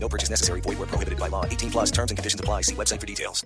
No 0.00 0.08
purchase 0.08 0.30
necessary. 0.30 0.62
Void 0.62 0.78
where 0.78 0.86
prohibited 0.86 1.18
by 1.18 1.28
law. 1.28 1.44
18 1.44 1.70
plus 1.70 1.90
terms 1.90 2.10
and 2.10 2.16
conditions 2.16 2.40
apply. 2.40 2.62
See 2.62 2.74
website 2.74 3.00
for 3.00 3.06
details. 3.06 3.44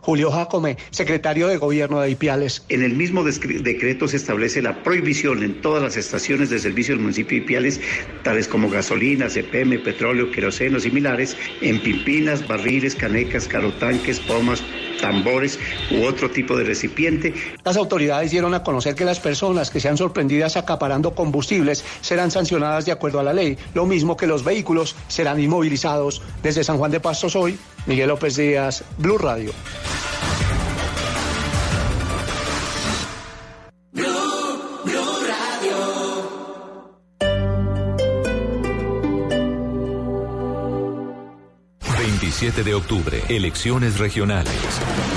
Julio 0.00 0.30
Jacome, 0.30 0.78
secretario 0.90 1.48
de 1.48 1.56
Gobierno 1.56 2.00
de 2.00 2.10
Ipiales. 2.10 2.64
En 2.68 2.82
el 2.82 2.94
mismo 2.94 3.24
decreto 3.24 4.08
se 4.08 4.16
establece 4.16 4.62
la 4.62 4.82
prohibición 4.82 5.42
en 5.42 5.60
todas 5.60 5.82
las 5.82 5.96
estaciones 5.96 6.50
de 6.50 6.58
servicio 6.58 6.94
del 6.94 7.02
municipio 7.02 7.38
de 7.38 7.44
Ipiales, 7.44 7.80
tales 8.22 8.48
como 8.48 8.70
gasolina, 8.70 9.28
CPM, 9.28 9.78
petróleo, 9.80 10.30
queroseno, 10.30 10.80
similares, 10.80 11.36
en 11.60 11.82
pimpinas, 11.82 12.46
barriles, 12.46 12.94
canecas, 12.94 13.48
carotanques, 13.48 14.20
pomas, 14.20 14.62
tambores 14.98 15.58
u 15.90 16.04
otro 16.04 16.30
tipo 16.30 16.56
de 16.56 16.64
recipiente. 16.64 17.34
Las 17.64 17.76
autoridades 17.76 18.30
dieron 18.30 18.54
a 18.54 18.62
conocer 18.62 18.94
que 18.94 19.04
las 19.04 19.20
personas 19.20 19.70
que 19.70 19.80
sean 19.80 19.96
sorprendidas 19.96 20.56
acaparando 20.56 21.14
combustibles 21.14 21.84
serán 22.00 22.30
sancionadas 22.30 22.84
de 22.84 22.92
acuerdo 22.92 23.20
a 23.20 23.22
la 23.22 23.32
ley, 23.32 23.56
lo 23.74 23.86
mismo 23.86 24.16
que 24.16 24.26
los 24.26 24.44
vehículos 24.44 24.96
serán 25.08 25.40
inmovilizados. 25.40 26.22
Desde 26.42 26.64
San 26.64 26.78
Juan 26.78 26.90
de 26.90 27.00
Pastos 27.00 27.36
hoy, 27.36 27.58
Miguel 27.86 28.08
López 28.08 28.36
Díaz, 28.36 28.84
Blue 28.98 29.18
Radio. 29.18 29.52
Blue 42.38 42.46
27 42.46 42.62
de 42.62 42.74
octubre, 42.74 43.22
elecciones 43.28 43.98
regionales. 43.98 44.52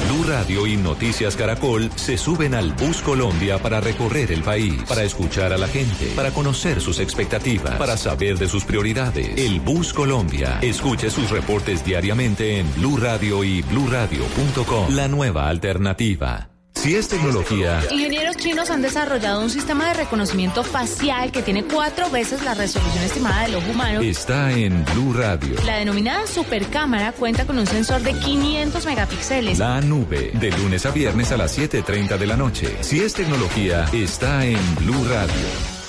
Blue 0.08 0.24
Radio 0.24 0.66
y 0.66 0.76
Noticias 0.76 1.36
Caracol 1.36 1.92
se 1.96 2.18
suben 2.18 2.56
al 2.56 2.74
Bus 2.74 3.02
Colombia 3.02 3.60
para 3.60 3.80
recorrer 3.80 4.32
el 4.32 4.42
país, 4.42 4.82
para 4.88 5.04
escuchar 5.04 5.54
a 5.54 5.58
la 5.58 5.68
gente, 5.68 6.14
para 6.16 6.32
conocer 6.32 6.82
sus 6.82 7.00
expectativas, 7.00 7.76
para 7.76 7.96
saber 7.96 8.40
de 8.40 8.48
sus 8.48 8.66
prioridades. 8.66 9.38
El 9.38 9.60
Bus 9.60 9.94
Colombia. 9.94 10.58
Escuche 10.62 11.12
sus 11.12 11.30
reportes 11.30 11.86
diariamente 11.86 12.60
en 12.60 12.74
Blue 12.76 12.98
Radio 12.98 13.44
y 13.44 13.62
bluradio.com. 13.62 14.96
La 14.96 15.08
nueva 15.08 15.48
alternativa. 15.48 16.51
Si 16.82 16.96
es 16.96 17.08
tecnología, 17.08 17.80
Ingenieros 17.92 18.38
chinos 18.38 18.72
han 18.72 18.82
desarrollado 18.82 19.44
un 19.44 19.52
sistema 19.52 19.90
de 19.90 19.94
reconocimiento 19.94 20.64
facial 20.64 21.32
que 21.32 21.44
tiene 21.44 21.64
cuatro 21.64 22.10
veces 22.10 22.44
la 22.44 22.56
resolución 22.56 23.04
estimada 23.04 23.44
del 23.44 23.54
ojo 23.54 23.70
humano. 23.70 24.02
está 24.02 24.52
en 24.52 24.84
Blue 24.86 25.14
Radio. 25.14 25.56
La 25.64 25.78
denominada 25.78 26.26
supercámara 26.26 27.12
cuenta 27.12 27.46
con 27.46 27.59
un 27.59 27.68
sensor 27.68 28.02
de 28.02 28.14
500 28.14 28.84
megapíxeles. 28.88 29.59
La 29.59 29.80
nube, 29.80 30.32
de 30.34 30.50
lunes 30.58 30.84
a 30.88 30.90
viernes 30.90 31.32
a 31.32 31.38
las 31.38 31.56
7.30 31.56 32.18
de 32.18 32.26
la 32.26 32.36
noche. 32.36 32.76
Si 32.82 33.00
es 33.00 33.14
tecnología, 33.14 33.86
está 33.94 34.44
en 34.44 34.58
Blue 34.78 35.06
Radio. 35.08 35.36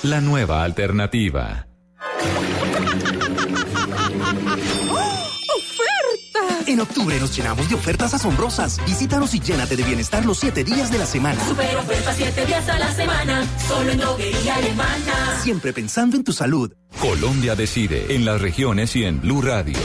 La 0.03 0.21
nueva 0.21 0.63
alternativa. 0.63 1.65
En 6.73 6.81
octubre 6.81 7.19
nos 7.19 7.37
llenamos 7.37 7.69
de 7.69 7.75
ofertas 7.75 8.15
asombrosas. 8.15 8.83
Visítanos 8.83 9.35
y 9.35 9.39
llénate 9.39 9.75
de 9.75 9.83
bienestar 9.83 10.25
los 10.25 10.39
siete 10.39 10.63
días 10.63 10.91
de 10.91 10.97
la 10.97 11.05
semana. 11.05 11.39
Super 11.47 11.77
oferta 11.77 12.11
7 12.15 12.45
días 12.47 12.67
a 12.67 12.79
la 12.79 12.91
semana, 12.91 13.47
solo 13.67 13.91
en 13.91 13.99
droguería 13.99 14.55
alemana. 14.55 15.39
Siempre 15.43 15.71
pensando 15.71 16.17
en 16.17 16.23
tu 16.23 16.33
salud. 16.33 16.73
Colombia 16.99 17.55
decide 17.55 18.15
en 18.15 18.25
las 18.25 18.41
regiones 18.41 18.95
y 18.95 19.03
en 19.03 19.21
Blue 19.21 19.43
Radio. 19.43 19.77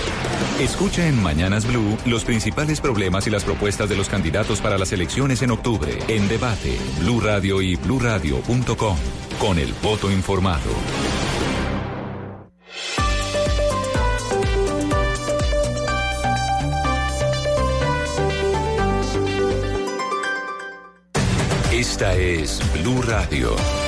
Escucha 0.60 1.06
en 1.06 1.22
Mañanas 1.22 1.66
Blue 1.66 1.98
los 2.06 2.24
principales 2.24 2.80
problemas 2.80 3.26
y 3.26 3.30
las 3.30 3.44
propuestas 3.44 3.90
de 3.90 3.96
los 3.96 4.08
candidatos 4.08 4.62
para 4.62 4.78
las 4.78 4.90
elecciones 4.90 5.42
en 5.42 5.50
octubre. 5.50 5.98
En 6.08 6.26
debate, 6.26 6.78
Blue 7.00 7.20
Radio 7.20 7.60
y 7.60 7.76
bluradio.com. 7.76 8.96
Con 9.38 9.58
el 9.58 9.74
voto 9.82 10.10
informado. 10.10 10.70
Esta 21.98 22.14
es 22.14 22.60
Blue 22.74 23.02
Radio. 23.02 23.87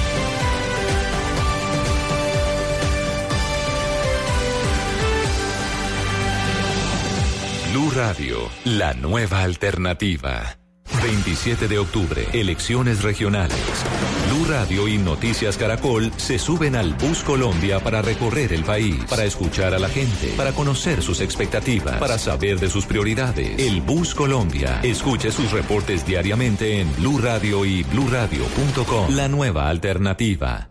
Blue 7.71 7.89
Radio, 7.95 8.49
la 8.65 8.93
nueva 8.93 9.43
alternativa. 9.43 10.57
27 11.01 11.69
de 11.69 11.79
octubre, 11.79 12.27
elecciones 12.33 13.01
regionales. 13.01 13.55
Blue 14.27 14.45
Radio 14.49 14.89
y 14.89 14.97
Noticias 14.97 15.55
Caracol 15.55 16.11
se 16.17 16.37
suben 16.37 16.75
al 16.75 16.93
Bus 16.95 17.23
Colombia 17.23 17.79
para 17.79 18.01
recorrer 18.01 18.51
el 18.51 18.65
país, 18.65 18.97
para 19.09 19.23
escuchar 19.23 19.73
a 19.73 19.79
la 19.79 19.87
gente, 19.87 20.33
para 20.35 20.51
conocer 20.51 21.01
sus 21.01 21.21
expectativas, 21.21 21.95
para 21.97 22.17
saber 22.17 22.59
de 22.59 22.69
sus 22.69 22.85
prioridades. 22.85 23.57
El 23.57 23.79
Bus 23.79 24.13
Colombia. 24.13 24.81
Escuche 24.83 25.31
sus 25.31 25.53
reportes 25.53 26.05
diariamente 26.05 26.81
en 26.81 26.93
Blue 26.97 27.19
Radio 27.19 27.63
y 27.63 27.83
bluradio.com. 27.83 29.15
La 29.15 29.29
nueva 29.29 29.69
alternativa. 29.69 30.70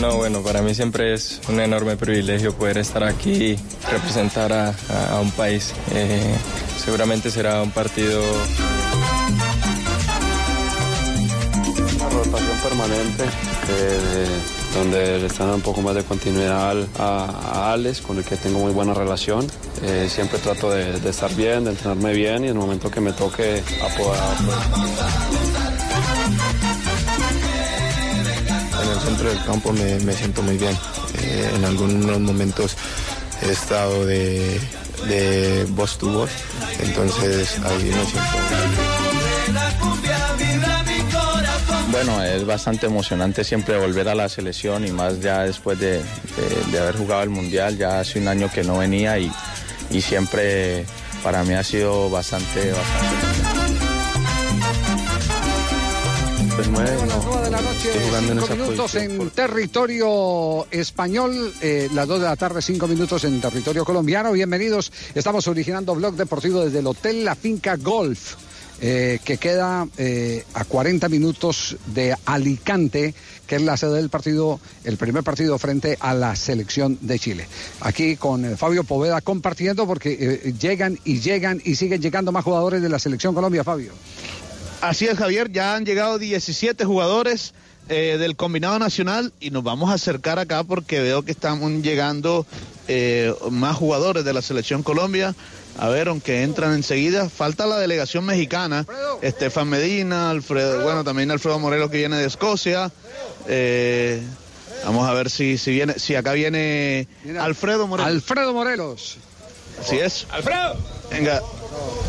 No, 0.00 0.16
bueno, 0.16 0.42
para 0.42 0.62
mí 0.62 0.74
siempre 0.74 1.12
es 1.12 1.40
un 1.48 1.60
enorme 1.60 1.96
privilegio 1.96 2.54
poder 2.54 2.78
estar 2.78 3.04
aquí 3.04 3.30
y 3.30 3.58
representar 3.90 4.52
a, 4.52 4.74
un 5.20 5.30
país. 5.32 5.74
Eh, 5.92 6.34
seguramente 6.82 7.30
será 7.30 7.62
un 7.62 7.70
partido 7.70 8.22
Una 11.96 12.08
rotación 12.08 12.58
permanente 12.62 13.24
eh, 13.24 14.26
donde 14.74 15.18
le 15.18 15.26
están 15.26 15.48
dando 15.48 15.56
un 15.56 15.62
poco 15.62 15.82
más 15.82 15.94
de 15.94 16.04
continuidad 16.04 16.76
a 16.98 17.72
Alex, 17.72 18.00
con 18.00 18.16
el 18.16 18.24
que 18.24 18.36
tengo 18.36 18.58
muy 18.58 18.72
buena 18.72 18.94
relación. 18.94 19.46
Eh, 19.82 20.08
siempre 20.08 20.38
trato 20.38 20.70
de, 20.70 20.98
de 20.98 21.10
estar 21.10 21.34
bien, 21.34 21.64
de 21.64 21.70
entrenarme 21.70 22.14
bien 22.14 22.44
y 22.44 22.48
en 22.48 22.54
el 22.54 22.58
momento 22.58 22.90
que 22.90 23.00
me 23.00 23.12
toque 23.12 23.62
apoyar. 23.82 25.49
Centro 29.00 29.28
del 29.28 29.42
campo 29.44 29.72
me, 29.72 29.98
siento 30.12 30.42
muy 30.42 30.56
bien. 30.56 30.76
Eh, 31.22 31.50
en 31.56 31.64
algunos 31.64 32.20
momentos 32.20 32.76
he 33.42 33.50
estado 33.50 34.04
de, 34.06 34.60
de 35.08 35.66
voz 35.70 35.98
to 35.98 36.08
voz, 36.10 36.30
entonces 36.80 37.58
ahí 37.64 37.84
me 37.84 38.04
siento 38.04 38.20
Bueno, 41.90 42.22
es 42.22 42.46
bastante 42.46 42.86
emocionante 42.86 43.42
siempre 43.44 43.76
volver 43.78 44.08
a 44.08 44.14
la 44.14 44.28
selección 44.28 44.86
y 44.86 44.92
más 44.92 45.20
ya 45.20 45.42
después 45.42 45.78
de, 45.80 45.98
de- 45.98 46.04
de 46.70 46.78
haber 46.78 46.96
jugado 46.96 47.22
el 47.22 47.30
Mundial, 47.30 47.76
ya 47.76 48.00
hace 48.00 48.20
un 48.20 48.28
año 48.28 48.48
que 48.52 48.62
no 48.62 48.78
venía 48.78 49.18
y, 49.18 49.30
y 49.90 50.00
siempre 50.00 50.84
para 51.24 51.42
mí 51.44 51.54
ha 51.54 51.64
sido 51.64 52.08
bastante, 52.08 52.70
bastante. 52.70 53.29
Pues 56.56 56.68
no, 56.68 56.80
Nueve 56.80 57.44
de 57.44 57.50
la 57.50 57.60
noche, 57.60 57.88
estoy 57.90 58.06
jugando 58.06 58.32
en 58.32 58.38
cinco 58.40 58.44
esa 58.44 58.54
minutos 58.54 58.78
posición 58.92 59.10
en 59.12 59.16
por- 59.18 59.30
territorio 59.30 60.66
español, 60.70 61.52
eh, 61.60 61.88
las 61.94 62.06
dos 62.08 62.20
de 62.20 62.26
la 62.26 62.36
tarde, 62.36 62.60
cinco 62.62 62.86
minutos 62.86 63.24
en 63.24 63.40
territorio 63.40 63.84
colombiano. 63.84 64.32
Bienvenidos, 64.32 64.92
estamos 65.14 65.46
originando 65.48 65.94
Blog 65.94 66.14
Deportivo 66.16 66.64
desde 66.64 66.80
el 66.80 66.86
Hotel 66.86 67.24
La 67.24 67.34
Finca 67.34 67.76
Golf, 67.76 68.34
eh, 68.80 69.18
que 69.24 69.36
queda 69.38 69.86
eh, 69.96 70.44
a 70.54 70.64
40 70.64 71.08
minutos 71.08 71.76
de 71.86 72.14
Alicante, 72.26 73.14
que 73.46 73.56
es 73.56 73.62
la 73.62 73.76
sede 73.76 73.96
del 73.96 74.08
partido, 74.10 74.60
el 74.84 74.96
primer 74.96 75.22
partido 75.22 75.58
frente 75.58 75.96
a 76.00 76.14
la 76.14 76.34
selección 76.36 76.98
de 77.00 77.18
Chile. 77.18 77.46
Aquí 77.80 78.16
con 78.16 78.44
eh, 78.44 78.56
Fabio 78.56 78.84
Poveda 78.84 79.20
compartiendo 79.20 79.86
porque 79.86 80.52
llegan 80.60 80.98
y 81.04 81.20
llegan 81.20 81.60
y 81.64 81.76
siguen 81.76 82.00
llegando 82.02 82.32
más 82.32 82.44
jugadores 82.44 82.82
de 82.82 82.88
la 82.88 82.98
selección 82.98 83.34
Colombia, 83.34 83.64
Fabio. 83.64 83.92
Así 84.80 85.06
es, 85.06 85.18
Javier, 85.18 85.52
ya 85.52 85.74
han 85.74 85.84
llegado 85.84 86.18
17 86.18 86.84
jugadores 86.86 87.52
eh, 87.90 88.16
del 88.18 88.34
combinado 88.34 88.78
nacional 88.78 89.32
y 89.38 89.50
nos 89.50 89.62
vamos 89.62 89.90
a 89.90 89.94
acercar 89.94 90.38
acá 90.38 90.64
porque 90.64 91.00
veo 91.00 91.22
que 91.22 91.32
están 91.32 91.82
llegando 91.82 92.46
eh, 92.88 93.34
más 93.50 93.76
jugadores 93.76 94.24
de 94.24 94.32
la 94.32 94.40
selección 94.40 94.82
Colombia. 94.82 95.34
A 95.78 95.88
ver, 95.88 96.08
aunque 96.08 96.42
entran 96.42 96.72
enseguida, 96.72 97.28
falta 97.28 97.66
la 97.66 97.78
delegación 97.78 98.24
mexicana, 98.24 98.86
Estefan 99.22 99.68
Medina, 99.68 100.30
Alfredo, 100.30 100.82
bueno, 100.82 101.04
también 101.04 101.30
Alfredo 101.30 101.58
Morelos 101.58 101.90
que 101.90 101.98
viene 101.98 102.16
de 102.16 102.26
Escocia. 102.26 102.90
Eh, 103.48 104.22
vamos 104.84 105.08
a 105.08 105.12
ver 105.12 105.28
si, 105.28 105.58
si 105.58 105.72
viene, 105.72 105.98
si 105.98 106.14
acá 106.14 106.32
viene 106.32 107.06
Alfredo 107.38 107.86
Morelos. 107.86 108.12
Alfredo 108.12 108.54
Morelos. 108.54 109.18
Así 109.80 109.98
es. 109.98 110.26
Alfredo. 110.30 110.76
Venga, 111.10 111.42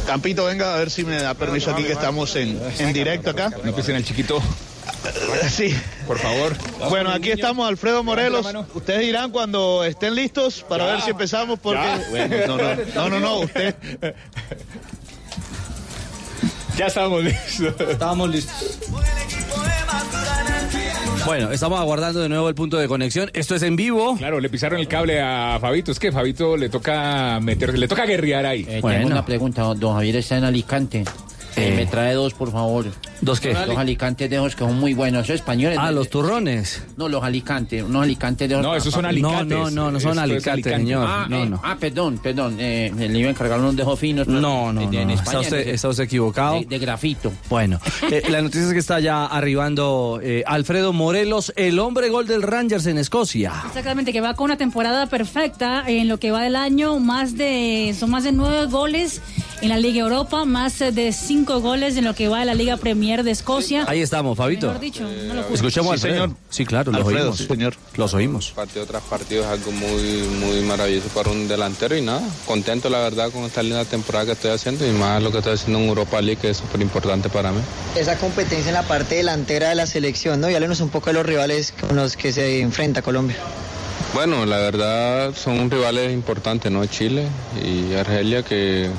Campito, 0.08 0.46
venga 0.46 0.74
a 0.74 0.78
ver 0.78 0.90
si 0.90 1.04
me 1.04 1.22
da 1.22 1.34
permiso 1.34 1.72
aquí 1.72 1.84
que 1.84 1.92
estamos 1.94 2.36
en, 2.36 2.60
en 2.80 2.94
directo 2.94 3.30
acá. 3.30 3.52
No 3.64 3.76
pisen 3.76 3.96
el 3.96 4.06
chiquito. 4.06 4.42
Sí. 5.50 5.76
Por 6.06 6.18
favor. 6.20 6.56
Bueno, 6.90 7.12
aquí 7.12 7.32
estamos, 7.32 7.68
Alfredo 7.68 8.04
Morelos. 8.04 8.46
Ustedes 8.74 9.02
dirán 9.02 9.32
cuando 9.32 9.84
estén 9.84 10.14
listos 10.16 10.64
para 10.68 10.86
Ya. 10.86 10.92
ver 10.94 11.02
si 11.02 11.10
empezamos 11.12 11.60
porque... 11.60 11.88
Bueno, 12.10 12.36
no, 12.48 12.58
no, 12.58 12.76
no, 12.96 13.10
no, 13.10 13.20
no, 13.20 13.40
usted... 13.40 13.76
Ya 16.78 16.88
estamos 16.88 17.24
listos. 17.24 17.74
Estábamos 17.90 18.30
listos. 18.30 18.78
Bueno, 21.26 21.52
estamos 21.52 21.80
aguardando 21.80 22.20
de 22.20 22.30
nuevo 22.30 22.50
el 22.50 22.56
punto 22.56 22.78
de 22.78 22.88
conexión. 22.88 23.30
Esto 23.34 23.56
es 23.56 23.64
en 23.64 23.76
vivo. 23.76 24.16
Claro, 24.18 24.40
le 24.40 24.50
pisaron 24.50 24.80
el 24.80 24.88
cable 24.88 25.22
a 25.22 25.58
Fabito. 25.62 25.92
Es 25.92 26.00
que 26.00 26.12
Fabito 26.12 26.58
le 26.58 26.70
toca 26.70 27.40
meter, 27.42 27.78
le 27.78 27.88
toca 27.88 28.06
guerrear 28.06 28.46
ahí. 28.46 28.66
Eh, 28.68 28.82
Tengo 28.82 29.08
una 29.08 29.26
pregunta, 29.26 29.62
don 29.76 29.94
Javier 29.94 30.16
está 30.18 30.38
en 30.38 30.46
Alicante. 30.46 31.04
Eh, 31.56 31.74
me 31.76 31.86
trae 31.86 32.14
dos, 32.14 32.34
por 32.34 32.52
favor. 32.52 32.86
¿Dos 33.20 33.40
qué? 33.40 33.54
Los 33.54 33.78
alicantes 33.78 34.30
de 34.30 34.36
esos 34.38 34.56
que 34.56 34.64
son 34.64 34.80
muy 34.80 34.94
buenos, 34.94 35.24
esos 35.26 35.36
españoles. 35.36 35.78
Ah, 35.80 35.90
de- 35.90 35.96
los 35.96 36.10
turrones. 36.10 36.84
No, 36.98 37.08
los 37.10 37.24
alicantes, 37.24 37.84
unos 37.84 38.04
alicantes 38.04 38.50
de 38.50 38.58
No, 38.62 38.76
esos 38.76 38.94
son 38.94 39.06
alicates. 39.06 39.48
No, 39.48 39.70
no, 39.70 39.92
no 39.92 40.00
son 40.00 40.12
Esto 40.12 40.12
es 40.12 40.18
alicates, 40.18 40.48
Alicante. 40.54 40.78
señor. 40.78 41.06
Ah, 41.08 41.26
No, 41.30 41.44
eh, 41.44 41.46
no. 41.50 41.62
ah, 41.64 41.78
perdón, 41.80 42.20
perdón. 42.24 42.56
Eh, 42.60 42.92
le 42.98 43.20
iba 43.20 43.28
a 43.28 43.32
encargar 43.32 43.60
unos 43.60 43.76
de 43.76 43.84
esos 43.84 44.00
finos. 44.00 44.26
pero- 44.26 44.40
No, 44.42 44.72
no, 44.74 44.82
en 44.82 44.92
no. 44.92 45.14
España, 45.14 45.14
Está 45.24 45.40
usted, 45.40 45.68
está 45.68 45.90
usted 45.90 46.04
equivocado. 46.06 46.60
de- 46.60 46.66
de 46.66 46.80
grafito. 46.80 47.32
Bueno, 47.50 47.80
eh, 48.12 48.24
la 48.30 48.42
noticia 48.42 48.68
es 48.68 48.74
que 48.74 48.80
está 48.80 49.00
ya 49.00 49.26
arribando 49.26 50.20
eh, 50.24 50.44
Alfredo 50.48 50.94
Morelos, 50.94 51.54
el 51.58 51.78
hombre 51.80 52.10
gol 52.10 52.26
del 52.28 52.42
Rangers 52.42 52.86
en 52.88 52.98
Escocia. 52.98 53.54
Exactamente, 53.68 54.12
que 54.14 54.22
va 54.22 54.34
con 54.36 54.46
una 54.46 54.58
temporada 54.58 55.06
perfecta 55.08 55.84
en 55.88 56.08
lo 56.08 56.18
que 56.18 56.32
va 56.32 56.42
del 56.44 56.56
año, 56.56 56.98
más 57.00 57.38
de 57.38 57.96
son 58.00 58.10
más 58.12 58.24
de 58.24 58.32
nueve 58.32 58.66
goles 58.68 59.22
en 59.62 59.70
la 59.70 59.78
Liga 59.78 60.00
Europa, 60.02 60.46
más 60.46 60.80
de 60.80 61.12
cinco 61.14 61.41
goles 61.46 61.98
en 61.98 62.06
lo 62.06 62.14
que 62.14 62.28
va 62.28 62.40
de 62.40 62.46
la 62.46 62.54
Liga 62.54 62.78
Premier 62.78 63.24
de 63.24 63.32
Escocia. 63.32 63.86
Ahí 63.88 64.02
estamos, 64.02 64.38
Fabito. 64.38 64.68
Mejor 64.68 64.82
dicho, 64.82 65.04
no 65.04 65.34
lo 65.34 65.44
juro. 65.44 65.56
Escuchemos 65.56 65.88
Sí, 65.88 66.08
a 66.08 66.10
Alfredo. 66.10 66.24
señor. 66.26 66.38
Sí, 66.50 66.66
claro, 66.66 66.92
los 66.92 67.02
Alfredo, 67.02 67.24
oímos. 67.24 67.38
sí, 67.38 67.46
señor. 67.48 67.76
Los 67.96 68.14
oímos. 68.14 68.52
Partido 68.56 68.86
tras 68.86 69.04
partido 69.04 69.44
es 69.44 69.50
algo 69.50 69.72
muy, 69.72 70.24
muy 70.40 70.62
maravilloso 70.62 71.08
para 71.10 71.30
un 71.32 71.48
delantero 71.48 71.96
y 71.98 72.02
nada, 72.02 72.22
contento 72.46 72.90
la 72.90 73.00
verdad 73.00 73.30
con 73.32 73.44
esta 73.44 73.64
linda 73.64 73.84
temporada 73.86 74.26
que 74.26 74.32
estoy 74.34 74.52
haciendo 74.52 74.88
y 74.88 74.92
más 74.92 75.22
lo 75.22 75.32
que 75.32 75.40
estoy 75.40 75.54
haciendo 75.54 75.80
en 75.80 75.88
Europa 75.90 76.22
League 76.22 76.40
que 76.42 76.50
es 76.52 76.58
súper 76.58 76.82
importante 76.82 77.30
para 77.30 77.52
mí. 77.52 77.62
esa 77.96 78.18
competencia 78.18 78.70
en 78.70 78.74
la 78.76 78.84
parte 78.84 79.16
delantera 79.16 79.70
de 79.70 79.76
la 79.76 79.86
selección, 79.88 80.40
¿no? 80.42 80.50
Y 80.50 80.56
háblenos 80.56 80.80
un 80.82 80.90
poco 80.90 81.08
de 81.10 81.14
los 81.14 81.26
rivales 81.26 81.74
con 81.80 81.96
los 81.96 82.16
que 82.18 82.32
se 82.32 82.62
enfrenta 82.62 83.02
Colombia. 83.02 83.38
Bueno, 84.14 84.46
la 84.46 84.58
verdad 84.58 85.34
son 85.36 85.72
rivales 85.72 86.12
importantes, 86.12 86.70
¿no? 86.70 86.86
Chile 86.86 87.28
y 87.64 87.94
Argelia, 87.94 88.44
que 88.44 88.90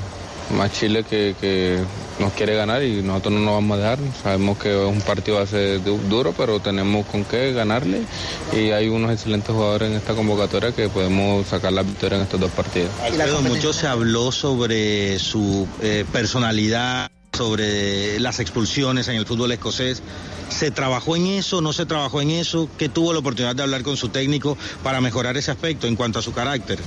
más 0.51 0.71
Chile 0.71 1.03
que, 1.09 1.35
que 1.39 1.79
nos 2.19 2.33
quiere 2.33 2.55
ganar 2.55 2.83
y 2.83 3.01
nosotros 3.01 3.33
no 3.33 3.39
nos 3.41 3.53
vamos 3.55 3.77
a 3.77 3.81
dejar. 3.81 3.99
Sabemos 4.21 4.57
que 4.57 4.69
es 4.71 4.87
un 4.87 5.01
partido 5.01 5.37
va 5.37 5.43
a 5.43 5.47
ser 5.47 5.83
du- 5.83 5.97
duro, 6.09 6.33
pero 6.37 6.59
tenemos 6.59 7.05
con 7.07 7.23
qué 7.25 7.53
ganarle 7.53 8.01
y 8.51 8.71
hay 8.71 8.87
unos 8.89 9.11
excelentes 9.11 9.49
jugadores 9.53 9.89
en 9.89 9.97
esta 9.97 10.13
convocatoria 10.13 10.71
que 10.71 10.89
podemos 10.89 11.47
sacar 11.47 11.73
la 11.73 11.83
victoria 11.83 12.17
en 12.17 12.23
estos 12.23 12.39
dos 12.39 12.51
partidos. 12.51 12.89
Alfredo, 13.03 13.41
mucho 13.41 13.73
se 13.73 13.87
habló 13.87 14.31
sobre 14.31 15.17
su 15.19 15.67
eh, 15.81 16.05
personalidad, 16.11 17.09
sobre 17.33 18.19
las 18.19 18.39
expulsiones 18.39 19.07
en 19.07 19.15
el 19.15 19.25
fútbol 19.25 19.51
escocés. 19.51 20.01
¿Se 20.49 20.69
trabajó 20.71 21.15
en 21.15 21.27
eso? 21.27 21.61
¿No 21.61 21.73
se 21.73 21.85
trabajó 21.85 22.21
en 22.21 22.29
eso? 22.29 22.69
¿Qué 22.77 22.89
tuvo 22.89 23.11
la 23.11 23.19
oportunidad 23.19 23.55
de 23.55 23.63
hablar 23.63 23.81
con 23.81 23.97
su 23.97 24.09
técnico 24.09 24.57
para 24.83 25.01
mejorar 25.01 25.35
ese 25.35 25.51
aspecto 25.51 25.87
en 25.87 25.95
cuanto 25.95 26.19
a 26.19 26.21
su 26.21 26.31
carácter? 26.31 26.79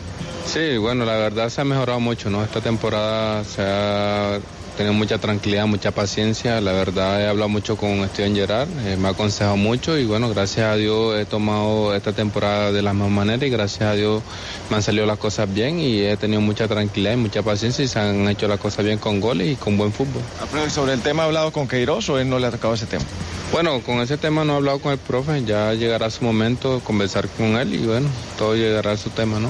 Sí, 0.46 0.76
bueno, 0.76 1.04
la 1.04 1.16
verdad 1.16 1.48
se 1.48 1.60
ha 1.60 1.64
mejorado 1.64 1.98
mucho, 1.98 2.30
¿no? 2.30 2.44
Esta 2.44 2.60
temporada 2.60 3.42
se 3.44 3.62
ha 3.62 4.38
tenido 4.76 4.95
mucha 4.95 5.18
tranquilidad, 5.18 5.66
mucha 5.66 5.90
paciencia. 5.90 6.61
La 6.61 6.73
verdad 6.73 7.21
he 7.21 7.26
hablado 7.26 7.49
mucho 7.49 7.76
con 7.76 8.06
Steven 8.09 8.35
Gerrard, 8.35 8.68
eh, 8.85 8.97
me 8.97 9.09
ha 9.09 9.11
aconsejado 9.12 9.56
mucho 9.56 9.99
y 9.99 10.04
bueno, 10.04 10.28
gracias 10.28 10.66
a 10.66 10.76
Dios 10.76 11.18
he 11.18 11.25
tomado 11.25 11.95
esta 11.95 12.12
temporada 12.12 12.71
de 12.71 12.83
la 12.83 12.92
misma 12.92 13.09
manera 13.09 13.45
y 13.45 13.50
gracias 13.50 13.83
a 13.83 13.95
Dios 13.95 14.23
me 14.71 14.76
han 14.76 14.83
salido 14.83 15.06
las 15.06 15.18
cosas 15.18 15.52
bien 15.52 15.80
y 15.80 16.00
he 16.02 16.16
tenido 16.16 16.40
mucha 16.40 16.68
tranquilidad 16.68 17.14
y 17.14 17.16
mucha 17.16 17.42
paciencia 17.42 17.85
y 17.85 17.88
se 17.88 17.99
han 17.99 18.28
hecho 18.28 18.47
las 18.47 18.61
cosas 18.61 18.85
bien 18.85 18.99
con 18.99 19.21
goles 19.21 19.52
y 19.52 19.56
con 19.56 19.76
buen 19.76 19.92
fútbol. 19.92 20.23
Alfredo, 20.40 20.71
¿sobre 20.71 20.92
el 20.92 21.00
tema 21.00 21.23
ha 21.23 21.26
hablado 21.26 21.50
con 21.50 21.66
Queiroz 21.66 22.09
o 22.11 22.18
él 22.18 22.28
no 22.28 22.38
le 22.38 22.47
ha 22.47 22.50
tocado 22.50 22.75
ese 22.75 22.87
tema? 22.87 23.04
Bueno, 23.52 23.80
con 23.80 24.00
ese 24.00 24.18
tema 24.18 24.45
no 24.45 24.54
he 24.54 24.56
hablado 24.56 24.80
con 24.80 24.92
el 24.92 24.99
profe, 24.99 25.42
ya 25.45 25.73
llegará 25.73 26.11
su 26.11 26.25
momento 26.25 26.80
conversar 26.85 27.28
con 27.28 27.56
él 27.56 27.75
y 27.75 27.87
bueno, 27.87 28.09
todo 28.37 28.54
llegará 28.54 28.92
a 28.92 28.97
su 28.97 29.11
tema, 29.11 29.40
¿no? 29.40 29.49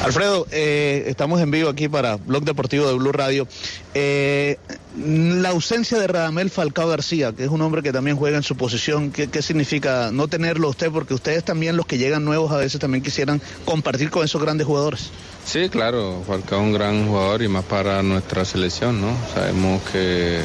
Alfredo, 0.00 0.46
eh, 0.50 1.04
estamos 1.06 1.40
en 1.40 1.50
vivo 1.50 1.68
aquí 1.68 1.88
para 1.88 2.16
Blog 2.16 2.44
Deportivo 2.44 2.88
de 2.88 2.94
Blue 2.94 3.12
Radio. 3.12 3.46
Eh, 3.94 4.56
la 4.96 5.50
ausencia 5.50 5.98
de 5.98 6.06
Radamel 6.06 6.50
Falcao 6.50 6.88
García, 6.88 7.32
que 7.32 7.44
es 7.44 7.50
un 7.50 7.60
hombre 7.60 7.82
que 7.82 7.92
también 7.92 8.16
juega 8.16 8.36
en 8.36 8.42
su 8.42 8.56
posición, 8.56 9.12
¿qué, 9.12 9.28
qué 9.28 9.42
significa 9.42 10.10
no 10.12 10.28
tenerlo 10.28 10.68
usted? 10.68 10.90
Porque 10.90 11.14
ustedes 11.14 11.44
también, 11.44 11.76
los 11.76 11.86
que 11.86 11.98
llegan 11.98 12.24
nuevos, 12.24 12.50
a 12.52 12.56
veces 12.56 12.80
también 12.80 13.02
quisieran 13.02 13.40
compartir 13.64 14.10
con 14.10 14.24
esos 14.24 14.42
grandes 14.42 14.66
jugadores. 14.66 15.10
Sí, 15.44 15.68
claro, 15.68 16.22
Falcao 16.26 16.60
es 16.60 16.66
un 16.66 16.72
gran 16.72 17.06
jugador 17.06 17.42
y 17.42 17.48
más 17.48 17.64
para 17.64 18.02
nuestra 18.02 18.44
selección, 18.44 19.00
¿no? 19.00 19.16
Sabemos 19.34 19.82
que 19.92 20.40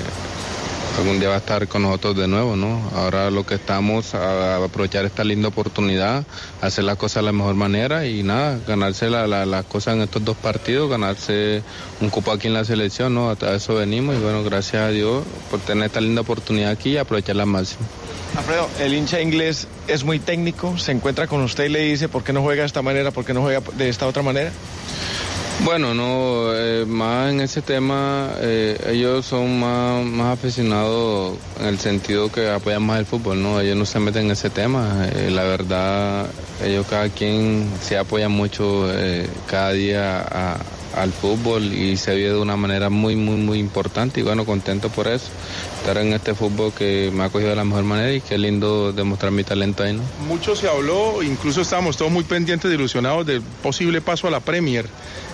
algún 0.98 1.20
día 1.20 1.30
va 1.30 1.36
a 1.36 1.40
estar 1.40 1.68
con 1.68 1.84
nosotros 1.84 2.18
de 2.18 2.28
nuevo, 2.28 2.56
¿no? 2.56 2.82
Ahora 2.96 3.30
lo 3.30 3.46
que 3.46 3.56
estamos 3.56 4.16
a 4.16 4.64
aprovechar 4.64 5.06
esta 5.06 5.24
linda 5.24 5.50
oportunidad, 5.50 6.26
hacer 6.62 6.84
las 6.86 6.98
cosas 6.98 7.24
de 7.24 7.28
la 7.28 7.32
mejor 7.32 7.56
manera 7.56 8.06
y 8.06 8.24
nada, 8.24 8.60
ganarse 8.68 9.10
las 9.10 9.28
la, 9.30 9.64
cosas 9.64 9.96
en 9.96 10.02
estos 10.02 10.26
dos 10.26 10.38
partidos, 10.38 10.90
ganarse 10.90 11.62
un 12.02 12.10
cupo 12.10 12.32
aquí 12.32 12.48
en 12.48 12.54
la 12.54 12.66
selección, 12.66 13.14
¿no? 13.14 13.30
A 13.30 13.56
eso 13.56 13.76
venimos 13.76 14.16
y 14.16 14.20
bueno, 14.20 14.44
gracias 14.44 14.82
a 14.82 14.90
Dios 14.90 15.24
por 15.52 15.60
tener 15.60 15.86
esta 15.86 16.02
linda 16.02 16.22
oportunidad 16.22 16.72
aquí 16.72 16.92
y 16.92 16.98
aprovecharla 16.98 17.44
al 17.44 17.50
máximo. 17.50 17.82
Alfredo, 18.36 18.70
el 18.80 18.94
hincha 18.94 19.22
inglés 19.22 19.68
es 19.88 20.04
muy 20.04 20.20
técnico, 20.20 20.78
se 20.78 20.92
encuentra 20.92 21.28
con 21.28 21.42
usted 21.42 21.66
y 21.66 21.70
le 21.70 21.80
dice 21.80 22.10
por 22.10 22.24
qué 22.24 22.34
no 22.34 22.42
juega 22.42 22.62
de 22.62 22.68
esta 22.68 22.82
manera, 22.82 23.12
por 23.12 23.26
qué 23.26 23.34
no 23.34 23.42
juega 23.42 23.62
de 23.78 23.90
esta 23.90 24.08
otra 24.08 24.24
manera. 24.24 24.52
Bueno, 25.64 25.94
no, 25.94 26.54
eh, 26.56 26.86
más 26.86 27.32
en 27.32 27.42
ese 27.42 27.62
tema, 27.62 28.30
eh, 28.40 28.78
ellos 28.90 29.26
son 29.26 29.60
más, 29.60 30.06
más 30.06 30.38
aficionados 30.38 31.36
en 31.60 31.66
el 31.66 31.80
sentido 31.80 32.32
que 32.32 32.50
apoyan 32.50 32.84
más 32.84 33.00
el 33.00 33.06
fútbol, 33.06 33.42
¿no? 33.42 33.60
Ellos 33.60 33.76
no 33.76 33.86
se 33.86 34.00
meten 34.00 34.26
en 34.26 34.32
ese 34.32 34.50
tema. 34.50 35.08
Eh, 35.14 35.30
la 35.32 35.44
verdad, 35.44 36.28
ellos 36.64 36.86
cada 36.90 37.10
quien 37.10 37.70
se 37.82 37.98
apoya 37.98 38.30
mucho 38.30 38.88
eh, 38.94 39.28
cada 39.48 39.72
día 39.74 40.20
a- 40.22 40.58
al 40.96 41.12
fútbol 41.12 41.64
y 41.74 41.96
se 41.98 42.16
vive 42.16 42.30
de 42.30 42.40
una 42.40 42.56
manera 42.56 42.90
muy, 42.90 43.16
muy, 43.16 43.36
muy 43.36 43.60
importante 43.60 44.20
y 44.20 44.24
bueno, 44.24 44.46
contento 44.46 44.90
por 44.90 45.08
eso. 45.08 45.28
Estar 45.80 45.98
en 45.98 46.14
este 46.14 46.34
fútbol 46.34 46.72
que 46.74 47.12
me 47.14 47.24
ha 47.24 47.30
cogido 47.30 47.50
de 47.52 47.56
la 47.56 47.66
mejor 47.66 47.84
manera 47.84 48.12
y 48.14 48.22
qué 48.22 48.38
lindo 48.38 48.94
demostrar 48.94 49.32
mi 49.32 49.44
talento 49.44 49.84
ahí, 49.84 49.94
¿no? 49.94 50.02
Mucho 50.28 50.56
se 50.56 50.68
habló, 50.68 51.22
incluso 51.22 51.62
estábamos 51.62 51.98
todos 51.98 52.12
muy 52.12 52.24
pendientes, 52.24 52.72
ilusionados 52.72 53.28
del 53.28 53.42
posible 53.42 54.02
paso 54.02 54.28
a 54.28 54.32
la 54.32 54.40
Premier, 54.40 54.88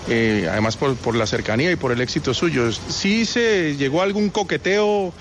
eh, 0.09 0.47
además 0.49 0.77
por, 0.77 0.95
por 0.95 1.15
la 1.15 1.27
cercanía 1.27 1.71
y 1.71 1.75
por 1.75 1.91
el 1.91 2.01
éxito 2.01 2.33
suyo. 2.33 2.71
¿Sí 2.71 3.25
se 3.25 3.75
llegó 3.77 4.01
a 4.01 4.03
algún 4.03 4.29
coqueteo 4.29 5.13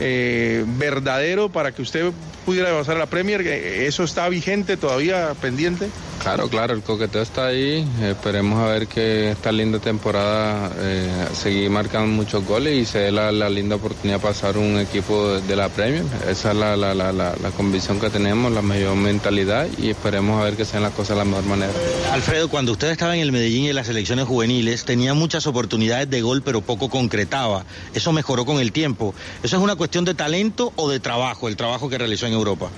eh, 0.00 0.64
verdadero 0.66 1.50
para 1.50 1.72
que 1.72 1.82
usted 1.82 2.10
pudiera 2.40 2.76
pasar 2.76 2.96
a 2.96 3.00
la 3.00 3.06
Premier? 3.06 3.40
Eh, 3.46 3.86
¿Eso 3.86 4.04
está 4.04 4.28
vigente 4.28 4.76
todavía 4.76 5.34
pendiente? 5.40 5.88
Claro, 6.22 6.48
claro, 6.48 6.74
el 6.74 6.82
coqueteo 6.82 7.22
está 7.22 7.46
ahí. 7.46 7.86
Esperemos 8.02 8.58
a 8.60 8.66
ver 8.66 8.86
que 8.86 9.30
esta 9.30 9.50
linda 9.52 9.78
temporada 9.78 10.70
eh, 10.78 11.08
seguir 11.32 11.70
marcando 11.70 12.08
muchos 12.08 12.44
goles 12.44 12.74
y 12.74 12.84
se 12.84 12.98
dé 12.98 13.12
la, 13.12 13.32
la 13.32 13.48
linda 13.48 13.76
oportunidad 13.76 14.18
de 14.18 14.22
pasar 14.26 14.58
un 14.58 14.78
equipo 14.78 15.32
de, 15.32 15.40
de 15.40 15.56
la 15.56 15.70
Premier. 15.70 16.04
Esa 16.28 16.50
es 16.50 16.56
la, 16.58 16.76
la, 16.76 16.94
la, 16.94 17.10
la, 17.12 17.34
la 17.40 17.50
convicción 17.52 17.98
que 17.98 18.10
tenemos, 18.10 18.52
la 18.52 18.60
mayor 18.60 18.96
mentalidad 18.96 19.66
y 19.78 19.88
esperemos 19.88 20.40
a 20.40 20.44
ver 20.44 20.56
que 20.56 20.66
sean 20.66 20.82
las 20.82 20.92
cosas 20.92 21.16
de 21.16 21.24
la 21.24 21.24
mejor 21.24 21.44
manera. 21.44 21.72
Alfredo, 22.12 22.50
cuando 22.50 22.72
usted 22.72 22.90
estaba 22.90 23.14
en 23.14 23.22
el 23.22 23.32
Medellín 23.32 23.64
y 23.64 23.68
en 23.70 23.76
las 23.76 23.86
selecciones 23.86 24.26
juveniles, 24.26 24.84
tenía 24.84 25.14
muchas 25.14 25.46
oportunidades 25.46 26.10
de 26.10 26.20
gol, 26.20 26.42
pero 26.42 26.60
poco 26.60 26.90
concretaba. 26.90 27.64
Eso 27.94 28.12
mejoró 28.12 28.44
con 28.44 28.60
el 28.60 28.72
tiempo. 28.72 29.14
¿Eso 29.42 29.56
es 29.56 29.62
una 29.62 29.76
cuestión 29.76 30.04
de 30.04 30.12
talento 30.14 30.74
o 30.76 30.90
de 30.90 31.00
trabajo, 31.00 31.48
el 31.48 31.56
trabajo 31.56 31.88
que 31.88 31.96
realizó 31.96 32.26
en 32.26 32.34
Europa? 32.40 32.70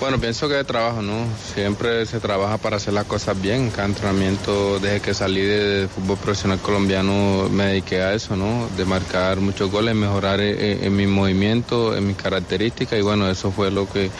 Bueno, 0.00 0.20
pienso 0.20 0.48
que 0.48 0.54
de 0.54 0.64
trabajo, 0.64 1.02
¿no? 1.02 1.24
Siempre 1.54 2.04
se 2.04 2.18
trabaja 2.18 2.58
para 2.58 2.76
hacer 2.76 2.92
las 2.92 3.04
cosas 3.06 3.40
bien. 3.40 3.70
Cada 3.70 3.86
entrenamiento, 3.86 4.80
desde 4.80 5.00
que 5.00 5.14
salí 5.14 5.40
de 5.40 5.88
fútbol 5.88 6.18
profesional 6.18 6.58
colombiano, 6.58 7.48
me 7.48 7.66
dediqué 7.66 8.02
a 8.02 8.12
eso, 8.12 8.34
¿no? 8.34 8.68
De 8.76 8.84
marcar 8.84 9.38
muchos 9.38 9.70
goles, 9.70 9.94
mejorar 9.94 10.40
eh, 10.40 10.84
en, 10.84 10.96
mi 10.96 11.06
movimiento, 11.06 11.96
en 11.96 12.08
mis 12.08 12.16
características. 12.16 12.98
Y 12.98 13.02
bueno, 13.02 13.30
eso 13.30 13.52
fue 13.52 13.70
lo 13.70 13.88
que 13.90 14.10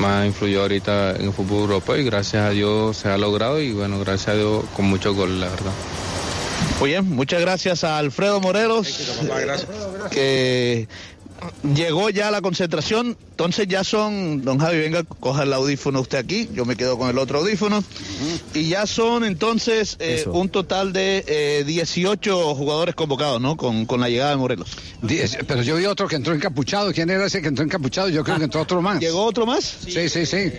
más 0.00 0.26
influyó 0.26 0.62
ahorita 0.62 1.12
en 1.16 1.26
el 1.26 1.32
fútbol 1.32 1.62
europeo. 1.62 1.96
Y 1.96 2.04
gracias 2.04 2.42
a 2.42 2.50
Dios 2.50 2.96
se 2.96 3.08
ha 3.08 3.16
logrado. 3.16 3.60
Y 3.60 3.72
bueno, 3.72 4.00
gracias 4.00 4.28
a 4.28 4.34
Dios 4.34 4.64
con 4.76 4.86
muchos 4.86 5.14
goles, 5.14 5.38
la 5.38 5.48
verdad. 5.48 5.72
Muy 6.80 6.90
bien, 6.90 7.08
muchas 7.08 7.40
gracias 7.40 7.84
a 7.84 7.98
Alfredo 7.98 8.40
Morelos, 8.40 9.20
que 10.10 10.88
llegó 11.74 12.10
ya 12.10 12.28
a 12.28 12.30
la 12.30 12.40
concentración. 12.40 13.16
Entonces 13.30 13.66
ya 13.68 13.84
son, 13.84 14.44
don 14.44 14.58
Javi, 14.58 14.78
venga, 14.80 15.02
coja 15.04 15.44
el 15.44 15.52
audífono 15.54 16.00
usted 16.02 16.18
aquí, 16.18 16.50
yo 16.52 16.66
me 16.66 16.76
quedo 16.76 16.98
con 16.98 17.08
el 17.08 17.16
otro 17.16 17.38
audífono. 17.38 17.82
Y 18.52 18.68
ya 18.68 18.86
son 18.86 19.24
entonces 19.24 19.96
eh, 19.98 20.24
un 20.26 20.50
total 20.50 20.92
de 20.92 21.24
eh, 21.26 21.64
18 21.66 22.54
jugadores 22.54 22.94
convocados, 22.94 23.40
¿no? 23.40 23.56
Con, 23.56 23.86
con 23.86 24.00
la 24.00 24.10
llegada 24.10 24.32
de 24.32 24.36
Morelos. 24.36 24.76
Diez, 25.00 25.38
pero 25.46 25.62
yo 25.62 25.76
vi 25.76 25.86
otro 25.86 26.06
que 26.06 26.16
entró 26.16 26.34
encapuchado. 26.34 26.92
¿Quién 26.92 27.08
era 27.08 27.24
ese 27.24 27.40
que 27.40 27.48
entró 27.48 27.64
encapuchado? 27.64 28.10
Yo 28.10 28.22
creo 28.24 28.36
que 28.36 28.44
entró 28.44 28.60
otro 28.60 28.82
más. 28.82 29.00
¿Llegó 29.00 29.24
otro 29.24 29.46
más? 29.46 29.64
Sí, 29.84 30.08
sí, 30.10 30.26
sí. 30.26 30.52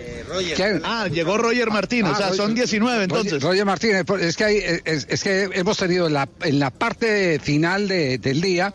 ¿Quién? 0.56 0.82
Ah, 0.84 1.06
llegó 1.06 1.38
Roger 1.38 1.70
Martínez, 1.70 2.10
Ah, 2.12 2.14
o 2.14 2.16
sea, 2.16 2.26
Roger- 2.30 2.36
son 2.46 2.54
19 2.56 3.04
entonces. 3.04 3.32
Roger, 3.34 3.42
Roger 3.48 3.64
Martínez, 3.64 4.04
es 4.20 4.36
que, 4.36 4.44
hay- 4.44 4.62
es, 4.84 5.06
es 5.08 5.22
que 5.22 5.48
hemos 5.54 5.76
tenido 5.78 6.08
en 6.08 6.14
la, 6.14 6.28
en 6.42 6.58
la 6.58 6.70
parte 6.70 7.38
final 7.38 7.86
de- 7.86 8.18
del 8.18 8.40
día, 8.40 8.72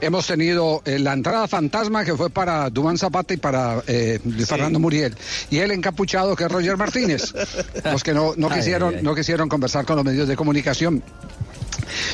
hemos 0.00 0.26
tenido 0.26 0.82
eh, 0.86 0.98
la 0.98 1.12
entrada 1.12 1.43
fantasma 1.48 2.04
que 2.04 2.14
fue 2.16 2.30
para 2.30 2.70
Dumán 2.70 2.98
Zapata 2.98 3.34
y 3.34 3.36
para 3.36 3.82
eh, 3.86 4.18
Fernando 4.46 4.78
Muriel. 4.78 5.14
Y 5.50 5.58
el 5.58 5.70
encapuchado 5.70 6.36
que 6.36 6.44
es 6.44 6.52
Roger 6.52 6.76
Martínez. 6.76 7.32
los 7.84 8.02
que 8.02 8.12
no, 8.14 8.34
no 8.36 8.48
Ay, 8.50 8.58
quisieron, 8.58 8.90
ay, 8.90 8.94
ay. 8.98 9.02
no 9.02 9.14
quisieron 9.14 9.48
conversar 9.48 9.84
con 9.84 9.96
los 9.96 10.04
medios 10.04 10.28
de 10.28 10.36
comunicación. 10.36 11.02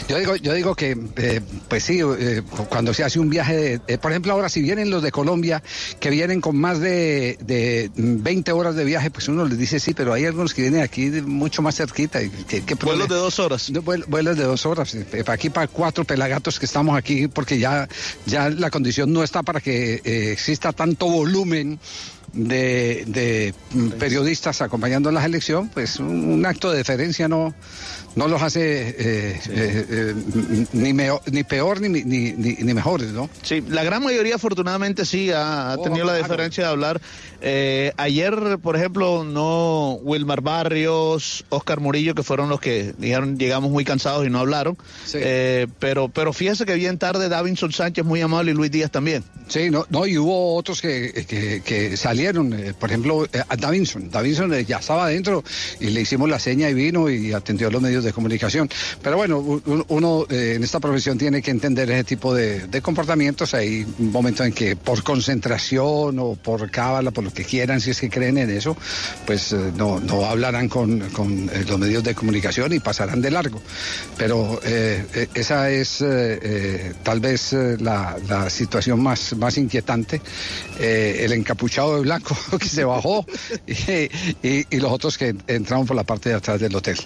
Yo 0.09 0.19
digo, 0.19 0.37
yo 0.37 0.53
digo 0.55 0.75
que, 0.75 0.97
eh, 1.17 1.41
pues 1.69 1.85
sí, 1.85 2.01
eh, 2.19 2.43
cuando 2.69 2.93
se 2.95 3.05
hace 3.05 3.19
un 3.21 3.31
viaje, 3.31 3.57
de- 3.57 3.81
eh, 3.89 3.99
por 3.99 4.11
ejemplo, 4.13 4.33
ahora 4.33 4.49
si 4.49 4.63
vienen 4.63 4.91
los 4.91 5.03
de 5.03 5.11
Colombia, 5.13 5.63
que 6.01 6.11
vienen 6.11 6.41
con 6.41 6.57
más 6.57 6.81
de, 6.81 7.39
de 7.41 7.91
20 7.95 8.53
horas 8.53 8.75
de 8.77 8.85
viaje, 8.85 9.11
pues 9.11 9.29
uno 9.29 9.45
les 9.45 9.59
dice 9.59 9.81
sí, 9.81 9.95
pero 9.95 10.13
hay 10.13 10.25
algunos 10.25 10.55
que 10.55 10.63
vienen 10.63 10.83
aquí 10.83 11.09
de 11.09 11.23
mucho 11.23 11.63
más 11.63 11.77
cerquita. 11.77 12.23
y 12.23 12.31
¿Qué, 12.49 12.63
qué 12.63 12.75
Vuelos 12.75 13.09
de 13.09 13.15
dos 13.17 13.39
horas. 13.39 13.71
Vuelos 14.09 14.37
de 14.37 14.45
dos 14.45 14.67
horas. 14.67 14.95
eh, 14.95 15.05
Para 15.25 15.35
aquí, 15.35 15.51
para 15.51 15.67
cuatro 15.69 16.05
pelagatos 16.05 16.59
que 16.59 16.67
estamos 16.67 16.97
aquí, 16.97 17.29
porque 17.29 17.59
ya, 17.59 17.89
ya 18.27 18.49
la 18.51 18.71
condición 18.71 19.13
no 19.13 19.23
está 19.23 19.43
para 19.43 19.61
que 19.61 20.01
eh, 20.05 20.33
exista 20.33 20.73
tanto 20.73 21.07
volumen 21.07 21.79
de, 22.33 23.05
de, 23.09 23.55
periodistas 23.99 24.63
acompañando 24.63 25.09
a 25.09 25.13
la 25.13 25.25
elección, 25.25 25.69
pues 25.69 25.99
un, 25.99 26.31
un 26.33 26.47
acto 26.47 26.71
de 26.71 26.79
deferencia 26.79 27.27
no, 27.29 27.53
no 28.17 28.29
los 28.29 28.43
hace 28.43 28.89
eh, 28.91 28.95
eh, 28.99 29.87
eh, 29.89 30.15
ni, 30.73 30.93
meo- 30.93 31.23
ni 31.31 31.45
peor 31.45 31.81
ni, 31.81 31.89
ni, 31.89 32.03
ni, 32.33 32.53
ni 32.55 32.75
mejores, 32.75 33.09
¿no? 33.13 33.31
Sí, 33.43 33.63
la 33.69 33.85
gran 33.85 34.03
mayoría 34.03 34.35
afortunadamente 34.37 35.05
sí 35.05 35.31
ha, 35.31 35.73
ha 35.73 35.75
Oh, 35.79 35.83
tenido 35.83 36.05
la 36.05 36.13
claro. 36.13 36.25
diferencia 36.25 36.65
de 36.65 36.71
hablar. 36.71 37.01
Eh, 37.43 37.93
ayer, 37.97 38.59
por 38.63 38.77
ejemplo, 38.77 39.25
no 39.25 39.93
Wilmar 40.03 40.41
Barrios, 40.43 41.45
Oscar 41.49 41.81
Murillo, 41.81 42.15
que 42.15 42.23
fueron 42.23 42.49
los 42.49 42.61
que 42.61 42.93
dijeron 42.99 43.39
llegamos 43.39 43.71
muy 43.71 43.85
cansados 43.85 44.27
y 44.27 44.31
no 44.31 44.39
hablaron. 44.41 44.77
Eh, 45.15 45.67
pero, 45.79 46.09
pero 46.09 46.33
fíjese 46.33 46.67
que 46.67 46.75
bien 46.75 46.99
tarde 46.99 47.29
Davinson 47.29 47.73
Sánchez 47.73 48.05
muy 48.05 48.21
amable 48.21 48.51
y 48.51 48.55
Luis 48.55 48.71
Díaz 48.71 48.91
también. 48.91 49.25
Sí, 49.49 49.71
no, 49.71 49.87
no 49.91 50.07
y 50.07 50.19
hubo 50.19 50.55
otros 50.57 50.81
que, 50.83 51.25
que, 51.27 51.63
que 51.65 51.97
salieron, 51.97 52.55
por 52.79 52.91
ejemplo, 52.91 53.27
a 53.49 53.57
Davinson. 53.57 54.11
Davinson 54.11 54.53
ya 54.67 54.79
estaba 54.79 55.07
adentro 55.07 55.43
y 55.81 55.87
le 55.87 56.03
hicimos 56.03 56.29
la 56.29 56.39
seña 56.39 56.69
y 56.69 56.75
vino 56.75 57.09
y 57.09 57.33
atendió 57.33 57.69
a 57.69 57.71
los 57.71 57.81
medios 57.83 58.00
de 58.05 58.13
comunicación. 58.13 58.69
Pero 59.03 59.17
bueno, 59.17 59.39
uno 59.89 60.27
eh, 60.29 60.55
en 60.57 60.65
esta 60.65 60.81
profesión 60.81 61.19
tiene 61.19 61.43
que 61.43 61.51
entender 61.51 61.91
ese 61.91 62.05
tipo 62.05 62.35
de, 62.35 62.69
comportamientos. 62.83 63.55
Hay 63.55 63.87
un 63.99 64.11
momento 64.11 64.45
en 64.45 64.53
que 64.53 64.77
por 64.77 65.03
concentración 65.03 66.19
o 66.19 66.35
por 66.37 66.71
cábala, 66.71 67.11
por 67.11 67.25
lo 67.25 67.33
que 67.33 67.45
quieran, 67.45 67.81
si 67.81 67.91
es 67.91 68.01
que 68.01 68.09
creen 68.09 68.39
en 68.39 68.51
eso, 68.51 68.77
pues 69.27 69.53
eh, 69.53 69.73
no, 69.77 70.01
no 70.01 70.25
hablarán 70.25 70.69
con, 70.69 71.01
con, 71.11 71.49
eh, 71.51 71.65
los 71.69 71.79
medios 71.79 72.03
de 72.05 72.15
comunicación 72.15 72.73
y 72.73 72.81
pasarán 72.81 73.21
de 73.21 73.31
largo. 73.31 73.61
Pero 74.17 74.61
esa 75.35 75.71
es 75.71 76.05
tal 77.03 77.21
vez 77.21 77.53
la, 77.81 78.17
situación 78.51 79.03
más, 79.03 79.35
más 79.37 79.57
inquietante. 79.59 80.21
El 80.79 81.33
encapuchado 81.33 81.97
de 81.97 82.03
blanco 82.03 82.37
que 82.59 82.69
se 82.69 82.85
bajó 82.85 83.25
y- 84.43 84.67
y 84.71 84.81
los 84.81 84.93
otros 84.93 85.17
que 85.19 85.35
entraron 85.47 85.87
por 85.87 85.97
la 85.97 86.05
parte 86.05 86.29
de 86.31 86.35
atrás 86.37 86.61
del 86.61 86.75
hotel. 86.75 86.99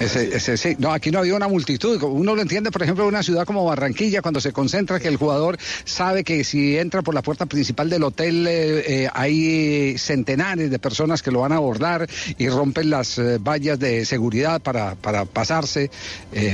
Ese, 0.00 0.36
ese, 0.36 0.56
sí. 0.56 0.76
No, 0.78 0.92
aquí 0.92 1.10
no 1.10 1.18
había 1.18 1.34
una 1.34 1.48
multitud. 1.48 2.00
Uno 2.02 2.36
lo 2.36 2.42
entiende, 2.42 2.70
por 2.70 2.82
ejemplo, 2.82 3.04
en 3.04 3.08
una 3.08 3.22
ciudad 3.22 3.44
como 3.44 3.64
Barranquilla, 3.64 4.22
cuando 4.22 4.40
se 4.40 4.52
concentra, 4.52 5.00
que 5.00 5.08
el 5.08 5.16
jugador 5.16 5.58
sabe 5.84 6.22
que 6.22 6.44
si 6.44 6.76
entra 6.78 7.02
por 7.02 7.14
la 7.14 7.22
puerta 7.22 7.46
principal 7.46 7.90
del 7.90 8.04
hotel 8.04 8.46
eh, 8.46 9.04
eh, 9.04 9.08
hay 9.12 9.98
centenares 9.98 10.70
de 10.70 10.78
personas 10.78 11.22
que 11.22 11.30
lo 11.32 11.40
van 11.40 11.52
a 11.52 11.56
abordar 11.56 12.08
y 12.38 12.48
rompen 12.48 12.90
las 12.90 13.18
eh, 13.18 13.38
vallas 13.38 13.78
de 13.78 14.04
seguridad 14.04 14.60
para, 14.60 14.94
para 14.94 15.24
pasarse. 15.24 15.90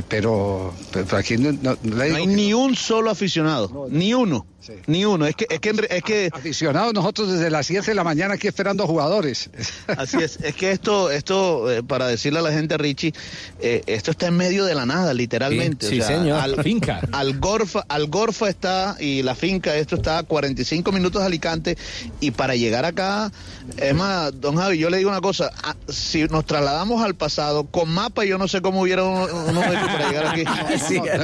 pero, 0.08 0.72
pero 0.92 1.16
aquí 1.16 1.36
no, 1.36 1.52
no- 1.52 2.00
hay 2.02 2.26
ni 2.26 2.54
un 2.54 2.74
solo 2.74 3.10
aficionado, 3.10 3.88
ni 3.90 4.14
uno, 4.14 4.46
ni 4.86 5.04
uno. 5.04 5.26
Es 5.26 5.36
que, 5.36 5.46
es 5.50 5.60
que, 5.60 5.72
es 5.90 6.02
que 6.02 6.30
aficionados 6.32 6.92
nosotros 6.94 7.30
desde 7.32 7.50
las 7.50 7.66
7 7.66 7.86
de 7.86 7.94
la 7.94 8.04
mañana 8.04 8.34
aquí 8.34 8.46
esperando 8.46 8.86
jugadores. 8.86 9.50
Así 9.86 10.18
es, 10.18 10.38
es 10.42 10.54
que 10.54 10.70
esto, 10.70 11.10
esto 11.10 11.70
eh, 11.70 11.82
para 11.82 12.06
decirle 12.06 12.38
a 12.38 12.42
la 12.42 12.52
gente, 12.52 12.76
Richie, 12.78 13.12
eh, 13.60 13.82
esto 13.86 14.10
está 14.10 14.26
en 14.28 14.36
medio 14.36 14.64
de 14.64 14.74
la 14.74 14.86
nada, 14.86 15.12
literalmente. 15.14 15.88
Sí, 15.88 15.96
sí, 16.00 16.02
señor. 16.02 16.38
Al, 16.40 16.62
Finca. 16.62 17.00
Algorfa, 17.12 17.84
Algorfa 17.88 18.48
está 18.48 18.96
y 19.00 19.22
la 19.22 19.34
finca, 19.34 19.74
esto 19.76 19.96
está 19.96 20.18
a 20.18 20.22
45 20.22 20.92
minutos 20.92 21.20
de 21.22 21.26
Alicante 21.26 21.76
y 22.20 22.30
para 22.30 22.54
llegar 22.56 22.84
acá, 22.84 23.32
es 23.76 23.94
más, 23.94 24.38
don 24.40 24.56
Javi, 24.56 24.78
yo 24.78 24.90
le 24.90 24.98
digo 24.98 25.10
una 25.10 25.20
cosa, 25.20 25.50
si 25.88 26.24
nos 26.24 26.44
trasladamos 26.46 27.02
al 27.04 27.14
pasado, 27.14 27.64
con 27.64 27.88
mapa 27.90 28.24
yo 28.24 28.38
no 28.38 28.48
sé 28.48 28.60
cómo 28.62 28.80
hubiera 28.82 29.04
uno, 29.04 29.26
uno 29.48 29.60
para 29.60 30.08
llegar 30.08 30.26
aquí. 30.26 30.44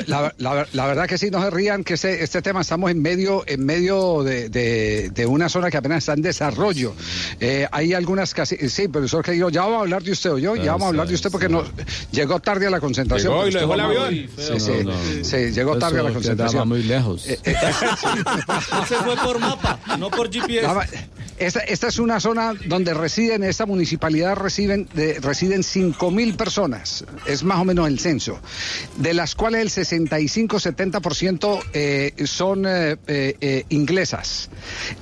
No, 0.06 0.20
la, 0.23 0.35
la- 0.38 0.66
la 0.73 0.87
verdad 0.87 1.06
que 1.06 1.18
sí, 1.18 1.30
no 1.30 1.42
se 1.42 1.50
rían, 1.50 1.85
que 1.85 1.94
este, 1.94 2.23
este 2.25 2.42
tema 2.42 2.61
estamos 2.62 2.90
en 2.90 3.00
medio 3.02 3.29
medio, 3.30 3.44
en 3.46 3.64
medio 3.64 4.22
de, 4.22 4.49
de- 4.49 5.10
de 5.10 5.26
una 5.26 5.49
zona 5.49 5.70
que 5.70 5.76
apenas 5.76 5.99
está 5.99 6.12
en 6.14 6.22
desarrollo. 6.22 6.94
Eh, 7.38 7.66
hay 7.70 7.92
algunas 7.94 8.34
casi, 8.34 8.56
sí, 8.68 8.88
profesor 8.88 9.25
que 9.25 9.32
digo, 9.32 9.50
ya 9.50 9.62
vamos 9.62 9.78
a 9.78 9.80
hablar 9.82 10.02
de 10.02 10.12
usted 10.12 10.30
o 10.32 10.38
yo, 10.38 10.56
ya 10.56 10.72
vamos 10.72 10.87
a 10.87 10.88
hablar 10.88 11.06
de 11.08 11.14
usted 11.14 11.30
porque 11.30 11.49
no, 11.49 11.62
llegó 12.12 12.40
tarde 12.40 12.66
a 12.66 12.70
la 12.70 12.80
concentración. 12.80 13.32
Llegó 13.32 13.46
y 13.49 13.50
lo 13.52 13.60
dejó 13.60 13.75
el 13.75 13.80
avión. 13.80 14.14
Sí, 14.37 14.60
sí, 14.60 15.25
sí, 15.25 15.37
llegó 15.52 15.78
tarde 15.78 16.00
a 16.00 16.02
la 16.02 16.12
concentración. 16.12 16.68
muy 16.68 16.82
lejos. 16.82 17.26
Eh, 17.28 17.38
eh, 17.44 17.54
Se 18.88 18.94
fue 18.96 19.16
por 19.16 19.38
mapa, 19.38 19.78
no 19.99 20.10
por 20.10 20.30
GPS. 20.30 20.66
Esta, 21.38 21.60
esta 21.60 21.88
es 21.88 21.99
una 21.99 22.20
zona 22.20 22.52
donde 22.66 22.92
residen, 22.92 23.42
esta 23.44 23.64
municipalidad 23.64 24.37
reciben, 24.37 24.87
de, 24.92 25.18
residen 25.20 25.62
5 25.62 26.10
mil 26.10 26.34
personas, 26.34 27.02
es 27.25 27.42
más 27.44 27.58
o 27.58 27.64
menos 27.64 27.88
el 27.88 27.99
censo, 27.99 28.38
de 28.99 29.14
las 29.14 29.34
cuales 29.34 29.78
el 29.78 29.87
65-70% 29.87 31.60
eh, 31.72 32.12
son 32.26 32.64
eh, 32.66 32.96
eh, 33.28 33.36
eh, 33.40 33.64
inglesas. 33.68 34.48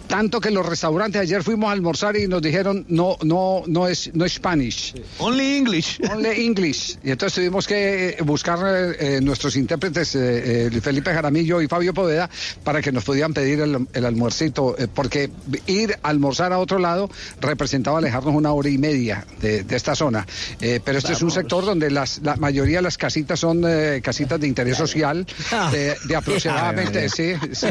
Tanto 0.07 0.41
que 0.41 0.51
los 0.51 0.65
restaurantes, 0.67 1.21
ayer 1.21 1.43
fuimos 1.43 1.69
a 1.69 1.73
almorzar 1.73 2.17
y 2.17 2.27
nos 2.27 2.43
dijeron, 2.43 2.85
no, 2.89 3.17
no, 3.23 3.63
no 3.67 3.87
es, 3.89 4.11
no 4.15 4.25
es 4.25 4.35
Spanish. 4.35 4.95
Only 5.19 5.57
English. 5.57 6.01
Only 6.11 6.45
English. 6.45 6.99
Y 7.05 7.11
entonces 7.11 7.35
tuvimos 7.35 7.67
que 7.67 8.17
buscar 8.25 8.59
eh, 8.65 8.97
eh, 9.17 9.21
nuestros 9.21 9.57
intérpretes, 9.57 10.15
eh, 10.15 10.67
eh, 10.67 10.81
Felipe 10.81 11.13
Jaramillo 11.13 11.61
y 11.61 11.69
Fabio 11.69 11.95
Poveda, 11.95 12.29
para 12.65 12.81
que 12.81 12.93
nos 12.93 13.05
pudieran 13.05 13.35
pedir 13.35 13.61
el, 13.61 13.87
el 13.93 14.05
almuercito, 14.05 14.77
eh, 14.79 14.89
porque 14.93 15.31
ir 15.67 15.99
a 16.03 16.09
almorzar 16.09 16.53
a 16.53 16.59
otro 16.59 16.79
lado 16.79 17.11
representaba 17.41 17.99
alejarnos 17.99 18.35
una 18.35 18.53
hora 18.53 18.69
y 18.69 18.79
media 18.79 19.27
de, 19.41 19.65
de 19.65 19.77
esta 19.77 19.95
zona. 19.95 20.27
Eh, 20.61 20.81
pero 20.85 20.99
este 20.99 21.13
es 21.13 21.23
un 21.23 21.31
sector 21.31 21.65
donde 21.65 21.91
las, 21.91 22.21
la 22.23 22.37
mayoría 22.37 22.79
de 22.79 22.83
las 22.83 22.99
casitas 22.99 23.39
son 23.41 23.63
eh, 23.67 24.01
casitas 24.03 24.41
de 24.41 24.47
interés 24.49 24.77
social, 24.77 25.27
de, 25.73 25.97
de 26.05 26.17
aproximadamente, 26.17 27.09
sí, 27.09 27.35
sí. 27.53 27.69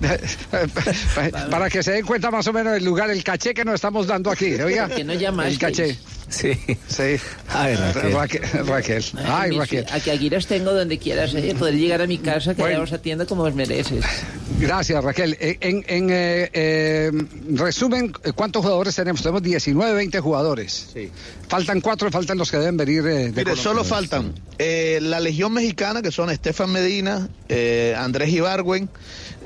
para 1.50 1.68
que 1.70 1.82
se 1.82 1.92
den 1.92 2.04
cuenta 2.06 2.30
más 2.30 2.46
o 2.46 2.52
menos 2.52 2.76
el 2.76 2.84
lugar, 2.84 3.10
el 3.10 3.22
caché 3.24 3.54
que 3.54 3.64
nos 3.64 3.74
estamos 3.76 4.06
dando 4.06 4.30
aquí. 4.30 4.54
Oiga, 4.54 4.86
¿Por 4.88 4.96
qué 4.96 5.04
no 5.04 5.14
llamasteis? 5.14 5.54
el 5.54 5.58
caché. 5.60 5.98
Sí. 6.28 6.52
Sí. 6.86 7.16
Ay, 7.48 7.74
Raquel. 7.74 8.12
Raquel. 8.12 8.42
Raquel. 8.66 9.04
Ay, 9.26 9.50
Raquel. 9.50 9.84
Aquí, 9.90 10.10
aquí 10.10 10.30
los 10.30 10.46
tengo 10.46 10.72
donde 10.72 10.96
quieras, 10.96 11.34
¿eh? 11.34 11.56
poder 11.58 11.74
llegar 11.74 12.02
a 12.02 12.06
mi 12.06 12.18
casa, 12.18 12.54
que 12.54 12.62
ya 12.62 12.80
os 12.80 12.92
atiendo 12.92 13.26
como 13.26 13.42
os 13.42 13.54
mereces. 13.54 14.04
Gracias, 14.60 15.02
Raquel. 15.02 15.36
Eh, 15.40 15.58
En, 15.60 15.84
en, 15.88 16.08
eh, 16.10 16.48
eh, 16.52 17.10
resumen, 17.54 18.12
¿cuántos 18.36 18.62
jugadores 18.62 18.94
tenemos? 18.94 19.22
Tenemos 19.22 19.42
19, 19.42 19.92
20 19.92 20.20
jugadores. 20.20 20.94
Faltan 21.48 21.80
cuatro, 21.80 22.08
faltan 22.12 22.38
los 22.38 22.48
que 22.48 22.58
deben 22.58 22.76
venir 22.76 23.00
eh, 23.00 23.02
de 23.02 23.30
Mire, 23.30 23.42
Colombia. 23.42 23.62
solo 23.64 23.82
faltan 23.84 24.32
eh, 24.58 25.00
la 25.02 25.18
Legión 25.18 25.52
Mexicana, 25.52 26.00
que 26.00 26.12
son 26.12 26.30
Estefan 26.30 26.70
Medina, 26.70 27.28
eh, 27.48 27.92
Andrés 27.98 28.28
Ibargüen, 28.30 28.88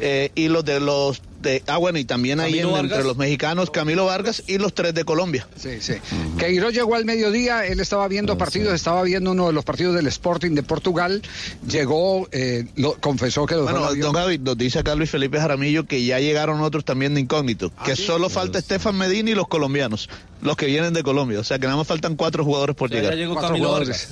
eh, 0.00 0.30
y 0.34 0.48
los 0.48 0.64
de 0.64 0.80
los 0.80 1.22
de 1.40 1.62
ah 1.66 1.76
bueno 1.76 1.98
y 1.98 2.04
también 2.04 2.40
ahí 2.40 2.52
Camilo 2.52 2.68
en- 2.68 2.74
Vargas. 2.74 2.92
entre 2.92 3.04
los 3.04 3.16
mexicanos 3.16 3.70
Camilo 3.70 4.06
Vargas 4.06 4.42
y 4.46 4.58
los 4.58 4.74
tres 4.74 4.94
de 4.94 5.04
Colombia. 5.04 5.46
Sí, 5.56 5.80
sí. 5.80 5.94
Queiroz 6.38 6.72
llegó 6.72 6.94
al 6.94 7.04
mediodía, 7.04 7.66
él 7.66 7.80
estaba 7.80 8.08
viendo 8.08 8.38
partidos, 8.38 8.74
estaba 8.74 9.02
viendo 9.02 9.32
uno 9.32 9.46
de 9.48 9.52
los 9.52 9.64
partidos 9.64 9.94
del 9.94 10.06
Sporting 10.06 10.52
de 10.52 10.62
Portugal, 10.62 11.22
llegó, 11.68 12.28
eh, 12.32 12.66
lo, 12.76 12.94
confesó 12.94 13.46
que 13.46 13.56
Bueno, 13.56 13.94
don 13.94 14.12
Gaby, 14.12 14.38
nos 14.38 14.56
dice 14.56 14.78
acá 14.78 14.94
Luis 14.94 15.10
Felipe 15.10 15.38
Jaramillo 15.38 15.86
que 15.86 16.04
ya 16.04 16.18
llegaron 16.18 16.60
otros 16.62 16.84
también 16.84 17.14
de 17.14 17.20
incógnito, 17.20 17.70
que 17.84 17.94
solo 17.94 18.30
falta 18.30 18.58
Estefan 18.58 18.96
Medina 18.96 19.30
y 19.30 19.34
los 19.34 19.48
colombianos, 19.48 20.08
los 20.40 20.56
que 20.56 20.66
vienen 20.66 20.94
de 20.94 21.02
Colombia, 21.02 21.40
o 21.40 21.44
sea 21.44 21.58
que 21.58 21.66
nada 21.66 21.76
más 21.76 21.86
faltan 21.86 22.16
cuatro 22.16 22.44
jugadores 22.44 22.74
por 22.74 22.90
llegar. 22.90 23.14
Cuatro 23.32 23.56
jugadores. 23.56 24.08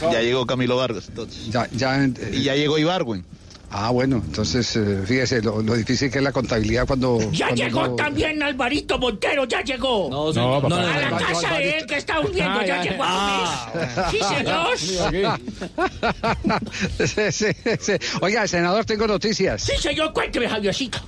Ya 0.00 0.22
llegó 0.22 0.46
Camilo 0.46 0.76
Vargas, 0.76 1.06
entonces. 1.08 1.50
Ya, 1.50 1.68
ya, 1.72 2.02
eh, 2.04 2.12
y 2.32 2.44
ya 2.44 2.54
llegó 2.54 2.78
Ibargüen. 2.78 3.24
Ah, 3.70 3.90
bueno, 3.90 4.22
entonces 4.24 4.74
eh, 4.76 5.02
fíjese 5.04 5.42
lo, 5.42 5.60
lo 5.60 5.74
difícil 5.74 6.10
que 6.10 6.18
es 6.18 6.24
la 6.24 6.32
contabilidad 6.32 6.86
cuando... 6.86 7.18
Ya 7.32 7.46
cuando 7.48 7.64
llegó 7.64 7.94
también 7.96 8.42
Alvarito 8.42 8.98
Montero, 8.98 9.44
ya 9.44 9.60
llegó. 9.62 10.08
No, 10.08 10.32
señor. 10.32 10.62
No, 10.62 10.68
papá. 10.68 10.80
a 10.80 11.00
la 11.00 11.10
no, 11.10 11.18
no, 11.20 11.26
casa 11.26 11.48
Alvarito. 11.48 11.68
de 11.70 11.78
él 11.78 11.86
que 11.86 11.96
está 11.96 12.20
huyendo, 12.20 12.60
Ah, 12.60 12.64
ya 12.66 12.84
ya, 12.84 12.90
llegó 12.90 13.02
ah. 13.04 13.72
a 13.74 14.10
Sí, 14.10 14.18
señor. 14.22 14.78
Sí, 17.06 17.32
sí, 17.32 17.46
sí. 17.80 17.92
Oiga, 18.20 18.46
senador, 18.46 18.84
tengo 18.84 19.06
noticias. 19.06 19.62
Sí, 19.62 19.72
señor, 19.80 20.12
cuénteme, 20.12 20.48
Javiercito. 20.48 20.98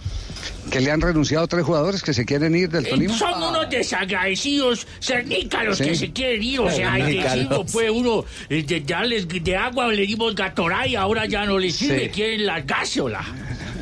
Que 0.71 0.81
le 0.81 0.91
han 0.91 1.01
renunciado 1.01 1.47
tres 1.49 1.65
jugadores 1.65 2.03
que 2.03 2.13
se 2.13 2.25
quieren 2.27 2.55
ir 2.55 2.69
del 2.69 2.87
Eh, 2.87 2.91
Tolima. 2.91 3.17
Son 3.17 3.43
unos 3.43 3.71
desagradecidos 3.71 4.87
cernícalos 5.01 5.79
Sí. 5.79 5.85
que 5.85 5.95
se 5.95 6.13
quieren 6.13 6.43
ir, 6.43 6.61
o 6.61 6.71
sea, 6.71 6.99
excesivo, 6.99 7.65
pues 7.73 7.91
uno 7.91 8.25
eh, 8.51 8.63
de 8.63 8.81
darles 8.81 9.27
de 9.29 9.57
agua 9.57 9.89
le 9.93 10.07
dimos 10.07 10.35
Gatorade, 10.35 10.97
ahora 10.97 11.25
ya 11.27 11.45
no 11.47 11.59
les 11.59 11.75
sirve, 11.75 12.05
Sí. 12.05 12.11
quieren 12.11 12.45
la 12.47 12.61
gaseola. 12.61 13.25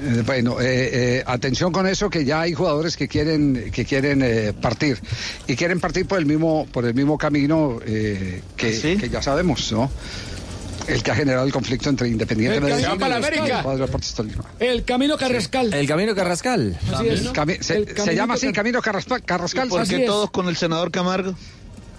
Eh, 0.02 0.22
Bueno, 0.24 0.60
eh, 0.60 0.90
eh, 1.18 1.24
atención 1.26 1.72
con 1.72 1.86
eso, 1.88 2.08
que 2.08 2.24
ya 2.24 2.42
hay 2.42 2.52
jugadores 2.52 2.96
que 2.96 3.08
quieren 3.08 3.70
que 3.72 3.84
quieren 3.84 4.22
eh, 4.22 4.52
partir 4.52 4.98
y 5.48 5.56
quieren 5.56 5.80
partir 5.80 6.06
por 6.06 6.18
el 6.18 6.26
mismo 6.26 6.66
por 6.70 6.84
el 6.84 6.94
mismo 6.94 7.18
camino 7.18 7.80
eh, 7.84 8.42
que, 8.56 8.96
que 9.00 9.08
ya 9.08 9.20
sabemos, 9.22 9.72
¿no? 9.72 9.90
El 10.88 11.02
que 11.02 11.10
ha 11.10 11.14
generado 11.14 11.44
el 11.46 11.52
conflicto 11.52 11.88
entre 11.88 12.08
Independiente 12.08 12.60
Medellín 12.60 12.90
y 12.94 12.98
la 12.98 13.06
el 13.06 13.12
América. 13.12 13.64
El 14.60 14.84
Camino 14.84 15.16
Carrascal. 15.16 15.74
El 15.74 15.86
Camino 15.86 16.14
Carrascal. 16.14 16.78
Así 16.94 17.08
es. 17.08 17.32
Cami- 17.32 17.60
se, 17.60 17.76
El 17.78 17.96
se 17.96 18.14
llama 18.14 18.34
así 18.34 18.52
Camino 18.52 18.80
Carrascal. 18.80 19.22
Carrascal 19.24 19.68
¿Por 19.68 19.86
qué 19.86 20.00
todos 20.00 20.30
con 20.30 20.48
el 20.48 20.56
senador 20.56 20.90
Camargo? 20.90 21.34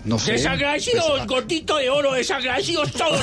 No 0.06 0.18
sé. 0.20 0.34
Desagradecidos, 0.34 1.28
gordito 1.28 1.78
de 1.78 1.90
oro, 1.90 2.14
desagradecidos 2.14 2.92
todos. 2.94 3.20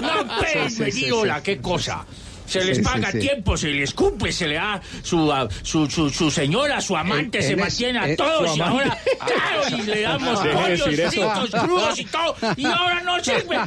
No 0.00 0.22
Sí, 0.40 0.58
sí, 0.68 0.70
sí, 0.70 0.78
venir, 0.82 1.04
sí. 1.06 1.10
hola, 1.10 1.42
qué 1.42 1.58
cosa. 1.58 2.04
Se 2.46 2.62
les 2.62 2.76
Sí, 2.76 2.84
sí, 2.84 2.88
paga 2.90 3.10
sí. 3.10 3.18
tiempo, 3.20 3.56
se 3.56 3.68
les 3.68 3.94
cumple, 3.94 4.30
se 4.30 4.46
le 4.46 4.56
da 4.56 4.80
su, 5.02 5.32
ah, 5.32 5.48
su, 5.62 5.88
su, 5.90 6.10
su 6.10 6.30
señora, 6.30 6.78
su 6.82 6.94
amante, 6.94 7.40
se 7.42 7.56
mantiene 7.56 7.98
a 7.98 8.10
eh, 8.10 8.16
todos 8.16 8.54
y 8.56 8.60
amante. 8.60 8.82
ahora, 8.84 8.98
claro, 9.26 9.78
y 9.78 9.82
le 9.82 10.00
damos 10.02 10.44
de 10.44 10.50
pollos 10.50 10.82
fritos, 10.82 11.50
crudos 11.62 11.98
y 11.98 12.04
todo, 12.04 12.36
y 12.58 12.66
ahora 12.66 13.00
no 13.02 13.18
sirve. 13.24 13.58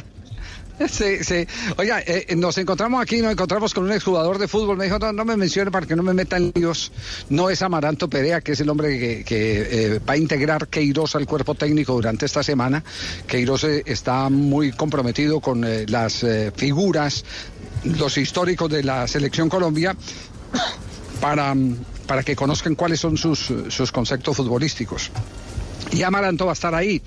Sí, 0.88 1.22
sí. 1.22 1.46
Oiga, 1.76 2.00
eh, 2.00 2.34
nos 2.36 2.56
encontramos 2.58 3.02
aquí, 3.02 3.20
nos 3.20 3.32
encontramos 3.32 3.74
con 3.74 3.84
un 3.84 3.92
exjugador 3.92 4.38
de 4.38 4.48
fútbol. 4.48 4.76
Me 4.76 4.84
dijo, 4.84 4.98
no, 4.98 5.12
no 5.12 5.24
me 5.24 5.36
mencione 5.36 5.70
para 5.70 5.86
que 5.86 5.96
no 5.96 6.02
me 6.02 6.14
metan 6.14 6.52
líos. 6.54 6.92
No 7.28 7.50
es 7.50 7.62
Amaranto 7.62 8.08
Perea, 8.08 8.40
que 8.40 8.52
es 8.52 8.60
el 8.60 8.68
hombre 8.68 9.24
que, 9.24 9.24
eh, 9.38 10.00
va 10.08 10.14
a 10.14 10.16
integrar 10.16 10.68
Queiroz 10.68 11.14
al 11.16 11.26
cuerpo 11.26 11.54
técnico 11.54 11.94
durante 11.94 12.26
esta 12.26 12.42
semana. 12.42 12.82
Queiroz 13.26 13.64
eh, 13.64 13.82
está 13.86 14.28
muy 14.28 14.72
comprometido 14.72 15.40
con 15.40 15.64
eh, 15.64 15.86
las 15.88 16.22
eh, 16.22 16.52
figuras, 16.54 17.24
los 17.84 18.16
históricos 18.16 18.70
de 18.70 18.82
la 18.82 19.06
selección 19.06 19.48
Colombia 19.48 19.96
para, 21.20 21.54
para 22.06 22.22
que 22.22 22.36
conozcan 22.36 22.74
cuáles 22.74 23.00
son 23.00 23.16
sus, 23.16 23.52
sus 23.68 23.92
conceptos 23.92 24.36
futbolísticos. 24.36 25.10
Y 25.92 26.02
Amaranto 26.02 26.46
va 26.46 26.52
a 26.52 26.54
estar 26.54 26.74
ahí. 26.74 27.00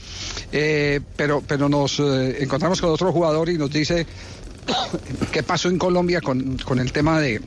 Eh, 0.52 1.00
pero, 1.16 1.44
pero 1.46 1.70
nos 1.70 2.00
eh, 2.00 2.38
encontramos 2.42 2.82
con 2.82 2.90
otro 2.90 3.12
jugador 3.12 3.50
y 3.50 3.58
nos 3.58 3.72
dice 3.72 4.06
qué 5.32 5.44
pasó 5.44 5.70
en 5.70 5.78
Colombia 5.78 6.22
con, 6.22 6.58
con 6.58 6.80
el 6.80 6.92
tema 6.92 7.20
de 7.20 7.42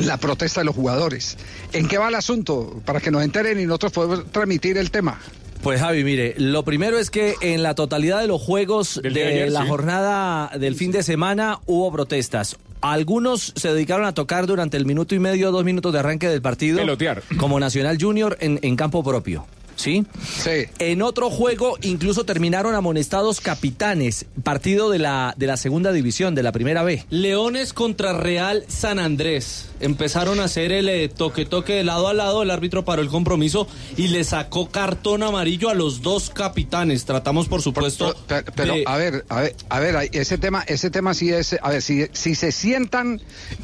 la 0.00 0.16
protesta 0.16 0.60
de 0.60 0.64
los 0.64 0.74
jugadores. 0.74 1.36
¿En 1.72 1.88
qué 1.88 1.98
va 1.98 2.08
el 2.08 2.14
asunto? 2.14 2.80
Para 2.84 3.00
que 3.00 3.10
nos 3.10 3.22
enteren 3.22 3.60
y 3.60 3.66
nosotros 3.66 3.92
podemos 3.92 4.32
transmitir 4.32 4.78
el 4.78 4.90
tema. 4.90 5.20
Pues 5.62 5.80
Javi, 5.80 6.04
mire, 6.04 6.34
lo 6.38 6.64
primero 6.64 6.98
es 6.98 7.10
que 7.10 7.34
en 7.40 7.62
la 7.62 7.74
totalidad 7.74 8.20
de 8.20 8.28
los 8.28 8.40
juegos 8.40 9.00
de 9.02 9.10
día 9.10 9.24
de 9.24 9.32
ayer, 9.32 9.52
la 9.52 9.62
sí. 9.62 9.68
jornada 9.68 10.50
del 10.56 10.76
fin 10.76 10.92
de 10.92 11.02
semana 11.02 11.58
hubo 11.66 11.90
protestas. 11.90 12.56
Algunos 12.80 13.52
se 13.56 13.72
dedicaron 13.72 14.06
a 14.06 14.14
tocar 14.14 14.46
durante 14.46 14.76
el 14.76 14.86
minuto 14.86 15.16
y 15.16 15.18
medio, 15.18 15.50
dos 15.50 15.64
minutos 15.64 15.92
de 15.92 15.98
arranque 15.98 16.28
del 16.28 16.40
partido. 16.40 16.78
Pelotear. 16.78 17.24
Como 17.38 17.58
Nacional 17.58 17.98
Junior 18.00 18.36
en, 18.40 18.60
en 18.62 18.76
campo 18.76 19.02
propio. 19.02 19.46
¿Sí? 19.78 20.04
Sí. 20.42 20.66
En 20.80 21.02
otro 21.02 21.30
juego 21.30 21.78
incluso 21.82 22.24
terminaron 22.24 22.74
amonestados 22.74 23.40
capitanes, 23.40 24.26
partido 24.42 24.90
de 24.90 24.98
la, 24.98 25.34
de 25.36 25.46
la 25.46 25.56
segunda 25.56 25.92
división, 25.92 26.34
de 26.34 26.42
la 26.42 26.50
primera 26.50 26.82
B. 26.82 27.04
Leones 27.10 27.72
contra 27.72 28.12
Real 28.12 28.64
San 28.66 28.98
Andrés. 28.98 29.66
Empezaron 29.78 30.40
a 30.40 30.44
hacer 30.44 30.72
el 30.72 30.88
eh, 30.88 31.08
toque-toque 31.08 31.74
de 31.74 31.84
lado 31.84 32.08
a 32.08 32.14
lado. 32.14 32.42
El 32.42 32.50
árbitro 32.50 32.84
paró 32.84 33.02
el 33.02 33.08
compromiso 33.08 33.68
y 33.96 34.08
le 34.08 34.24
sacó 34.24 34.68
cartón 34.68 35.22
amarillo 35.22 35.68
a 35.70 35.74
los 35.74 36.02
dos 36.02 36.30
capitanes. 36.30 37.04
Tratamos, 37.04 37.46
por 37.46 37.62
supuesto. 37.62 38.16
Pero, 38.26 38.44
pero, 38.56 38.74
de- 38.74 38.82
a 38.84 38.96
ver, 38.96 39.24
a 39.28 39.40
ver, 39.42 39.54
a 39.68 39.78
ver, 39.78 40.08
ese 40.10 40.38
tema, 40.38 40.64
ese 40.66 40.90
tema 40.90 41.14
sí 41.14 41.30
es, 41.30 41.56
a 41.62 41.70
ver, 41.70 41.82
si, 41.82 42.06
si 42.12 42.34
se 42.34 42.50
sientan, 42.50 43.20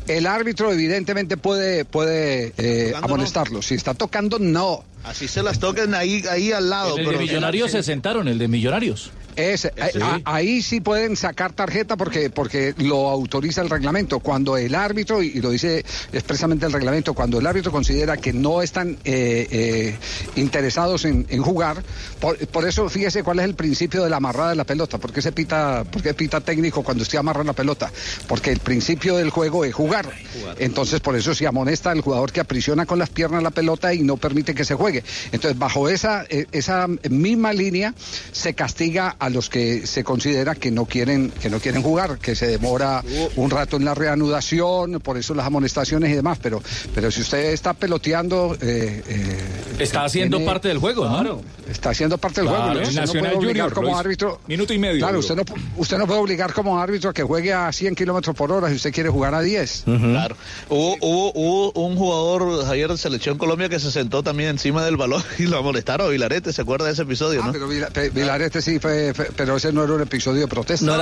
el 0.07 0.29
árbitro 0.29 0.71
evidentemente 0.73 1.37
puede, 1.37 1.85
puede 1.85 2.53
eh, 2.59 2.91
Tocando, 2.93 3.07
amonestarlos. 3.07 3.67
Si 3.67 3.75
está 3.75 3.95
tocando, 3.95 4.39
no. 4.39 4.85
Así 5.05 5.29
se 5.29 5.43
las 5.43 5.59
toquen 5.59 5.95
ahí, 5.95 6.23
ahí 6.31 6.51
al 6.53 6.71
lado. 6.71 6.95
En 6.95 7.01
el 7.01 7.05
de 7.05 7.11
pero- 7.13 7.21
Millonarios 7.23 7.71
se 7.71 7.83
sentaron, 7.83 8.27
el 8.29 8.39
de 8.39 8.49
Millonarios. 8.49 9.11
Es, 9.37 9.65
eh, 9.65 9.73
a- 10.03 10.21
ahí 10.25 10.63
sí 10.63 10.81
pueden 10.81 11.17
sacar 11.17 11.53
tarjeta 11.53 11.97
porque, 11.97 12.31
porque 12.31 12.75
lo 12.79 13.09
autoriza 13.09 13.63
el 13.63 13.71
reglamento. 13.71 14.21
Cuando 14.21 14.57
el 14.57 14.75
árbitro, 14.75 15.23
y 15.23 15.41
lo 15.41 15.51
dice 15.51 15.85
expresamente 16.13 16.67
el 16.67 16.73
reglamento, 16.73 17.15
cuando 17.15 17.39
el 17.39 17.47
árbitro 17.47 17.73
considera 17.73 18.17
que 18.17 18.33
no 18.33 18.63
están 18.63 18.97
eh, 19.05 19.49
eh, 19.51 19.97
interesados 20.37 21.05
en, 21.05 21.27
en 21.29 21.43
jugar, 21.43 21.83
por, 22.21 22.37
por 22.49 22.67
eso 22.69 22.89
fíjese 22.89 23.23
cuál 23.23 23.39
es 23.41 23.45
el 23.45 23.55
principio 23.55 24.05
de 24.05 24.11
la 24.11 24.17
amarrada 24.17 24.51
de 24.51 24.57
la 24.57 24.65
pelota. 24.65 24.99
¿Por 24.99 25.13
qué 25.13 25.21
se 25.23 25.33
pita, 25.33 25.85
por 25.85 26.03
qué 26.03 26.15
pita 26.15 26.41
técnico 26.41 26.83
cuando 26.83 27.03
usted 27.03 27.19
amarra 27.19 27.45
la 27.45 27.53
pelota? 27.53 27.93
Porque 28.29 28.51
el 28.51 28.61
principio 28.61 29.17
del 29.17 29.31
juego 29.31 29.65
es 29.65 29.75
jugar. 29.75 30.11
Entonces 30.59 31.01
por 31.01 31.17
eso 31.17 31.35
se 31.35 31.47
amonesta 31.47 31.91
al 31.91 32.01
jugador 32.01 32.33
que 32.33 32.41
aprisiona 32.41 32.87
con 32.87 32.99
las 32.99 33.11
piernas 33.11 33.43
la 33.43 33.51
pelota 33.51 33.93
y 33.95 34.01
no 34.03 34.17
permite 34.17 34.55
que 34.55 34.65
se 34.65 34.75
juegue. 34.75 35.03
Entonces 35.33 35.59
bajo 35.59 35.89
esa, 35.89 36.25
esa 36.53 36.87
misma 37.11 37.53
línea 37.53 37.95
se 38.33 38.55
castiga 38.55 39.17
a 39.19 39.24
los 39.31 39.49
que 39.51 39.87
se 39.87 40.05
considera 40.05 40.55
que 40.55 40.71
no 40.71 40.87
quieren, 40.87 41.31
que 41.31 41.51
no 41.51 41.59
quieren 41.61 41.83
jugar, 41.83 42.19
que 42.19 42.35
se 42.35 42.47
demora 42.47 43.03
un 43.37 43.51
rato 43.51 43.77
en 43.77 43.85
la 43.85 43.95
reanudación, 43.95 45.01
por 45.01 45.17
eso 45.17 45.35
las 45.35 45.47
amonestaciones 45.47 46.11
y 46.11 46.15
demás. 46.15 46.39
Pero, 46.43 46.63
pero 46.95 47.11
si 47.11 47.21
usted 47.23 47.53
está 47.53 47.75
peloteando, 47.75 48.57
eh, 48.61 49.03
eh, 49.07 49.39
Está 49.79 50.05
haciendo 50.05 50.37
tiene- 50.39 50.51
parte 50.53 50.69
del 50.69 50.79
juego, 50.79 51.05
¿no? 51.07 51.15
Claro, 51.21 51.41
está 51.71 51.91
haciendo 51.91 52.19
parte 52.19 52.41
del 52.41 52.51
Claro, 52.51 52.65
juego. 52.73 52.81
Usted 52.89 53.01
no 53.01 53.13
puede 53.13 53.35
obligar 53.37 53.69
Junior 53.71 53.73
como 53.73 53.99
árbitro. 53.99 54.41
Minuto 54.47 54.73
y 54.73 54.79
medio. 54.79 54.99
Claro, 55.01 55.19
usted 55.19 55.37
no, 55.37 55.43
usted 55.77 55.99
no 55.99 56.07
puede 56.07 56.21
obligar 56.21 56.53
como 56.53 56.79
árbitro 56.81 57.11
a 57.11 57.13
que 57.15 57.23
juegue 57.23 57.53
a 57.53 57.73
100 57.73 57.95
kilómetros 57.95 58.35
por 58.37 58.53
hora 58.53 58.69
si 58.69 58.77
usted 58.77 58.93
quiere 58.93 59.09
jugar 59.11 59.35
a 59.35 59.41
10. 59.41 59.85
Claro. 59.85 60.37
Hubo, 60.69 60.97
hubo, 61.01 61.33
hubo 61.35 61.87
un 61.89 61.97
jugador, 61.97 62.65
Javier, 62.67 62.91
de 62.91 62.99
Selección 62.99 63.39
Colombia 63.39 63.69
que 63.69 63.81
se 63.81 63.91
sentó 63.91 64.23
también 64.23 64.51
encima 64.51 64.85
del 64.85 64.97
balón 64.97 65.23
y 65.39 65.45
lo 65.45 65.63
molestaron 65.63 66.07
a 66.07 66.11
Vilarete. 66.11 66.53
¿Se 66.53 66.63
acuerda 66.63 66.87
de 66.87 66.93
ese 66.93 67.03
episodio, 67.03 67.41
Ah, 67.43 67.47
no? 67.47 67.53
pero 67.53 67.69
Vilarete 68.13 68.61
sí 68.63 68.79
fue- 68.79 69.14
pero 69.37 69.57
ese 69.57 69.73
no 69.73 69.85
era 69.85 69.93
un 69.95 70.01
episodio 70.03 70.41
de 70.43 70.49
protesta. 70.49 70.85
No, 70.87 70.97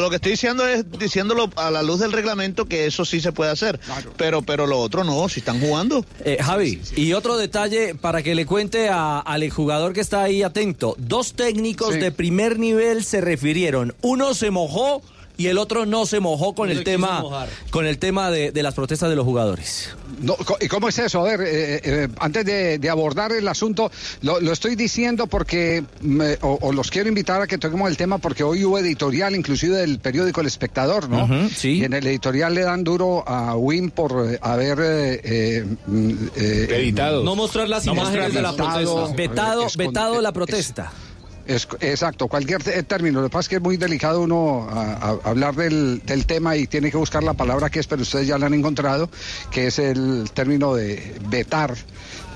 lo 0.00 0.10
que 0.10 0.16
estoy 0.16 0.32
diciendo 0.32 0.66
es 0.66 0.84
diciéndolo 0.98 1.50
a 1.56 1.70
la 1.70 1.82
luz 1.82 2.00
del 2.00 2.12
reglamento 2.12 2.66
que 2.66 2.86
eso 2.86 3.04
sí 3.04 3.20
se 3.20 3.32
puede 3.32 3.50
hacer. 3.50 3.80
Pero, 4.16 4.42
pero 4.42 4.66
lo 4.66 4.78
otro 4.78 5.04
no, 5.04 5.28
si 5.28 5.40
están 5.40 5.60
jugando. 5.60 6.04
Eh, 6.24 6.38
Javi, 6.40 6.80
y 6.96 7.12
otro 7.12 7.36
detalle 7.36 7.94
para 7.94 8.22
que 8.22 8.34
le 8.34 8.46
cuente 8.46 8.88
a- 8.88 9.20
al 9.20 9.48
jugador 9.50 9.92
que 9.92 10.00
está 10.00 10.22
ahí 10.22 10.42
atento. 10.42 10.94
Dos 10.98 11.34
técnicos 11.34 11.94
Sí. 11.94 12.00
de 12.00 12.10
primer 12.12 12.58
nivel 12.58 13.04
se 13.04 13.20
refirieron. 13.20 13.94
Uno 14.02 14.34
se 14.34 14.50
mojó 14.50 15.02
y 15.38 15.46
el 15.48 15.58
otro 15.58 15.84
no 15.86 16.06
se 16.06 16.20
mojó 16.20 16.54
con 16.54 16.68
No 16.68 16.72
el 16.72 16.84
tema, 16.84 17.22
con 17.70 17.86
el 17.86 17.98
tema 17.98 18.30
de, 18.30 18.52
de 18.52 18.62
las 18.62 18.74
protestas 18.74 19.10
de 19.10 19.16
los 19.16 19.24
jugadores. 19.24 19.90
No, 20.20 20.34
co- 20.36 20.56
¿Y 20.60 20.68
cómo 20.68 20.88
es 20.88 20.98
eso? 20.98 21.20
A 21.20 21.24
ver, 21.24 21.40
eh, 21.42 21.80
eh, 21.84 22.08
antes 22.20 22.44
de, 22.46 22.78
de 22.78 22.88
abordar 22.90 23.32
el 23.32 23.46
asunto, 23.48 23.90
lo, 24.22 24.40
lo 24.40 24.52
estoy 24.52 24.76
diciendo 24.76 25.26
porque, 25.26 25.84
me- 26.00 26.38
o, 26.40 26.58
o 26.62 26.72
los 26.72 26.90
quiero 26.90 27.08
invitar 27.08 27.42
a 27.42 27.46
que 27.46 27.58
toquemos 27.58 27.90
el 27.90 27.96
tema 27.98 28.16
porque 28.18 28.42
hoy 28.44 28.64
hubo 28.64 28.78
editorial, 28.78 29.34
inclusive 29.34 29.76
del 29.76 29.98
periódico 29.98 30.40
El 30.40 30.46
Espectador, 30.46 31.08
¿no? 31.10 31.48
Sí. 31.50 31.72
Y 31.80 31.84
en 31.84 31.92
el 31.92 32.06
editorial 32.06 32.54
le 32.54 32.62
dan 32.62 32.82
duro 32.82 33.22
a 33.28 33.56
Win 33.56 33.90
por 33.90 34.32
eh, 34.32 34.38
haber... 34.40 34.78
eh, 34.80 35.20
eh, 35.24 35.64
mm, 35.86 36.10
eh, 36.36 36.92
No 37.24 37.36
mostrar 37.36 37.68
las 37.68 37.84
no 37.84 37.92
imágenes 37.92 38.32
de 38.32 38.40
la 38.42 38.54
protesta. 38.56 39.14
Vetado, 39.14 39.66
vetado 39.76 40.20
la 40.22 40.28
es- 40.30 40.34
protesta. 40.34 40.92
Es- 40.94 41.15
exacto, 41.46 42.28
cualquier 42.28 42.62
te- 42.62 42.82
término. 42.82 43.20
Lo 43.20 43.28
que 43.28 43.32
pasa 43.32 43.40
es 43.42 43.48
que 43.48 43.56
es 43.56 43.62
muy 43.62 43.76
delicado 43.76 44.20
uno 44.22 44.68
hablar 45.24 45.54
del, 45.54 46.02
del 46.04 46.26
tema 46.26 46.56
y 46.56 46.66
tiene 46.66 46.90
que 46.90 46.96
buscar 46.96 47.22
la 47.22 47.34
palabra 47.34 47.70
que 47.70 47.80
es, 47.80 47.86
pero 47.86 48.02
ustedes 48.02 48.26
ya 48.26 48.38
la 48.38 48.46
han 48.46 48.54
encontrado, 48.54 49.08
que 49.50 49.68
es 49.68 49.78
el 49.78 50.30
término 50.34 50.74
de 50.74 51.16
vetar, 51.28 51.74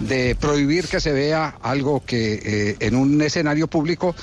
de 0.00 0.34
prohibir 0.34 0.88
que 0.88 1.00
se 1.00 1.12
vea 1.12 1.56
algo 1.62 2.02
que 2.04 2.40
eh, 2.44 2.76
en 2.80 2.94
un 2.94 3.20
escenario 3.22 3.66
público 3.68 4.14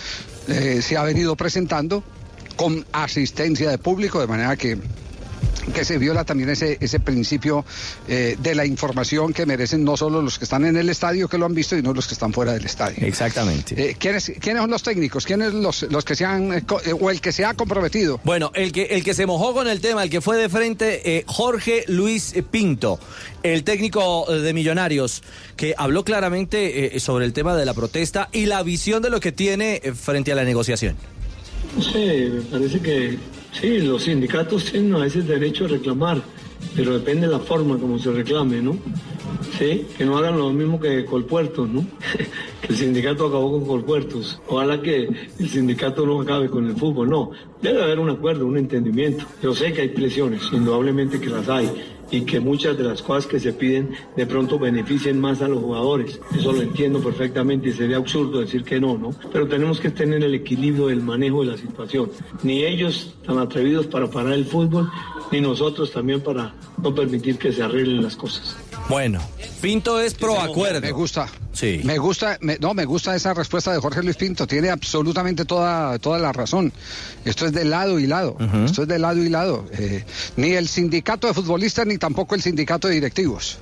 eh, 0.48 0.82
se 0.82 0.98
ha 0.98 1.04
venido 1.04 1.36
presentando 1.36 2.04
con 2.56 2.86
asistencia 2.92 3.70
de 3.70 3.78
público, 3.78 4.20
de 4.20 4.28
manera 4.28 4.56
que 4.56 4.78
que 5.74 5.86
se 5.86 5.98
viola 5.98 6.24
también 6.24 6.50
ese, 6.50 6.78
ese 6.80 7.00
principio 7.00 7.66
eh, 8.08 8.38
de 8.40 8.56
la 8.56 8.66
información 8.66 9.34
que 9.34 9.46
merecen 9.46 9.84
no 9.84 9.98
solo 9.98 10.22
los 10.22 10.38
que 10.38 10.46
están 10.46 10.66
en 10.66 10.78
el 10.78 10.90
estadio 10.90 11.28
que 11.28 11.38
lo 11.38 11.46
han 11.46 11.54
visto, 11.54 11.76
sino 11.76 11.94
los 11.94 12.08
que 12.08 12.14
están 12.14 12.34
fuera 12.34 12.54
del 12.54 12.66
estadio. 12.66 13.06
Exactamente. 13.06 13.90
Eh, 13.90 13.96
¿quiénes, 14.00 14.32
¿Quiénes 14.40 14.62
son 14.62 14.72
los 14.72 14.84
técnicos? 14.84 15.26
¿Quiénes 15.26 15.54
los, 15.54 15.84
los 15.84 16.06
que 16.06 16.16
se 16.16 16.26
han, 16.26 16.54
eh, 16.54 16.64
o 17.00 17.10
el 17.10 17.22
que 17.22 17.32
se 17.32 17.46
ha 17.46 17.54
comprometido? 17.54 18.20
Bueno, 18.24 18.52
el 18.56 18.72
que, 18.72 18.84
el 18.84 19.04
que 19.04 19.14
se 19.14 19.26
mojó 19.26 19.54
con 19.54 19.68
el 19.68 19.82
tema, 19.82 20.04
el 20.04 20.10
que 20.10 20.22
fue 20.22 20.38
de 20.38 20.50
frente, 20.50 21.18
eh, 21.18 21.24
Jorge 21.28 21.84
Luis 21.88 22.34
Pinto, 22.50 23.00
el 23.44 23.64
técnico 23.64 24.26
de 24.32 24.54
Millonarios, 24.54 25.24
que 25.56 25.74
habló 25.78 26.04
claramente 26.04 26.96
eh, 26.96 27.00
sobre 27.00 27.26
el 27.26 27.34
tema 27.34 27.56
de 27.56 27.66
la 27.66 27.74
protesta 27.74 28.30
y 28.32 28.46
la 28.46 28.64
visión 28.64 29.02
de 29.02 29.10
lo 29.10 29.20
que 29.20 29.32
tiene 29.32 29.82
frente 29.96 30.32
a 30.32 30.36
la 30.36 30.44
negociación. 30.44 30.96
No 31.76 31.84
sé, 31.84 32.30
me 32.34 32.42
parece 32.42 32.80
que 32.80 33.18
sí, 33.60 33.80
los 33.80 34.04
sindicatos 34.04 34.66
tienen 34.66 34.94
a 34.96 35.00
veces 35.00 35.28
derecho 35.28 35.66
a 35.66 35.70
reclamar, 35.70 36.22
pero 36.76 36.94
depende 36.94 37.28
de 37.28 37.34
la 37.34 37.40
forma 37.40 37.78
como 37.78 38.00
se 38.00 38.12
reclame, 38.12 38.62
¿no? 38.62 38.78
Sí, 39.58 39.88
que 39.98 40.06
no 40.06 40.18
hagan 40.18 40.38
lo 40.38 40.52
mismo 40.52 40.80
que 40.80 41.06
Colpuertos, 41.06 41.68
¿no? 41.68 41.86
que 42.62 42.68
el 42.68 42.76
sindicato 42.76 43.28
acabó 43.28 43.52
con 43.52 43.66
Colpuertos. 43.66 44.40
Ojalá 44.48 44.82
que 44.82 45.10
el 45.40 45.50
sindicato 45.50 46.06
no 46.06 46.22
acabe 46.22 46.50
con 46.50 46.68
el 46.68 46.76
fútbol, 46.76 47.10
no. 47.10 47.32
Debe 47.62 47.84
haber 47.84 48.00
un 48.00 48.10
acuerdo, 48.10 48.46
un 48.46 48.58
entendimiento. 48.58 49.26
Yo 49.42 49.56
sé 49.56 49.74
que 49.74 49.82
hay 49.82 49.90
presiones, 49.90 50.42
indudablemente 50.52 51.20
que 51.20 51.30
las 51.30 51.50
hay 51.50 51.70
y 52.12 52.22
que 52.22 52.40
muchas 52.40 52.78
de 52.78 52.84
las 52.84 53.02
cosas 53.02 53.28
que 53.28 53.40
se 53.40 53.54
piden 53.54 53.92
de 54.16 54.26
pronto 54.26 54.60
beneficien 54.60 55.20
más 55.20 55.42
a 55.42 55.48
los 55.48 55.60
jugadores. 55.60 56.20
Eso 56.38 56.52
lo 56.52 56.62
entiendo 56.62 57.00
perfectamente 57.00 57.70
y 57.70 57.74
sería 57.74 57.98
absurdo 57.98 58.40
decir 58.40 58.64
que 58.64 58.80
no, 58.80 58.98
¿no? 58.98 59.12
Pero 59.32 59.48
tenemos 59.48 59.80
que 59.80 59.90
tener 59.90 60.24
el 60.24 60.34
equilibrio 60.36 60.88
del 60.88 61.02
manejo 61.02 61.42
de 61.44 61.52
la 61.52 61.58
situación. 61.58 62.12
Ni 62.44 62.64
ellos 62.64 63.16
tan 63.26 63.40
atrevidos 63.40 63.88
para 63.88 64.10
parar 64.10 64.34
el 64.34 64.46
fútbol, 64.46 64.90
ni 65.32 65.42
nosotros 65.42 65.92
también 65.92 66.22
para 66.22 66.54
no 66.82 66.94
permitir 66.94 67.38
que 67.38 67.52
se 67.52 67.64
arreglen 67.64 68.04
las 68.04 68.16
cosas. 68.16 68.67
Bueno, 68.90 69.20
Pinto 69.62 70.00
es 70.00 70.14
pro 70.14 70.40
acuerdo. 70.40 70.80
Me 70.80 70.92
gusta. 70.92 71.28
Sí. 71.52 71.82
Me 71.84 71.98
gusta, 71.98 72.38
me- 72.42 72.58
no, 72.60 72.74
me 72.74 72.86
gusta 72.86 73.16
esa 73.16 73.34
respuesta 73.34 73.74
de 73.74 73.80
Jorge 73.80 74.02
Luis 74.02 74.16
Pinto. 74.16 74.48
Tiene 74.48 74.70
absolutamente 74.70 75.44
toda, 75.44 76.00
toda 76.00 76.20
la 76.20 76.32
razón. 76.32 76.72
Esto 77.26 77.46
es 77.48 77.52
de 77.52 77.66
lado 77.66 78.00
y 78.00 78.08
lado. 78.08 78.38
Esto 78.66 78.84
es 78.84 78.88
de 78.88 78.98
lado 79.00 79.22
y 79.22 79.28
lado. 79.30 79.66
Eh, 79.78 80.06
ni 80.38 80.52
el 80.52 80.70
sindicato 80.70 81.28
de 81.28 81.34
futbolistas 81.34 81.86
ni 81.86 81.98
tampoco 81.98 82.36
el 82.36 82.42
sindicato 82.42 82.88
de 82.88 82.94
directivos. 82.94 83.58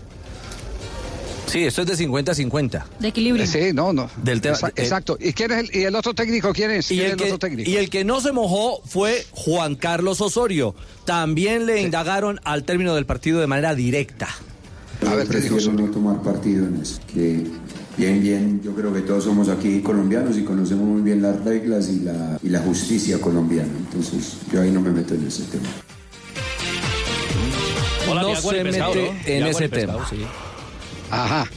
Sí, 1.47 1.63
esto 1.63 1.83
es 1.83 1.87
de 1.87 1.95
50-50. 2.07 2.83
De 2.99 3.07
equilibrio. 3.07 3.47
Sí, 3.47 3.71
no, 3.73 3.93
no. 3.93 4.09
Del 4.17 4.41
tema- 4.41 4.57
Exa- 4.57 4.69
eh, 4.69 4.73
Exacto. 4.83 5.17
¿Y 5.19 5.31
quién 5.33 5.51
es 5.51 5.69
el, 5.69 5.75
y 5.75 5.83
el 5.85 5.95
otro 5.95 6.13
técnico? 6.13 6.51
¿Quién 6.53 6.69
es? 6.71 6.91
Y 6.91 6.97
¿Quién 6.97 7.11
el, 7.11 7.13
es 7.13 7.21
el 7.21 7.33
otro 7.33 7.39
que, 7.39 7.47
técnico? 7.55 7.69
y 7.69 7.77
el 7.77 7.89
que 7.89 8.03
no 8.03 8.19
se 8.19 8.31
mojó 8.31 8.81
fue 8.85 9.25
Juan 9.31 9.75
Carlos 9.75 10.21
Osorio. 10.21 10.75
También 11.05 11.65
le 11.65 11.81
indagaron 11.81 12.39
al 12.43 12.63
término 12.63 12.93
del 12.95 13.05
partido 13.05 13.39
de 13.39 13.47
manera 13.47 13.73
directa. 13.73 14.27
Yo 15.05 15.25
prefiero 15.25 15.73
no 15.73 15.91
tomar 15.91 16.21
partido 16.21 16.65
en 16.67 16.75
eso. 16.81 16.99
Que 17.13 17.45
bien, 17.97 18.21
bien, 18.21 18.61
yo 18.63 18.73
creo 18.73 18.93
que 18.93 19.01
todos 19.01 19.23
somos 19.23 19.49
aquí 19.49 19.81
colombianos 19.81 20.37
y 20.37 20.43
conocemos 20.43 20.85
muy 20.85 21.01
bien 21.01 21.21
las 21.21 21.43
reglas 21.43 21.89
y 21.89 21.99
la, 22.01 22.39
y 22.41 22.49
la 22.49 22.59
justicia 22.59 23.19
colombiana. 23.19 23.71
Entonces, 23.77 24.37
yo 24.51 24.61
ahí 24.61 24.71
no 24.71 24.81
me 24.81 24.91
meto 24.91 25.13
en 25.13 25.27
ese 25.27 25.43
tema. 25.43 25.69
no 28.07 28.19
agua 28.19 28.31
ni 28.33 28.35
se 28.35 28.63
pescado, 28.63 28.93
mete 28.95 29.11
¿no? 29.11 29.35
En 29.35 29.47
ese 29.47 29.69
pescado, 29.69 29.99
tema. 29.99 30.09
sí. 30.09 30.25
Ajá. 31.11 31.47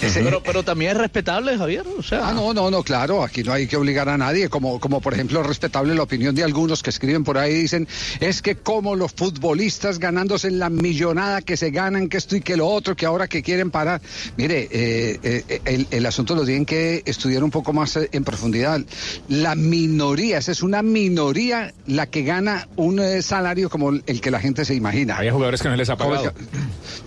Pero, 0.00 0.42
pero 0.42 0.62
también 0.62 0.92
es 0.92 0.96
respetable, 0.96 1.56
Javier. 1.56 1.84
O 1.98 2.02
sea, 2.02 2.28
Ah, 2.28 2.32
no, 2.32 2.54
no, 2.54 2.70
no, 2.70 2.82
claro, 2.82 3.22
aquí 3.22 3.42
no 3.42 3.52
hay 3.52 3.66
que 3.66 3.76
obligar 3.76 4.08
a 4.08 4.16
nadie, 4.18 4.48
como, 4.48 4.78
como 4.80 5.00
por 5.00 5.14
ejemplo 5.14 5.42
respetable 5.42 5.94
la 5.94 6.02
opinión 6.02 6.34
de 6.34 6.42
algunos 6.44 6.82
que 6.82 6.90
escriben 6.90 7.24
por 7.24 7.38
ahí, 7.38 7.54
dicen, 7.54 7.86
es 8.20 8.42
que 8.42 8.56
como 8.56 8.96
los 8.96 9.12
futbolistas 9.12 9.98
ganándose 9.98 10.50
la 10.50 10.70
millonada 10.70 11.42
que 11.42 11.56
se 11.56 11.70
ganan, 11.70 12.08
que 12.08 12.16
esto 12.16 12.36
y 12.36 12.40
que 12.40 12.56
lo 12.56 12.66
otro, 12.68 12.96
que 12.96 13.06
ahora 13.06 13.28
que 13.28 13.42
quieren 13.42 13.70
parar. 13.70 14.00
Mire, 14.36 14.68
eh, 14.70 15.18
eh, 15.22 15.60
el, 15.64 15.86
el 15.90 16.06
asunto 16.06 16.34
lo 16.34 16.44
tienen 16.44 16.64
que 16.66 17.02
estudiar 17.06 17.42
un 17.44 17.50
poco 17.50 17.72
más 17.72 17.96
eh, 17.96 18.08
en 18.12 18.24
profundidad. 18.24 18.80
La 19.28 19.54
minoría, 19.54 20.38
esa 20.38 20.52
es 20.52 20.62
una 20.62 20.82
minoría 20.82 21.72
la 21.86 22.06
que 22.06 22.22
gana 22.22 22.68
un 22.76 23.00
eh, 23.00 23.22
salario 23.22 23.68
como 23.70 23.90
el 23.90 24.20
que 24.20 24.30
la 24.30 24.40
gente 24.40 24.64
se 24.64 24.74
imagina. 24.74 25.18
Hay 25.18 25.30
jugadores 25.30 25.62
que 25.62 25.68
no 25.68 25.76
les 25.76 25.90
ha 25.90 25.96
pagado. 25.96 26.32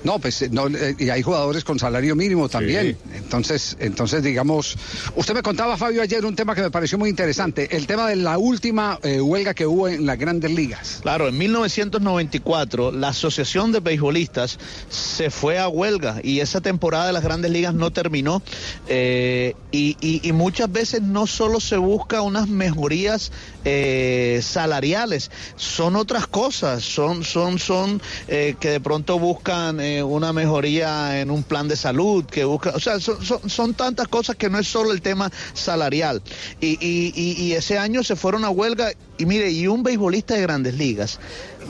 No, 0.03 0.19
pues 0.19 0.51
no, 0.51 0.67
eh, 0.67 0.95
y 0.99 1.09
hay 1.09 1.21
jugadores 1.21 1.63
con 1.63 1.79
salario 1.79 2.15
mínimo 2.15 2.47
también. 2.49 2.74
Entonces, 3.15 3.75
entonces 3.79 4.23
digamos, 4.23 4.75
usted 5.15 5.33
me 5.33 5.41
contaba 5.41 5.77
Fabio 5.77 6.01
ayer 6.01 6.25
un 6.25 6.35
tema 6.35 6.55
que 6.55 6.61
me 6.61 6.71
pareció 6.71 6.97
muy 6.97 7.09
interesante, 7.09 7.75
el 7.75 7.87
tema 7.87 8.07
de 8.07 8.15
la 8.15 8.37
última 8.37 8.99
eh, 9.03 9.21
huelga 9.21 9.53
que 9.53 9.65
hubo 9.65 9.87
en 9.87 10.05
las 10.05 10.17
Grandes 10.17 10.51
Ligas. 10.51 10.99
Claro, 11.01 11.27
en 11.27 11.37
1994 11.37 12.91
la 12.91 13.09
Asociación 13.09 13.71
de 13.71 13.79
Beisbolistas 13.79 14.57
se 14.89 15.29
fue 15.29 15.59
a 15.59 15.67
huelga 15.67 16.19
y 16.23 16.39
esa 16.39 16.61
temporada 16.61 17.07
de 17.07 17.13
las 17.13 17.23
grandes 17.23 17.51
ligas 17.51 17.73
no 17.73 17.91
terminó. 17.91 18.41
eh, 18.87 19.53
y, 19.71 19.97
y- 19.99 20.21
y 20.27 20.31
muchas 20.31 20.71
veces 20.71 21.01
no 21.01 21.27
solo 21.27 21.59
se 21.59 21.75
busca 21.75 22.21
unas 22.21 22.47
mejorías 22.47 23.31
eh, 23.65 24.39
salariales, 24.41 25.29
son 25.57 25.97
otras 25.97 26.27
cosas, 26.27 26.83
son, 26.83 27.25
son, 27.25 27.59
son 27.59 28.01
que 28.27 28.55
de 28.69 28.79
pronto 28.79 29.19
buscan 29.19 29.79
una 30.03 30.31
mejoría 30.33 31.19
en 31.19 31.29
un 31.29 31.43
plan 31.43 31.67
de 31.67 31.75
salud, 31.75 32.25
que 32.25 32.45
buscan, 32.45 32.64
O 32.73 32.79
sea, 32.79 32.99
son, 32.99 33.73
tantas 33.73 34.07
cosas 34.07 34.35
que 34.35 34.49
no 34.49 34.59
es 34.59 34.67
solo 34.67 34.91
el 34.91 35.01
tema 35.01 35.31
salarial. 35.53 36.21
Y 36.59 37.51
ese 37.53 37.77
año 37.77 38.03
se 38.03 38.15
fueron 38.15 38.45
a 38.45 38.49
huelga 38.49 38.91
y 39.17 39.25
mire, 39.25 39.51
y 39.51 39.67
un 39.67 39.83
beisbolista 39.83 40.33
de 40.35 40.41
grandes 40.41 40.75
ligas 40.75 41.19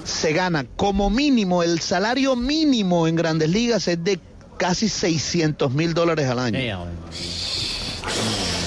se 0.04 0.34
gana 0.34 0.66
como 0.76 1.10
mínimo, 1.10 1.64
el 1.64 1.80
salario 1.80 2.36
mínimo 2.36 3.08
en 3.08 3.16
grandes 3.16 3.50
ligas 3.50 3.88
es 3.88 4.04
de 4.04 4.20
casi 4.58 4.88
600 4.88 5.72
mil 5.74 5.94
dólares 5.94 6.30
al 6.30 6.40
año. 6.40 6.60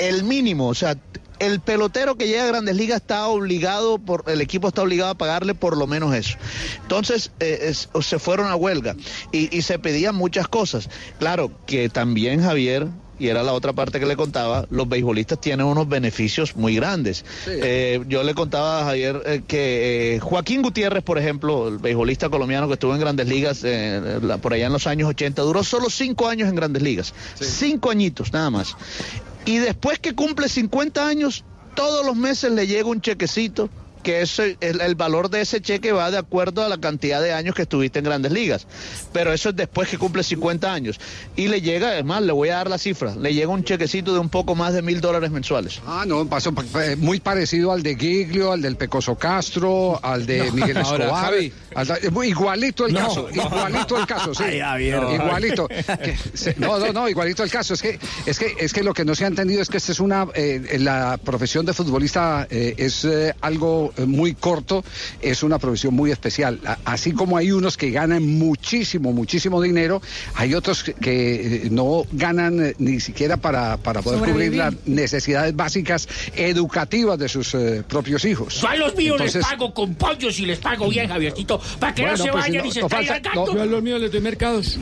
El 0.01 0.24
mínimo, 0.24 0.68
o 0.68 0.74
sea, 0.74 0.96
el 1.38 1.61
pelotero 1.61 2.16
que 2.16 2.27
llega 2.27 2.44
a 2.44 2.48
Grandes 2.48 2.77
Ligas 2.77 3.01
está 3.01 3.27
obligado, 3.27 3.98
por 3.98 4.24
el 4.27 4.40
equipo 4.40 4.68
está 4.68 4.83
obligado 4.83 5.11
a 5.11 5.18
pagarle 5.18 5.55
por 5.55 5.77
lo 5.77 5.87
menos 5.87 6.14
eso. 6.14 6.37
Entonces 6.83 7.31
eh, 7.40 7.72
se 7.72 8.18
fueron 8.18 8.48
a 8.48 8.57
huelga 8.57 8.96
y 9.33 9.62
se 9.62 9.79
pedían 9.79 10.14
muchas 10.14 10.48
cosas. 10.48 10.88
Claro 11.18 11.51
que 11.66 11.88
también 11.88 12.42
Javier, 12.42 12.88
y 13.18 13.28
era 13.28 13.42
la 13.42 13.52
otra 13.52 13.72
parte 13.72 13.98
que 14.00 14.07
le 14.07 14.16
contaba, 14.16 14.66
los 14.70 14.88
beisbolistas 14.88 15.40
tienen 15.40 15.66
unos 15.66 15.88
beneficios 15.88 16.57
muy 16.57 16.76
grandes. 16.76 17.24
Eh, 17.46 18.00
yo 18.09 18.22
le 18.22 18.35
contaba 18.35 18.81
a 18.83 18.85
Javier 18.85 19.22
eh, 19.26 19.42
que 19.46 20.16
eh, 20.16 20.20
Joaquín 20.20 20.62
Gutiérrez, 20.62 21.02
por 21.02 21.18
ejemplo, 21.18 21.68
el 21.68 21.78
beisbolista 21.78 22.28
colombiano 22.28 22.66
que 22.68 22.74
estuvo 22.74 22.94
en 22.94 23.00
Grandes 23.00 23.26
Ligas 23.28 23.62
la- 23.62 24.38
por 24.38 24.52
allá 24.52 24.66
en 24.66 24.72
los 24.72 24.87
años 24.87 25.09
80, 25.09 25.42
duró 25.42 25.64
solo 25.64 25.90
cinco 25.90 26.28
años 26.28 26.48
en 26.48 26.54
Grandes 26.54 26.83
Ligas. 26.83 27.12
Cinco 27.40 27.90
añitos 27.90 28.33
nada 28.33 28.50
más. 28.50 28.76
Y 29.44 29.59
después 29.59 29.98
que 29.98 30.14
cumple 30.14 30.48
50 30.48 31.07
años, 31.07 31.44
todos 31.74 32.04
los 32.04 32.16
meses 32.16 32.52
le 32.52 32.66
llega 32.66 32.88
un 32.88 33.00
chequecito, 33.00 33.70
que 34.09 34.23
ese, 34.23 34.57
el, 34.62 34.81
el 34.81 34.94
valor 34.94 35.29
de 35.29 35.42
ese 35.42 35.61
cheque 35.61 35.92
va 35.92 36.11
de 36.11 36.16
acuerdo 36.16 36.64
a 36.64 36.68
la 36.71 36.79
cantidad 36.79 37.21
de 37.21 37.35
años 37.35 37.55
que 37.55 37.61
estuviste 37.62 37.99
en 37.99 38.07
grandes 38.07 38.33
ligas. 38.33 38.66
Pero 39.12 39.35
eso 39.35 39.51
es 39.51 39.57
después 39.57 39.87
que 39.90 39.99
cumple 39.99 40.23
50 40.23 40.73
años. 40.73 40.99
Y 41.37 41.49
le 41.49 41.61
llega, 41.61 41.88
además, 41.88 42.23
le 42.23 42.33
voy 42.33 42.49
a 42.49 42.55
dar 42.57 42.71
la 42.71 42.79
cifra, 42.79 43.14
le 43.16 43.35
llega 43.35 43.49
un 43.49 43.64
chequecito 43.64 44.14
de 44.14 44.18
un 44.18 44.31
poco 44.31 44.55
más 44.55 44.73
de 44.73 44.81
mil 44.81 45.03
dólares 45.03 45.31
mensuales. 45.31 45.83
Ah, 45.87 46.05
no, 46.07 46.27
pasó 46.27 46.55
eh, 46.81 46.97
muy 46.97 47.21
parecido 47.21 47.71
al 47.71 47.83
de 47.83 47.97
Giglio, 47.97 48.53
al 48.53 48.62
del 48.62 48.77
Pecoso 48.77 49.16
Castro, 49.16 50.01
al 50.03 50.25
de 50.25 50.38
No. 50.49 50.53
Miguel 50.55 50.79
Ahora, 50.79 51.05
Escobar. 51.05 51.25
Javi. 51.27 51.53
al 51.75 51.87
da- 51.87 51.99
eh, 52.03 52.11
muy 52.11 52.29
igualito 52.29 52.87
el 52.87 52.94
No, 52.94 53.01
caso, 53.09 53.29
no. 53.35 53.42
igualito 53.44 53.99
el 53.99 54.07
caso, 54.07 54.35
sí. 54.35 54.42
Ay, 54.47 54.61
Javier. 54.61 55.03
Igualito. 55.12 55.68
Que 55.99 56.16
se- 56.33 56.55
no, 56.59 56.79
no, 56.79 56.92
no, 56.94 57.09
igualito 57.11 57.42
el 57.42 57.51
caso. 57.51 57.75
Es 57.75 57.83
que, 57.83 57.99
es 58.25 58.38
que, 58.38 58.55
es 58.59 58.73
que 58.73 58.83
lo 58.83 58.94
que 58.94 59.05
no 59.05 59.14
se 59.14 59.25
ha 59.25 59.29
entendido 59.29 59.61
es 59.61 59.68
que 59.68 59.77
esta 59.77 59.92
es 59.92 60.01
una, 60.01 60.27
eh, 60.35 60.77
la 60.81 61.18
profesión 61.23 61.66
de 61.66 61.75
futbolista 61.75 62.47
eh, 62.51 62.75
es 62.79 63.05
eh, 63.05 63.35
algo 63.42 63.92
muy 64.06 64.34
corto, 64.34 64.84
es 65.20 65.42
una 65.42 65.58
profesión 65.58 65.94
muy 65.94 66.11
especial. 66.11 66.61
A- 66.64 66.78
Así 66.84 67.12
como 67.12 67.37
hay 67.37 67.52
unos 67.52 67.76
que 67.76 67.90
ganan 67.90 68.26
muchísimo, 68.26 69.12
muchísimo 69.12 69.61
dinero, 69.62 70.00
hay 70.34 70.54
otros 70.54 70.82
que, 70.84 70.94
eh, 71.64 71.68
no 71.70 72.04
ganan 72.12 72.64
eh, 72.64 72.74
ni 72.78 73.00
siquiera 73.00 73.37
para, 73.37 73.76
para 73.76 74.02
poder 74.02 74.20
cubrir 74.30 74.54
las 74.56 74.74
necesidades 74.87 75.54
básicas 75.54 76.08
educativas 76.34 77.18
de 77.18 77.28
sus 77.28 77.54
eh, 77.54 77.82
propios 77.88 78.24
hijos. 78.24 78.61
Yo 78.61 78.68
a 78.68 78.76
los 78.76 78.94
míos 78.96 79.14
Entonces- 79.16 79.37
les 79.37 79.46
pago 79.46 79.74
con 79.74 79.94
pollos 79.94 80.38
y 80.40 80.46
les 80.46 80.58
pago 80.58 80.88
bien, 80.88 81.08
Javiercito, 81.08 81.61
para 81.78 81.94
que 81.94 82.02
Bueno, 82.02 82.16
no 82.16 82.24
se 82.24 82.30
pues, 82.30 82.44
vayan 82.44 82.62
no- 82.64 82.68
y 82.68 82.72
se 82.72 82.80
no 82.80 82.88
falta- 82.88 83.20
no. 83.34 83.54
Yo 83.54 83.62
a 83.62 83.66
los 83.66 83.82
míos 83.82 84.00
les 84.00 84.11
doy 84.12 84.20
mercados. 84.20 84.78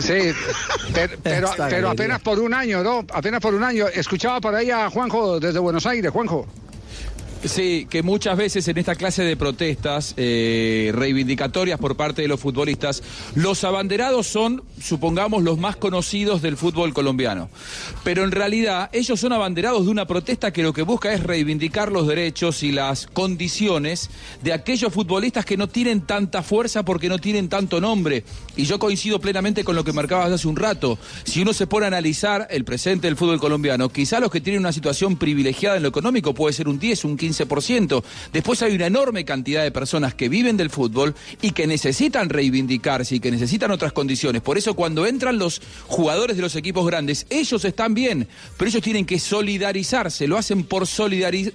Sí, 0.00 0.12
pero, 1.22 1.50
pero, 1.68 1.90
apenas 1.90 2.20
por 2.20 2.40
un 2.40 2.52
año, 2.52 2.82
¿no? 2.82 3.04
Apenas 3.12 3.40
por 3.40 3.54
un 3.54 3.62
año. 3.62 3.86
Escuchaba 3.88 4.40
por 4.40 4.54
ahí 4.54 4.70
a 4.70 4.90
Juanjo 4.90 5.38
desde 5.38 5.58
Buenos 5.60 5.86
Aires, 5.86 6.10
Juanjo. 6.10 6.46
Sí, 7.44 7.86
que 7.90 8.02
muchas 8.02 8.38
veces 8.38 8.66
en 8.68 8.78
esta 8.78 8.94
clase 8.94 9.22
de 9.22 9.36
protestas 9.36 10.14
eh, 10.16 10.90
reivindicatorias 10.94 11.78
por 11.78 11.94
parte 11.94 12.22
de 12.22 12.28
los 12.28 12.40
futbolistas, 12.40 13.02
los 13.34 13.64
abanderados 13.64 14.26
son, 14.26 14.62
supongamos, 14.80 15.42
los 15.42 15.58
más 15.58 15.76
conocidos 15.76 16.40
del 16.40 16.56
fútbol 16.56 16.94
colombiano. 16.94 17.50
Pero 18.02 18.24
en 18.24 18.30
realidad 18.30 18.88
ellos 18.92 19.20
son 19.20 19.34
abanderados 19.34 19.84
de 19.84 19.90
una 19.90 20.06
protesta 20.06 20.54
que 20.54 20.62
lo 20.62 20.72
que 20.72 20.80
busca 20.82 21.12
es 21.12 21.22
reivindicar 21.22 21.92
los 21.92 22.06
derechos 22.06 22.62
y 22.62 22.72
las 22.72 23.06
condiciones 23.08 24.08
de 24.42 24.54
aquellos 24.54 24.90
futbolistas 24.90 25.44
que 25.44 25.58
no 25.58 25.68
tienen 25.68 26.00
tanta 26.00 26.42
fuerza 26.42 26.82
porque 26.82 27.10
no 27.10 27.18
tienen 27.18 27.50
tanto 27.50 27.78
nombre. 27.78 28.24
Y 28.56 28.64
yo 28.64 28.78
coincido 28.78 29.20
plenamente 29.20 29.64
con 29.64 29.76
lo 29.76 29.84
que 29.84 29.92
marcabas 29.92 30.32
hace 30.32 30.48
un 30.48 30.56
rato. 30.56 30.98
Si 31.24 31.42
uno 31.42 31.52
se 31.52 31.66
pone 31.66 31.84
a 31.84 31.88
analizar 31.88 32.46
el 32.50 32.64
presente 32.64 33.06
del 33.06 33.16
fútbol 33.16 33.38
colombiano, 33.38 33.90
quizá 33.90 34.18
los 34.18 34.30
que 34.30 34.40
tienen 34.40 34.60
una 34.60 34.72
situación 34.72 35.16
privilegiada 35.16 35.76
en 35.76 35.82
lo 35.82 35.90
económico 35.90 36.32
puede 36.32 36.54
ser 36.54 36.68
un 36.68 36.78
10, 36.78 37.04
un 37.04 37.18
15%. 37.18 37.33
Después 38.32 38.62
hay 38.62 38.74
una 38.74 38.86
enorme 38.86 39.24
cantidad 39.24 39.62
de 39.62 39.70
personas 39.70 40.14
que 40.14 40.28
viven 40.28 40.56
del 40.56 40.70
fútbol 40.70 41.14
y 41.42 41.50
que 41.52 41.66
necesitan 41.66 42.28
reivindicarse 42.28 43.16
y 43.16 43.20
que 43.20 43.30
necesitan 43.30 43.70
otras 43.70 43.92
condiciones. 43.92 44.42
Por 44.42 44.58
eso 44.58 44.74
cuando 44.74 45.06
entran 45.06 45.38
los 45.38 45.60
jugadores 45.86 46.36
de 46.36 46.42
los 46.42 46.56
equipos 46.56 46.86
grandes, 46.86 47.26
ellos 47.30 47.64
están 47.64 47.94
bien, 47.94 48.28
pero 48.56 48.68
ellos 48.68 48.82
tienen 48.82 49.06
que 49.06 49.18
solidarizarse, 49.18 50.28
lo 50.28 50.36
hacen 50.36 50.64
por, 50.64 50.84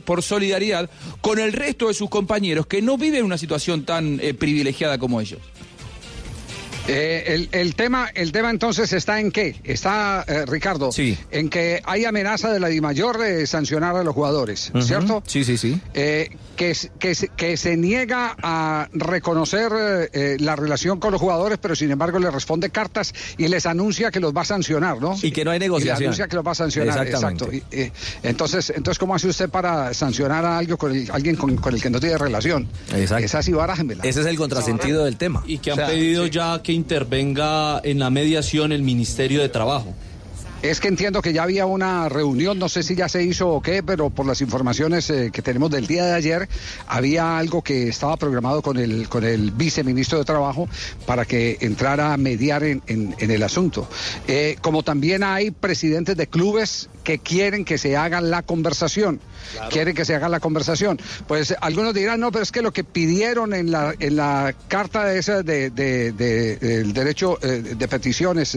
por 0.05 0.23
solidaridad 0.23 0.89
con 1.21 1.39
el 1.39 1.53
resto 1.53 1.87
de 1.87 1.93
sus 1.93 2.09
compañeros 2.09 2.67
que 2.67 2.81
no 2.81 2.97
viven 2.97 3.25
una 3.25 3.37
situación 3.37 3.83
tan 3.83 4.19
eh, 4.21 4.33
privilegiada 4.33 4.97
como 4.97 5.21
ellos. 5.21 5.39
Eh, 6.87 7.23
el, 7.35 7.49
el 7.51 7.75
tema, 7.75 8.09
el 8.15 8.31
tema 8.31 8.49
entonces 8.49 8.91
está 8.93 9.19
en 9.19 9.31
qué? 9.31 9.55
Está, 9.63 10.23
eh, 10.27 10.45
Ricardo, 10.47 10.89
en 11.31 11.49
que 11.49 11.81
hay 11.85 12.05
amenaza 12.05 12.51
de 12.51 12.59
la 12.59 12.67
DIMAYOR 12.67 13.17
de 13.19 13.45
sancionar 13.45 13.95
a 13.95 14.03
los 14.03 14.15
jugadores, 14.15 14.71
Ujú. 14.73 14.81
¿cierto? 14.81 15.23
Sí, 15.27 15.43
sí, 15.43 15.57
sí. 15.57 15.79
Eh, 15.93 16.29
que, 16.55 16.75
que, 16.99 17.15
se- 17.15 17.29
que 17.29 17.55
se 17.57 17.77
niega 17.77 18.35
a 18.41 18.89
reconocer 18.91 19.71
eh, 20.11 20.37
la 20.39 20.55
relación 20.55 20.99
con 20.99 21.11
los 21.11 21.21
jugadores, 21.21 21.57
pero 21.61 21.75
sin 21.75 21.91
embargo 21.91 22.17
le 22.19 22.29
responde 22.31 22.69
cartas 22.69 23.13
y 23.37 23.47
les 23.47 23.65
anuncia 23.65 24.09
que 24.11 24.19
los 24.19 24.35
va 24.35 24.41
a 24.41 24.45
sancionar, 24.45 24.99
¿no? 24.99 25.15
Y 25.21 25.31
que 25.31 25.45
no 25.45 25.51
hay 25.51 25.57
Y 25.57 25.59
le 25.59 25.65
negociación. 25.67 26.07
anuncia 26.07 26.27
que 26.27 26.35
los 26.35 26.45
va 26.45 26.51
a 26.51 26.55
sancionar, 26.55 27.07
Exactamente. 27.07 27.45
exacto. 27.45 27.75
Y, 27.75 27.79
eh, 27.81 27.91
entonces, 28.23 28.71
entonces, 28.75 28.97
¿cómo 28.99 29.13
hace 29.15 29.27
usted 29.27 29.47
para 29.49 29.93
sancionar 29.93 30.43
a 30.43 30.57
algo 30.57 30.75
con 30.77 30.91
el- 30.91 31.09
alguien 31.11 31.35
con, 31.35 31.55
con 31.57 31.73
el 31.75 31.81
que 31.81 31.89
no 31.89 31.99
tiene 31.99 32.17
relación? 32.17 32.67
Exacto. 32.95 33.23
Esa 33.25 33.41
sí, 33.43 33.53
barájenmela. 33.53 34.03
Ese 34.03 34.21
es 34.21 34.25
el 34.25 34.37
contrasentido 34.37 35.05
del 35.05 35.15
tema. 35.17 35.43
Y 35.45 35.59
que 35.59 35.71
han 35.71 35.73
O 35.73 35.81
sea, 35.81 35.87
pedido 35.87 36.25
sí. 36.25 36.31
ya 36.31 36.61
que 36.69 36.73
intervenga 36.73 37.81
en 37.83 37.97
la 37.97 38.11
mediación 38.11 38.71
el 38.71 38.83
Ministerio 38.83 39.41
de 39.41 39.49
Trabajo. 39.49 39.95
Es 40.61 40.81
que 40.81 40.89
entiendo 40.89 41.21
que 41.21 41.31
ya 41.31 41.43
había 41.43 41.65
una 41.65 42.09
reunión, 42.09 42.59
no 42.59 42.67
sé 42.67 42.83
si 42.83 42.93
ya 42.93 43.07
se 43.07 43.23
hizo 43.23 43.47
o 43.47 43.61
qué, 43.61 43.81
pero 43.81 44.09
por 44.09 44.25
las 44.25 44.41
informaciones 44.41 45.09
eh, 45.09 45.29
que 45.31 45.41
tenemos 45.41 45.71
del 45.71 45.87
día 45.87 46.03
de 46.05 46.13
ayer, 46.13 46.49
había 46.85 47.37
algo 47.37 47.61
que 47.61 47.87
estaba 47.87 48.17
programado 48.17 48.61
con 48.61 48.75
el, 48.77 49.07
con 49.07 49.23
el 49.23 49.51
viceministro 49.51 50.17
de 50.19 50.25
Trabajo 50.25 50.67
para 51.05 51.23
que 51.23 51.57
entrara 51.61 52.11
a 52.11 52.17
mediar 52.17 52.63
en, 52.65 52.81
en- 52.87 53.15
en 53.19 53.31
el 53.31 53.41
asunto. 53.43 53.87
Eh, 54.27 54.57
como 54.61 54.83
también 54.83 55.23
hay 55.23 55.51
presidentes 55.51 56.17
de 56.17 56.27
clubes 56.27 56.89
que 57.05 57.19
quieren 57.19 57.63
que 57.63 57.77
se 57.77 57.95
haga 57.95 58.19
la 58.19 58.41
conversación, 58.43 59.21
quieren 59.69 59.95
que 59.95 60.03
se 60.03 60.13
haga 60.13 60.27
la 60.27 60.41
conversación. 60.41 60.99
Pues 61.25 61.55
algunos 61.61 61.93
dirán, 61.93 62.19
no, 62.19 62.31
pero 62.33 62.43
es 62.43 62.51
que 62.51 62.61
lo 62.61 62.73
que 62.73 62.83
pidieron 62.83 63.53
en 63.53 63.71
la, 63.71 63.95
en 63.97 64.17
la 64.17 64.53
carta 64.67 65.13
esa 65.15 65.41
de, 65.41 65.69
de- 65.69 66.11
de- 66.11 66.57
del 66.57 66.91
derecho 66.91 67.39
eh, 67.41 67.75
de 67.77 67.87
peticiones 67.87 68.55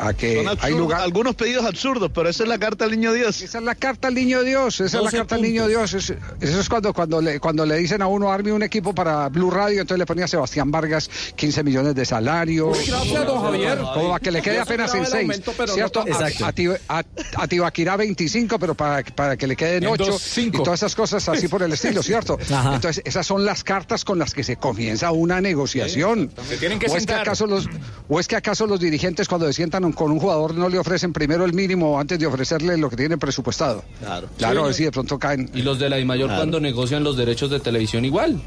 a 0.00 0.14
que 0.14 0.42
hay 0.60 0.72
lugar... 0.74 1.02
algunos 1.02 1.36
pedidos 1.42 1.64
absurdos, 1.66 2.10
pero 2.14 2.28
esa 2.28 2.44
es 2.44 2.48
la 2.48 2.58
carta 2.58 2.84
al 2.84 2.92
niño 2.92 3.12
Dios. 3.12 3.42
Esa 3.42 3.58
es 3.58 3.64
la 3.64 3.74
carta 3.74 4.06
al 4.08 4.14
niño 4.14 4.42
Dios, 4.44 4.74
esa 4.76 4.84
es 4.84 4.92
la 4.94 5.00
12 5.00 5.16
carta 5.16 5.34
al 5.34 5.42
niño 5.42 5.66
Dios. 5.66 5.92
Es- 5.94 6.10
eso 6.40 6.60
es 6.60 6.68
cuando, 6.68 6.92
cuando, 6.92 7.20
le, 7.20 7.40
cuando 7.40 7.66
le 7.66 7.76
dicen 7.78 8.00
a 8.02 8.06
uno, 8.06 8.30
arme 8.30 8.52
un 8.52 8.62
equipo 8.62 8.94
para 8.94 9.28
Blue 9.28 9.50
Radio, 9.50 9.80
entonces 9.80 9.98
le 9.98 10.06
ponía 10.06 10.26
a 10.26 10.28
Sebastián 10.28 10.70
Vargas 10.70 11.10
15 11.34 11.62
millones 11.64 11.94
de 11.96 12.04
salario. 12.04 12.68
Uy, 12.68 12.78
gracias, 12.86 13.26
don 13.26 13.42
Javier. 13.42 13.78
Como 13.78 14.08
para 14.10 14.20
que 14.20 14.30
le 14.30 14.40
quede 14.42 14.60
apenas 14.60 14.94
en 14.94 15.02
esperaba 15.02 15.06
el 15.06 15.12
6. 15.12 15.22
aumento, 15.22 15.52
pero 15.56 15.66
no 15.68 15.74
¿Cierto? 15.74 16.04
tanto. 16.04 16.18
A- 16.18 16.28
Exacto. 16.28 16.46
A, 16.46 16.52
Ti- 16.52 16.68
a- 16.88 17.04
a 17.42 17.48
Tibaquirá 17.48 17.96
25, 17.96 18.58
pero 18.60 18.74
para, 18.74 19.02
para 19.14 19.36
que 19.36 19.46
le 19.48 19.56
queden 19.56 19.82
En 19.84 19.88
8. 19.90 20.04
dos, 20.04 20.22
cinco. 20.22 20.58
Y 20.60 20.62
todas 20.62 20.78
esas 20.80 20.94
cosas 20.94 21.28
así 21.28 21.48
por 21.48 21.62
el 21.64 21.72
estilo, 21.72 22.02
¿cierto? 22.04 22.38
Ajá. 22.52 22.74
Entonces, 22.76 23.02
esas 23.04 23.26
son 23.26 23.44
las 23.44 23.64
cartas 23.64 24.04
con 24.04 24.18
las 24.18 24.32
que 24.34 24.44
se 24.44 24.56
comienza 24.56 25.10
una 25.10 25.40
negociación. 25.40 26.30
Se 26.48 26.56
tienen 26.58 26.78
que 26.78 26.86
¿O 26.86 26.96
es 26.96 27.06
que 27.06 27.14
acaso 27.14 27.46
los, 27.46 27.68
¿O 28.08 28.20
es 28.20 28.28
que 28.28 28.36
acaso 28.36 28.66
los 28.66 28.78
dirigentes 28.78 29.26
cuando 29.28 29.46
se 29.48 29.52
sientan 29.54 29.90
con 29.92 30.12
un 30.12 30.20
jugador 30.20 30.54
no 30.54 30.68
le 30.68 30.78
ofrecen 30.78 31.12
primero 31.12 31.31
el 31.40 31.54
mínimo 31.54 31.98
antes 31.98 32.18
de 32.18 32.26
ofrecerle 32.26 32.76
lo 32.76 32.90
que 32.90 32.96
tienen 32.96 33.18
presupuestado? 33.18 33.82
Claro. 34.00 34.28
Claro, 34.36 34.54
Sí, 34.60 34.62
a 34.62 34.66
ver 34.66 34.74
si 34.74 34.84
de 34.84 34.92
pronto 34.92 35.18
caen. 35.18 35.50
Y 35.54 35.62
los 35.62 35.78
de 35.78 35.88
la 35.88 35.96
DIMAYOR 35.96 36.26
Claro. 36.28 36.40
cuando 36.40 36.60
negocian 36.60 37.02
los 37.04 37.16
derechos 37.16 37.50
de 37.50 37.60
televisión 37.60 38.04
igual. 38.04 38.40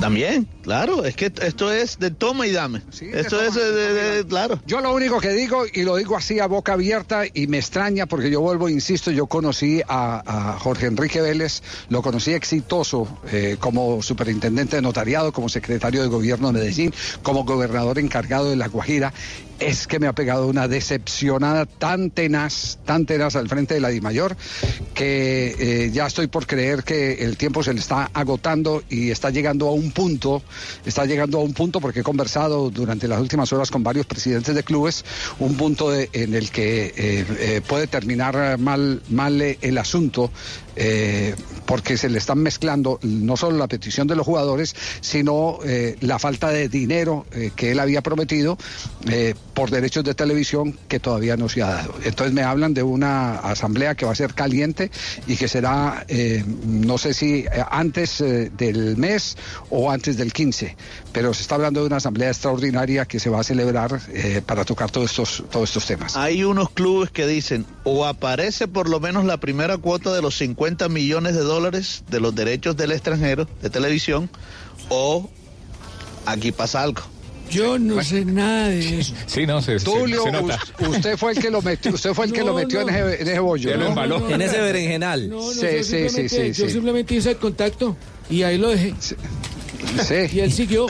También, 0.00 0.48
claro, 0.64 1.04
es 1.04 1.14
que 1.14 1.26
esto 1.42 1.70
es 1.72 1.96
de 2.00 2.10
toma 2.10 2.44
y 2.48 2.50
dame. 2.50 2.82
esto 3.12 3.40
es, 3.40 3.54
de- 3.54 3.70
de- 3.70 3.92
de- 4.16 4.26
claro. 4.26 4.58
Yo 4.66 4.80
lo 4.80 4.92
único 4.92 5.20
que 5.20 5.28
digo, 5.30 5.62
y 5.72 5.84
lo 5.84 5.94
digo 5.94 6.16
así 6.16 6.40
a 6.40 6.46
boca 6.46 6.72
abierta, 6.72 7.22
y 7.32 7.46
me 7.46 7.58
extraña 7.58 8.06
porque 8.06 8.30
yo 8.32 8.40
vuelvo, 8.40 8.68
insisto, 8.68 9.12
yo 9.12 9.26
conocí 9.28 9.80
a, 9.86 10.22
a 10.54 10.58
Jorge 10.58 10.86
Enrique 10.86 11.20
Vélez, 11.20 11.62
lo 11.88 12.02
conocí 12.02 12.32
exitoso 12.32 13.06
eh, 13.30 13.58
como 13.60 14.02
superintendente 14.02 14.74
de 14.74 14.82
notariado, 14.82 15.30
como 15.30 15.48
secretario 15.48 16.02
de 16.02 16.08
gobierno 16.08 16.48
de 16.48 16.54
Medellín, 16.54 16.92
como 17.22 17.44
gobernador 17.44 18.00
encargado 18.00 18.50
de 18.50 18.56
La 18.56 18.66
Guajira. 18.66 19.12
Es 19.60 19.86
que 19.86 19.98
me 19.98 20.06
ha 20.06 20.14
pegado 20.14 20.46
una 20.46 20.66
decepcionada 20.68 21.66
tan 21.66 22.10
tenaz, 22.10 22.78
tan 22.86 23.06
tenaz 23.06 23.36
al 23.36 23.48
frente 23.48 23.74
de 23.74 23.80
la 23.80 23.88
Dimayor, 23.90 24.36
que 24.94 25.54
eh, 25.58 25.90
ya 25.92 26.06
estoy 26.06 26.26
por 26.26 26.46
creer 26.46 26.82
que 26.82 27.24
el 27.24 27.36
tiempo 27.36 27.62
se 27.62 27.74
le 27.74 27.80
está 27.80 28.10
agotando 28.14 28.82
y 28.88 29.10
está 29.10 29.30
llegando 29.30 29.68
a 29.68 29.72
un 29.72 29.92
punto, 29.92 30.42
está 30.86 31.04
llegando 31.04 31.38
a 31.38 31.42
un 31.42 31.52
punto 31.52 31.80
porque 31.80 32.00
he 32.00 32.02
conversado 32.02 32.70
durante 32.70 33.06
las 33.06 33.20
últimas 33.20 33.52
horas 33.52 33.70
con 33.70 33.84
varios 33.84 34.06
presidentes 34.06 34.54
de 34.54 34.62
clubes, 34.62 35.04
un 35.38 35.56
punto 35.56 35.94
en 35.94 36.34
el 36.34 36.50
que 36.50 36.86
eh, 36.86 36.92
eh, 36.96 37.60
puede 37.66 37.86
terminar 37.86 38.58
mal, 38.58 39.02
mal 39.10 39.40
el 39.40 39.78
asunto. 39.78 40.30
Eh, 40.76 41.34
porque 41.66 41.96
se 41.96 42.08
le 42.08 42.18
están 42.18 42.38
mezclando 42.38 42.98
no 43.02 43.36
solo 43.36 43.56
la 43.56 43.68
petición 43.68 44.06
de 44.06 44.16
los 44.16 44.26
jugadores, 44.26 44.74
sino 45.00 45.58
eh, 45.64 45.96
la 46.00 46.18
falta 46.18 46.48
de 46.48 46.68
dinero 46.68 47.26
eh, 47.32 47.52
que 47.54 47.72
él 47.72 47.80
había 47.80 48.02
prometido 48.02 48.58
por 49.54 49.70
derechos 49.70 50.04
de 50.04 50.14
televisión 50.14 50.78
que 50.88 51.00
todavía 51.00 51.36
no 51.36 51.48
se 51.48 51.62
ha 51.62 51.68
dado. 51.68 51.94
Entonces 52.04 52.32
me 52.32 52.42
hablan 52.42 52.74
de 52.74 52.82
una 52.82 53.36
asamblea 53.38 53.94
que 53.94 54.04
va 54.04 54.12
a 54.12 54.14
ser 54.14 54.34
caliente 54.34 54.90
y 55.26 55.36
que 55.36 55.48
será, 55.48 56.06
no 56.64 56.98
sé 56.98 57.14
si 57.14 57.44
antes 57.70 58.18
del 58.18 58.96
mes 58.96 59.36
o 59.68 59.90
antes 59.90 60.16
del 60.16 60.32
15, 60.32 60.76
pero 61.12 61.34
se 61.34 61.42
está 61.42 61.56
hablando 61.56 61.80
de 61.80 61.86
una 61.86 61.96
asamblea 61.96 62.28
extraordinaria 62.28 63.06
que 63.06 63.20
se 63.20 63.30
va 63.30 63.40
a 63.40 63.44
celebrar 63.44 64.00
para 64.46 64.64
tocar 64.64 64.90
todos 64.90 65.10
estos, 65.10 65.44
todos 65.50 65.70
estos 65.70 65.86
temas. 65.86 66.16
Hay 66.16 66.44
unos 66.44 66.70
clubes 66.70 67.10
que 67.10 67.26
dicen, 67.26 67.66
o 67.84 68.06
aparece 68.06 68.68
por 68.68 68.88
lo 68.88 69.00
menos 69.00 69.24
la 69.24 69.38
primera 69.38 69.76
cuota 69.78 70.12
de 70.12 70.22
los 70.22 70.36
50 70.36 70.59
millones 70.90 71.34
de 71.34 71.40
dólares 71.40 72.04
de 72.10 72.20
los 72.20 72.34
derechos 72.34 72.76
del 72.76 72.92
extranjero 72.92 73.48
de 73.62 73.70
televisión, 73.70 74.28
o 74.90 75.28
aquí 76.26 76.52
pasa 76.52 76.82
algo. 76.82 77.02
Yo 77.50 77.78
no 77.80 78.00
sé 78.04 78.24
nada 78.24 78.68
de 78.68 79.00
eso. 79.00 79.12
Sí, 79.26 79.44
no, 79.44 79.60
se, 79.60 79.78
se- 79.80 79.84
Tulio, 79.84 80.22
se 80.22 80.30
nota. 80.30 80.60
us- 80.78 80.88
usted 80.88 81.16
fue 81.16 81.32
el 81.32 81.38
que 81.40 81.50
lo 81.50 81.60
metió, 81.62 81.92
usted 81.92 82.12
fue 82.14 82.26
el 82.26 82.32
que 82.32 82.44
lo 82.44 82.54
metió 82.54 82.82
en, 82.82 82.90
ese, 82.90 83.22
en 83.22 83.28
ese 83.28 83.38
bollo. 83.40 83.70
En 84.30 84.40
ese 84.42 84.60
berenjenal. 84.60 85.28
No, 85.28 85.36
no, 85.46 85.50
Sí, 85.52 85.60
yo 85.60 85.68
sí, 85.68 85.82
sí, 85.82 86.28
simplemente- 86.28 86.28
sí, 86.28 86.60
Yo 86.62 86.66
sí. 86.68 86.72
simplemente 86.72 87.14
hice 87.16 87.30
el 87.30 87.36
contacto 87.38 87.96
y 88.28 88.42
ahí 88.44 88.56
lo 88.58 88.68
dejé. 88.68 88.94
Sí, 89.00 90.14
Y 90.36 90.40
él 90.40 90.52
siguió. 90.52 90.86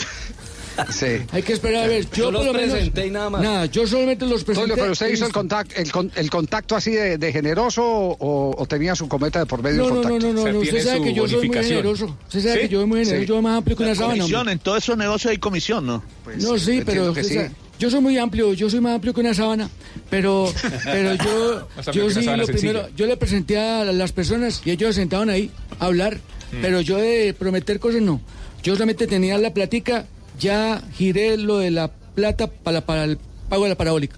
Sí. 0.90 1.06
Hay 1.32 1.42
que 1.42 1.52
esperar 1.52 1.84
a 1.84 1.86
ver. 1.88 2.04
Yo, 2.10 2.24
Yo 2.24 2.30
los 2.30 2.40
por 2.46 2.54
lo 2.54 2.60
menos- 2.60 2.74
presenté 2.74 3.06
y 3.06 3.10
nada 3.10 3.30
más. 3.30 3.42
Nada, 3.42 3.66
yo 3.66 3.86
solamente 3.86 4.26
los 4.26 4.44
presenté. 4.44 4.68
Tulio, 4.70 4.82
pero 4.82 4.92
usted 4.92 5.08
hizo 5.12 5.26
el 5.26 5.32
contacto, 5.32 5.74
el, 5.76 5.90
con- 5.92 6.12
el 6.14 6.30
contacto 6.30 6.76
así 6.76 6.90
de, 6.92 7.18
de 7.18 7.32
generoso 7.32 7.82
o, 7.84 8.54
o 8.56 8.66
tenía 8.66 8.94
su 8.94 9.08
cometa 9.08 9.38
de 9.40 9.46
por 9.46 9.62
medio 9.62 9.88
No, 9.88 10.02
no, 10.02 10.18
no, 10.18 10.32
no, 10.32 10.52
no, 10.52 10.58
Usted 10.60 10.84
sabe 10.84 11.02
que 11.02 11.14
yo 11.14 11.28
soy 11.28 11.48
muy 11.48 11.56
generoso. 11.64 12.16
Usted 12.26 12.40
sabe 12.42 12.54
¿Sí? 12.54 12.60
que 12.60 12.68
yo 12.68 12.80
soy 12.80 12.86
muy 12.88 12.98
generoso. 13.04 13.20
Sí. 13.22 13.26
Yo 13.28 13.42
más 13.42 13.58
amplio 13.58 13.76
que 13.76 13.82
una 13.82 13.94
sábana. 13.94 14.14
Comisión, 14.18 14.40
hombre. 14.40 14.52
en 14.54 14.58
todos 14.58 14.78
esos 14.78 14.96
negocios 14.96 15.30
hay 15.30 15.38
comisión, 15.38 15.86
¿no? 15.86 16.02
No, 16.38 16.58
sí, 16.58 16.82
pero 16.84 17.04
que 17.12 17.20
usted 17.20 17.22
sí. 17.24 17.34
sabe, 17.34 17.50
yo 17.78 17.90
soy 17.90 18.00
muy 18.00 18.18
amplio, 18.18 18.52
yo 18.52 18.68
soy 18.68 18.80
más 18.80 18.94
amplio 18.94 19.14
que 19.14 19.20
una 19.20 19.32
sábana, 19.34 19.70
pero, 20.10 20.52
pero 20.84 21.14
yo, 21.14 21.68
yo 21.92 22.10
sí 22.10 22.22
lo 22.24 22.46
primero, 22.46 22.88
yo 22.96 23.06
le 23.06 23.16
presenté 23.16 23.58
a 23.58 23.84
las 23.84 24.12
personas 24.12 24.60
y 24.64 24.70
ellos 24.70 24.94
se 24.94 25.00
sentaban 25.00 25.30
ahí 25.30 25.50
a 25.78 25.86
hablar, 25.86 26.18
Mm. 26.52 26.62
pero 26.62 26.80
yo 26.80 26.96
de 26.98 27.32
prometer 27.38 27.78
cosas 27.78 28.02
no. 28.02 28.20
Yo 28.64 28.74
solamente 28.74 29.06
tenía 29.06 29.38
la 29.38 29.54
platica, 29.54 30.06
ya 30.40 30.82
giré 30.94 31.36
lo 31.36 31.58
de 31.58 31.70
la 31.70 31.88
plata 31.88 32.48
para, 32.48 33.04
el 33.04 33.18
pago 33.48 33.64
de 33.64 33.68
la 33.68 33.76
parabólica. 33.76 34.16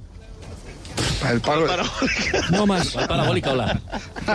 El 1.31 1.41
pago- 1.41 1.67
No 2.51 2.67
más. 2.67 2.89
Parabólica, 2.91 3.53
hola. 3.53 3.81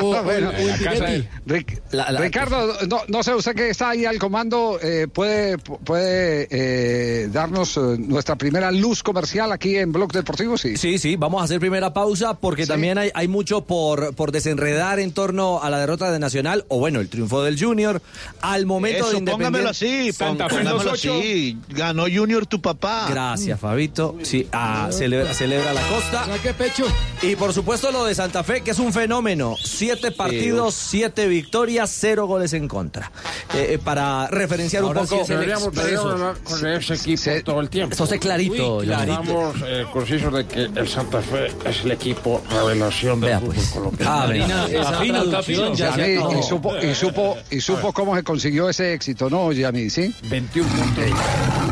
O, 0.01 0.05
o- 0.15 0.23
bueno, 0.23 0.49
o 0.49 0.51
el 0.51 0.67
la 0.67 0.77
casa 0.77 1.05
tiquete. 1.05 1.29
Ric- 1.47 1.81
La- 1.91 2.11
la- 2.11 2.19
Ricardo, 2.21 2.73
no, 2.87 3.01
no 3.07 3.23
sé, 3.23 3.33
usted 3.33 3.55
que 3.55 3.69
está 3.69 3.89
ahí 3.91 4.05
al 4.05 4.17
comando, 4.19 4.79
eh, 4.81 5.07
puede, 5.11 5.57
puede 5.57 6.47
eh, 6.51 7.27
darnos 7.31 7.77
eh, 7.77 7.81
nuestra 7.97 8.35
primera 8.35 8.71
luz 8.71 9.03
comercial 9.03 9.51
aquí 9.51 9.77
en 9.77 9.91
Blog 9.91 10.11
Deportivo, 10.11 10.57
sí. 10.57 10.77
Sí, 10.77 10.97
sí, 10.97 11.15
vamos 11.15 11.41
a 11.41 11.45
hacer 11.45 11.59
primera 11.59 11.93
pausa 11.93 12.33
porque 12.35 12.63
Sí. 12.63 12.69
también 12.69 12.97
hay, 12.97 13.11
hay 13.13 13.27
mucho 13.27 13.61
por, 13.65 14.13
por 14.15 14.31
desenredar 14.31 14.99
en 14.99 15.11
torno 15.13 15.61
a 15.61 15.69
la 15.69 15.79
derrota 15.79 16.11
de 16.11 16.19
Nacional 16.19 16.65
o 16.67 16.79
bueno, 16.79 16.99
el 16.99 17.09
triunfo 17.09 17.43
del 17.43 17.59
Junior. 17.61 18.01
Al 18.41 18.65
momento 18.65 19.07
Eso, 19.09 19.19
de 19.19 19.31
póngamelo 19.31 19.69
Independiente. 19.69 19.69
así, 19.69 20.13
Santa 20.13 20.49
Fe 20.49 20.55
póngamelo 20.57 20.91
2-8. 20.93 21.19
así. 21.19 21.57
Ganó 21.69 22.03
Junior 22.13 22.45
tu 22.45 22.61
papá. 22.61 23.07
Gracias, 23.09 23.59
Fabito. 23.59 24.15
Sí, 24.23 24.47
ah, 24.51 24.89
celebra, 24.91 25.33
celebra 25.33 25.73
la 25.73 25.81
costa. 25.87 26.25
Saque 26.25 26.53
pecho. 26.77 26.91
Y 27.21 27.35
por 27.35 27.51
supuesto 27.53 27.91
lo 27.91 28.05
de 28.05 28.13
Santa 28.13 28.43
Fe, 28.43 28.61
que 28.61 28.71
es 28.71 28.79
un 28.79 28.93
fenómeno. 28.93 29.55
Siete 29.63 30.11
partidos, 30.11 30.75
siete 30.75 31.27
victorias, 31.27 31.91
cero 31.93 32.27
goles 32.27 32.53
en 32.53 32.67
contra. 32.67 33.11
Eh, 33.55 33.69
eh, 33.73 33.79
para 33.83 34.27
referenciar 34.27 34.83
un 34.83 34.93
poco. 34.93 35.23
Deberíamos, 35.27 35.73
deberíamos 35.73 36.13
hablar 36.13 36.35
con 36.43 36.67
ese 36.67 36.93
equipo 36.93 37.17
Sí. 37.21 37.31
todo 37.43 37.59
el 37.59 37.69
tiempo. 37.69 37.93
Eso 37.95 38.13
es 38.13 38.19
clarito. 38.19 38.77
Uy, 38.77 38.85
clarito. 38.85 39.21
Estamos 39.21 39.55
eh, 39.65 39.85
concisos 39.91 40.33
de 40.33 40.45
que 40.45 40.63
el 40.63 40.87
Santa 40.87 41.21
Fe 41.21 41.47
es 41.65 41.81
el 41.83 41.91
equipo 41.91 42.41
revelación 42.51 43.19
del 43.19 43.29
Vea, 43.29 43.39
fútbol 43.39 43.55
pues. 43.55 43.69
colombiano. 43.69 44.11
Ah, 44.11 44.27
se 44.67 46.37
y 46.39 46.43
supo, 46.43 46.73
y 46.77 46.93
supo, 46.93 47.37
y 47.49 47.61
supo 47.61 47.93
cómo 47.93 48.15
se 48.15 48.23
consiguió 48.23 48.69
ese 48.69 48.93
éxito, 48.93 49.29
¿no, 49.29 49.51
Yami? 49.51 49.89
¿Sí? 49.89 50.13
21 50.29 50.69
puntos. 50.69 51.03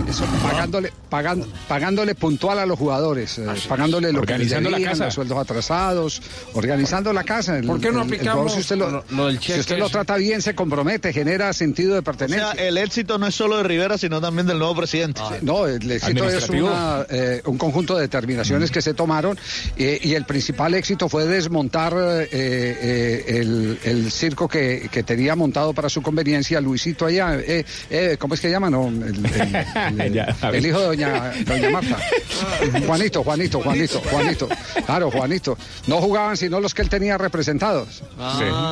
Eso, 0.10 0.24
pagándole, 0.44 0.94
pagan- 1.10 1.46
pagándole 1.68 2.16
puntual 2.16 2.60
a 2.60 2.66
los 2.66 2.78
jugadores, 2.78 3.38
eh, 3.40 3.46
pagándole 3.68 4.08
lo 4.12 4.20
que 4.22 4.34
Organizando 4.34 4.70
la 4.70 4.78
debían, 4.78 4.92
casa. 4.96 5.06
los 5.06 5.14
sueldos 5.14 5.38
atrasados, 5.38 6.22
organizando 6.54 7.14
la 7.14 7.24
casa. 7.24 7.58
El- 7.58 7.68
¿Por 7.68 7.80
qué 7.80 7.92
no 7.92 8.02
el- 8.02 8.08
el 8.08 8.14
aplicamos 8.14 8.54
si 8.54 8.60
usted 8.60 8.76
lo, 8.78 8.90
lo- 8.92 9.06
lo 9.12 9.28
del 9.28 9.40
si 9.40 9.48
cheque 9.48 9.60
usted 9.60 9.78
lo 9.78 9.86
ese? 9.86 9.94
trata 9.94 10.16
bien, 10.18 10.42
se 10.42 10.56
compromete, 10.56 11.14
genera 11.14 11.52
sentido 11.54 11.94
de 11.94 12.00
O 12.00 12.04
sea, 12.04 12.14
pertenencia. 12.14 12.52
el 12.54 12.78
éxito 12.78 13.18
no 13.18 13.28
es 13.28 13.36
solo 13.36 13.58
de 13.58 13.64
Rivera, 13.64 13.98
sino 13.98 14.20
también 14.22 14.48
del 14.48 14.58
nuevo 14.60 14.76
presidente. 14.76 15.22
No, 15.42 15.68
el 15.68 15.90
éxito 15.92 16.28
es 16.30 16.50
una, 16.50 17.06
eh, 17.10 17.42
un 17.46 17.58
conjunto 17.58 17.96
de 17.96 18.02
determinaciones 18.02 18.72
que 18.72 18.82
se 18.82 18.94
tomaron 18.94 19.38
eh, 19.78 20.00
y 20.02 20.14
el 20.14 20.26
principal 20.26 20.74
éxito 20.74 21.10
fue 21.10 21.26
desmontar 21.26 21.94
eh, 21.96 22.28
eh, 22.32 23.26
el, 23.40 23.80
el 23.84 24.12
circo 24.12 24.48
que, 24.48 24.90
que 24.92 25.04
tenía 25.04 25.36
montado 25.36 25.74
para 25.74 25.90
su 25.90 26.02
conveniencia 26.02 26.62
Luisito 26.62 27.06
allá. 27.06 27.36
eh, 27.36 27.66
eh, 27.90 28.18
¿Cómo 28.20 28.34
es 28.34 28.42
que 28.42 28.50
llaman? 28.50 28.72
No, 28.74 28.88
el 28.88 30.66
hijo 30.66 30.80
de 30.80 30.86
doña, 30.86 31.32
doña 31.46 31.70
Marta. 31.70 31.98
Juanito, 32.86 33.24
Juanito, 33.24 33.62
Juanito, 33.62 34.02
Juanito. 34.12 34.50
Claro, 34.86 35.12
Juanito. 35.12 35.58
No 35.88 35.98
jugaban 35.98 36.38
sino 36.38 36.60
los 36.60 36.74
que 36.74 36.82
él 36.82 36.90
tenía 36.90 37.18
representados. 37.18 38.04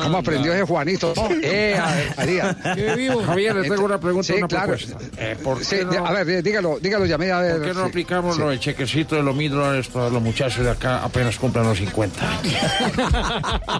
¿Cómo 0.02 0.18
aprendió 0.18 0.52
ese 0.52 0.64
Juanito? 0.64 1.12
Eh, 1.42 1.76
a- 1.78 2.14
María. 2.16 2.56
Qué 2.74 2.94
vivo. 2.96 3.22
Javier, 3.24 3.54
le 3.56 3.68
tengo 3.68 3.84
una 3.84 3.98
pregunta, 4.00 4.26
Sí, 4.26 4.38
una 4.38 4.48
claro. 4.48 4.74
Eh, 5.16 5.36
¿por 5.42 5.58
qué 5.58 5.64
Sí, 5.64 5.76
no- 5.84 6.06
A 6.06 6.12
ver, 6.12 6.28
eh, 6.30 6.42
dígalo, 6.42 6.78
dígalo, 6.80 7.04
llamé 7.06 7.30
a 7.32 7.40
ver. 7.40 7.56
¿Por 7.58 7.62
qué 7.66 7.74
no 7.74 7.82
sí, 7.84 7.88
aplicamos 7.88 8.34
sí. 8.36 8.40
lo 8.40 8.48
del 8.50 8.60
chequecito 8.60 9.14
de 9.16 9.22
los 9.22 9.34
mil 9.34 9.50
dólares 9.50 9.88
para 9.88 10.08
los 10.10 10.22
muchachos 10.22 10.64
de 10.64 10.70
acá 10.70 11.02
apenas 11.04 11.36
cumplan 11.38 11.66
los 11.66 11.78
50 11.78 12.20
años? 12.38 12.54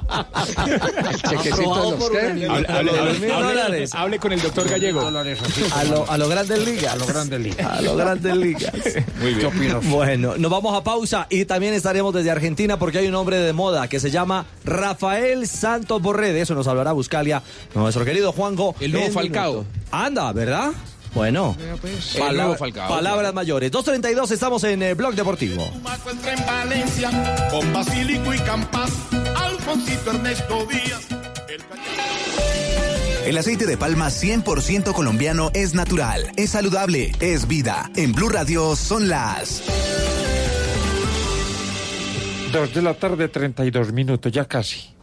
El 0.64 1.22
chequecito 1.22 1.90
de 1.92 1.98
los 1.98 2.10
qué? 2.10 2.18
Hable, 2.20 2.48
hable- 2.48 2.68
hable- 2.68 3.18
mil 3.20 3.30
hable- 3.30 3.42
dólares. 3.54 3.94
hable 3.94 4.18
con 4.18 4.32
el 4.32 4.40
doctor 4.42 4.68
Gallego. 4.68 5.00
A 5.06 5.84
lo, 5.84 6.10
a 6.10 6.18
lo 6.18 6.28
grandes 6.28 6.64
ligas. 6.64 6.92
a 6.92 6.96
los 6.96 7.08
grandes 7.08 7.40
ligas. 7.40 7.66
A 7.66 7.80
los 7.82 7.96
grandes 7.96 8.36
ligas. 8.36 8.72
Muy 9.20 9.34
¿Qué 9.34 9.34
bien. 9.34 9.46
opinas? 9.46 9.86
Bueno, 9.88 10.36
nos 10.36 10.50
vamos 10.50 10.76
a 10.76 10.82
pausa 10.84 11.26
y 11.30 11.44
también 11.44 11.74
estaremos 11.74 12.13
desde 12.14 12.30
Argentina 12.30 12.78
porque 12.78 12.98
hay 12.98 13.06
un 13.08 13.14
hombre 13.14 13.36
de 13.38 13.52
moda 13.52 13.88
que 13.88 14.00
se 14.00 14.10
llama 14.10 14.46
Rafael 14.64 15.46
Santos 15.46 16.00
Borré. 16.00 16.32
De 16.32 16.40
eso 16.40 16.54
nos 16.54 16.66
hablará 16.66 16.92
Buscalia, 16.92 17.42
nuestro 17.74 18.04
querido 18.04 18.32
Juanjo. 18.32 18.74
El 18.80 18.92
nuevo 18.92 19.12
Falcao. 19.12 19.52
minuto. 19.52 19.68
Anda, 19.90 20.32
¿verdad? 20.32 20.70
Bueno, 21.14 21.56
El 21.60 22.18
palabra- 22.18 22.32
nuevo 22.42 22.56
Falcao. 22.56 22.88
palabras 22.88 23.34
mayores. 23.34 23.70
2.32, 23.70 24.30
estamos 24.32 24.64
en 24.64 24.82
el 24.82 24.94
Blog 24.96 25.14
Deportivo. 25.14 25.62
encuentra 25.96 26.32
en 26.32 26.46
Valencia 26.46 27.48
con 27.50 27.72
Basílico 27.72 28.34
y 28.34 28.38
Campas, 28.40 28.90
Alfonsito 29.36 30.10
Ernesto 30.10 30.66
Díaz. 30.66 31.02
El 33.26 33.38
aceite 33.38 33.64
de 33.64 33.78
palma 33.78 34.10
100% 34.10 34.92
colombiano 34.92 35.50
es 35.54 35.72
natural, 35.72 36.30
es 36.36 36.50
saludable, 36.50 37.12
es 37.20 37.48
vida. 37.48 37.90
En 37.96 38.12
Blue 38.12 38.28
Radio 38.28 38.76
son 38.76 39.08
las... 39.08 39.62
Dos 42.54 42.72
de 42.72 42.82
la 42.82 42.94
tarde, 42.94 43.26
32 43.26 43.92
minutos, 43.92 44.30
ya 44.30 44.44
casi. 44.44 44.94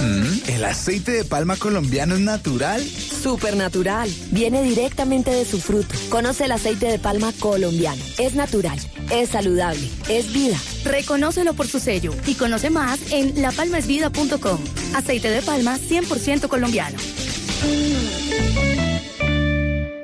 Mm, 0.00 0.48
¿El 0.48 0.64
aceite 0.64 1.12
de 1.12 1.24
palma 1.26 1.54
colombiano 1.56 2.14
es 2.14 2.22
natural? 2.22 2.82
Supernatural. 2.82 4.08
Viene 4.30 4.62
directamente 4.62 5.30
de 5.30 5.44
su 5.44 5.60
fruto. 5.60 5.94
Conoce 6.08 6.46
el 6.46 6.52
aceite 6.52 6.86
de 6.86 6.98
palma 6.98 7.34
colombiano. 7.38 8.02
Es 8.16 8.34
natural, 8.34 8.78
es 9.12 9.28
saludable, 9.28 9.86
es 10.08 10.32
vida. 10.32 10.56
Reconócelo 10.82 11.52
por 11.52 11.66
su 11.66 11.78
sello 11.78 12.14
y 12.26 12.36
conoce 12.36 12.70
más 12.70 13.12
en 13.12 13.42
lapalmasvida.com. 13.42 14.60
Aceite 14.94 15.28
de 15.28 15.42
palma 15.42 15.76
100% 15.76 16.48
colombiano. 16.48 16.96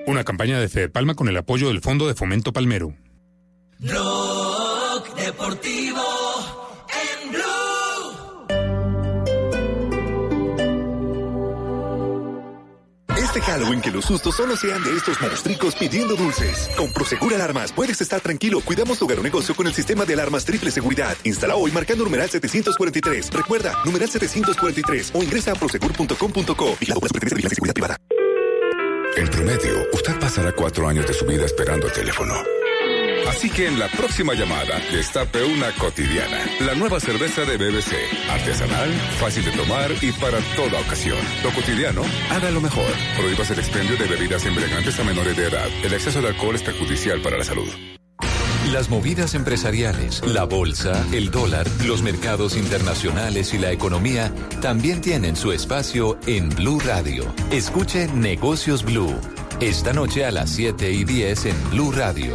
Una 0.07 0.23
campaña 0.23 0.61
de 0.61 0.69
Fede 0.69 0.91
Palma 0.91 1.15
con 1.15 1.29
el 1.29 1.37
apoyo 1.39 1.69
del 1.69 1.81
Fondo 1.81 2.07
de 2.07 2.15
Fomento 2.15 2.53
Palmero. 2.53 2.93
Deportivo 5.27 6.05
en 6.89 7.33
Blue. 7.33 8.47
Este 13.17 13.41
Halloween 13.41 13.81
que 13.81 13.91
los 13.91 14.05
sustos 14.05 14.37
solo 14.37 14.57
sean 14.57 14.85
de 14.85 14.97
estos 14.97 15.21
monstruos 15.21 15.75
pidiendo 15.75 16.15
dulces. 16.15 16.71
Con 16.77 16.93
Prosegur 16.93 17.35
Alarmas 17.35 17.73
puedes 17.73 18.01
estar 18.01 18.21
tranquilo. 18.21 18.61
Cuidamos 18.61 19.01
tu 19.01 19.07
hogar 19.07 19.19
o 19.19 19.23
negocio 19.25 19.57
con 19.57 19.67
el 19.67 19.75
sistema 19.75 20.05
de 20.05 20.15
alarmas 20.15 20.45
triple 20.45 20.71
seguridad. 20.71 21.17
Instala 21.25 21.57
hoy 21.57 21.73
marcando 21.73 22.05
numeral 22.05 22.31
743. 22.31 23.33
Recuerda, 23.33 23.75
numeral 23.85 24.09
743 24.09 25.11
o 25.13 25.25
ingresa 25.25 25.51
a 25.51 25.55
prosegur.com.co. 25.57 26.15
Por 26.15 26.89
la 26.89 27.21
Vigilancia 27.25 27.49
y 27.51 27.55
Seguridad 27.57 27.75
Privada. 27.75 27.97
En 29.17 29.29
promedio, 29.29 29.89
usted 29.93 30.21
pasará 30.21 30.53
cuatro 30.53 30.87
años 30.87 31.05
de 31.05 31.15
su 31.15 31.27
vida 31.27 31.45
esperando 31.45 31.89
el 31.89 31.93
teléfono. 31.93 32.56
Así 33.29 33.51
que 33.51 33.67
en 33.67 33.79
la 33.79 33.89
próxima 33.89 34.35
llamada, 34.35 34.81
destape 34.93 35.45
una 35.45 35.73
cotidiana. 35.73 36.45
La 36.61 36.75
nueva 36.75 37.01
cerveza 37.01 37.43
de 37.45 37.57
BBC. 37.57 37.95
Artesanal, 38.31 38.93
fácil 39.19 39.45
de 39.45 39.53
tomar 39.53 39.91
y 40.01 40.13
para 40.13 40.39
toda 40.55 40.81
ocasión. 40.81 41.19
Lo 41.43 41.51
cotidiano, 41.53 42.03
hágalo 42.31 42.61
mejor. 42.61 42.91
Prohíbas 43.17 43.51
el 43.51 43.59
expendio 43.59 43.97
de 43.97 44.07
bebidas 44.07 44.45
embriagantes 44.47 44.99
a 45.01 45.05
menores 45.05 45.37
de 45.37 45.49
edad. 45.49 45.67
El 45.83 45.93
exceso 45.93 46.23
de 46.23 46.29
alcohol 46.29 46.55
es 46.55 46.63
perjudicial 46.63 47.21
para 47.21 47.39
la 47.39 47.45
salud. 47.45 47.69
Las 48.73 48.91
movidas 48.91 49.35
empresariales, 49.35 50.27
la 50.27 50.45
bolsa, 50.45 51.07
el 51.13 51.31
dólar, 51.31 51.69
los 51.85 52.03
mercados 52.03 52.57
internacionales 52.57 53.55
y 53.55 53.59
la 53.59 53.71
economía 53.71 54.33
también 54.61 55.01
tienen 55.01 55.37
su 55.37 55.53
espacio 55.53 56.19
en 56.27 56.49
Blue 56.49 56.81
Radio. 56.81 57.33
Escuche 57.53 58.09
Negocios 58.09 58.83
Blue. 58.83 59.15
Esta 59.61 59.93
noche 59.93 60.25
a 60.25 60.33
las 60.33 60.51
7 60.51 60.91
y 60.91 61.05
10 61.05 61.47
en 61.47 61.71
Blue 61.71 61.93
Radio. 61.93 62.35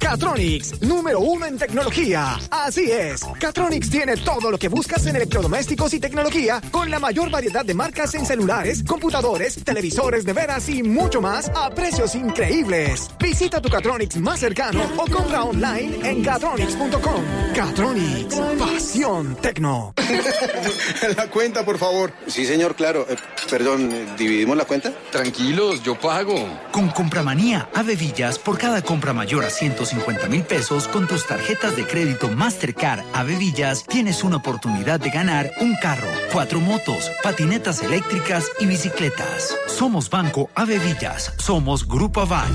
Catronics, 0.00 0.80
número 0.80 1.20
uno 1.20 1.46
en 1.46 1.58
tecnología. 1.58 2.38
Así 2.50 2.90
es, 2.90 3.22
Catronics 3.38 3.90
tiene 3.90 4.16
todo 4.16 4.50
lo 4.50 4.58
que 4.58 4.68
buscas 4.68 5.06
en 5.06 5.16
electrodomésticos 5.16 5.92
y 5.94 6.00
tecnología 6.00 6.60
con 6.70 6.90
la 6.90 6.98
mayor 6.98 7.30
variedad 7.30 7.64
de 7.64 7.74
marcas 7.74 8.14
en 8.14 8.24
celulares, 8.24 8.82
computadores, 8.82 9.62
televisores, 9.62 10.24
neveras 10.24 10.68
y 10.68 10.82
mucho 10.82 11.20
más 11.20 11.50
a 11.54 11.70
precios 11.70 12.14
increíbles. 12.14 13.10
Visita 13.20 13.60
tu 13.60 13.68
Catronics 13.68 14.16
más 14.16 14.40
cercano 14.40 14.82
o 14.96 15.04
compra 15.10 15.44
online 15.44 15.98
en 16.02 16.24
catronics.com. 16.24 17.24
Catronics, 17.54 18.36
pasión 18.58 19.36
tecno. 19.36 19.94
la 21.16 21.28
cuenta, 21.28 21.64
por 21.64 21.78
favor. 21.78 22.12
Sí, 22.26 22.46
señor, 22.46 22.74
claro. 22.74 23.06
Eh, 23.08 23.16
perdón, 23.50 23.90
eh, 23.92 24.06
¿dividimos 24.18 24.56
la 24.56 24.64
cuenta? 24.64 24.92
Tranquilos, 25.12 25.82
yo 25.82 25.98
pago. 25.98 26.34
Con 26.72 26.88
Compramanía, 26.88 27.68
Avevillas, 27.74 28.38
por 28.38 28.58
cada 28.58 28.82
compra 28.82 29.12
mayor 29.12 29.44
a 29.44 29.50
150 29.90 30.28
mil 30.28 30.44
pesos 30.44 30.86
con 30.86 31.08
tus 31.08 31.26
tarjetas 31.26 31.74
de 31.74 31.84
crédito 31.84 32.28
Mastercard 32.28 33.04
Avevillas, 33.12 33.84
tienes 33.84 34.22
una 34.22 34.36
oportunidad 34.36 35.00
de 35.00 35.10
ganar 35.10 35.50
un 35.60 35.74
carro, 35.82 36.06
cuatro 36.32 36.60
motos, 36.60 37.10
patinetas 37.22 37.82
eléctricas 37.82 38.50
y 38.60 38.66
bicicletas. 38.66 39.56
Somos 39.66 40.08
Banco 40.08 40.48
Avevillas. 40.54 41.34
Somos 41.38 41.88
Grupo 41.88 42.20
Aval. 42.20 42.50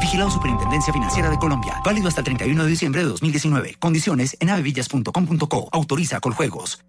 Vigilado 0.00 0.30
Superintendencia 0.30 0.92
Financiera 0.92 1.30
de 1.30 1.38
Colombia. 1.38 1.80
Válido 1.84 2.08
hasta 2.08 2.22
el 2.22 2.24
31 2.24 2.64
de 2.64 2.68
diciembre 2.68 3.02
de 3.02 3.08
2019. 3.08 3.76
Condiciones 3.78 4.36
en 4.40 4.50
avevillas.com.co. 4.50 5.68
Autoriza 5.70 6.18
Coljuegos. 6.18 6.82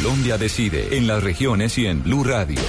Colombia 0.00 0.38
decide 0.38 0.96
en 0.96 1.08
las 1.08 1.24
regiones 1.24 1.76
y 1.76 1.86
en 1.86 2.04
Blue 2.04 2.22
Radio. 2.22 2.60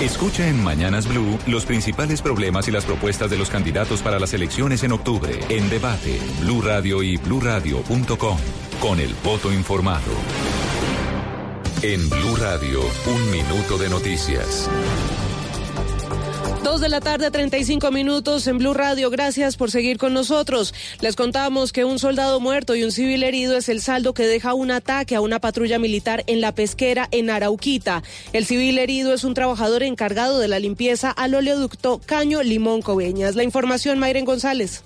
Escucha 0.00 0.48
en 0.48 0.64
Mañanas 0.64 1.06
Blue 1.06 1.38
los 1.46 1.66
principales 1.66 2.22
problemas 2.22 2.66
y 2.66 2.70
las 2.70 2.86
propuestas 2.86 3.28
de 3.28 3.36
los 3.36 3.50
candidatos 3.50 4.00
para 4.00 4.18
las 4.18 4.32
elecciones 4.32 4.82
en 4.82 4.92
octubre. 4.92 5.38
En 5.50 5.68
debate, 5.68 6.18
Blue 6.40 6.62
Radio 6.62 7.02
y 7.02 7.18
bluradio.com. 7.18 8.38
Con 8.80 9.00
el 9.00 9.14
voto 9.22 9.52
informado. 9.52 10.12
En 11.82 12.08
Blue 12.08 12.36
Radio, 12.36 12.80
un 13.04 13.30
minuto 13.30 13.76
de 13.76 13.90
noticias. 13.90 14.70
Dos 16.62 16.80
de 16.80 16.88
la 16.88 17.00
tarde, 17.00 17.28
35 17.28 17.90
minutos 17.90 18.46
en 18.46 18.58
Blue 18.58 18.72
Radio. 18.72 19.10
Gracias 19.10 19.56
por 19.56 19.72
seguir 19.72 19.98
con 19.98 20.14
nosotros. 20.14 20.72
Les 21.00 21.16
contamos 21.16 21.72
que 21.72 21.84
un 21.84 21.98
soldado 21.98 22.38
muerto 22.38 22.76
y 22.76 22.84
un 22.84 22.92
civil 22.92 23.24
herido 23.24 23.56
es 23.56 23.68
el 23.68 23.80
saldo 23.80 24.14
que 24.14 24.28
deja 24.28 24.54
un 24.54 24.70
ataque 24.70 25.16
a 25.16 25.20
una 25.20 25.40
patrulla 25.40 25.80
militar 25.80 26.22
en 26.28 26.40
la 26.40 26.54
pesquera 26.54 27.08
en 27.10 27.30
Arauquita. 27.30 28.04
El 28.32 28.46
civil 28.46 28.78
herido 28.78 29.12
es 29.12 29.24
un 29.24 29.34
trabajador 29.34 29.82
encargado 29.82 30.38
de 30.38 30.46
la 30.46 30.60
limpieza 30.60 31.10
al 31.10 31.34
oleoducto 31.34 32.00
Caño 32.06 32.44
Limón 32.44 32.80
Coveñas. 32.80 33.34
La 33.34 33.42
información, 33.42 33.98
Mayren 33.98 34.24
González. 34.24 34.84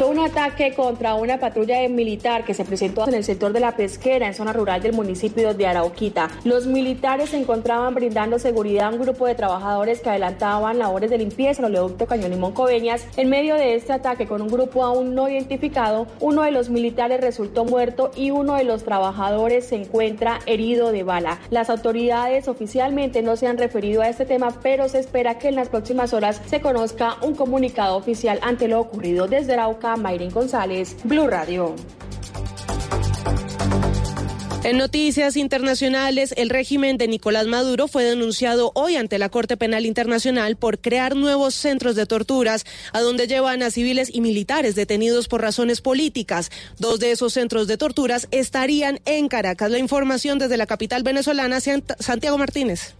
Fue 0.00 0.08
un 0.08 0.18
ataque 0.18 0.72
contra 0.72 1.12
una 1.12 1.38
patrulla 1.38 1.86
militar 1.86 2.46
que 2.46 2.54
se 2.54 2.64
presentó 2.64 3.06
en 3.06 3.12
el 3.12 3.22
sector 3.22 3.52
de 3.52 3.60
la 3.60 3.76
pesquera 3.76 4.26
en 4.26 4.32
zona 4.32 4.54
rural 4.54 4.80
del 4.80 4.94
municipio 4.94 5.52
de 5.52 5.66
Arauquita. 5.66 6.30
Los 6.42 6.66
militares 6.66 7.28
se 7.28 7.36
encontraban 7.36 7.94
brindando 7.94 8.38
seguridad 8.38 8.86
a 8.86 8.94
un 8.94 9.02
grupo 9.02 9.26
de 9.26 9.34
trabajadores 9.34 10.00
que 10.00 10.08
adelantaban 10.08 10.78
labores 10.78 11.10
de 11.10 11.18
limpieza 11.18 11.60
en 11.60 11.66
el 11.66 11.72
oleoducto 11.72 12.06
Cañón 12.06 12.32
y 12.32 12.52
Coveñas. 12.54 13.06
En 13.18 13.28
medio 13.28 13.56
de 13.56 13.74
este 13.74 13.92
ataque 13.92 14.26
con 14.26 14.40
un 14.40 14.48
grupo 14.48 14.84
aún 14.84 15.14
no 15.14 15.28
identificado, 15.28 16.06
uno 16.18 16.44
de 16.44 16.50
los 16.50 16.70
militares 16.70 17.20
resultó 17.20 17.66
muerto 17.66 18.10
y 18.16 18.30
uno 18.30 18.54
de 18.54 18.64
los 18.64 18.84
trabajadores 18.84 19.66
se 19.66 19.76
encuentra 19.76 20.38
herido 20.46 20.92
de 20.92 21.02
bala. 21.02 21.40
Las 21.50 21.68
autoridades 21.68 22.48
oficialmente 22.48 23.20
no 23.20 23.36
se 23.36 23.48
han 23.48 23.58
referido 23.58 24.00
a 24.00 24.08
este 24.08 24.24
tema, 24.24 24.48
pero 24.62 24.88
se 24.88 24.98
espera 24.98 25.38
que 25.38 25.48
en 25.48 25.56
las 25.56 25.68
próximas 25.68 26.14
horas 26.14 26.40
se 26.46 26.62
conozca 26.62 27.16
un 27.20 27.34
comunicado 27.34 27.98
oficial 27.98 28.38
ante 28.40 28.66
lo 28.66 28.80
ocurrido 28.80 29.28
desde 29.28 29.52
Arauca. 29.52 29.89
Mayrin 29.96 30.30
González, 30.30 30.96
Blue 31.04 31.26
Radio. 31.26 31.74
En 34.62 34.76
noticias 34.76 35.38
internacionales, 35.38 36.34
el 36.36 36.50
régimen 36.50 36.98
de 36.98 37.08
Nicolás 37.08 37.46
Maduro 37.46 37.88
fue 37.88 38.04
denunciado 38.04 38.72
hoy 38.74 38.96
ante 38.96 39.18
la 39.18 39.30
Corte 39.30 39.56
Penal 39.56 39.86
Internacional 39.86 40.56
por 40.56 40.80
crear 40.80 41.16
nuevos 41.16 41.54
centros 41.54 41.96
de 41.96 42.04
torturas 42.04 42.66
a 42.92 43.00
donde 43.00 43.26
llevan 43.26 43.62
a 43.62 43.70
civiles 43.70 44.10
y 44.12 44.20
militares 44.20 44.74
detenidos 44.74 45.28
por 45.28 45.40
razones 45.40 45.80
políticas. 45.80 46.50
Dos 46.78 47.00
de 47.00 47.12
esos 47.12 47.32
centros 47.32 47.68
de 47.68 47.78
torturas 47.78 48.28
estarían 48.32 49.00
en 49.06 49.28
Caracas. 49.28 49.70
La 49.70 49.78
información 49.78 50.38
desde 50.38 50.58
la 50.58 50.66
capital 50.66 51.02
venezolana, 51.04 51.58
Santiago 51.60 52.36
Martínez. 52.36 52.94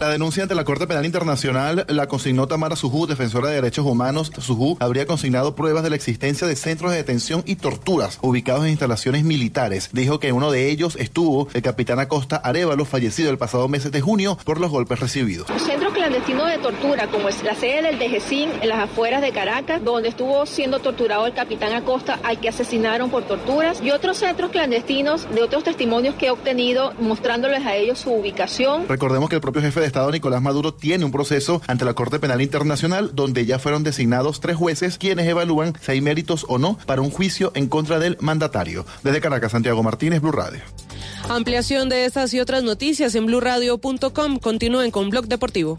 La 0.00 0.08
denuncia 0.08 0.42
ante 0.42 0.54
la 0.54 0.64
Corte 0.64 0.86
Penal 0.86 1.04
Internacional 1.04 1.84
la 1.86 2.06
consignó 2.06 2.48
Tamara 2.48 2.74
Sujú, 2.74 3.06
defensora 3.06 3.50
de 3.50 3.56
derechos 3.56 3.84
humanos. 3.84 4.32
Sujú 4.38 4.78
habría 4.80 5.04
consignado 5.04 5.54
pruebas 5.54 5.82
de 5.82 5.90
la 5.90 5.96
existencia 5.96 6.46
de 6.46 6.56
centros 6.56 6.92
de 6.92 6.96
detención 6.96 7.42
y 7.44 7.56
torturas 7.56 8.18
ubicados 8.22 8.64
en 8.64 8.70
instalaciones 8.70 9.24
militares. 9.24 9.90
Dijo 9.92 10.18
que 10.18 10.32
uno 10.32 10.50
de 10.50 10.70
ellos 10.70 10.96
estuvo 10.96 11.48
el 11.52 11.60
capitán 11.60 11.98
Acosta 11.98 12.36
Arevalo, 12.36 12.86
fallecido 12.86 13.30
el 13.30 13.36
pasado 13.36 13.68
mes 13.68 13.92
de 13.92 14.00
junio 14.00 14.38
por 14.42 14.58
los 14.58 14.70
golpes 14.70 15.00
recibidos. 15.00 15.48
Centros 15.58 15.92
clandestinos 15.92 16.48
de 16.48 16.56
tortura, 16.56 17.08
como 17.08 17.28
es 17.28 17.42
la 17.42 17.54
sede 17.54 17.82
del 17.82 17.98
DGCIN 17.98 18.48
en 18.62 18.68
las 18.70 18.78
afueras 18.78 19.20
de 19.20 19.32
Caracas, 19.32 19.84
donde 19.84 20.08
estuvo 20.08 20.46
siendo 20.46 20.78
torturado 20.78 21.26
el 21.26 21.34
capitán 21.34 21.74
Acosta, 21.74 22.18
al 22.24 22.40
que 22.40 22.48
asesinaron 22.48 23.10
por 23.10 23.24
torturas, 23.24 23.82
y 23.82 23.90
otros 23.90 24.16
centros 24.16 24.50
clandestinos 24.50 25.28
de 25.34 25.42
otros 25.42 25.62
testimonios 25.62 26.14
que 26.14 26.28
he 26.28 26.30
obtenido 26.30 26.94
mostrándoles 26.98 27.66
a 27.66 27.76
ellos 27.76 27.98
su 27.98 28.10
ubicación. 28.12 28.88
Recordemos 28.88 29.28
que 29.28 29.34
el 29.34 29.42
propio 29.42 29.60
jefe 29.60 29.80
de 29.80 29.89
Estado 29.90 30.10
Nicolás 30.12 30.40
Maduro 30.40 30.72
tiene 30.72 31.04
un 31.04 31.10
proceso 31.10 31.60
ante 31.66 31.84
la 31.84 31.94
Corte 31.94 32.20
Penal 32.20 32.40
Internacional 32.40 33.10
donde 33.12 33.44
ya 33.44 33.58
fueron 33.58 33.82
designados 33.82 34.40
tres 34.40 34.56
jueces 34.56 34.98
quienes 34.98 35.26
evalúan 35.26 35.74
si 35.80 35.90
hay 35.90 36.00
méritos 36.00 36.46
o 36.48 36.58
no 36.58 36.78
para 36.86 37.02
un 37.02 37.10
juicio 37.10 37.50
en 37.54 37.66
contra 37.66 37.98
del 37.98 38.16
mandatario. 38.20 38.86
Desde 39.02 39.20
Caracas, 39.20 39.50
Santiago 39.52 39.82
Martínez, 39.82 40.20
Blue 40.20 40.30
Radio. 40.30 40.60
Ampliación 41.28 41.88
de 41.88 42.04
estas 42.04 42.32
y 42.34 42.40
otras 42.40 42.62
noticias 42.62 43.14
en 43.16 43.26
blurradio.com. 43.26 44.38
Continúen 44.38 44.90
con 44.92 45.10
Blog 45.10 45.26
Deportivo. 45.26 45.76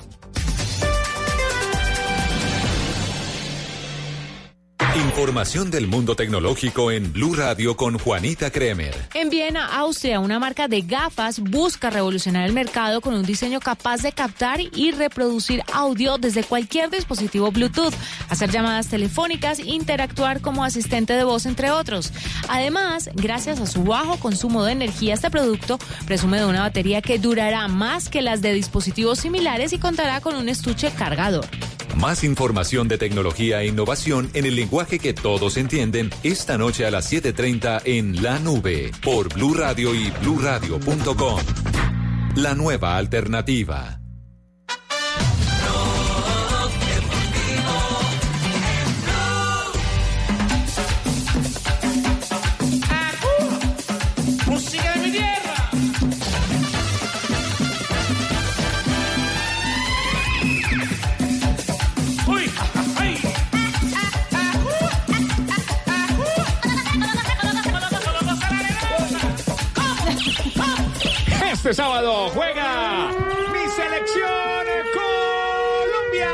Información 4.96 5.72
del 5.72 5.88
mundo 5.88 6.18
tecnológico 6.18 6.92
en 6.92 7.14
Blue 7.14 7.34
Radio 7.34 7.78
con 7.78 7.98
Juanita 7.98 8.52
Kremer. 8.52 8.94
En 9.14 9.30
Viena, 9.30 9.78
Austria, 9.78 10.20
una 10.20 10.38
marca 10.38 10.68
de 10.68 10.82
gafas 10.82 11.40
busca 11.40 11.90
revolucionar 11.90 12.46
el 12.46 12.52
mercado 12.52 13.00
con 13.00 13.14
un 13.14 13.24
diseño 13.24 13.62
capaz 13.62 14.02
de 14.02 14.12
captar 14.12 14.60
y 14.60 14.92
reproducir 14.92 15.64
audio 15.72 16.18
desde 16.18 16.44
cualquier 16.44 16.90
dispositivo 16.90 17.52
Bluetooth, 17.52 17.94
hacer 18.28 18.52
llamadas 18.52 18.90
telefónicas, 18.90 19.60
interactuar 19.60 20.42
como 20.42 20.66
asistente 20.66 21.14
de 21.14 21.24
voz, 21.24 21.46
entre 21.46 21.72
otros. 21.72 22.12
Además, 22.50 23.10
gracias 23.14 23.62
a 23.62 23.68
su 23.68 23.86
bajo 23.86 24.18
consumo 24.18 24.66
de 24.66 24.74
energía, 24.74 25.14
este 25.14 25.32
producto 25.32 25.80
presume 26.06 26.38
de 26.40 26.46
una 26.46 26.64
batería 26.64 27.02
que 27.02 27.18
durará 27.18 27.70
más 27.70 28.10
que 28.10 28.22
las 28.22 28.42
de 28.42 28.52
dispositivos 28.52 29.20
similares 29.20 29.72
y 29.72 29.80
contará 29.80 30.20
con 30.20 30.36
un 30.36 30.50
estuche 30.50 30.92
cargador. 30.92 31.48
Más 31.96 32.24
información 32.24 32.88
de 32.88 32.98
tecnología 32.98 33.62
e 33.62 33.68
innovación 33.68 34.30
en 34.34 34.46
el 34.46 34.56
lenguaje 34.56 35.00
que 35.00 35.14
todos 35.14 35.58
entienden 35.58 36.10
esta 36.24 36.58
noche 36.58 36.86
a 36.86 36.92
las 36.92 37.12
7:30 37.12 37.82
en 37.86 38.22
La 38.24 38.40
Nube 38.40 38.92
por 39.04 39.34
Blue 39.34 39.54
Radio 39.54 39.94
y 39.94 40.10
bluradio.com. 40.22 41.40
La 42.36 42.56
nueva 42.56 42.98
alternativa. 42.98 44.01
Este 71.62 71.76
sábado 71.76 72.28
juega 72.32 73.10
mi 73.54 73.70
selección 73.70 74.66
Colombia. 74.96 76.32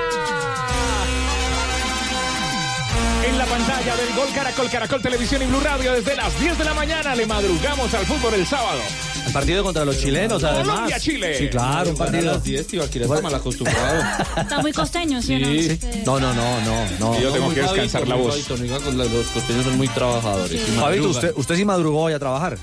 En 3.27 3.37
la 3.37 3.45
pantalla 3.45 3.95
del 3.97 4.15
Gol 4.15 4.27
Caracol, 4.33 4.69
Caracol 4.69 5.01
Televisión 5.01 5.41
y 5.41 5.45
Blue 5.47 5.59
Radio 5.59 5.91
desde 5.91 6.15
las 6.15 6.39
10 6.39 6.57
de 6.57 6.63
la 6.63 6.73
mañana 6.73 7.13
le 7.13 7.25
madrugamos 7.25 7.93
al 7.93 8.05
fútbol 8.05 8.35
el 8.35 8.47
sábado. 8.47 8.79
El 9.25 9.33
partido 9.33 9.63
contra 9.65 9.83
los 9.83 9.99
chilenos, 9.99 10.41
además. 10.45 10.65
Colombia-Chile. 10.67 11.37
Sí, 11.37 11.49
claro, 11.49 11.89
un 11.89 11.97
partido. 11.97 12.29
A 12.29 12.33
las 12.35 12.43
10, 12.45 12.67
tío, 12.67 12.83
aquí 12.83 12.99
está 12.99 13.19
mal 13.21 13.35
acostumbrado. 13.35 14.01
Está 14.37 14.61
muy 14.61 14.71
costeño, 14.71 15.21
¿sí? 15.21 15.77
Sí. 15.77 15.79
No, 16.05 16.21
no, 16.21 16.33
no, 16.33 16.61
no, 16.61 16.85
no. 16.99 17.19
Y 17.19 17.21
yo 17.23 17.29
No, 17.31 17.33
tengo 17.35 17.49
que 17.49 17.63
Fabito, 17.63 17.73
descansar 17.73 18.07
la 18.07 18.15
voz. 18.15 18.43
Fabito, 18.47 18.91
Los 18.93 19.27
costeños 19.27 19.65
son 19.65 19.77
muy 19.77 19.89
trabajadores. 19.89 20.53
y 20.53 20.71
Fabito, 20.79 21.09
usted, 21.09 21.33
usted 21.35 21.55
sí 21.57 21.65
madrugó 21.65 22.03
hoy 22.03 22.13
a 22.13 22.19
trabajar. 22.19 22.57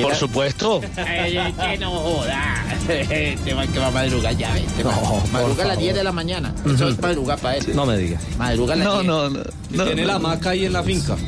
Por 0.00 0.14
supuesto. 0.14 0.80
que 0.80 1.76
no 1.78 1.90
joda. 1.90 2.64
Te 2.86 3.54
va 3.54 3.66
que 3.66 3.78
va 3.78 3.88
a 3.88 3.90
madrugar 3.90 4.36
ya, 4.36 4.54
por 4.82 5.30
madruga 5.32 5.64
a 5.64 5.66
las 5.68 5.78
10 5.78 5.90
favor. 5.90 5.94
de 5.94 6.04
la 6.04 6.12
mañana. 6.12 6.54
Eso 6.64 6.88
es 6.88 7.00
madrugar 7.00 7.38
para 7.38 7.56
él. 7.58 7.66
No 7.74 7.84
me 7.86 7.96
diga. 7.98 8.18
Madruga 8.38 8.72
a 8.74 8.76
las 8.76 8.86
No, 8.86 8.94
10. 8.94 9.06
no, 9.06 9.28
no. 9.30 9.42
no, 9.70 9.84
Tiene 9.84 10.02
no. 10.02 10.08
la 10.08 10.14
hamaca 10.14 10.50
ahí 10.50 10.64
en 10.66 10.72
la 10.72 10.82
finca. 10.82 11.16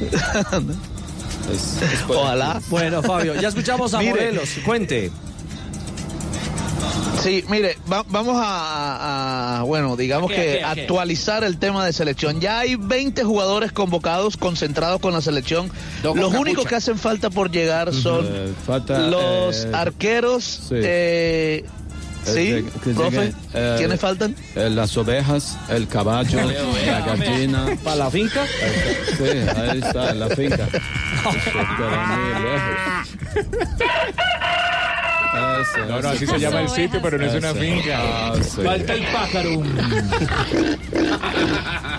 Es- 1.53 1.83
es 1.83 2.01
Ojalá. 2.09 2.61
Bueno, 2.69 3.03
Fabio, 3.03 3.35
ya 3.39 3.49
escuchamos 3.49 3.93
a 3.93 3.99
Mire. 3.99 4.13
Morelos. 4.13 4.49
Cuente. 4.65 5.11
Sí, 7.25 7.43
mire, 7.49 7.77
va- 7.91 8.05
vamos 8.09 8.37
a, 8.39 9.61
a- 9.61 9.63
bueno, 9.63 9.97
digamos 9.97 10.31
¿A 10.31 10.35
qué, 10.35 10.43
que 10.59 10.63
actualizar 10.65 11.43
el 11.43 11.59
tema 11.59 11.85
de 11.87 11.93
selección. 11.95 12.39
Ya 12.41 12.59
hay 12.61 12.77
20 12.77 13.25
jugadores 13.25 13.73
convocados, 13.73 14.37
concentrados 14.37 15.01
con 15.01 15.15
la 15.15 15.21
selección. 15.23 15.71
Los 16.03 16.35
únicos 16.35 16.67
que 16.67 16.75
hacen 16.77 16.99
falta 16.99 17.31
por 17.31 17.51
llegar 17.51 17.95
son 17.95 18.27
Eh, 18.31 18.53
falta, 18.67 18.99
los 19.09 19.65
eh, 19.65 19.71
arqueros. 19.73 20.45
sí. 20.69 20.75
eh, 20.77 21.65
sí, 22.25 22.31
Eh, 22.39 22.65
que- 22.75 22.81
que 22.91 22.95
profe, 22.95 23.33
eh, 23.55 23.75
¿quiénes 23.79 24.01
faltan? 24.01 24.37
eh, 24.55 24.69
las 24.71 24.95
ovejas, 24.99 25.57
el 25.71 25.89
caballo, 25.89 26.39
la 26.87 27.01
gallina. 27.01 27.67
¿Para 27.83 27.97
la 27.97 28.11
finca? 28.11 28.43
Sí, 29.17 29.25
ahí 29.57 29.81
está, 29.83 30.11
en 30.11 30.21
la 30.21 30.29
finca. 30.29 30.69
Eso 31.25 31.59
queda 31.79 32.07
muy 32.07 32.43
lejos. 32.45 33.09
Ese, 33.35 33.85
No, 35.89 36.01
no, 36.01 36.09
así 36.09 36.27
se 36.27 36.39
llama 36.39 36.61
el 36.61 36.69
sitio, 36.69 37.01
pero 37.03 37.19
no 37.19 37.27
es 37.27 37.35
una 37.35 37.55
finca. 37.55 37.99
Ah. 38.01 38.35
Falta 38.65 38.93
el 38.95 39.03
pájaro. 39.07 39.51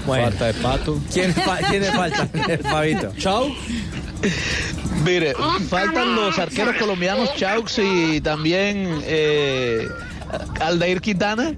Bueno, 0.06 0.26
Falta 0.26 0.46
de 0.46 0.54
pato. 0.56 1.00
¿quién, 1.12 1.34
fa- 1.34 1.58
¿quiénes 1.68 1.90
faltan? 1.92 2.30
Fabito. 2.64 3.12
Chau. 3.18 3.48
Mire, 5.04 5.34
faltan 5.70 6.16
los 6.16 6.38
arqueros 6.38 6.76
colombianos 6.78 7.34
Chaux 7.36 7.80
y 7.80 8.22
también 8.22 9.02
eh, 9.04 9.88
Aldair 10.62 11.02
Quintana, 11.02 11.56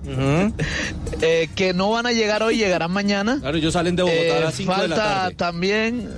eh, 1.21 1.49
que 1.55 1.73
no 1.73 1.91
van 1.91 2.05
a 2.05 2.11
llegar 2.13 2.41
hoy, 2.41 2.55
llegarán 2.57 2.91
mañana. 2.91 3.37
Claro, 3.41 3.57
ellos 3.57 3.73
salen 3.73 3.95
de 3.97 4.03
Bogotá 4.03 4.21
Eh, 4.21 4.37
a 4.37 4.39
las 4.39 4.55
5 4.55 4.75
de 4.81 4.87
la 4.87 4.95
falta 4.95 5.31
también, 5.35 6.09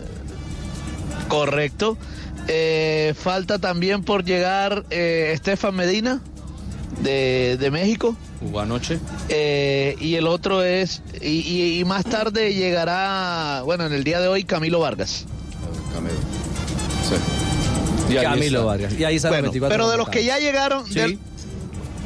correcto, 1.28 1.97
eh, 2.52 3.14
falta 3.18 3.60
también 3.60 4.04
por 4.04 4.26
llegar 4.26 4.84
eh, 4.89 5.32
Estefan 5.34 5.76
Medina 5.76 6.20
de, 7.02 7.58
de 7.60 7.72
México. 7.72 8.18
Jugó 8.39 8.60
anoche. 8.62 9.00
eh, 9.30 9.95
y 10.02 10.16
el 10.16 10.26
otro 10.28 10.64
es, 10.64 11.02
y, 11.22 11.28
y- 11.41 11.80
y 11.80 11.86
más 11.86 12.04
tarde 12.06 12.54
llegará, 12.54 13.62
bueno, 13.64 13.86
en 13.86 13.93
el 13.93 14.04
día 14.04 14.20
de 14.20 14.28
hoy, 14.28 14.43
Camilo 14.45 14.80
Vargas. 14.80 15.26
Camilo. 15.93 16.16
Sí. 17.08 18.14
Y 18.14 18.16
Camilo. 18.16 18.66
Vargas. 18.66 18.93
Y 18.97 19.04
ahí 19.04 19.20
Bueno, 19.20 19.36
los 19.38 19.41
24 19.43 19.74
pero 19.78 19.89
de 19.91 19.97
los 19.97 20.10
que 20.10 20.24
ya 20.26 20.39
llegaron, 20.39 20.86
Sí. 20.88 20.95
del- 20.95 21.20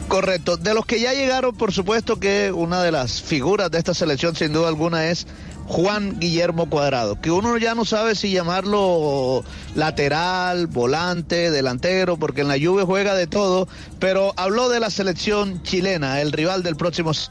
correcto, 0.08 0.58
de 0.58 0.74
los 0.74 0.86
que 0.86 1.00
ya 1.00 1.14
llegaron, 1.14 1.56
por 1.56 1.72
supuesto 1.72 2.20
que 2.20 2.52
una 2.52 2.84
de 2.84 2.92
las 2.92 3.22
figuras 3.22 3.72
de 3.72 3.78
esta 3.78 3.94
selección, 3.94 4.36
sin 4.36 4.52
duda 4.54 4.68
alguna, 4.68 5.08
es 5.10 5.26
Juan 5.68 6.20
Guillermo 6.20 6.70
Cuadrado, 6.70 7.20
que 7.20 7.32
uno 7.32 7.58
ya 7.58 7.74
no 7.76 7.86
sabe 7.86 8.16
si 8.16 8.32
llamarlo 8.32 9.44
lateral, 9.76 10.68
volante, 10.68 11.52
delantero, 11.52 12.18
porque 12.18 12.42
en 12.42 12.48
la 12.50 12.56
Juve 12.60 12.84
juega 12.84 13.16
de 13.16 13.28
todo, 13.28 13.68
pero 14.00 14.34
habló 14.38 14.70
de 14.70 14.80
la 14.80 14.90
selección 14.90 15.62
chilena, 15.64 16.22
el 16.22 16.32
rival 16.32 16.64
del 16.64 16.76
próximo 16.76 17.14
6 17.14 17.30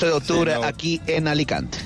de 0.00 0.10
octubre 0.12 0.54
Sí, 0.54 0.60
no. 0.60 0.66
aquí 0.66 1.00
en 1.06 1.28
Alicante. 1.28 1.78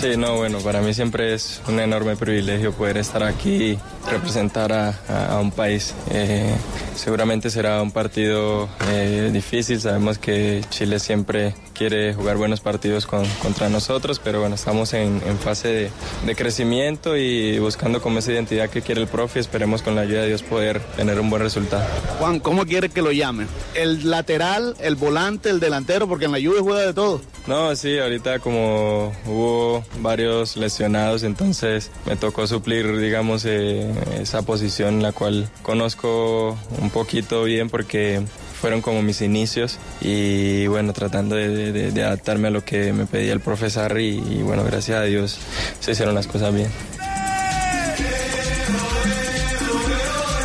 Sí, 0.00 0.16
no, 0.16 0.36
bueno, 0.36 0.58
para 0.58 0.80
mí 0.80 0.92
siempre 0.92 1.34
es 1.34 1.60
un 1.68 1.78
enorme 1.78 2.16
privilegio 2.16 2.72
poder 2.72 2.96
estar 2.96 3.22
aquí 3.22 3.50
y 3.54 3.78
representar 4.10 4.72
a, 4.72 4.88
a- 5.08 5.36
a 5.36 5.40
un 5.40 5.52
país. 5.52 5.94
Eh, 6.10 6.52
seguramente 6.96 7.48
será 7.48 7.80
un 7.80 7.92
partido 7.92 8.68
eh, 8.90 9.30
difícil, 9.32 9.80
sabemos 9.80 10.18
que 10.18 10.64
Chile 10.70 10.98
siempre 10.98 11.54
quiere 11.74 12.14
jugar 12.14 12.36
buenos 12.38 12.60
partidos 12.60 13.06
con- 13.06 13.26
contra 13.42 13.68
nosotros, 13.68 14.20
pero 14.22 14.40
bueno, 14.40 14.54
estamos 14.54 14.94
en, 14.94 15.20
en 15.26 15.38
fase 15.38 15.68
de, 15.68 15.90
de 16.24 16.34
crecimiento 16.36 17.16
y 17.16 17.58
buscando 17.58 18.00
como 18.00 18.20
esa 18.20 18.32
identidad 18.32 18.70
que 18.70 18.80
quiere 18.80 19.00
el 19.02 19.08
profe, 19.08 19.40
esperemos 19.40 19.82
con 19.82 19.94
la 19.94 20.02
ayuda 20.02 20.22
de 20.22 20.28
Dios 20.28 20.42
poder 20.42 20.80
tener 20.96 21.20
un 21.20 21.28
buen 21.28 21.42
resultado. 21.42 21.84
Juan, 22.18 22.40
¿cómo 22.40 22.64
quiere 22.64 22.88
que 22.88 23.02
lo 23.02 23.12
llame? 23.12 23.46
¿El 23.74 24.08
lateral, 24.10 24.76
el 24.80 24.94
volante, 24.94 25.50
el 25.50 25.60
delantero? 25.60 26.08
Porque 26.08 26.24
en 26.26 26.32
la 26.32 26.38
Juve 26.38 26.60
juega 26.60 26.80
de 26.82 26.94
todo. 26.94 27.20
No, 27.46 27.76
sí, 27.76 27.98
ahorita 27.98 28.38
como 28.38 29.12
hubo 29.26 29.84
varios 30.00 30.56
lesionados, 30.56 31.24
entonces 31.24 31.90
me 32.06 32.16
tocó 32.16 32.46
suplir, 32.46 32.96
digamos, 32.98 33.44
eh, 33.44 33.90
esa 34.18 34.40
posición 34.42 35.02
la 35.02 35.12
cual 35.12 35.48
conozco 35.62 36.56
un 36.80 36.88
poquito 36.90 37.44
bien 37.44 37.68
porque 37.68 38.22
fueron 38.60 38.80
como 38.80 39.02
mis 39.02 39.20
inicios 39.20 39.78
y 40.00 40.66
bueno, 40.66 40.92
tratando 40.92 41.36
de, 41.36 41.92
adaptarme 42.04 42.48
a 42.48 42.50
lo 42.50 42.64
que 42.64 42.92
me 42.92 43.06
pedía 43.06 43.32
el 43.32 43.40
profesor 43.40 44.00
y, 44.00 44.18
y 44.18 44.42
bueno, 44.42 44.64
gracias 44.64 44.98
a 44.98 45.02
Dios 45.02 45.38
se 45.80 45.92
hicieron 45.92 46.14
las 46.14 46.26
cosas 46.26 46.54
bien. 46.54 46.70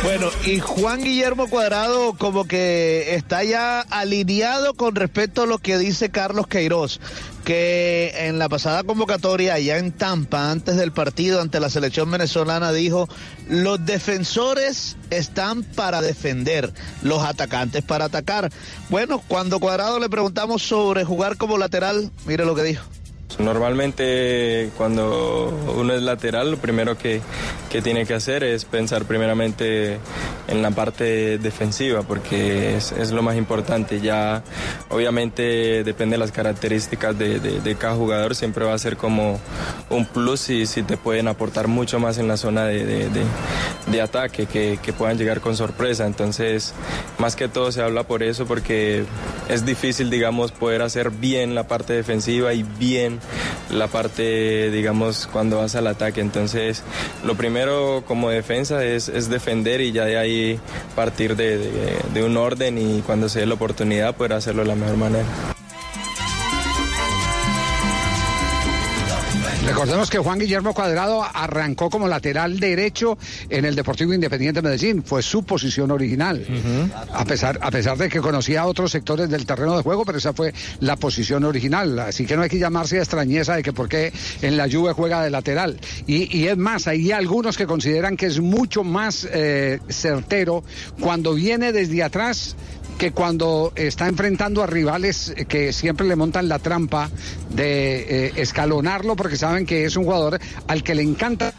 Bueno, 0.02 0.30
y 0.46 0.58
Juan 0.60 1.04
Guillermo 1.04 1.48
Cuadrado 1.48 2.14
como 2.14 2.46
que 2.46 3.14
está 3.14 3.44
ya 3.44 3.80
alineado 3.82 4.74
con 4.74 4.96
respecto 4.96 5.42
a 5.42 5.46
lo 5.46 5.58
que 5.58 5.76
dice 5.76 6.10
Carlos 6.10 6.46
Queiroz, 6.46 7.00
que 7.44 8.12
en 8.26 8.38
la 8.38 8.48
pasada 8.48 8.82
convocatoria 8.82 9.54
allá 9.54 9.78
en 9.78 9.92
Tampa, 9.92 10.50
antes 10.50 10.76
del 10.76 10.92
partido 10.92 11.40
ante 11.40 11.60
la 11.60 11.70
selección 11.70 12.10
venezolana, 12.10 12.72
dijo, 12.72 13.08
los 13.48 13.84
defensores 13.84 14.96
están 15.10 15.62
para 15.62 16.00
defender, 16.00 16.72
los 17.02 17.22
atacantes 17.24 17.82
para 17.82 18.06
atacar. 18.06 18.50
Bueno, 18.88 19.22
cuando 19.26 19.60
Cuadrado 19.60 19.98
le 19.98 20.08
preguntamos 20.08 20.62
sobre 20.62 21.04
jugar 21.04 21.36
como 21.36 21.58
lateral, 21.58 22.10
mire 22.26 22.44
lo 22.44 22.54
que 22.54 22.62
dijo. 22.62 22.84
Normalmente 23.38 24.70
cuando 24.76 25.48
uno 25.76 25.92
es 25.94 26.02
lateral, 26.02 26.50
lo 26.50 26.56
primero 26.56 26.98
que, 26.98 27.20
que 27.70 27.80
tiene 27.82 28.04
que 28.04 28.14
hacer 28.14 28.42
es 28.44 28.64
pensar 28.64 29.04
primeramente 29.04 29.98
en 30.48 30.62
la 30.62 30.70
parte 30.72 31.38
defensiva, 31.38 32.02
porque 32.02 32.76
es, 32.76 33.10
lo 33.12 33.22
más 33.22 33.36
importante. 33.36 34.00
Ya 34.00 34.42
obviamente 34.88 35.84
depende 35.84 36.14
de 36.14 36.18
las 36.18 36.32
características 36.32 37.16
de, 37.18 37.38
de- 37.40 37.60
de 37.60 37.74
cada 37.76 37.94
jugador, 37.94 38.34
siempre 38.34 38.64
va 38.64 38.74
a 38.74 38.78
ser 38.78 38.96
como 38.96 39.40
un 39.90 40.06
plus 40.06 40.50
y 40.50 40.66
si 40.66 40.82
te 40.82 40.96
pueden 40.96 41.28
aportar 41.28 41.68
mucho 41.68 41.98
más 42.00 42.18
en 42.18 42.28
la 42.28 42.36
zona 42.36 42.64
de- 42.66 43.08
de 43.86 44.02
ataque, 44.02 44.46
que, 44.46 44.78
que 44.82 44.92
puedan 44.92 45.18
llegar 45.18 45.40
con 45.40 45.56
sorpresa. 45.56 46.06
Entonces, 46.06 46.74
más 47.18 47.36
que 47.36 47.48
todo 47.48 47.70
se 47.72 47.82
habla 47.82 48.04
por 48.04 48.22
eso, 48.22 48.46
porque 48.46 49.04
es 49.48 49.64
difícil, 49.64 50.10
digamos, 50.10 50.52
poder 50.52 50.82
hacer 50.82 51.10
bien 51.10 51.54
la 51.54 51.64
parte 51.68 51.92
defensiva 51.92 52.52
y 52.54 52.62
bien 52.62 53.19
la 53.70 53.86
parte, 53.88 54.70
digamos, 54.70 55.28
cuando 55.32 55.58
vas 55.58 55.74
al 55.74 55.86
ataque. 55.86 56.20
Entonces, 56.20 56.82
lo 57.24 57.34
primero 57.34 58.02
como 58.06 58.30
defensa 58.30 58.84
es, 58.84 59.08
es 59.08 59.28
defender 59.30 59.80
y 59.80 59.92
ya 59.92 60.04
de 60.04 60.18
ahí 60.18 60.60
partir 60.96 61.36
de, 61.36 61.58
de- 61.58 61.96
de 62.12 62.24
un 62.24 62.36
orden 62.36 62.78
y 62.78 63.02
cuando 63.02 63.28
se 63.28 63.40
dé 63.40 63.46
la 63.46 63.54
oportunidad 63.54 64.14
poder 64.14 64.32
hacerlo 64.34 64.62
de 64.62 64.68
la 64.68 64.74
mejor 64.74 64.96
manera. 64.96 65.26
Recordemos 69.70 70.10
que 70.10 70.18
Juan 70.18 70.40
Guillermo 70.40 70.74
Cuadrado 70.74 71.22
arrancó 71.22 71.90
como 71.90 72.08
lateral 72.08 72.58
derecho 72.58 73.16
en 73.48 73.64
el 73.64 73.76
Deportivo 73.76 74.12
Independiente 74.12 74.60
Medellín, 74.62 75.04
fue 75.04 75.22
su 75.22 75.44
posición 75.44 75.92
original. 75.92 76.44
A 77.12 77.24
pesar 77.24 77.58
a 77.62 77.70
pesar 77.70 77.96
de 77.96 78.08
que 78.08 78.20
conocía 78.20 78.66
otros 78.66 78.90
sectores 78.90 79.30
del 79.30 79.46
terreno 79.46 79.76
de 79.76 79.84
juego, 79.84 80.04
pero 80.04 80.18
esa 80.18 80.32
fue 80.32 80.52
la 80.80 80.96
posición 80.96 81.44
original, 81.44 82.00
así 82.00 82.26
que 82.26 82.36
no 82.36 82.42
hay 82.42 82.48
que 82.48 82.58
llamarse 82.58 82.98
a 82.98 83.02
extrañeza 83.02 83.54
de 83.54 83.62
que 83.62 83.72
por 83.72 83.88
qué 83.88 84.12
en 84.42 84.56
la 84.56 84.68
Juve 84.68 84.92
juega 84.92 85.22
de 85.22 85.30
lateral. 85.30 85.78
Y, 86.06 86.36
y 86.36 86.48
es 86.48 86.56
más, 86.56 86.88
hay 86.88 87.12
algunos 87.12 87.56
que 87.56 87.66
consideran 87.66 88.16
que 88.16 88.26
es 88.26 88.40
mucho 88.40 88.82
más 88.82 89.26
eh, 89.32 89.78
certero 89.88 90.64
cuando 90.98 91.34
viene 91.34 91.72
desde 91.72 92.02
atrás 92.02 92.56
que 93.00 93.12
cuando 93.12 93.72
está 93.76 94.08
enfrentando 94.08 94.62
a 94.62 94.66
rivales 94.66 95.32
que 95.48 95.72
siempre 95.72 96.06
le 96.06 96.16
montan 96.16 96.50
la 96.50 96.58
trampa 96.58 97.08
de 97.48 98.26
eh, 98.26 98.32
escalonarlo 98.36 99.16
porque 99.16 99.38
saben 99.38 99.64
que 99.64 99.86
es 99.86 99.96
un 99.96 100.04
jugador 100.04 100.38
al 100.66 100.82
que 100.82 100.94
le 100.94 101.02
encanta 101.02 101.54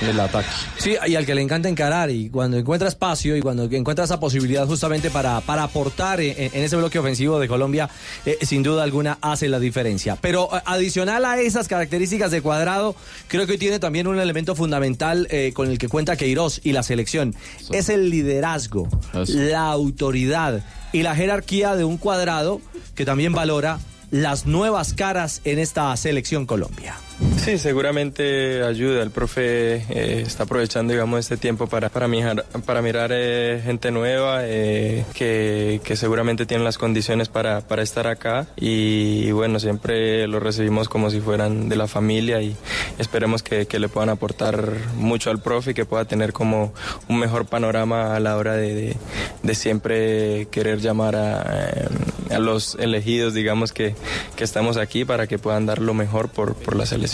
el 0.00 0.18
ataque. 0.18 0.48
Sí, 0.78 0.96
y 1.06 1.14
al 1.14 1.26
que 1.26 1.34
le 1.34 1.42
encanta 1.42 1.68
encarar 1.68 2.10
y 2.10 2.30
cuando 2.30 2.56
encuentra 2.56 2.88
espacio 2.88 3.36
y 3.36 3.40
cuando 3.40 3.64
encuentra 3.64 4.04
esa 4.04 4.20
posibilidad 4.20 4.66
justamente 4.66 5.10
para, 5.10 5.40
para 5.40 5.64
aportar 5.64 6.20
en, 6.20 6.34
en 6.38 6.64
ese 6.64 6.76
bloque 6.76 6.98
ofensivo 6.98 7.38
de 7.38 7.48
Colombia, 7.48 7.88
eh, 8.26 8.38
sin 8.42 8.62
duda 8.62 8.82
alguna 8.82 9.18
hace 9.20 9.48
la 9.48 9.58
diferencia. 9.58 10.16
Pero 10.20 10.48
eh, 10.52 10.60
adicional 10.64 11.24
a 11.24 11.40
esas 11.40 11.68
características 11.68 12.30
de 12.30 12.42
cuadrado, 12.42 12.94
creo 13.28 13.46
que 13.46 13.52
hoy 13.52 13.58
tiene 13.58 13.78
también 13.78 14.06
un 14.06 14.18
elemento 14.18 14.54
fundamental 14.54 15.26
eh, 15.30 15.52
con 15.54 15.70
el 15.70 15.78
que 15.78 15.88
cuenta 15.88 16.16
Queiroz 16.16 16.60
y 16.64 16.72
la 16.72 16.82
selección. 16.82 17.34
Es 17.72 17.88
el 17.88 18.10
liderazgo, 18.10 18.88
la 19.12 19.66
autoridad 19.66 20.64
y 20.92 21.02
la 21.02 21.14
jerarquía 21.14 21.76
de 21.76 21.84
un 21.84 21.98
cuadrado 21.98 22.60
que 22.94 23.04
también 23.04 23.32
valora 23.32 23.78
las 24.10 24.46
nuevas 24.46 24.94
caras 24.94 25.40
en 25.44 25.58
esta 25.58 25.96
selección 25.96 26.46
Colombia. 26.46 26.96
Sí, 27.36 27.58
seguramente 27.58 28.62
ayuda. 28.62 29.02
El 29.02 29.10
profe 29.10 29.76
eh, 29.88 30.22
está 30.26 30.44
aprovechando, 30.44 30.92
digamos, 30.92 31.20
este 31.20 31.36
tiempo 31.36 31.66
para, 31.66 31.88
para 31.88 32.06
mirar, 32.06 33.10
eh, 33.12 33.60
gente 33.64 33.90
nueva 33.90 34.40
eh, 34.44 35.04
que, 35.14 35.80
que 35.84 35.96
seguramente 35.96 36.46
tienen 36.46 36.64
las 36.64 36.78
condiciones 36.78 37.28
para, 37.28 37.60
para 37.60 37.82
estar 37.82 38.06
acá. 38.06 38.46
Y, 38.56 39.30
bueno, 39.32 39.58
siempre 39.58 40.26
lo 40.28 40.40
recibimos 40.40 40.88
como 40.88 41.10
si 41.10 41.20
fueran 41.20 41.68
de 41.68 41.76
la 41.76 41.88
familia 41.88 42.40
y 42.40 42.56
esperemos 42.98 43.42
que, 43.42 43.66
que 43.66 43.78
le 43.78 43.88
puedan 43.88 44.10
aportar 44.10 44.72
mucho 44.96 45.30
al 45.30 45.40
profe 45.40 45.72
y 45.72 45.74
que 45.74 45.84
pueda 45.84 46.04
tener 46.04 46.32
como 46.32 46.72
un 47.08 47.18
mejor 47.18 47.46
panorama 47.46 48.16
a 48.16 48.20
la 48.20 48.36
hora 48.36 48.54
de, 48.54 48.74
de, 48.74 48.96
de 49.42 49.54
siempre 49.54 50.48
querer 50.50 50.80
llamar 50.80 51.16
a, 51.16 51.88
a 52.30 52.38
los 52.38 52.76
elegidos, 52.76 53.34
digamos, 53.34 53.72
que, 53.72 53.94
que 54.36 54.44
estamos 54.44 54.76
aquí 54.76 55.04
para 55.04 55.26
que 55.26 55.38
puedan 55.38 55.66
dar 55.66 55.80
lo 55.80 55.94
mejor 55.94 56.28
por, 56.28 56.54
por 56.54 56.76
la 56.76 56.86
selección. 56.86 57.09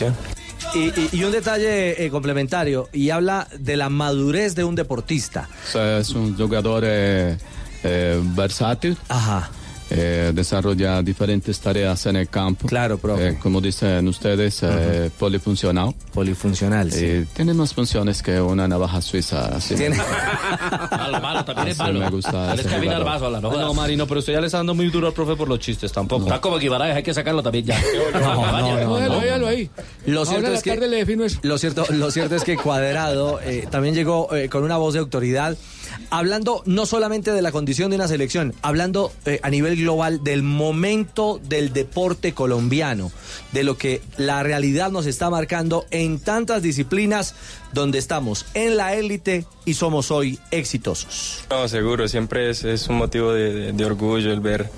Y, 0.74 0.88
y- 0.88 1.08
y 1.12 1.24
un 1.24 1.32
detalle 1.32 2.04
eh, 2.04 2.10
complementario, 2.10 2.88
y 2.92 3.10
habla 3.10 3.46
de 3.58 3.76
la 3.76 3.88
madurez 3.88 4.54
de 4.54 4.64
un 4.64 4.74
deportista. 4.74 5.48
Es 5.74 6.10
un 6.10 6.36
jugador 6.36 6.82
eh, 6.86 7.36
eh, 7.84 8.20
versátil. 8.34 8.96
Eh, 9.88 10.32
desarrolla 10.34 11.00
diferentes 11.00 11.60
tareas 11.60 12.06
en 12.06 12.16
el 12.16 12.28
campo. 12.28 12.66
Claro, 12.66 12.98
profe. 12.98 13.38
como 13.38 13.60
dicen 13.60 14.08
ustedes, 14.08 14.60
eh, 14.64 15.10
polifuncional. 15.16 15.94
Polifuncional, 16.12 16.90
sí. 16.90 17.24
tiene 17.34 17.54
más 17.54 17.72
funciones 17.72 18.20
que 18.20 18.40
una 18.40 18.66
navaja 18.66 19.00
suiza. 19.00 19.46
así. 19.56 19.76
Tiene- 19.76 19.96
Malo, 20.90 21.20
malo, 21.20 21.44
también 21.44 21.68
es 21.68 21.78
malo. 21.78 22.00
me 22.00 22.10
gusta 22.10 22.52
Él 22.52 22.58
es 22.60 22.66
ese 22.66 22.74
Kevin 22.74 22.90
jugador. 22.90 23.08
Arbazo, 23.08 23.40
no 23.40 23.52
No. 23.66 23.74
Marino, 23.74 24.06
pero 24.06 24.20
usted 24.20 24.32
ya 24.32 24.40
le 24.40 24.46
está 24.46 24.58
dando 24.58 24.74
muy 24.74 24.88
duro 24.90 25.06
al 25.06 25.12
profe 25.12 25.36
por 25.36 25.48
los 25.48 25.60
chistes, 25.60 25.92
tampoco. 25.92 26.24
Está 26.24 26.40
como 26.40 26.58
Guimaraes, 26.58 26.96
hay 26.96 27.02
que 27.02 27.14
sacarlo 27.14 27.42
también 27.42 27.66
ya. 27.66 27.78
Déjalo, 28.12 29.20
déjalo 29.20 29.46
ahí. 29.46 29.70
Lo 30.06 30.24
cierto 30.24 30.52
es 30.52 30.66
la 30.66 30.74
que. 31.04 31.28
Lo 31.42 31.58
cierto, 31.58 31.84
lo 31.90 32.10
cierto 32.10 32.34
es 32.36 32.44
que 32.44 32.56
Cuadrado 32.56 33.40
eh, 33.40 33.66
también 33.70 33.94
llegó 33.94 34.34
eh, 34.34 34.48
con 34.48 34.64
una 34.64 34.76
voz 34.76 34.94
de 34.94 35.00
autoridad, 35.00 35.56
hablando 36.10 36.62
no 36.66 36.86
solamente 36.86 37.32
de 37.32 37.42
la 37.42 37.52
condición 37.52 37.90
de 37.90 37.96
una 37.96 38.08
selección, 38.08 38.54
hablando 38.62 39.12
eh, 39.24 39.40
a 39.42 39.50
nivel 39.50 39.76
global 39.76 40.22
del 40.22 40.42
momento 40.42 41.40
del 41.48 41.72
deporte 41.72 42.32
colombiano, 42.32 43.10
de 43.52 43.64
lo 43.64 43.76
que 43.76 44.02
la 44.16 44.42
realidad 44.42 44.90
nos 44.90 45.06
está 45.06 45.30
marcando 45.30 45.86
en 45.90 46.18
tantas 46.18 46.62
disciplinas 46.62 47.34
donde 47.72 47.98
estamos 47.98 48.46
en 48.54 48.76
la 48.76 48.94
élite 48.94 49.44
y 49.64 49.74
somos 49.74 50.10
hoy 50.10 50.38
exitosos. 50.50 51.44
No, 51.50 51.66
seguro, 51.68 52.06
siempre 52.08 52.48
es, 52.50 52.64
es 52.64 52.88
un 52.88 52.96
motivo 52.96 53.32
de, 53.32 53.52
de- 53.52 53.72
de 53.72 53.84
orgullo 53.84 54.32
el 54.32 54.40
ver 54.40 54.70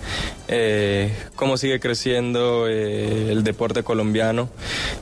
eh, 0.49 1.12
cómo 1.36 1.57
sigue 1.59 1.78
creciendo 1.78 2.66
eh, 2.68 3.30
el 3.30 3.45
deporte 3.45 3.82
colombiano. 3.82 4.49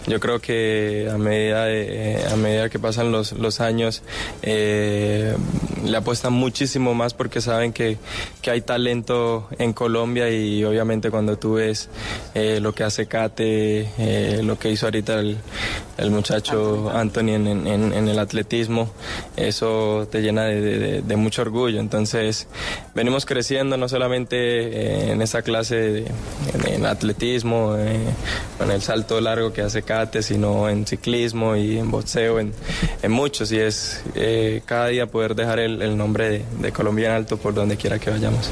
Yo 0.08 0.18
creo 0.20 0.40
que 0.40 1.08
a 1.12 1.16
medida, 1.18 1.64
de- 1.66 2.24
a 2.30 2.36
medida 2.36 2.68
que 2.68 2.78
pasan 2.78 3.12
los, 3.12 3.32
los 3.32 3.60
años 3.60 4.02
eh, 4.42 5.36
le 5.84 5.96
apuestan 5.96 6.32
muchísimo 6.32 6.94
más 6.94 7.14
porque 7.14 7.40
saben 7.40 7.72
que, 7.72 7.96
que 8.42 8.50
hay 8.50 8.60
talento 8.60 9.48
en 9.58 9.72
Colombia 9.72 10.28
y 10.30 10.64
obviamente 10.64 11.10
cuando 11.10 11.38
tú 11.38 11.54
ves 11.54 11.88
eh, 12.34 12.58
lo 12.60 12.74
que 12.74 12.82
hace 12.84 13.06
Kate, 13.06 13.88
eh, 13.98 14.40
lo 14.42 14.58
que 14.58 14.70
hizo 14.70 14.86
ahorita 14.86 15.20
el, 15.20 15.36
el 15.98 16.10
muchacho 16.10 16.90
Anthony 16.92 17.30
en, 17.34 17.46
en- 17.46 17.85
en- 17.92 18.08
el 18.08 18.18
atletismo, 18.18 18.90
eso 19.36 20.06
te 20.10 20.20
llena 20.22 20.44
de, 20.44 20.60
de- 20.60 21.02
de 21.02 21.16
mucho 21.16 21.42
orgullo. 21.42 21.80
Entonces, 21.80 22.46
venimos 22.94 23.26
creciendo 23.26 23.76
no 23.76 23.88
solamente 23.88 24.36
eh, 24.36 25.12
en 25.12 25.22
esa 25.22 25.42
clase 25.42 25.76
de, 25.76 25.98
en, 26.54 26.66
en 26.74 26.86
atletismo, 26.86 27.74
eh, 27.76 27.98
en 28.60 28.70
el 28.70 28.82
salto 28.82 29.20
largo 29.20 29.52
que 29.52 29.62
hace 29.62 29.82
Kate, 29.82 30.22
sino 30.22 30.68
en 30.68 30.86
ciclismo 30.86 31.56
y 31.56 31.78
en 31.78 31.90
boxeo, 31.90 32.38
en, 32.40 32.52
en 33.02 33.10
muchos. 33.12 33.50
Y 33.52 33.58
es 33.58 34.02
eh, 34.14 34.62
cada 34.64 34.88
día 34.88 35.06
poder 35.06 35.34
dejar 35.34 35.58
el, 35.58 35.82
el 35.82 35.96
nombre 35.96 36.28
de, 36.30 36.44
de 36.60 36.72
Colombia 36.72 37.08
en 37.08 37.14
alto 37.16 37.36
por 37.36 37.54
donde 37.54 37.76
quiera 37.76 37.98
que 37.98 38.10
vayamos. 38.10 38.50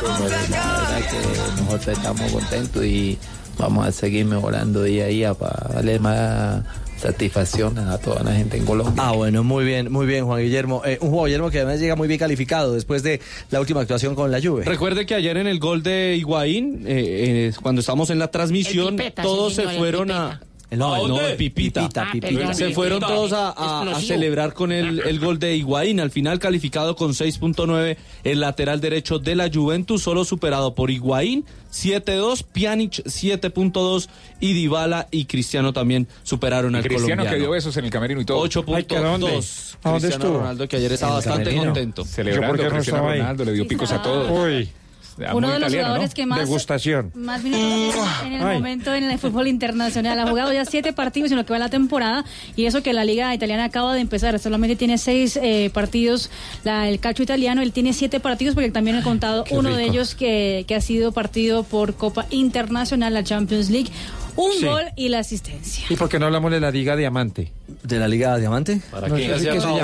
Pues, 0.00 0.50
la 0.50 0.78
verdad 0.80 1.10
que 1.10 1.62
nosotros 1.62 1.88
estamos 1.98 2.32
contentos 2.32 2.84
y 2.84 3.18
vamos 3.58 3.86
a 3.86 3.92
seguir 3.92 4.24
mejorando 4.24 4.82
día 4.82 5.04
a 5.04 5.08
día 5.08 5.34
para 5.34 5.74
darle 5.74 5.98
más 5.98 6.62
satisfacción 7.00 7.78
a 7.78 7.98
toda 7.98 8.22
la 8.22 8.32
gente 8.32 8.56
en 8.56 8.64
Colombia. 8.64 8.94
Ah, 8.98 9.12
bueno, 9.12 9.42
muy 9.42 9.64
bien, 9.64 9.90
muy 9.90 10.06
bien, 10.06 10.26
Juan 10.26 10.40
Guillermo. 10.40 10.82
Eh, 10.84 10.98
un 11.00 11.10
Juan 11.10 11.26
Guillermo 11.26 11.50
que 11.50 11.58
además 11.58 11.80
llega 11.80 11.96
muy 11.96 12.08
bien 12.08 12.20
calificado 12.20 12.74
después 12.74 13.02
de 13.02 13.20
la 13.50 13.60
última 13.60 13.80
actuación 13.80 14.14
con 14.14 14.30
la 14.30 14.40
Juve. 14.40 14.64
Recuerde 14.64 15.06
que 15.06 15.14
ayer 15.14 15.36
en 15.36 15.46
el 15.46 15.58
gol 15.58 15.82
de 15.82 16.16
Higuaín, 16.16 16.84
eh, 16.86 17.48
eh, 17.48 17.52
cuando 17.62 17.80
estamos 17.80 18.10
en 18.10 18.18
la 18.18 18.30
transmisión, 18.30 18.96
Pipeta, 18.96 19.22
todos 19.22 19.54
sí, 19.54 19.62
se 19.62 19.68
fueron 19.78 20.10
a... 20.10 20.40
No, 20.72 20.94
¿A 20.94 21.08
no, 21.08 21.20
el 21.20 21.36
Pipita. 21.36 21.82
Pipita. 21.88 22.02
Ah, 22.02 22.54
se 22.54 22.64
Pipita. 22.66 22.74
fueron 22.74 23.00
todos 23.00 23.32
a, 23.32 23.48
a- 23.50 23.80
a 23.80 23.82
Explosivo. 23.82 24.06
celebrar 24.14 24.54
con 24.54 24.70
el, 24.70 25.00
el 25.00 25.18
gol 25.18 25.38
de 25.40 25.56
Higuaín. 25.56 25.98
Al 25.98 26.10
final 26.12 26.38
calificado 26.38 26.94
con 26.94 27.10
6.9 27.12 27.96
el 28.22 28.40
lateral 28.40 28.80
derecho 28.80 29.18
de 29.18 29.34
la 29.34 29.50
Juventus, 29.52 30.02
solo 30.02 30.24
superado 30.24 30.74
por 30.76 30.90
Higuaín 30.92 31.44
7.2, 31.72 32.44
Pjanic 32.52 32.92
7.2 33.04 34.08
y 34.40 34.52
Dybala 34.52 35.08
y 35.10 35.24
Cristiano 35.24 35.72
también 35.72 36.06
superaron 36.22 36.74
al 36.74 36.82
Cristiano 36.82 37.22
colombiano. 37.22 37.30
que 37.34 37.40
dio 37.40 37.50
besos 37.50 37.76
en 37.76 37.84
el 37.84 37.90
camerino 37.90 38.20
y 38.20 38.24
todo. 38.24 38.44
8.2. 38.44 38.74
Ay, 38.76 38.84
¿que 38.84 38.96
a 38.96 39.00
dónde? 39.00 39.26
¿A 39.26 39.30
dónde 39.30 39.40
Cristiano 39.40 40.08
estuvo? 40.24 40.38
Ronaldo 40.38 40.68
que 40.68 40.76
ayer 40.76 40.92
estaba 40.92 41.14
bastante 41.14 41.44
camerino. 41.44 41.64
contento. 41.64 42.04
Celebrando 42.04 42.46
Yo, 42.46 42.48
¿por 42.52 42.58
qué 42.58 42.64
no 42.64 42.70
Cristiano 42.80 43.08
ahí? 43.08 43.18
Ronaldo, 43.20 43.44
le 43.44 43.52
dio 43.52 43.66
picos 43.68 43.92
a 43.92 44.02
todos. 44.02 44.30
Uy. 44.30 44.68
Ah, 45.26 45.34
Uno 45.34 45.48
de 45.48 45.54
los 45.58 45.68
italiano, 45.68 45.88
jugadores 45.88 46.10
¿no? 46.10 46.14
que 46.14 46.26
más, 46.26 46.38
Degustación. 46.38 47.12
más 47.14 47.42
minutos 47.42 48.00
en 48.26 48.32
el 48.34 48.42
Ay. 48.46 48.56
momento 48.56 48.94
en 48.94 49.04
el 49.04 49.18
fútbol 49.18 49.46
internacional. 49.48 50.18
Ha 50.18 50.26
jugado 50.26 50.52
ya 50.52 50.64
siete 50.64 50.92
partidos 50.92 51.30
en 51.30 51.36
lo 51.36 51.44
que 51.46 51.52
va 51.52 51.58
la 51.58 51.68
temporada 51.68 52.24
y 52.56 52.66
eso 52.66 52.82
que 52.82 52.92
la 52.92 53.04
liga 53.04 53.34
italiana 53.34 53.64
acaba 53.64 53.94
de 53.94 54.00
empezar. 54.00 54.38
Solamente 54.38 54.76
tiene 54.76 54.98
seis 54.98 55.38
eh, 55.42 55.70
partidos 55.72 56.30
la, 56.64 56.88
el 56.88 57.00
calcio 57.00 57.22
italiano. 57.22 57.62
Él 57.62 57.72
tiene 57.72 57.92
siete 57.92 58.20
partidos 58.20 58.54
porque 58.54 58.70
también 58.70 58.96
he 58.96 59.02
contado 59.02 59.44
qué 59.44 59.56
uno 59.56 59.74
de 59.76 59.84
ellos 59.84 60.14
que, 60.14 60.64
que 60.66 60.74
ha 60.74 60.80
sido 60.80 61.12
partido 61.12 61.62
por 61.64 61.94
Copa 61.94 62.26
Internacional, 62.30 63.14
la 63.14 63.24
Champions 63.24 63.70
League. 63.70 63.90
Un 64.36 64.52
Sí. 64.52 64.64
gol 64.66 64.82
y 64.96 65.08
la 65.08 65.18
asistencia. 65.20 65.84
¿Y 65.88 65.96
por 65.96 66.08
qué 66.08 66.18
no 66.18 66.26
hablamos 66.26 66.50
de 66.50 66.60
la 66.60 66.70
Liga 66.70 66.96
Diamante? 66.96 67.52
¿De 67.82 67.98
la 67.98 68.08
Liga 68.08 68.36
Diamante? 68.38 68.80
¿Para 68.90 69.08
No, 69.08 69.14
qué? 69.16 69.28
ya 69.28 69.38
se 69.38 69.44
¿Qué 69.46 69.52
se 69.52 69.58
acabó. 69.58 69.78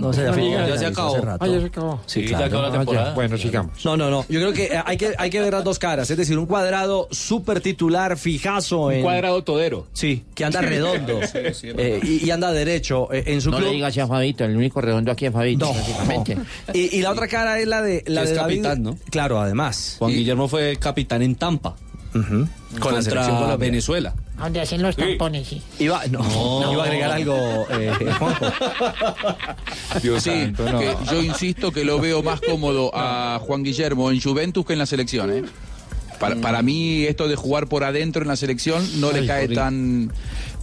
No, 0.00 0.12
se 0.12 0.22
Ya 0.22 0.66
ya 0.68 0.78
se 0.78 0.86
acabó. 0.86 1.16
Ah, 1.40 1.46
ya 1.46 1.60
se 1.60 1.66
acabó. 1.66 2.00
Sí, 2.06 2.20
Sí, 2.22 2.26
claro. 2.28 2.40
ya 2.40 2.46
acabó 2.46 2.62
la 2.62 2.68
Ah, 2.68 2.70
ya. 2.72 2.78
temporada. 2.78 3.14
Bueno, 3.14 3.36
sigamos. 3.38 3.84
No, 3.84 3.96
no, 3.96 4.10
no. 4.10 4.24
Yo 4.28 4.40
creo 4.40 4.52
que 4.52 4.70
hay 4.84 4.96
que, 4.96 5.14
hay 5.18 5.30
que 5.30 5.40
ver 5.40 5.52
las 5.52 5.64
dos 5.64 5.78
caras. 5.78 6.10
Es 6.10 6.16
decir, 6.16 6.38
un 6.38 6.46
cuadrado 6.46 7.08
súper 7.10 7.60
titular, 7.60 8.16
fijazo 8.16 8.90
en. 8.90 8.98
Un 8.98 9.02
cuadrado 9.04 9.42
todero. 9.44 9.86
Sí, 9.92 10.24
que 10.34 10.44
anda 10.44 10.60
redondo. 10.60 11.20
eh, 11.34 12.00
y, 12.02 12.24
y 12.26 12.30
anda 12.30 12.52
derecho 12.52 13.12
eh, 13.12 13.24
en 13.26 13.40
su 13.40 13.50
no 13.50 13.56
club. 13.58 13.68
le 13.68 13.74
digas 13.76 13.90
así 13.90 14.00
a 14.00 14.06
Fabito, 14.06 14.44
el 14.44 14.56
único 14.56 14.80
redondo 14.80 15.10
aquí 15.12 15.26
es 15.26 15.32
Fabito, 15.32 15.66
No. 15.66 15.74
básicamente. 15.74 16.36
Y, 16.72 16.96
y 16.96 17.02
la 17.02 17.10
otra 17.10 17.26
cara 17.28 17.58
es 17.58 17.66
la 17.66 17.82
de 17.82 18.02
la 18.06 18.22
de 18.24 18.30
es 18.30 18.36
David- 18.36 18.62
capitán, 18.62 18.82
¿no? 18.82 18.98
Claro, 19.10 19.40
además. 19.40 19.96
Juan 19.98 20.12
Guillermo 20.12 20.48
fue 20.48 20.76
capitán 20.76 21.22
en 21.22 21.34
Tampa. 21.34 21.76
Con 22.80 22.94
la 22.94 23.02
selección 23.02 23.34
Colombia. 23.36 23.56
Venezuela. 23.56 24.14
Donde 24.38 24.60
hacen 24.60 24.82
los 24.82 24.96
tampones, 24.96 25.46
sí. 25.48 25.62
Iba, 25.78 26.06
no, 26.06 26.20
No. 26.20 26.72
iba 26.72 26.82
a 26.82 26.86
agregar 26.86 27.10
algo, 27.12 27.66
eh, 27.70 27.92
Juanjo. 28.18 28.46
Dios 30.02 30.22
Sí, 30.22 30.30
santo, 30.30 30.70
no. 30.70 30.78
que 30.80 30.96
yo 31.10 31.22
insisto 31.22 31.72
que 31.72 31.84
lo 31.84 31.98
veo 32.00 32.22
más 32.22 32.40
cómodo 32.40 32.90
a 32.94 33.38
Juan 33.40 33.62
Guillermo 33.62 34.10
en 34.10 34.20
Juventus 34.20 34.64
que 34.66 34.72
en 34.74 34.78
la 34.80 34.86
selección. 34.86 35.30
¿eh? 35.32 35.44
Para, 36.18 36.36
para 36.36 36.62
mí 36.62 37.04
esto 37.04 37.28
de 37.28 37.36
jugar 37.36 37.66
por 37.68 37.84
adentro 37.84 38.22
en 38.22 38.28
la 38.28 38.36
selección 38.36 39.00
no 39.00 39.10
le 39.12 39.20
Ay, 39.20 39.26
cae 39.26 39.48
tan 39.48 40.12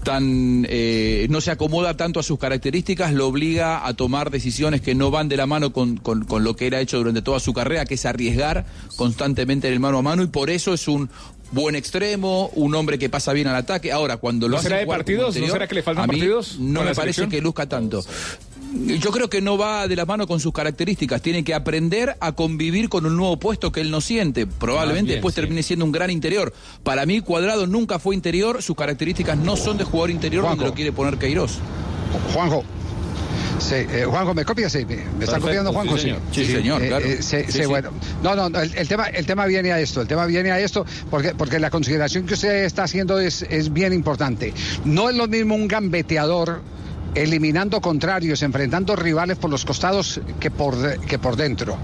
tan 0.03 0.65
eh, 0.67 1.27
no 1.29 1.41
se 1.41 1.51
acomoda 1.51 1.95
tanto 1.95 2.19
a 2.19 2.23
sus 2.23 2.39
características, 2.39 3.13
lo 3.13 3.27
obliga 3.27 3.85
a 3.85 3.93
tomar 3.93 4.31
decisiones 4.31 4.81
que 4.81 4.95
no 4.95 5.11
van 5.11 5.29
de 5.29 5.37
la 5.37 5.45
mano 5.45 5.73
con, 5.73 5.97
con- 5.97 6.25
con 6.25 6.43
lo 6.43 6.55
que 6.55 6.65
él 6.67 6.73
ha 6.73 6.79
hecho 6.79 6.97
durante 6.97 7.21
toda 7.21 7.39
su 7.39 7.53
carrera, 7.53 7.85
que 7.85 7.93
es 7.93 8.05
arriesgar 8.07 8.65
constantemente 8.95 9.67
en 9.67 9.73
el 9.75 9.79
mano 9.79 9.99
a 9.99 10.01
mano 10.01 10.23
y 10.23 10.27
por 10.27 10.49
eso 10.49 10.73
es 10.73 10.87
un 10.87 11.07
buen 11.51 11.75
extremo, 11.75 12.49
un 12.55 12.73
hombre 12.75 12.97
que 12.97 13.09
pasa 13.09 13.33
bien 13.33 13.47
al 13.47 13.55
ataque. 13.55 13.91
Ahora, 13.91 14.17
cuando 14.17 14.47
lo 14.47 14.53
¿No 14.53 14.59
hace 14.59 14.69
será 14.69 14.79
de 14.79 14.87
partidos? 14.87 15.35
¿No 15.37 15.47
será 15.47 15.67
que 15.67 15.75
le 15.75 15.83
faltan 15.83 16.05
a 16.05 16.07
mí 16.07 16.19
partidos 16.19 16.57
No 16.59 16.83
me 16.83 16.95
parece 16.95 17.27
que 17.27 17.41
luzca 17.41 17.67
tanto. 17.67 18.03
Yo 18.73 19.11
creo 19.11 19.29
que 19.29 19.41
no 19.41 19.57
va 19.57 19.87
de 19.87 19.97
la 19.97 20.05
mano 20.05 20.27
con 20.27 20.39
sus 20.39 20.53
características. 20.53 21.21
Tiene 21.21 21.43
que 21.43 21.53
aprender 21.53 22.15
a 22.21 22.31
convivir 22.31 22.87
con 22.87 23.05
un 23.05 23.17
nuevo 23.17 23.37
puesto 23.37 23.71
que 23.71 23.81
él 23.81 23.91
no 23.91 23.99
siente. 23.99 24.47
Probablemente 24.47 25.07
bien, 25.07 25.15
después 25.17 25.35
sí. 25.35 25.41
termine 25.41 25.61
siendo 25.61 25.83
un 25.83 25.91
gran 25.91 26.09
interior. 26.09 26.53
Para 26.83 27.05
mí, 27.05 27.19
Cuadrado 27.19 27.67
nunca 27.67 27.99
fue 27.99 28.15
interior. 28.15 28.63
Sus 28.63 28.77
características 28.77 29.37
no 29.37 29.57
son 29.57 29.77
de 29.77 29.83
jugador 29.83 30.11
interior 30.11 30.45
donde 30.45 30.65
lo 30.65 30.73
quiere 30.73 30.93
poner 30.93 31.17
Queiroz. 31.17 31.57
Juanjo. 32.33 32.63
Sí, 33.61 33.75
eh, 33.75 34.05
Juanjo, 34.09 34.33
¿me 34.33 34.43
copias? 34.43 34.71
Sí, 34.71 34.85
¿Me, 34.85 35.23
está 35.23 35.39
copiando 35.39 35.71
Juanjo? 35.71 35.95
sí, 35.97 36.01
señor. 36.03 36.19
Sí, 36.31 36.45
señor, 36.45 36.81
Eh, 36.83 36.87
claro. 36.87 37.05
eh, 37.05 37.17
sí, 37.21 37.37
Sí, 37.45 37.51
sí, 37.51 37.59
sí. 37.59 37.65
bueno. 37.65 37.91
No, 38.23 38.35
no, 38.35 38.49
no, 38.49 38.59
el, 38.59 38.73
el 38.75 38.87
tema, 38.87 39.05
el 39.07 39.25
tema 39.25 39.45
viene 39.45 39.71
a 39.71 39.79
esto, 39.79 40.01
el 40.01 40.07
tema 40.07 40.25
viene 40.25 40.51
a 40.51 40.59
esto, 40.59 40.85
porque, 41.09 41.33
porque 41.35 41.59
la 41.59 41.69
consideración 41.69 42.25
que 42.25 42.33
usted 42.33 42.63
está 42.65 42.83
haciendo 42.83 43.19
es, 43.19 43.43
es 43.49 43.71
bien 43.71 43.93
importante. 43.93 44.53
No 44.85 45.09
es 45.09 45.15
lo 45.15 45.27
mismo 45.27 45.55
un 45.55 45.67
gambeteador 45.67 46.61
eliminando 47.15 47.81
contrarios, 47.81 48.41
enfrentando 48.41 48.95
rivales 48.95 49.37
por 49.37 49.49
los 49.49 49.65
costados 49.65 50.21
que 50.39 50.49
por, 50.51 50.75
de- 50.77 50.97
que 50.99 51.19
por 51.19 51.35
dentro. 51.35 51.77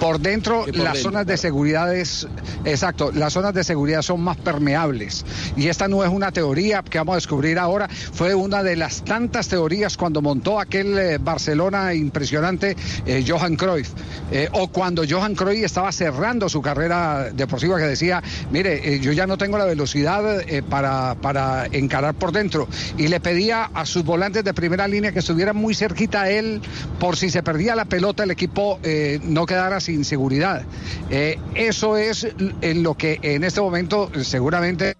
Por 0.00 0.20
dentro, 0.20 0.64
por 0.64 0.76
las 0.76 0.94
dentro, 0.94 1.02
zonas 1.10 1.26
de 1.26 1.36
seguridad 1.36 1.94
es, 1.94 2.26
exacto, 2.64 3.10
las 3.12 3.32
zonas 3.32 3.54
de 3.54 3.64
seguridad 3.64 4.02
son 4.02 4.20
más 4.20 4.36
permeables. 4.36 5.24
Y 5.56 5.68
esta 5.68 5.88
no 5.88 6.04
es 6.04 6.10
una 6.10 6.32
teoría 6.32 6.82
que 6.82 6.98
vamos 6.98 7.14
a 7.14 7.16
descubrir 7.16 7.58
ahora, 7.58 7.88
fue 7.88 8.34
una 8.34 8.62
de 8.62 8.76
las 8.76 9.02
tantas 9.04 9.48
teorías 9.48 9.96
cuando 9.96 10.20
montó 10.20 10.60
aquel 10.60 10.98
eh, 10.98 11.18
Barcelona 11.18 11.94
impresionante 11.94 12.76
eh, 13.06 13.24
Johan 13.26 13.56
Cruyff. 13.56 13.90
Eh, 14.32 14.48
o 14.52 14.68
cuando 14.68 15.02
Johan 15.08 15.34
Cruyff 15.34 15.64
estaba 15.64 15.92
cerrando 15.92 16.48
su 16.48 16.60
carrera 16.60 17.30
deportiva 17.32 17.78
que 17.78 17.84
decía, 17.84 18.22
mire, 18.50 18.98
yo 19.00 19.12
ya 19.12 19.26
no 19.26 19.38
tengo 19.38 19.56
la 19.58 19.64
velocidad 19.64 20.42
para, 20.68 21.14
para 21.14 21.66
encarar 21.72 22.14
por 22.14 22.32
dentro. 22.32 22.68
Y 22.98 23.08
le 23.08 23.20
pedía 23.20 23.70
a 23.72 23.86
sus 23.86 24.04
volantes 24.04 24.44
de 24.44 24.52
primera 24.54 24.73
línea 24.88 25.12
que 25.12 25.20
estuvieran 25.20 25.56
muy 25.56 25.74
cerquita 25.74 26.22
a 26.22 26.30
él 26.30 26.60
por 26.98 27.16
si 27.16 27.30
se 27.30 27.42
perdía 27.42 27.74
la 27.74 27.84
pelota 27.84 28.24
el 28.24 28.30
equipo 28.30 28.78
eh, 28.82 29.20
no 29.22 29.46
quedara 29.46 29.80
sin 29.80 30.04
seguridad. 30.04 30.62
Eh, 31.10 31.38
eso 31.54 31.96
es 31.96 32.26
en 32.60 32.82
lo 32.82 32.94
que 32.94 33.18
en 33.22 33.44
este 33.44 33.60
momento 33.60 34.10
seguramente... 34.22 34.96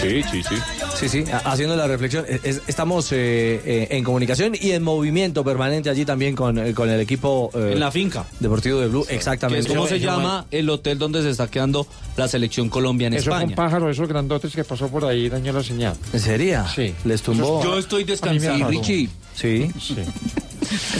Sí, 0.00 0.22
sí, 0.30 0.42
sí. 0.42 0.54
Sí, 0.96 1.08
sí, 1.08 1.24
ha- 1.32 1.38
haciendo 1.52 1.76
la 1.76 1.86
reflexión. 1.86 2.24
Es- 2.28 2.40
es- 2.44 2.62
estamos 2.66 3.10
eh, 3.12 3.60
eh, 3.64 3.88
en 3.90 4.04
comunicación 4.04 4.54
y 4.60 4.72
en 4.72 4.82
movimiento 4.82 5.44
permanente 5.44 5.90
allí 5.90 6.04
también 6.04 6.34
con, 6.36 6.58
eh, 6.58 6.74
con 6.74 6.88
el 6.90 7.00
equipo. 7.00 7.50
eh, 7.54 7.70
En 7.74 7.80
la 7.80 7.90
finca. 7.90 8.24
Deportivo 8.40 8.80
de 8.80 8.88
Blue, 8.88 9.06
exactamente. 9.08 9.60
es 9.60 9.66
como 9.74 9.86
se 9.86 10.00
llama 10.00 10.46
el 10.50 10.68
hotel 10.70 10.98
donde 10.98 11.22
se 11.22 11.30
está 11.30 11.48
quedando 11.48 11.86
la 12.16 12.28
selección 12.28 12.68
Colombia 12.68 13.06
en 13.08 13.14
Eso 13.14 13.26
fue 13.30 13.34
un 13.36 13.50
España. 13.50 13.56
pájaro, 13.56 13.90
esos 13.90 14.08
grandotes 14.08 14.54
que 14.54 14.64
pasó 14.64 14.88
por 14.88 15.04
ahí 15.04 15.28
dañó 15.28 15.52
la 15.52 15.62
señal. 15.62 15.96
¿En 16.12 16.20
serio? 16.20 16.64
Sí. 16.74 16.94
Les 17.04 17.22
tumbó. 17.22 17.62
Yo 17.62 17.78
estoy 17.78 18.02
Y 18.02 18.06
descansando. 18.06 18.68
Richie, 18.68 19.08
Sí. 19.34 19.68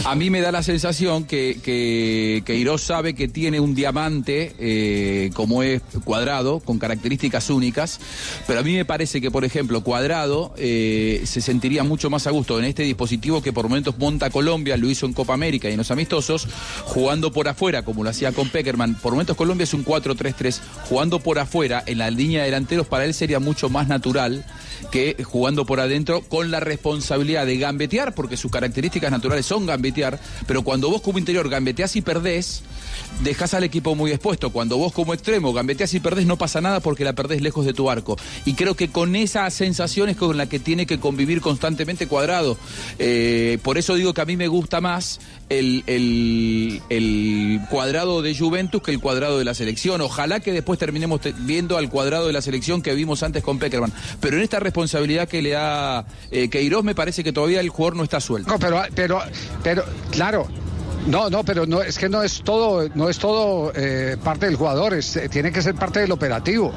a 0.05 0.15
mí 0.15 0.29
me 0.29 0.39
da 0.41 0.51
la 0.51 0.63
sensación 0.63 1.25
que, 1.25 1.59
que, 1.61 2.41
que 2.45 2.77
sabe 2.77 3.13
que 3.13 3.27
tiene 3.27 3.59
un 3.59 3.75
diamante 3.75 4.55
eh, 4.57 5.29
como 5.33 5.61
es 5.61 5.81
cuadrado, 6.05 6.59
con 6.61 6.79
características 6.79 7.49
únicas, 7.49 7.99
pero 8.47 8.61
a 8.61 8.63
mí 8.63 8.78
me 8.79 8.85
parece 8.85 9.19
que, 9.19 9.29
por 9.29 9.43
ejemplo, 9.43 9.83
cuadrado 9.83 10.53
eh, 10.57 11.23
se 11.25 11.41
sentiría 11.41 11.83
mucho 11.83 12.09
más 12.09 12.27
a 12.27 12.31
gusto 12.31 12.57
en 12.59 12.65
este 12.65 12.83
dispositivo 12.83 13.41
que 13.41 13.51
por 13.51 13.67
momentos 13.67 13.97
monta 13.97 14.29
Colombia, 14.29 14.77
lo 14.77 14.89
hizo 14.89 15.05
en 15.05 15.11
Copa 15.11 15.33
América 15.33 15.67
y 15.67 15.73
en 15.73 15.79
los 15.79 15.91
amistosos, 15.91 16.47
jugando 16.85 17.33
por 17.33 17.49
afuera, 17.49 17.83
como 17.83 18.05
lo 18.05 18.09
hacía 18.09 18.31
con 18.31 18.47
Peckerman. 18.47 18.95
Por 18.95 19.11
momentos 19.11 19.35
Colombia 19.35 19.65
es 19.65 19.73
un 19.73 19.83
4-3-3, 19.83 20.61
jugando 20.87 21.19
por 21.19 21.39
afuera, 21.39 21.83
en 21.85 21.97
la 21.97 22.09
línea 22.09 22.39
de 22.39 22.45
delanteros, 22.45 22.87
para 22.87 23.03
él 23.03 23.13
sería 23.13 23.41
mucho 23.41 23.67
más 23.67 23.89
natural 23.89 24.45
que 24.91 25.21
jugando 25.25 25.65
por 25.65 25.81
adentro 25.81 26.21
con 26.21 26.51
la 26.51 26.61
responsabilidad 26.61 27.45
de 27.45 27.57
gambetear, 27.57 28.15
porque 28.15 28.37
sus 28.37 28.49
características 28.49 29.11
naturales 29.11 29.45
son 29.45 29.65
gambetear, 29.65 30.21
pero 30.47 30.63
cuando 30.63 30.89
vos 30.89 31.01
como 31.01 31.19
interior 31.19 31.49
gambeteás 31.49 31.97
y 31.97 32.01
perdés, 32.01 32.63
dejás 33.23 33.53
al 33.53 33.63
equipo 33.65 33.93
muy 33.95 34.11
expuesto. 34.11 34.51
Cuando 34.51 34.77
vos 34.77 34.93
como 34.93 35.13
extremo 35.13 35.51
gambeteás 35.51 35.93
y 35.93 35.99
perdés, 35.99 36.25
no 36.25 36.37
pasa 36.37 36.61
nada 36.61 36.79
porque 36.79 37.03
la 37.03 37.13
perdés 37.13 37.41
lejos 37.41 37.65
de 37.65 37.73
tu 37.73 37.89
arco. 37.89 38.15
Y 38.45 38.53
creo 38.53 38.68
que 38.75 38.89
con 38.89 39.15
esa 39.15 39.49
sensación 39.49 40.09
es 40.09 40.17
con 40.17 40.35
la 40.37 40.47
que 40.47 40.59
tiene 40.59 40.85
que 40.85 40.99
convivir 40.99 41.41
constantemente 41.41 42.07
Cuadrado. 42.07 42.57
Eh, 42.97 43.57
por 43.63 43.77
eso 43.77 43.95
digo 43.95 44.13
que 44.13 44.21
a 44.21 44.25
mí 44.25 44.35
me 44.37 44.47
gusta 44.47 44.81
más 44.81 45.19
el, 45.49 45.83
el- 45.87 47.61
cuadrado 47.69 48.21
de 48.21 48.35
Juventus 48.37 48.81
que 48.81 48.91
el 48.91 48.99
cuadrado 48.99 49.37
de 49.39 49.45
la 49.45 49.53
selección. 49.53 50.01
Ojalá 50.01 50.39
que 50.39 50.51
después 50.51 50.79
terminemos 50.79 51.21
te- 51.21 51.33
viendo 51.33 51.77
al 51.77 51.89
cuadrado 51.89 52.27
de 52.27 52.33
la 52.33 52.41
selección 52.41 52.81
que 52.81 52.93
vimos 52.93 53.23
antes 53.23 53.43
con 53.43 53.59
Peckerman. 53.59 53.91
Pero 54.19 54.37
en 54.37 54.43
esta 54.43 54.59
responsabilidad 54.59 55.27
que 55.27 55.41
le 55.41 55.51
da 55.51 56.05
eh, 56.31 56.49
Queiroz 56.49 56.83
me 56.83 56.95
parece 56.95 57.23
que 57.23 57.33
todavía 57.33 57.59
el 57.59 57.69
jugador 57.69 57.95
no 57.97 58.03
está 58.03 58.19
suelto. 58.19 58.51
No, 58.51 58.59
pero, 58.59 58.81
pero, 58.95 59.21
pero, 59.63 59.83
claro. 60.11 60.47
No, 61.07 61.29
no, 61.29 61.43
pero 61.45 61.65
no 61.65 61.81
es 61.81 61.97
que 61.97 62.09
no 62.09 62.21
es 62.23 62.41
todo, 62.43 62.87
no 62.93 63.09
es 63.09 63.17
todo 63.19 63.71
eh, 63.73 64.17
parte 64.21 64.47
del 64.47 64.57
jugador, 64.57 64.93
es, 64.93 65.15
eh, 65.15 65.29
tiene 65.29 65.51
que 65.51 65.61
ser 65.61 65.73
parte 65.75 66.01
del 66.01 66.11
operativo. 66.11 66.73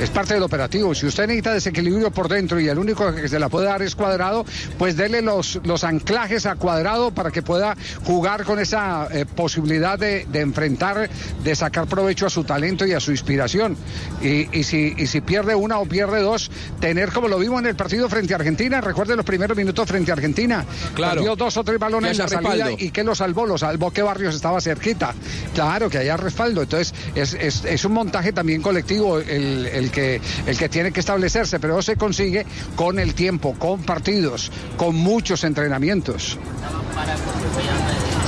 Es 0.00 0.08
parte 0.10 0.34
del 0.34 0.42
operativo. 0.42 0.94
Si 0.94 1.06
usted 1.06 1.26
necesita 1.26 1.52
desequilibrio 1.52 2.10
por 2.10 2.28
dentro 2.28 2.58
y 2.58 2.68
el 2.68 2.78
único 2.78 3.14
que 3.14 3.28
se 3.28 3.38
la 3.38 3.48
puede 3.48 3.66
dar 3.66 3.82
es 3.82 3.94
cuadrado, 3.94 4.46
pues 4.78 4.96
dele 4.96 5.20
los, 5.20 5.60
los 5.64 5.84
anclajes 5.84 6.46
a 6.46 6.54
cuadrado 6.56 7.10
para 7.10 7.30
que 7.30 7.42
pueda 7.42 7.76
jugar 8.04 8.44
con 8.44 8.58
esa 8.58 9.08
eh, 9.12 9.26
posibilidad 9.26 9.98
de, 9.98 10.26
de 10.30 10.40
enfrentar, 10.40 11.10
de 11.44 11.54
sacar 11.54 11.86
provecho 11.86 12.26
a 12.26 12.30
su 12.30 12.44
talento 12.44 12.86
y 12.86 12.92
a 12.92 13.00
su 13.00 13.10
inspiración. 13.10 13.76
Y, 14.22 14.48
y 14.58 14.62
si, 14.64 14.94
y 14.96 15.06
si 15.06 15.20
pierde 15.20 15.54
una 15.54 15.78
o 15.78 15.86
pierde 15.86 16.20
dos, 16.22 16.50
tener 16.80 17.12
como 17.12 17.28
lo 17.28 17.38
vimos 17.38 17.60
en 17.60 17.66
el 17.66 17.76
partido 17.76 18.08
frente 18.08 18.32
a 18.32 18.36
Argentina, 18.36 18.80
recuerde 18.80 19.16
los 19.16 19.26
primeros 19.26 19.56
minutos 19.56 19.86
frente 19.86 20.10
a 20.10 20.14
Argentina. 20.14 20.64
Claro. 20.94 21.16
Perdió 21.16 21.36
dos 21.36 21.56
o 21.58 21.64
tres 21.64 21.78
balones 21.78 22.12
en 22.12 22.18
la 22.18 22.28
salida 22.28 22.50
respaldo. 22.52 22.76
y 22.78 22.90
que 22.90 23.04
lo 23.04 23.14
salvó, 23.14 23.44
lo 23.46 23.58
salvó 23.58 23.90
que 23.90 24.02
Barrios 24.02 24.34
estaba 24.34 24.60
cerquita. 24.62 25.14
Claro, 25.54 25.90
que 25.90 25.98
haya 25.98 26.16
respaldo. 26.16 26.62
Entonces, 26.62 26.94
es, 27.14 27.34
es- 27.34 27.64
es 27.66 27.84
un 27.84 27.92
montaje 27.92 28.32
también 28.32 28.62
colectivo 28.62 29.18
el, 29.18 29.66
el 29.66 29.89
el 29.96 30.58
que 30.58 30.68
tiene 30.68 30.92
que 30.92 31.00
establecerse, 31.00 31.60
pero 31.60 31.80
se 31.82 31.96
consigue 31.96 32.46
con 32.76 32.98
el 32.98 33.14
tiempo, 33.14 33.54
con 33.58 33.82
partidos, 33.82 34.50
con 34.76 34.94
muchos 34.96 35.44
entrenamientos. 35.44 36.38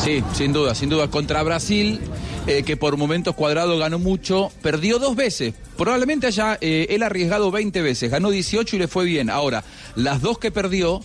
Sí, 0.03 0.23
sin 0.35 0.53
duda, 0.53 0.75
sin 0.75 0.89
duda. 0.89 1.09
Contra 1.09 1.43
Brasil, 1.43 2.01
eh, 2.47 2.65
que 2.65 2.77
por 2.77 2.97
momentos 2.97 3.37
cuadrado 3.37 3.79
ganó 3.79 3.99
mucho, 3.99 4.51
perdió 4.63 4.99
dos 4.99 5.15
veces. 5.15 5.55
Probablemente 5.77 6.27
haya 6.27 6.59
eh, 6.61 6.87
él 6.91 7.03
arriesgado 7.03 7.51
20 7.51 7.83
veces, 7.83 8.11
ganó 8.11 8.31
18 8.31 8.77
y 8.77 8.79
le 8.81 8.89
fue 8.89 9.05
bien. 9.05 9.31
Ahora, 9.31 9.63
las 9.95 10.21
dos 10.21 10.39
que 10.39 10.51
perdió, 10.51 11.03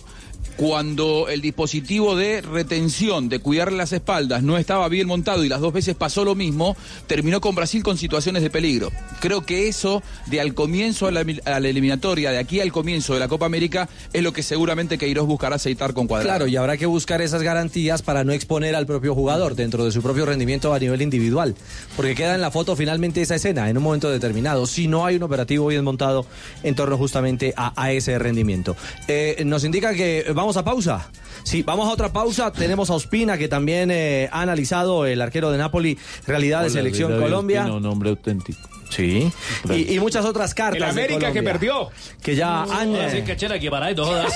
cuando 0.58 1.28
el 1.28 1.40
dispositivo 1.40 2.16
de 2.16 2.40
retención, 2.40 3.28
de 3.28 3.38
cuidarle 3.38 3.78
las 3.78 3.92
espaldas, 3.92 4.42
no 4.42 4.58
estaba 4.58 4.88
bien 4.88 5.06
montado 5.06 5.44
y 5.44 5.48
las 5.48 5.60
dos 5.60 5.72
veces 5.72 5.94
pasó 5.94 6.24
lo 6.24 6.34
mismo, 6.34 6.76
terminó 7.06 7.40
con 7.40 7.54
Brasil 7.54 7.84
con 7.84 7.96
situaciones 7.96 8.42
de 8.42 8.50
peligro. 8.50 8.90
Creo 9.20 9.46
que 9.46 9.68
eso, 9.68 10.02
de 10.26 10.40
al 10.40 10.54
comienzo 10.54 11.06
a 11.06 11.12
la, 11.12 11.20
eliminatoria, 11.58 12.32
de 12.32 12.38
aquí 12.38 12.58
al 12.58 12.72
comienzo 12.72 13.14
de 13.14 13.20
la 13.20 13.28
Copa 13.28 13.46
América, 13.46 13.88
es 14.12 14.20
lo 14.24 14.32
que 14.32 14.42
seguramente 14.42 14.98
Queiroz 14.98 15.28
buscará 15.28 15.54
aceitar 15.54 15.94
con 15.94 16.08
cuadrado. 16.08 16.28
Claro, 16.28 16.48
y 16.48 16.56
habrá 16.56 16.76
que 16.76 16.86
buscar 16.86 17.22
esas 17.22 17.44
garantías 17.44 18.02
para 18.02 18.24
no 18.24 18.32
exponer 18.32 18.74
al 18.74 18.84
propio 18.84 19.14
jugador 19.14 19.54
dentro 19.54 19.84
de 19.84 19.92
su 19.92 20.02
propio 20.02 20.26
rendimiento 20.26 20.74
a 20.74 20.80
nivel 20.80 21.02
individual. 21.02 21.54
Porque 21.94 22.16
queda 22.16 22.34
en 22.34 22.40
la 22.40 22.50
foto 22.50 22.74
finalmente 22.74 23.22
esa 23.22 23.36
escena 23.36 23.70
en 23.70 23.76
un 23.76 23.84
momento 23.84 24.10
determinado, 24.10 24.66
si 24.66 24.88
no 24.88 25.06
hay 25.06 25.14
un 25.14 25.22
operativo 25.22 25.68
bien 25.68 25.84
montado 25.84 26.26
en 26.64 26.74
torno 26.74 26.98
justamente 26.98 27.54
a, 27.56 27.80
a 27.80 27.92
ese 27.92 28.18
rendimiento. 28.18 28.74
Eh, 29.06 29.44
nos 29.46 29.62
indica 29.62 29.94
que 29.94 30.32
vamos 30.34 30.47
a 30.56 30.64
pausa. 30.64 31.10
Sí, 31.44 31.62
vamos 31.62 31.88
a 31.88 31.92
otra 31.92 32.12
pausa. 32.12 32.52
Tenemos 32.52 32.90
a 32.90 32.94
Ospina, 32.94 33.38
que 33.38 33.48
también 33.48 33.90
eh, 33.90 34.28
ha 34.32 34.42
analizado 34.42 35.06
el 35.06 35.20
arquero 35.20 35.50
de 35.50 35.58
Napoli, 35.58 35.98
realidad 36.26 36.62
de 36.62 36.70
selección 36.70 37.10
David 37.10 37.22
Colombia. 37.24 37.60
Ospina, 37.62 37.76
un 37.76 37.86
hombre 37.86 38.10
auténtico. 38.10 38.68
Sí. 38.90 39.30
Y, 39.70 39.94
y 39.94 40.00
muchas 40.00 40.24
otras 40.24 40.54
cartas. 40.54 40.90
El 40.90 40.94
de 40.94 41.02
América 41.04 41.32
que 41.32 41.42
perdió. 41.42 41.90
Que 42.22 42.34
ya 42.34 42.62
han. 42.62 42.92
No 42.92 42.98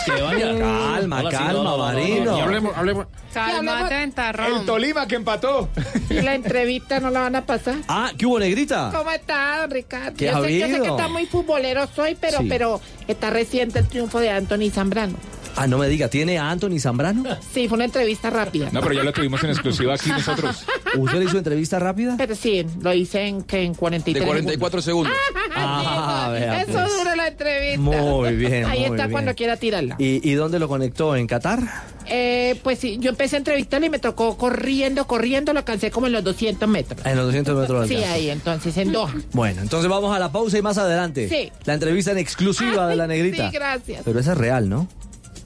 que 0.04 0.22
vaya. 0.22 0.58
Calma, 0.58 1.22
calma, 1.30 1.52
no, 1.52 1.62
no, 1.62 1.64
no, 1.64 1.76
no, 1.76 1.78
Marino. 1.78 2.24
no, 2.24 2.36
no. 2.36 2.42
Hablemos, 2.42 2.76
hablemos. 2.76 3.06
Cálmate, 3.32 3.94
ventarrón. 3.94 4.60
El 4.60 4.66
Tolima 4.66 5.06
que 5.06 5.14
empató. 5.16 5.68
¿Y 6.10 6.20
la 6.20 6.34
entrevista 6.34 7.00
no 7.00 7.10
la 7.10 7.20
van 7.20 7.36
a 7.36 7.46
pasar? 7.46 7.76
Ah, 7.88 8.10
¿qué 8.16 8.26
hubo, 8.26 8.38
Negrita? 8.38 8.90
¿Cómo 8.94 9.10
está, 9.10 9.60
don 9.60 9.70
Ricardo? 9.70 10.16
¿Qué 10.16 10.26
yo, 10.26 10.36
ha 10.38 10.42
sé, 10.42 10.58
yo 10.58 10.66
sé 10.66 10.80
que 10.80 10.88
está 10.88 11.08
muy 11.08 11.26
futbolero 11.26 11.86
soy, 11.94 12.16
pero, 12.20 12.38
Sí. 12.38 12.46
pero 12.48 12.80
está 13.06 13.30
reciente 13.30 13.78
el 13.80 13.88
triunfo 13.88 14.18
de 14.20 14.30
Anthony 14.30 14.70
Zambrano. 14.72 15.16
Ah, 15.57 15.66
no 15.66 15.78
me 15.78 15.88
diga, 15.88 16.09
¿tiene 16.09 16.38
a 16.38 16.50
Anthony 16.50 16.78
Zambrano? 16.80 17.24
Sí, 17.53 17.68
fue 17.68 17.76
una 17.76 17.84
entrevista 17.84 18.30
rápida. 18.30 18.68
No, 18.72 18.80
pero 18.80 18.94
ya 18.94 19.03
lo 19.03 19.12
tuvimos 19.12 19.42
en 19.44 19.50
exclusiva 19.50 19.94
aquí 19.94 20.09
nosotros. 20.11 20.64
¿Usted 20.96 21.18
le 21.18 21.24
hizo 21.26 21.38
entrevista 21.38 21.78
rápida? 21.78 22.14
Pero 22.16 22.34
sí, 22.34 22.64
lo 22.80 22.92
hice 22.92 23.26
en, 23.26 23.42
que 23.42 23.62
en 23.62 23.74
43 23.74 24.22
De 24.22 24.26
44 24.26 24.82
segundos. 24.82 25.12
Ah, 25.55 26.30
vea, 26.32 26.62
Eso 26.62 26.72
pues. 26.72 26.96
dura 26.98 27.14
la 27.14 27.28
entrevista. 27.28 27.78
Muy 27.80 28.34
bien, 28.36 28.64
Ahí 28.64 28.78
muy 28.80 28.84
está 28.86 28.96
bien. 29.05 29.11
cuando 29.11 29.34
quiera 29.34 29.57
tirarla. 29.59 29.96
¿Y, 29.98 30.26
y 30.28 30.32
dónde 30.34 30.59
lo 30.59 30.66
conectó? 30.66 31.14
¿En 31.14 31.26
Qatar? 31.26 31.61
Eh, 32.09 32.59
pues 32.62 32.78
sí, 32.78 32.96
yo 33.00 33.11
empecé 33.11 33.36
a 33.36 33.38
entrevistarlo 33.38 33.86
y 33.86 33.90
me 33.90 33.98
tocó 33.98 34.36
corriendo, 34.38 35.07
corriendo, 35.07 35.53
lo 35.53 35.59
alcancé 35.61 35.90
como 35.90 36.07
en 36.07 36.14
los 36.14 36.24
200 36.24 36.68
metros. 36.68 37.05
En 37.05 37.16
los 37.16 37.26
200 37.26 37.57
metros 37.57 37.88
Sí, 37.88 37.96
ahí, 37.96 38.30
entonces, 38.30 38.76
en 38.78 38.92
Doha. 38.92 39.14
Bueno, 39.32 39.61
entonces 39.61 39.88
vamos 39.90 40.14
a 40.14 40.18
la 40.18 40.32
pausa 40.32 40.57
y 40.59 40.62
más 40.62 40.78
adelante. 40.78 41.28
Sí. 41.28 41.53
La 41.64 41.74
entrevista 41.74 42.12
en 42.12 42.18
exclusiva 42.18 42.86
de 42.88 42.96
la 42.96 43.07
negrita. 43.07 43.50
Sí, 43.50 43.55
gracias. 43.57 44.03
Pero 44.05 44.18
esa 44.18 44.32
es 44.32 44.38
real, 44.38 44.68
¿no? 44.68 44.88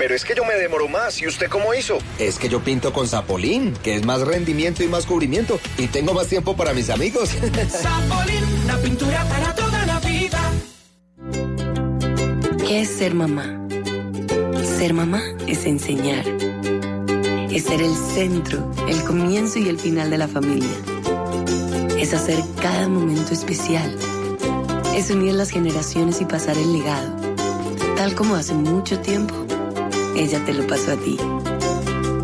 Pero 0.00 0.14
es 0.14 0.24
que 0.24 0.34
yo 0.34 0.46
me 0.46 0.54
demoro 0.54 0.88
más. 0.88 1.20
¿Y 1.20 1.26
usted 1.26 1.50
cómo 1.50 1.74
hizo? 1.74 1.98
Es 2.18 2.38
que 2.38 2.48
yo 2.48 2.60
pinto 2.60 2.90
con 2.90 3.06
Zapolín, 3.06 3.74
que 3.82 3.96
es 3.96 4.06
más 4.06 4.22
rendimiento 4.22 4.82
y 4.82 4.88
más 4.88 5.04
cubrimiento. 5.04 5.60
Y 5.76 5.88
tengo 5.88 6.14
más 6.14 6.26
tiempo 6.26 6.56
para 6.56 6.72
mis 6.72 6.88
amigos. 6.88 7.28
Zapolín, 7.68 8.66
la 8.66 8.78
pintura 8.78 9.22
para 9.26 9.54
toda 9.54 9.84
la 9.84 10.00
vida. 10.00 10.40
¿Qué 12.66 12.80
es 12.80 12.88
ser 12.88 13.14
mamá? 13.14 13.68
Ser 14.64 14.94
mamá 14.94 15.20
es 15.46 15.66
enseñar. 15.66 16.24
Es 17.50 17.64
ser 17.64 17.82
el 17.82 17.94
centro, 17.94 18.72
el 18.88 19.04
comienzo 19.04 19.58
y 19.58 19.68
el 19.68 19.78
final 19.78 20.08
de 20.08 20.16
la 20.16 20.28
familia. 20.28 20.78
Es 21.98 22.14
hacer 22.14 22.38
cada 22.62 22.88
momento 22.88 23.34
especial. 23.34 23.94
Es 24.94 25.10
unir 25.10 25.34
las 25.34 25.50
generaciones 25.50 26.22
y 26.22 26.24
pasar 26.24 26.56
el 26.56 26.72
legado. 26.72 27.16
Tal 27.96 28.14
como 28.14 28.36
hace 28.36 28.54
mucho 28.54 28.98
tiempo, 29.00 29.34
ella 30.16 30.44
te 30.44 30.52
lo 30.52 30.66
pasó 30.66 30.92
a 30.92 30.96
ti. 30.96 31.16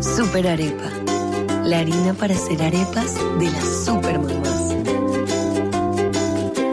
Super 0.01 0.47
Arepa. 0.47 0.91
La 1.63 1.79
harina 1.79 2.13
para 2.13 2.35
hacer 2.35 2.61
arepas 2.61 3.15
de 3.39 3.51
las 3.51 3.85
super 3.85 4.19
mamás. 4.19 4.75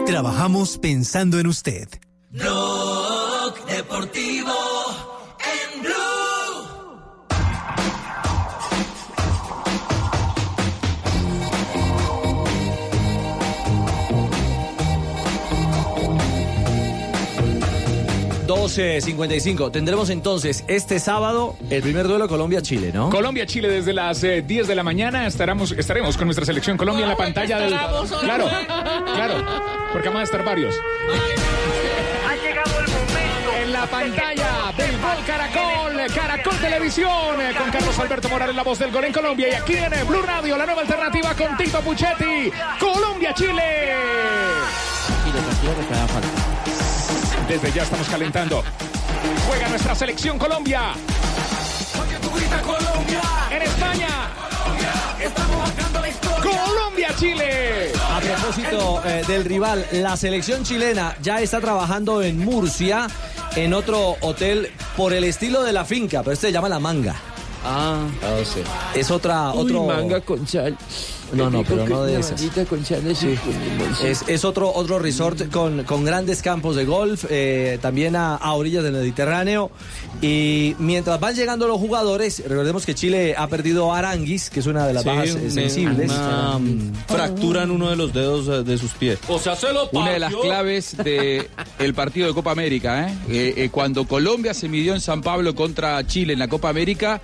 Trabajamos 0.05 0.77
pensando 0.77 1.39
en 1.39 1.47
usted. 1.47 1.89
Blog 2.31 3.65
Deportivo 3.67 4.34
12.55. 18.65 19.71
Tendremos 19.71 20.09
entonces 20.09 20.63
este 20.67 20.99
sábado 20.99 21.55
el 21.69 21.83
primer 21.83 22.07
duelo 22.07 22.27
Colombia-Chile, 22.27 22.91
¿no? 22.91 23.11
Colombia-Chile 23.11 23.69
desde 23.69 23.93
las 23.93 24.23
eh, 24.23 24.41
10 24.41 24.67
de 24.67 24.73
la 24.73 24.81
mañana 24.81 25.27
estaremos, 25.27 25.71
estaremos 25.71 26.17
con 26.17 26.25
nuestra 26.25 26.45
selección 26.45 26.75
Colombia 26.75 27.03
en 27.03 27.09
la 27.09 27.15
pantalla 27.15 27.59
del... 27.59 27.69
Claro, 28.21 28.49
claro, 29.13 29.45
porque 29.93 30.07
vamos 30.07 30.21
a 30.21 30.23
estar 30.23 30.43
varios. 30.43 30.75
Ha 32.27 32.35
llegado 32.37 32.79
el 32.79 32.87
momento. 32.87 33.61
En 33.61 33.71
la 33.71 33.85
pantalla 33.85 34.73
del 34.75 34.99
gol 34.99 35.25
Caracol, 35.27 36.13
Caracol 36.15 36.57
Televisión, 36.57 37.41
eh, 37.41 37.53
con 37.55 37.69
Carlos 37.69 37.99
Alberto 37.99 38.29
Morales, 38.29 38.55
la 38.55 38.63
voz 38.63 38.79
del 38.79 38.91
gol 38.91 39.03
en 39.03 39.13
Colombia. 39.13 39.47
Y 39.49 39.53
aquí 39.53 39.73
en 39.75 40.07
Blue 40.07 40.23
Radio, 40.23 40.57
la 40.57 40.65
nueva 40.65 40.81
alternativa 40.81 41.35
con 41.35 41.55
Tito 41.55 41.81
Puchetti, 41.81 42.51
Colombia-Chile. 42.79 43.93
Tranquilo, 45.05 45.37
tranquilo 45.37 45.75
que 45.75 45.83
te 45.83 45.93
da 45.93 46.07
falta. 46.07 46.44
Desde 47.47 47.71
ya 47.71 47.83
estamos 47.83 48.07
calentando. 48.07 48.63
Juega 49.47 49.69
nuestra 49.69 49.93
selección 49.93 50.39
Colombia. 50.39 50.93
Colombia. 52.63 53.21
En 53.51 53.61
España. 53.61 54.07
Estamos 55.21 55.57
marcando 55.57 56.01
la 56.01 56.09
historia. 56.09 56.63
Colombia-Chile. 56.65 57.91
A 58.09 58.19
propósito 58.19 59.01
eh, 59.05 59.23
del 59.27 59.45
rival, 59.45 59.85
la 59.91 60.17
selección 60.17 60.63
chilena 60.63 61.15
ya 61.21 61.39
está 61.41 61.61
trabajando 61.61 62.23
en 62.23 62.39
Murcia, 62.39 63.07
en 63.55 63.73
otro 63.73 64.15
hotel 64.21 64.71
por 64.97 65.13
el 65.13 65.23
estilo 65.23 65.63
de 65.63 65.73
la 65.73 65.85
finca, 65.85 66.23
pero 66.23 66.33
este 66.33 66.47
se 66.47 66.53
llama 66.53 66.69
La 66.69 66.79
Manga. 66.79 67.15
Ah, 67.63 68.07
sí. 68.43 68.61
Es 68.93 69.11
otra, 69.11 69.51
otro... 69.51 69.81
Uy, 69.81 69.87
manga 69.87 70.21
con 70.21 70.45
chal. 70.45 70.77
No, 71.35 71.49
no, 71.49 71.63
pero 71.63 71.87
no 71.87 72.03
de 72.03 72.19
esas. 72.19 72.41
con 72.67 72.85
sí. 72.85 72.95
Es, 74.03 74.23
es 74.27 74.45
otro, 74.45 74.71
otro 74.73 74.99
resort 74.99 75.51
con, 75.51 75.83
con 75.83 76.03
grandes 76.05 76.41
campos 76.41 76.75
de 76.75 76.85
golf, 76.85 77.25
eh, 77.29 77.77
también 77.81 78.15
a, 78.15 78.35
a 78.35 78.53
orillas 78.53 78.83
del 78.83 78.93
Mediterráneo. 78.93 79.71
Y 80.21 80.75
mientras 80.79 81.19
van 81.19 81.35
llegando 81.35 81.67
los 81.67 81.77
jugadores, 81.79 82.41
recordemos 82.47 82.85
que 82.85 82.95
Chile 82.95 83.35
ha 83.37 83.47
perdido 83.47 83.93
a 83.93 83.99
Aranguis, 83.99 84.49
que 84.49 84.59
es 84.61 84.65
una 84.65 84.87
de 84.87 84.93
las 84.93 85.03
Sí, 85.03 85.09
bajas 85.09 85.29
eh, 85.29 85.39
una- 85.41 85.51
sensibles. 85.51 86.11
una, 86.11 86.59
fractura 87.07 87.63
en 87.63 87.71
uno 87.71 87.89
de 87.89 87.95
los 87.95 88.13
dedos 88.13 88.47
eh, 88.47 88.63
de 88.63 88.77
sus 88.77 88.91
pies. 88.91 89.19
O 89.27 89.39
sea, 89.39 89.55
se 89.55 89.71
lo 89.73 89.89
Una 89.91 90.11
de 90.11 90.19
las 90.19 90.33
claves 90.35 90.95
del 90.97 91.93
partido 91.93 92.27
de 92.27 92.33
Copa 92.33 92.51
América. 92.51 93.09
¿eh? 93.09 93.13
Eh, 93.29 93.53
eh, 93.57 93.69
cuando 93.69 94.05
Colombia 94.07 94.53
se 94.53 94.67
midió 94.69 94.93
en 94.93 95.01
San 95.01 95.21
Pablo 95.21 95.53
contra 95.55 96.05
Chile 96.07 96.33
en 96.33 96.39
la 96.39 96.47
Copa 96.47 96.69
América, 96.69 97.21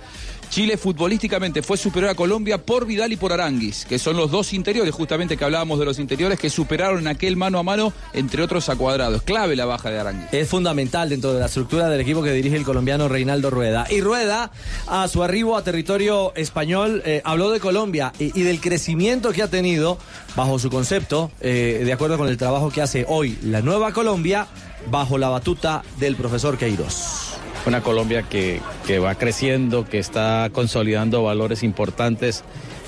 Chile 0.52 0.76
futbolísticamente 0.76 1.62
fue 1.62 1.78
superior 1.78 2.10
a 2.10 2.14
Colombia 2.14 2.58
por 2.58 2.84
Vidal 2.84 3.10
y 3.10 3.16
por 3.16 3.32
Aranguis, 3.32 3.86
que 3.86 3.98
son 3.98 4.18
los 4.18 4.30
dos 4.30 4.52
interiores, 4.52 4.94
justamente 4.94 5.38
que 5.38 5.44
hablábamos 5.46 5.78
de 5.78 5.86
los 5.86 5.98
interiores, 5.98 6.38
que 6.38 6.50
superaron 6.50 6.98
en 6.98 7.06
aquel 7.06 7.38
mano 7.38 7.58
a 7.58 7.62
mano, 7.62 7.94
entre 8.12 8.42
otros 8.42 8.68
a 8.68 8.76
cuadrados. 8.76 9.22
Clave 9.22 9.56
la 9.56 9.64
baja 9.64 9.90
de 9.90 9.98
Aranguis. 9.98 10.28
Es 10.30 10.50
fundamental 10.50 11.08
dentro 11.08 11.32
de 11.32 11.40
la 11.40 11.46
estructura 11.46 11.88
del 11.88 12.02
equipo 12.02 12.22
que 12.22 12.32
dirige 12.32 12.54
el 12.56 12.64
colombiano 12.64 13.08
Reinaldo 13.08 13.48
Rueda. 13.48 13.86
Y 13.88 14.02
Rueda, 14.02 14.50
a 14.88 15.08
su 15.08 15.22
arribo 15.22 15.56
a 15.56 15.64
territorio 15.64 16.34
español, 16.34 17.00
eh, 17.06 17.22
habló 17.24 17.50
de 17.50 17.58
Colombia 17.58 18.12
y, 18.18 18.42
del 18.42 18.60
crecimiento 18.60 19.32
que 19.32 19.42
ha 19.42 19.48
tenido 19.48 19.96
bajo 20.36 20.58
su 20.58 20.68
concepto, 20.68 21.30
eh, 21.40 21.80
de 21.82 21.92
acuerdo 21.94 22.18
con 22.18 22.28
el 22.28 22.36
trabajo 22.36 22.70
que 22.70 22.82
hace 22.82 23.06
hoy 23.08 23.38
la 23.42 23.62
nueva 23.62 23.94
Colombia, 23.94 24.48
bajo 24.90 25.16
la 25.16 25.30
batuta 25.30 25.82
del 25.98 26.14
profesor 26.14 26.58
Queiroz. 26.58 27.31
Una 27.64 27.80
Colombia 27.80 28.22
que, 28.22 28.60
que 28.86 28.98
va 28.98 29.14
creciendo, 29.14 29.84
que 29.84 29.98
está 29.98 30.50
consolidando 30.52 31.22
valores 31.22 31.62
importantes, 31.62 32.42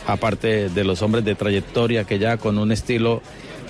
aparte 0.06 0.68
de 0.68 0.84
los 0.84 1.00
hombres 1.02 1.24
de 1.24 1.34
trayectoria 1.34 2.04
que 2.04 2.18
ya 2.18 2.36
con 2.38 2.58
un 2.58 2.72
estilo 2.72 3.22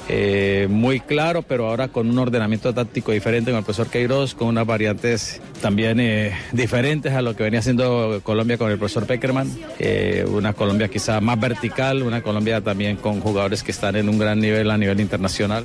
eh, 0.09 0.67
muy 0.69 1.01
claro, 1.01 1.43
pero 1.43 1.69
ahora 1.69 1.89
con 1.89 2.11
un 2.11 2.19
ordenamiento 2.19 2.75
táctico 2.75 3.13
diferente 3.13 3.51
con 3.51 3.59
el 3.59 3.65
profesor 3.65 3.91
Queiroz, 3.91 4.35
con 4.35 4.49
unas 4.49 4.67
variantes 4.67 5.41
también 5.63 5.99
eh, 5.99 6.33
diferentes 6.53 7.15
a 7.15 7.23
lo 7.23 7.35
que 7.35 7.43
venía 7.43 7.61
haciendo 7.61 8.21
Colombia 8.23 8.59
con 8.59 8.71
el 8.71 8.77
profesor 8.77 9.07
Peckerman. 9.07 9.51
Eh, 9.79 10.27
una 10.29 10.53
Colombia 10.53 10.89
quizá 10.89 11.23
más 11.23 11.41
vertical, 11.41 12.03
una 12.03 12.23
Colombia 12.23 12.61
también 12.61 12.97
con 12.97 13.21
jugadores 13.21 13.63
que 13.63 13.71
están 13.71 13.97
en 13.97 14.11
un 14.11 14.19
gran 14.19 14.41
nivel 14.41 14.71
a 14.71 14.77
nivel 14.77 15.01
internacional. 15.01 15.65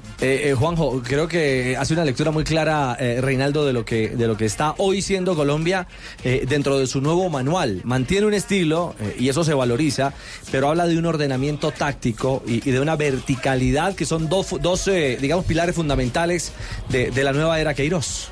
Juanjo, 0.57 1.01
creo 1.03 1.27
que 1.27 1.75
hace 1.77 1.93
una 1.93 2.05
lectura 2.05 2.31
muy 2.31 2.45
clara, 2.45 2.95
Reinaldo, 2.95 3.65
de 3.65 3.73
lo 3.73 3.83
que 3.83 4.09
de 4.09 4.27
lo 4.27 4.37
que 4.37 4.45
está 4.45 4.73
hoy 4.77 5.01
siendo 5.01 5.35
Colombia 5.35 5.87
dentro 6.23 6.79
de 6.79 6.87
su 6.87 7.01
nuevo 7.01 7.29
manual. 7.29 7.81
Mantiene 7.83 8.25
un 8.25 8.33
estilo 8.33 8.95
y 9.17 9.27
eso 9.29 9.43
se 9.43 9.53
valoriza, 9.53 10.13
pero 10.51 10.69
habla 10.69 10.87
de 10.87 10.97
un 10.97 11.05
ordenamiento 11.05 11.71
táctico 11.71 12.41
y 12.47 12.59
de 12.59 12.79
una 12.79 12.95
verticalidad 12.95 13.95
que 13.95 14.05
son 14.05 14.28
dos, 14.29 14.55
dos 14.61 14.87
eh, 14.87 15.17
digamos, 15.19 15.45
pilares 15.45 15.75
fundamentales 15.75 16.51
de, 16.89 17.11
de 17.11 17.23
la 17.23 17.33
nueva 17.33 17.59
era 17.59 17.73
Queiroz. 17.73 18.29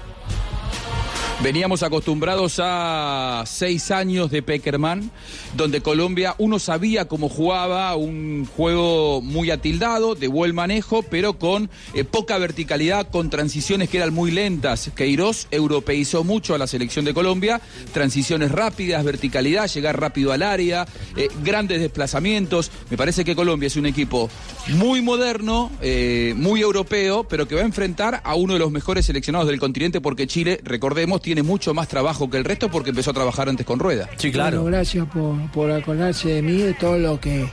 Veníamos 1.43 1.83
acostumbrados 1.83 2.59
a 2.59 3.43
seis 3.45 3.91
años 3.91 4.31
de 4.31 4.41
Peckerman, 4.41 5.11
donde 5.55 5.81
Colombia 5.81 6.33
uno 6.39 6.57
sabía 6.57 7.07
cómo 7.07 7.29
jugaba, 7.29 7.95
un 7.95 8.47
juego 8.57 9.21
muy 9.21 9.51
atildado, 9.51 10.15
de 10.15 10.27
buen 10.27 10.55
manejo, 10.55 11.03
pero 11.03 11.37
con 11.37 11.69
eh, 11.93 12.03
poca 12.03 12.39
verticalidad, 12.39 13.11
con 13.11 13.29
transiciones 13.29 13.87
que 13.87 13.97
eran 13.97 14.15
muy 14.15 14.31
lentas. 14.31 14.89
Queiroz 14.95 15.47
europeizó 15.51 16.23
mucho 16.23 16.55
a 16.55 16.57
la 16.57 16.65
selección 16.65 17.05
de 17.05 17.13
Colombia, 17.13 17.61
transiciones 17.93 18.51
rápidas, 18.51 19.05
verticalidad, 19.05 19.69
llegar 19.69 19.99
rápido 19.99 20.31
al 20.31 20.41
área, 20.41 20.87
eh, 21.15 21.27
grandes 21.43 21.79
desplazamientos. 21.81 22.71
Me 22.89 22.97
parece 22.97 23.23
que 23.23 23.35
Colombia 23.35 23.67
es 23.67 23.75
un 23.75 23.85
equipo 23.85 24.27
muy 24.69 25.03
moderno, 25.03 25.71
eh, 25.83 26.33
muy 26.35 26.61
europeo, 26.61 27.25
pero 27.25 27.47
que 27.47 27.53
va 27.53 27.61
a 27.61 27.65
enfrentar 27.65 28.21
a 28.23 28.33
uno 28.33 28.53
de 28.53 28.59
los 28.59 28.71
mejores 28.71 29.05
seleccionados 29.05 29.47
del 29.47 29.59
continente, 29.59 30.01
porque 30.01 30.25
Chile, 30.25 30.59
recordemos, 30.63 31.21
tiene 31.27 31.43
mucho 31.43 31.73
más 31.73 31.89
trabajo 31.89 32.29
que 32.29 32.37
el 32.37 32.45
resto 32.45 32.71
porque 32.71 32.91
empezó 32.91 33.11
a 33.11 33.13
trabajar 33.13 33.49
antes 33.49 33.65
con 33.65 33.79
Rueda. 33.79 34.07
Sí, 34.15 34.31
Bueno, 34.31 34.63
gracias 34.63 35.05
por, 35.09 35.35
por 35.51 35.69
acordarse 35.69 36.29
de 36.29 36.41
mí, 36.41 36.53
de 36.53 36.73
todo 36.73 36.97
lo 36.97 37.19
que 37.19 37.51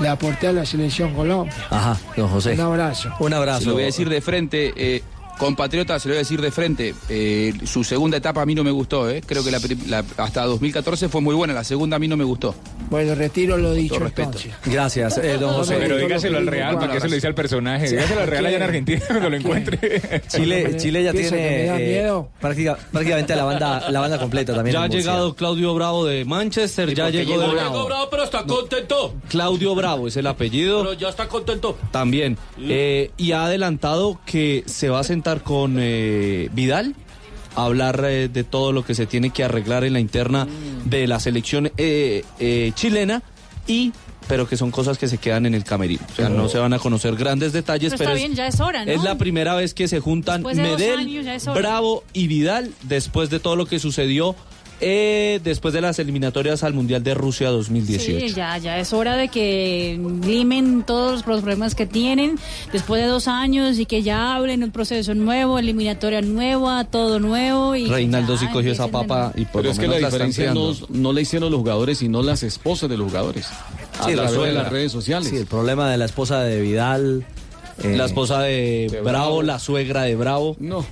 le 0.00 0.08
aporté 0.08 0.46
a 0.46 0.52
la 0.54 0.64
selección 0.64 1.12
Colombia. 1.12 1.52
Ajá, 1.68 1.98
don 2.16 2.28
José. 2.30 2.54
Un 2.54 2.60
abrazo. 2.60 3.10
Un 3.20 3.34
abrazo. 3.34 3.60
Se 3.60 3.66
lo 3.66 3.74
voy 3.74 3.82
a 3.82 3.86
decir 3.86 4.08
de 4.08 4.22
frente. 4.22 4.72
Eh, 4.74 5.02
compatriota, 5.40 5.98
se 5.98 6.08
lo 6.08 6.12
voy 6.12 6.18
a 6.18 6.20
decir 6.20 6.40
de 6.40 6.50
frente. 6.52 6.94
eh, 7.08 7.52
su 7.64 7.82
segunda 7.82 8.16
etapa 8.18 8.42
a 8.42 8.46
mí 8.46 8.54
no 8.54 8.62
me 8.62 8.70
gustó. 8.70 9.08
eh. 9.10 9.22
Creo 9.26 9.42
que 9.42 9.50
la, 9.50 9.58
pri- 9.58 9.78
la- 9.88 10.04
hasta 10.18 10.44
2014 10.44 11.08
fue 11.08 11.20
muy 11.20 11.34
buena. 11.34 11.54
La 11.54 11.64
segunda 11.64 11.96
a 11.96 11.98
mí 11.98 12.06
no 12.06 12.16
me 12.16 12.24
gustó. 12.24 12.54
Bueno, 12.90 13.14
retiro 13.14 13.56
lo 13.56 13.72
dicho 13.72 13.94
todo 13.94 14.04
respeto. 14.04 14.28
entonces. 14.38 14.52
Gracias, 14.66 15.18
eh, 15.18 15.38
don 15.38 15.54
José. 15.54 15.76
Pero 15.80 15.96
dígaselo 15.96 16.38
al 16.38 16.46
Real, 16.46 16.78
¿para 16.78 16.92
qué 16.92 17.00
se 17.00 17.08
lo 17.08 17.14
dice 17.14 17.26
al 17.26 17.34
personaje? 17.34 17.88
Dígaselo 17.88 18.20
al 18.20 18.26
Real 18.28 18.46
allá 18.46 18.56
en 18.58 18.62
Argentina 18.62 19.00
cuando 19.08 19.30
lo 19.30 19.36
encuentre. 19.36 20.22
Chile, 20.28 20.76
Chile 20.76 21.04
ya 21.04 21.12
tiene 21.12 21.66
eh, 21.66 21.88
miedo. 22.02 22.28
práctica- 22.40 22.76
prácticamente 22.92 23.34
la 23.34 23.44
banda, 23.44 23.90
la 23.90 24.00
banda 24.00 24.18
completa 24.18 24.54
también. 24.54 24.74
Ya 24.74 24.82
ha 24.82 24.88
llegado 24.88 25.34
Claudio 25.34 25.74
Bravo 25.74 26.04
de 26.04 26.24
Manchester, 26.24 26.92
ya 26.94 27.08
llegó 27.10 27.38
de 27.38 27.46
llegó 27.46 27.54
bravo, 27.86 28.08
pero 28.10 28.24
está 28.24 28.42
contento. 28.44 29.14
Claudio 29.28 29.74
Bravo 29.74 30.08
es 30.08 30.16
el 30.16 30.26
apellido. 30.26 30.82
Pero 30.82 30.92
ya 30.94 31.08
está 31.08 31.28
contento. 31.28 31.78
También. 31.92 32.36
Eh, 32.60 33.10
y 33.16 33.32
ha 33.32 33.44
adelantado 33.46 34.20
que 34.26 34.64
se 34.66 34.88
va 34.88 35.00
a 35.00 35.04
sentar 35.04 35.29
con 35.38 35.76
eh, 35.78 36.48
Vidal 36.52 36.94
a 37.56 37.64
hablar 37.64 38.04
eh, 38.04 38.28
de 38.28 38.44
todo 38.44 38.72
lo 38.72 38.84
que 38.84 38.94
se 38.94 39.06
tiene 39.06 39.30
que 39.30 39.44
arreglar 39.44 39.84
en 39.84 39.92
la 39.92 40.00
interna 40.00 40.46
de 40.84 41.06
la 41.06 41.20
selección 41.20 41.70
eh, 41.76 42.72
chilena 42.74 43.22
y 43.66 43.92
pero 44.28 44.48
que 44.48 44.56
son 44.56 44.70
cosas 44.70 44.96
que 44.96 45.08
se 45.08 45.18
quedan 45.18 45.46
en 45.46 45.54
el 45.54 45.64
camerino. 45.64 46.02
O 46.12 46.14
sea, 46.14 46.28
no 46.28 46.48
se 46.48 46.58
van 46.58 46.72
a 46.72 46.78
conocer 46.78 47.16
grandes 47.16 47.52
detalles, 47.52 47.94
Pero 47.94 47.98
pero, 47.98 48.10
está 48.10 48.22
es, 48.22 48.28
bien, 48.28 48.36
ya 48.36 48.46
es 48.46 48.60
hora, 48.60 48.84
¿no? 48.84 48.92
es 48.92 49.02
la 49.02 49.18
primera 49.18 49.56
vez 49.56 49.74
que 49.74 49.88
se 49.88 49.98
juntan 49.98 50.44
de 50.44 50.54
Medel, 50.54 51.00
años. 51.00 51.46
Bravo 51.52 52.04
y 52.12 52.28
Vidal 52.28 52.70
después 52.82 53.28
de 53.28 53.40
todo 53.40 53.56
lo 53.56 53.66
que 53.66 53.80
sucedió 53.80 54.36
eh, 54.80 55.40
después 55.44 55.74
de 55.74 55.80
las 55.80 55.98
eliminatorias 55.98 56.62
al 56.64 56.72
Mundial 56.74 57.02
de 57.02 57.14
Rusia 57.14 57.50
2018. 57.50 58.28
Sí, 58.28 58.34
ya, 58.34 58.56
ya 58.58 58.78
es 58.78 58.92
hora 58.92 59.16
de 59.16 59.28
que 59.28 60.00
limen 60.24 60.82
todos 60.84 61.26
los 61.26 61.42
problemas 61.42 61.74
que 61.74 61.86
tienen 61.86 62.38
después 62.72 63.02
de 63.02 63.08
dos 63.08 63.28
años 63.28 63.78
y 63.78 63.86
que 63.86 64.02
ya 64.02 64.34
hablen 64.36 64.62
un 64.64 64.70
proceso 64.70 65.14
nuevo, 65.14 65.58
eliminatoria 65.58 66.22
nueva, 66.22 66.84
todo 66.84 67.18
nuevo. 67.20 67.76
Y 67.76 67.86
Reinaldo 67.88 68.36
sí 68.38 68.46
cogió 68.48 68.72
esa 68.72 68.88
papa 68.88 69.32
y 69.36 69.44
por 69.44 69.62
Pero 69.62 69.64
lo 69.64 69.70
es 69.72 69.78
que 69.78 69.86
la 69.88 69.94
están 69.96 70.10
diferencia 70.10 70.54
no, 70.54 70.72
no 70.88 71.12
la 71.12 71.20
hicieron 71.20 71.50
los 71.50 71.60
jugadores, 71.60 71.98
sino 71.98 72.22
las 72.22 72.42
esposas 72.42 72.88
de 72.88 72.96
los 72.96 73.08
jugadores. 73.08 73.46
A 74.00 74.04
Sí, 74.04 74.10
la 74.10 74.14
través 74.22 74.30
de 74.32 74.36
suegra. 74.36 74.62
las 74.62 74.72
redes 74.72 74.92
sociales. 74.92 75.28
Sí, 75.28 75.36
el 75.36 75.46
problema 75.46 75.90
de 75.90 75.98
la 75.98 76.06
esposa 76.06 76.40
de 76.42 76.60
Vidal. 76.60 77.24
eh, 77.82 77.96
La 77.96 78.06
esposa 78.06 78.40
de, 78.40 78.88
de 78.90 79.00
Bravo, 79.02 79.02
Bravo. 79.02 79.42
la 79.42 79.58
suegra 79.58 80.02
de 80.02 80.16
Bravo. 80.16 80.56
No. 80.58 80.84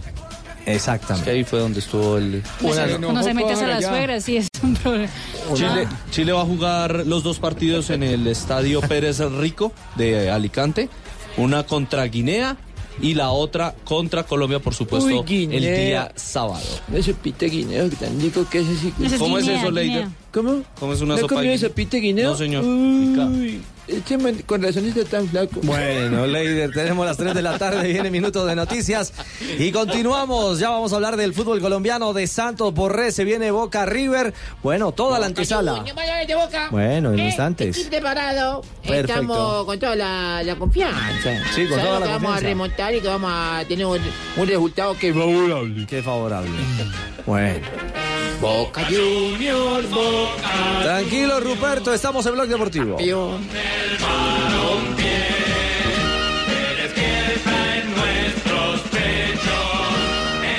Exactamente. 0.67 1.31
que 1.31 1.37
ahí 1.37 1.45
fue 1.45 1.59
donde 1.61 1.81
estuvo 1.81 2.19
el... 2.19 2.43
Cuando 2.61 3.23
se 3.23 3.35
metes 3.35 3.61
a 3.61 3.67
la 3.67 3.81
suegra, 3.81 4.21
sí 4.21 4.37
es 4.37 4.49
un 4.63 4.75
problema. 4.75 5.09
Chile, 5.55 5.89
Chile 6.11 6.33
va 6.33 6.43
a 6.43 6.45
jugar 6.45 7.07
los 7.07 7.23
dos 7.23 7.39
partidos 7.39 7.91
en 7.91 8.03
el 8.03 8.27
estadio 8.27 8.81
Pérez 8.81 9.19
Rico 9.21 9.73
de 9.97 10.31
Alicante. 10.31 10.89
Una 11.37 11.63
contra 11.65 12.05
Guinea 12.05 12.57
y 13.01 13.15
la 13.15 13.31
otra 13.31 13.75
contra 13.85 14.25
Colombia, 14.25 14.59
por 14.59 14.75
supuesto, 14.75 15.09
Uy, 15.09 15.23
Guinea. 15.25 15.57
el 15.59 15.87
día 15.87 16.13
sábado. 16.17 16.61
Ese 16.93 17.15
pite 17.15 17.47
guineo 17.47 17.89
que 17.89 17.97
tan 17.97 18.21
rico 18.21 18.45
que 18.51 18.59
es 18.59 18.67
así. 18.69 18.93
¿Cómo 19.19 19.39
es 19.39 19.45
Guinea, 19.45 19.63
eso, 19.63 19.71
Leider? 19.71 20.09
¿Cómo? 20.33 20.63
¿Cómo 20.81 20.93
es 20.93 21.01
una 21.01 21.15
¿No 21.15 21.21
sopa 21.21 21.41
de 21.43 21.55
ese 21.55 21.67
guineo? 21.67 21.75
pite 21.75 21.97
guineo? 21.99 22.31
No, 22.31 22.37
señor. 22.37 22.65
Uy, 22.65 23.61
con 24.47 24.63
razón 24.63 24.87
está 24.87 25.05
tan 25.05 25.29
flaco. 25.29 25.61
Bueno, 25.63 26.27
Leider, 26.27 26.71
tenemos 26.73 27.07
las 27.07 27.17
3 27.17 27.35
de 27.35 27.43
la 27.43 27.59
tarde, 27.59 27.89
viene 27.93 28.11
minutos 28.11 28.47
de 28.47 28.55
noticias 28.55 29.13
y 29.59 29.71
continuamos. 29.73 30.59
Ya 30.59 30.71
vamos 30.71 30.93
a 30.93 30.97
hablar 30.97 31.17
del 31.17 31.33
fútbol 31.35 31.61
colombiano 31.61 32.13
de 32.13 32.27
Santos 32.27 32.73
Borré, 32.75 33.13
se 33.13 33.25
viene 33.25 33.51
Boca 33.51 33.87
River. 33.87 34.35
Bueno, 34.63 34.93
toda 34.93 35.19
la 35.19 35.27
antesala. 35.27 35.85
De 36.27 36.35
Boca. 36.35 36.69
Bueno, 36.71 37.13
en 37.13 37.19
Eh, 37.21 37.27
instantes. 37.27 37.79
Preparado. 37.89 38.63
Perfecto. 38.83 39.13
Estamos 39.13 39.65
con 39.65 39.79
toda 39.79 39.97
la, 39.97 40.43
la 40.43 40.57
confianza. 40.57 41.31
Sí, 41.55 41.67
con 41.67 41.81
toda 41.81 42.01
la 42.01 42.07
que 42.07 42.13
vamos 42.13 42.31
a 42.31 42.35
confianza. 42.35 42.41
remontar 42.41 42.95
y 42.95 43.01
que 43.01 43.09
vamos 43.09 43.31
a 43.35 43.65
tener 43.69 43.87
un, 43.87 44.01
un 44.37 44.47
resultado 44.49 44.97
que 44.99 45.09
es 45.09 45.15
favorable. 45.15 45.87
Qué 45.87 46.03
favorable. 46.03 46.51
Bueno. 47.27 47.67
Boca 48.41 48.85
Junior, 48.85 49.83
Boca. 49.89 50.83
Tranquilo, 50.83 51.41
Ruperto, 51.41 51.93
estamos 51.93 52.25
en 52.27 52.35
Blog 52.35 52.47
Deportivo. 52.49 52.97
Campeón. 52.97 53.41
en 57.47 57.91
nuestros 57.95 58.81
pechos, 58.91 59.51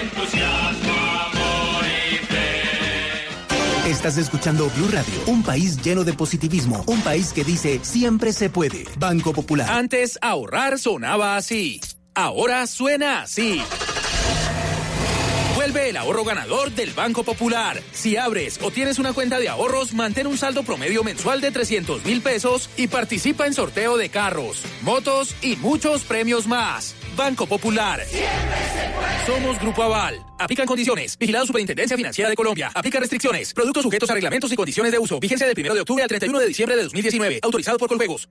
entusiasmo, 0.01 0.93
amor 0.93 1.85
y 2.11 2.25
fe. 2.25 3.89
Estás 3.89 4.17
escuchando 4.17 4.69
Blue 4.75 4.89
Radio, 4.91 5.13
un 5.27 5.43
país 5.43 5.81
lleno 5.81 6.03
de 6.03 6.13
positivismo, 6.13 6.83
un 6.87 7.01
país 7.01 7.31
que 7.31 7.45
dice 7.45 7.79
siempre 7.83 8.33
se 8.33 8.49
puede. 8.49 8.85
Banco 8.97 9.31
Popular. 9.31 9.69
Antes 9.69 10.19
ahorrar 10.21 10.79
sonaba 10.79 11.37
así. 11.37 11.79
Ahora 12.13 12.67
suena 12.67 13.21
así. 13.21 13.61
Vuelve 15.71 15.89
el 15.89 15.97
ahorro 15.97 16.23
ganador 16.23 16.71
del 16.71 16.93
Banco 16.93 17.23
Popular. 17.23 17.79
Si 17.91 18.17
abres 18.17 18.59
o 18.63 18.71
tienes 18.71 18.97
una 18.97 19.13
cuenta 19.13 19.37
de 19.37 19.49
ahorros, 19.49 19.93
mantén 19.93 20.25
un 20.25 20.35
saldo 20.35 20.63
promedio 20.63 21.03
mensual 21.03 21.41
de 21.41 21.51
300 21.51 22.05
mil 22.05 22.23
pesos 22.23 22.71
y 22.75 22.87
participa 22.87 23.45
en 23.45 23.53
sorteo 23.53 23.95
de 23.95 24.09
carros, 24.09 24.63
motos 24.81 25.35
y 25.43 25.57
muchos 25.57 26.05
premios 26.05 26.47
más. 26.47 26.95
Banco 27.15 27.45
Popular. 27.45 28.03
Somos 29.27 29.59
Grupo 29.59 29.83
Aval. 29.83 30.19
Aplican 30.39 30.65
condiciones. 30.65 31.15
Vigilado 31.19 31.45
Superintendencia 31.45 31.95
Financiera 31.95 32.31
de 32.31 32.35
Colombia. 32.35 32.71
Aplica 32.73 32.99
restricciones. 32.99 33.53
Productos 33.53 33.83
sujetos 33.83 34.09
a 34.09 34.15
reglamentos 34.15 34.51
y 34.51 34.55
condiciones 34.55 34.91
de 34.91 34.97
uso. 34.97 35.19
Vigencia 35.19 35.45
del 35.45 35.55
1 35.55 35.75
de 35.75 35.81
octubre 35.81 36.01
al 36.01 36.09
31 36.09 36.39
de 36.39 36.47
diciembre 36.47 36.77
de 36.77 36.83
2019. 36.83 37.41
Autorizado 37.43 37.77
por 37.77 37.89
Coljuegos. 37.89 38.27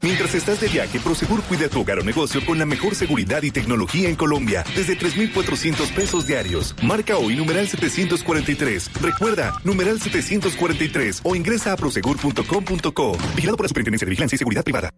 Mientras 0.00 0.34
estás 0.34 0.60
de 0.60 0.68
viaje, 0.68 1.00
Prosegur 1.00 1.42
cuida 1.42 1.68
tu 1.68 1.80
hogar 1.80 1.98
o 1.98 2.04
negocio 2.04 2.44
con 2.46 2.58
la 2.58 2.66
mejor 2.66 2.94
seguridad 2.94 3.42
y 3.42 3.50
tecnología 3.50 4.08
en 4.08 4.14
Colombia. 4.14 4.64
Desde 4.76 4.94
3,400 4.94 5.90
pesos 5.90 6.26
diarios. 6.26 6.74
Marca 6.82 7.16
hoy 7.16 7.34
numeral 7.34 7.68
743. 7.68 8.90
Recuerda, 9.00 9.60
numeral 9.64 10.00
743 10.00 11.22
o 11.24 11.34
ingresa 11.34 11.72
a 11.72 11.76
prosegur.com.co. 11.76 13.18
Vigilado 13.34 13.56
por 13.56 13.64
la 13.64 13.68
Superintendencia 13.68 14.06
de 14.06 14.10
Vigilancia 14.10 14.36
y 14.36 14.38
Seguridad 14.38 14.62
Privada. 14.62 14.90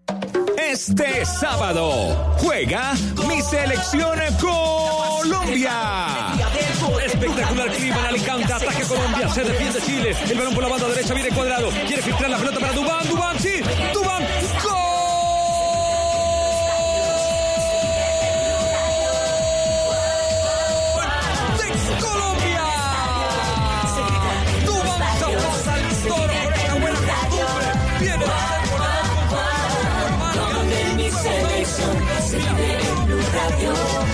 Este 0.71 1.25
sábado 1.25 2.37
juega 2.39 2.93
mi 3.27 3.41
selección 3.43 4.19
Colombia. 4.39 5.73
Espectacular 7.05 7.71
clima 7.73 7.99
en 7.99 8.07
Alicante, 8.07 8.53
ataque 8.53 8.83
Colombia, 8.85 9.29
se 9.31 9.43
defiende 9.43 9.81
Chile, 9.83 10.17
el 10.31 10.39
balón 10.39 10.55
por 10.55 10.63
la 10.63 10.69
banda 10.69 10.89
derecha 10.89 11.15
viene 11.15 11.31
cuadrado, 11.31 11.71
quiere 11.87 12.03
filtrar 12.03 12.31
la 12.31 12.39
pelota 12.39 12.61
para 12.61 12.73
Dubán, 12.73 13.09
Dubán, 13.09 13.39
sí, 13.41 13.61
Dubán, 13.93 14.23
Radio. 33.61 34.11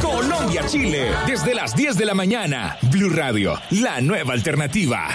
Colombia-Chile, 0.00 1.10
desde 1.26 1.54
las 1.54 1.74
10 1.74 1.96
de 1.96 2.04
la 2.04 2.14
mañana. 2.14 2.76
Blue 2.90 3.10
Radio, 3.10 3.60
la 3.70 4.00
nueva 4.00 4.34
alternativa. 4.34 5.08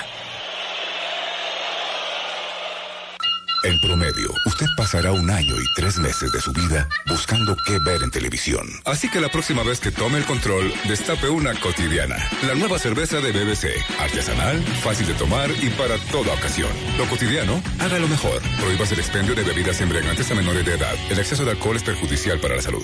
En 3.63 3.79
promedio, 3.79 4.29
usted 4.45 4.65
pasará 4.75 5.13
un 5.13 5.29
año 5.29 5.55
y 5.55 5.73
tres 5.75 5.97
meses 5.97 6.33
de 6.33 6.41
su 6.41 6.51
vida 6.51 6.85
buscando 7.07 7.55
qué 7.65 7.79
ver 7.79 8.03
en 8.03 8.11
televisión. 8.11 8.67
Así 8.83 9.09
que 9.09 9.21
la 9.21 9.29
próxima 9.29 9.63
vez 9.63 9.79
que 9.79 9.89
tome 9.89 10.17
el 10.17 10.25
control, 10.25 10.73
destape 10.85 11.29
una 11.29 11.53
cotidiana. 11.61 12.17
La 12.45 12.55
nueva 12.55 12.77
cerveza 12.77 13.21
de 13.21 13.31
BBC. 13.31 13.67
Artesanal, 13.99 14.61
fácil 14.83 15.07
de 15.07 15.13
tomar 15.13 15.49
y 15.61 15.69
para 15.69 15.97
toda 16.11 16.33
ocasión. 16.33 16.69
Lo 16.97 17.07
cotidiano, 17.07 17.63
hágalo 17.79 18.09
mejor. 18.09 18.41
Prohíbas 18.59 18.91
el 18.91 18.99
expendio 18.99 19.33
de 19.33 19.43
bebidas 19.43 19.79
embriagantes 19.79 20.29
a 20.29 20.35
menores 20.35 20.65
de 20.65 20.73
edad. 20.73 20.95
El 21.09 21.19
exceso 21.19 21.45
de 21.45 21.51
alcohol 21.51 21.77
es 21.77 21.83
perjudicial 21.83 22.39
para 22.41 22.57
la 22.57 22.61
salud. 22.61 22.83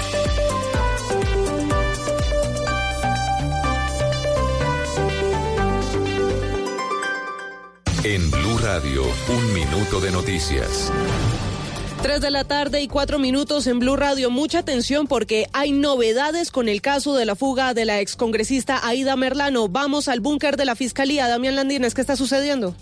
En 8.03 8.31
Blue 8.31 8.57
Radio, 8.57 9.03
un 9.29 9.53
minuto 9.53 9.99
de 9.99 10.09
noticias. 10.09 10.91
3 12.01 12.19
de 12.19 12.31
la 12.31 12.43
tarde 12.43 12.81
y 12.81 12.87
4 12.87 13.19
minutos 13.19 13.67
en 13.67 13.77
Blue 13.77 13.95
Radio. 13.95 14.31
Mucha 14.31 14.57
atención 14.57 15.05
porque 15.05 15.45
hay 15.53 15.71
novedades 15.71 16.49
con 16.49 16.67
el 16.67 16.81
caso 16.81 17.15
de 17.15 17.25
la 17.25 17.35
fuga 17.35 17.75
de 17.75 17.85
la 17.85 17.99
excongresista 17.99 18.87
Aida 18.87 19.15
Merlano. 19.15 19.67
Vamos 19.67 20.07
al 20.07 20.19
búnker 20.19 20.57
de 20.57 20.65
la 20.65 20.75
Fiscalía. 20.75 21.27
Damián 21.27 21.55
Landines, 21.55 21.93
¿qué 21.93 22.01
está 22.01 22.15
sucediendo? 22.15 22.75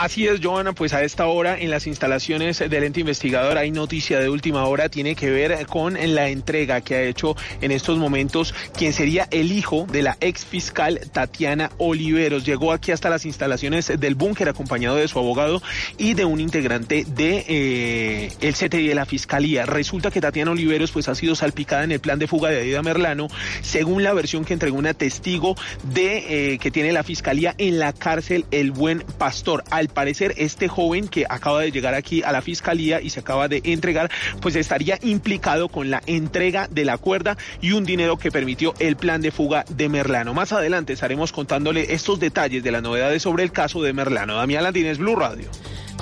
Así 0.00 0.28
es, 0.28 0.38
Joana, 0.40 0.74
pues 0.74 0.94
a 0.94 1.02
esta 1.02 1.26
hora 1.26 1.58
en 1.58 1.70
las 1.70 1.88
instalaciones 1.88 2.60
del 2.60 2.84
ente 2.84 3.00
investigador 3.00 3.58
hay 3.58 3.72
noticia 3.72 4.20
de 4.20 4.28
última 4.28 4.64
hora, 4.66 4.88
tiene 4.88 5.16
que 5.16 5.28
ver 5.28 5.66
con 5.66 5.94
la 6.14 6.28
entrega 6.28 6.80
que 6.82 6.94
ha 6.94 7.02
hecho 7.02 7.34
en 7.60 7.72
estos 7.72 7.98
momentos 7.98 8.54
quien 8.76 8.92
sería 8.92 9.26
el 9.32 9.50
hijo 9.50 9.88
de 9.90 10.02
la 10.02 10.16
ex 10.20 10.46
fiscal 10.46 11.00
Tatiana 11.12 11.72
Oliveros. 11.78 12.44
Llegó 12.44 12.70
aquí 12.70 12.92
hasta 12.92 13.10
las 13.10 13.26
instalaciones 13.26 13.88
del 13.98 14.14
búnker 14.14 14.48
acompañado 14.48 14.94
de 14.94 15.08
su 15.08 15.18
abogado 15.18 15.60
y 15.96 16.14
de 16.14 16.24
un 16.24 16.38
integrante 16.38 17.04
de 17.04 17.44
eh, 17.48 18.52
CTI 18.52 18.86
de 18.86 18.94
la 18.94 19.04
fiscalía. 19.04 19.66
Resulta 19.66 20.12
que 20.12 20.20
Tatiana 20.20 20.52
Oliveros 20.52 20.92
pues 20.92 21.08
ha 21.08 21.16
sido 21.16 21.34
salpicada 21.34 21.82
en 21.82 21.90
el 21.90 21.98
plan 21.98 22.20
de 22.20 22.28
fuga 22.28 22.50
de 22.50 22.60
Aida 22.60 22.82
Merlano, 22.82 23.26
según 23.62 24.04
la 24.04 24.12
versión 24.12 24.44
que 24.44 24.52
entregó 24.52 24.78
una 24.78 24.94
testigo 24.94 25.56
de 25.92 26.52
eh, 26.52 26.58
que 26.58 26.70
tiene 26.70 26.92
la 26.92 27.02
fiscalía 27.02 27.56
en 27.58 27.80
la 27.80 27.92
cárcel 27.92 28.44
El 28.52 28.70
Buen 28.70 29.00
Pastor. 29.18 29.64
Al 29.72 29.87
parecer, 29.88 30.34
este 30.36 30.68
joven 30.68 31.08
que 31.08 31.26
acaba 31.28 31.60
de 31.62 31.72
llegar 31.72 31.94
aquí 31.94 32.22
a 32.22 32.32
la 32.32 32.42
fiscalía 32.42 33.00
y 33.00 33.10
se 33.10 33.20
acaba 33.20 33.48
de 33.48 33.60
entregar, 33.64 34.10
pues 34.40 34.56
estaría 34.56 34.98
implicado 35.02 35.68
con 35.68 35.90
la 35.90 36.02
entrega 36.06 36.68
de 36.68 36.84
la 36.84 36.98
cuerda 36.98 37.36
y 37.60 37.72
un 37.72 37.84
dinero 37.84 38.16
que 38.16 38.30
permitió 38.30 38.74
el 38.78 38.96
plan 38.96 39.20
de 39.20 39.30
fuga 39.30 39.64
de 39.68 39.88
Merlano. 39.88 40.34
Más 40.34 40.52
adelante 40.52 40.92
estaremos 40.92 41.32
contándole 41.32 41.92
estos 41.94 42.20
detalles 42.20 42.62
de 42.62 42.70
las 42.70 42.82
novedades 42.82 43.22
sobre 43.22 43.42
el 43.42 43.52
caso 43.52 43.82
de 43.82 43.92
Merlano. 43.92 44.36
Damián 44.36 44.64
Landines, 44.64 44.98
Blue 44.98 45.16
Radio. 45.16 45.48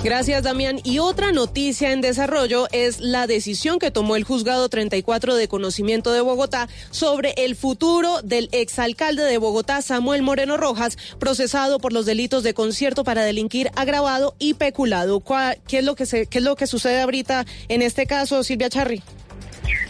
Gracias, 0.03 0.43
Damián. 0.43 0.79
Y 0.83 0.99
otra 0.99 1.31
noticia 1.31 1.91
en 1.91 2.01
desarrollo 2.01 2.67
es 2.71 2.99
la 2.99 3.25
decisión 3.27 3.79
que 3.79 3.91
tomó 3.91 4.15
el 4.15 4.23
juzgado 4.23 4.69
34 4.69 5.35
de 5.35 5.47
conocimiento 5.47 6.13
de 6.13 6.21
Bogotá 6.21 6.69
sobre 6.91 7.33
el 7.37 7.55
futuro 7.55 8.21
del 8.23 8.47
exalcalde 8.51 9.23
de 9.23 9.37
Bogotá, 9.37 9.81
Samuel 9.81 10.21
Moreno 10.21 10.55
Rojas, 10.55 10.97
procesado 11.19 11.79
por 11.79 11.93
los 11.93 12.05
delitos 12.05 12.43
de 12.43 12.53
concierto 12.53 13.03
para 13.03 13.23
delinquir 13.23 13.71
agravado 13.75 14.35
y 14.39 14.53
peculado. 14.53 15.19
¿Cuál- 15.19 15.57
¿Qué 15.67 15.79
es 15.79 15.83
lo 15.83 15.95
que, 15.95 16.05
se, 16.05 16.27
qué 16.27 16.37
es 16.37 16.43
lo 16.43 16.55
que 16.55 16.67
sucede 16.67 17.01
ahorita 17.01 17.45
en 17.67 17.81
este 17.81 18.05
caso, 18.05 18.43
Silvia 18.43 18.69
Charri? 18.69 19.01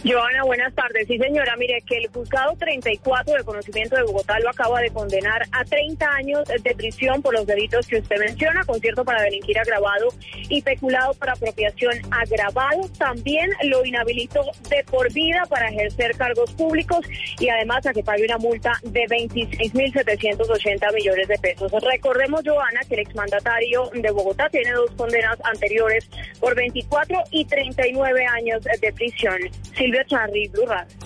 Joana, 0.04 0.44
buenas 0.44 0.74
tardes. 0.74 1.06
Sí, 1.08 1.18
señora, 1.18 1.56
mire 1.56 1.82
que 1.82 1.96
el 1.98 2.08
juzgado 2.08 2.54
34 2.56 3.34
de 3.34 3.44
conocimiento 3.44 3.96
de 3.96 4.02
Bogotá 4.02 4.38
lo 4.40 4.50
acaba 4.50 4.80
de 4.80 4.90
condenar 4.90 5.42
a 5.52 5.64
30 5.64 6.06
años 6.08 6.44
de 6.46 6.74
prisión 6.74 7.20
por 7.20 7.34
los 7.34 7.46
delitos 7.46 7.86
que 7.86 7.98
usted 7.98 8.16
menciona, 8.18 8.64
concierto 8.64 9.04
para 9.04 9.22
delinquir 9.22 9.58
agravado 9.58 10.08
y 10.48 10.62
peculado 10.62 11.14
para 11.14 11.32
apropiación 11.32 11.94
agravado. 12.10 12.88
También 12.96 13.50
lo 13.64 13.84
inhabilitó 13.84 14.40
de 14.70 14.84
por 14.84 15.12
vida 15.12 15.42
para 15.48 15.68
ejercer 15.68 16.16
cargos 16.16 16.52
públicos 16.52 17.00
y 17.38 17.48
además 17.48 17.84
a 17.86 17.92
que 17.92 18.02
pague 18.02 18.24
una 18.24 18.38
multa 18.38 18.72
de 18.84 19.04
26.780 19.06 20.94
millones 20.94 21.28
de 21.28 21.38
pesos. 21.38 21.72
Recordemos, 21.82 22.42
Joana, 22.44 22.80
que 22.88 22.94
el 22.94 23.00
exmandatario 23.00 23.90
de 23.92 24.10
Bogotá 24.10 24.48
tiene 24.48 24.70
dos 24.72 24.90
condenas 24.92 25.38
anteriores 25.44 26.08
por 26.40 26.54
24 26.54 27.24
y 27.32 27.44
39 27.44 28.26
años 28.26 28.62
de 28.80 28.92
prisión. 28.92 29.38
Silvia 29.76 30.04
Charri, 30.06 30.48
Blue 30.48 30.66
Radio. 30.66 30.96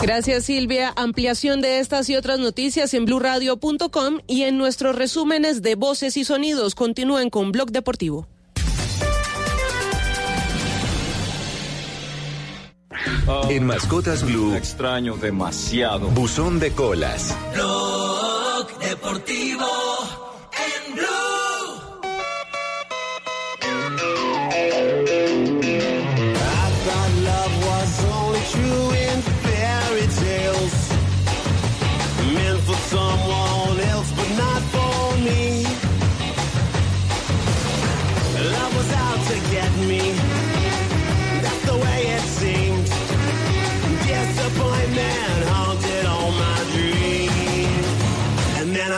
Gracias, 0.00 0.44
Silvia. 0.44 0.92
Ampliación 0.96 1.60
de 1.60 1.80
estas 1.80 2.08
y 2.10 2.16
otras 2.16 2.38
noticias 2.38 2.92
en 2.94 3.06
blurradio.com 3.06 4.20
y 4.26 4.42
en 4.42 4.58
nuestros 4.58 4.94
resúmenes 4.94 5.62
de 5.62 5.74
voces 5.74 6.16
y 6.16 6.24
sonidos. 6.24 6.74
Continúen 6.74 7.30
con 7.30 7.50
Blog 7.52 7.70
Deportivo. 7.70 8.28
En 13.48 13.66
Mascotas 13.66 14.24
Blue. 14.24 14.54
extraño 14.54 15.16
demasiado. 15.16 16.08
Buzón 16.08 16.60
de 16.60 16.72
colas. 16.72 17.36
Blog 17.54 18.78
Deportivo 18.78 19.85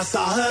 saw 0.08 0.32
her 0.32 0.47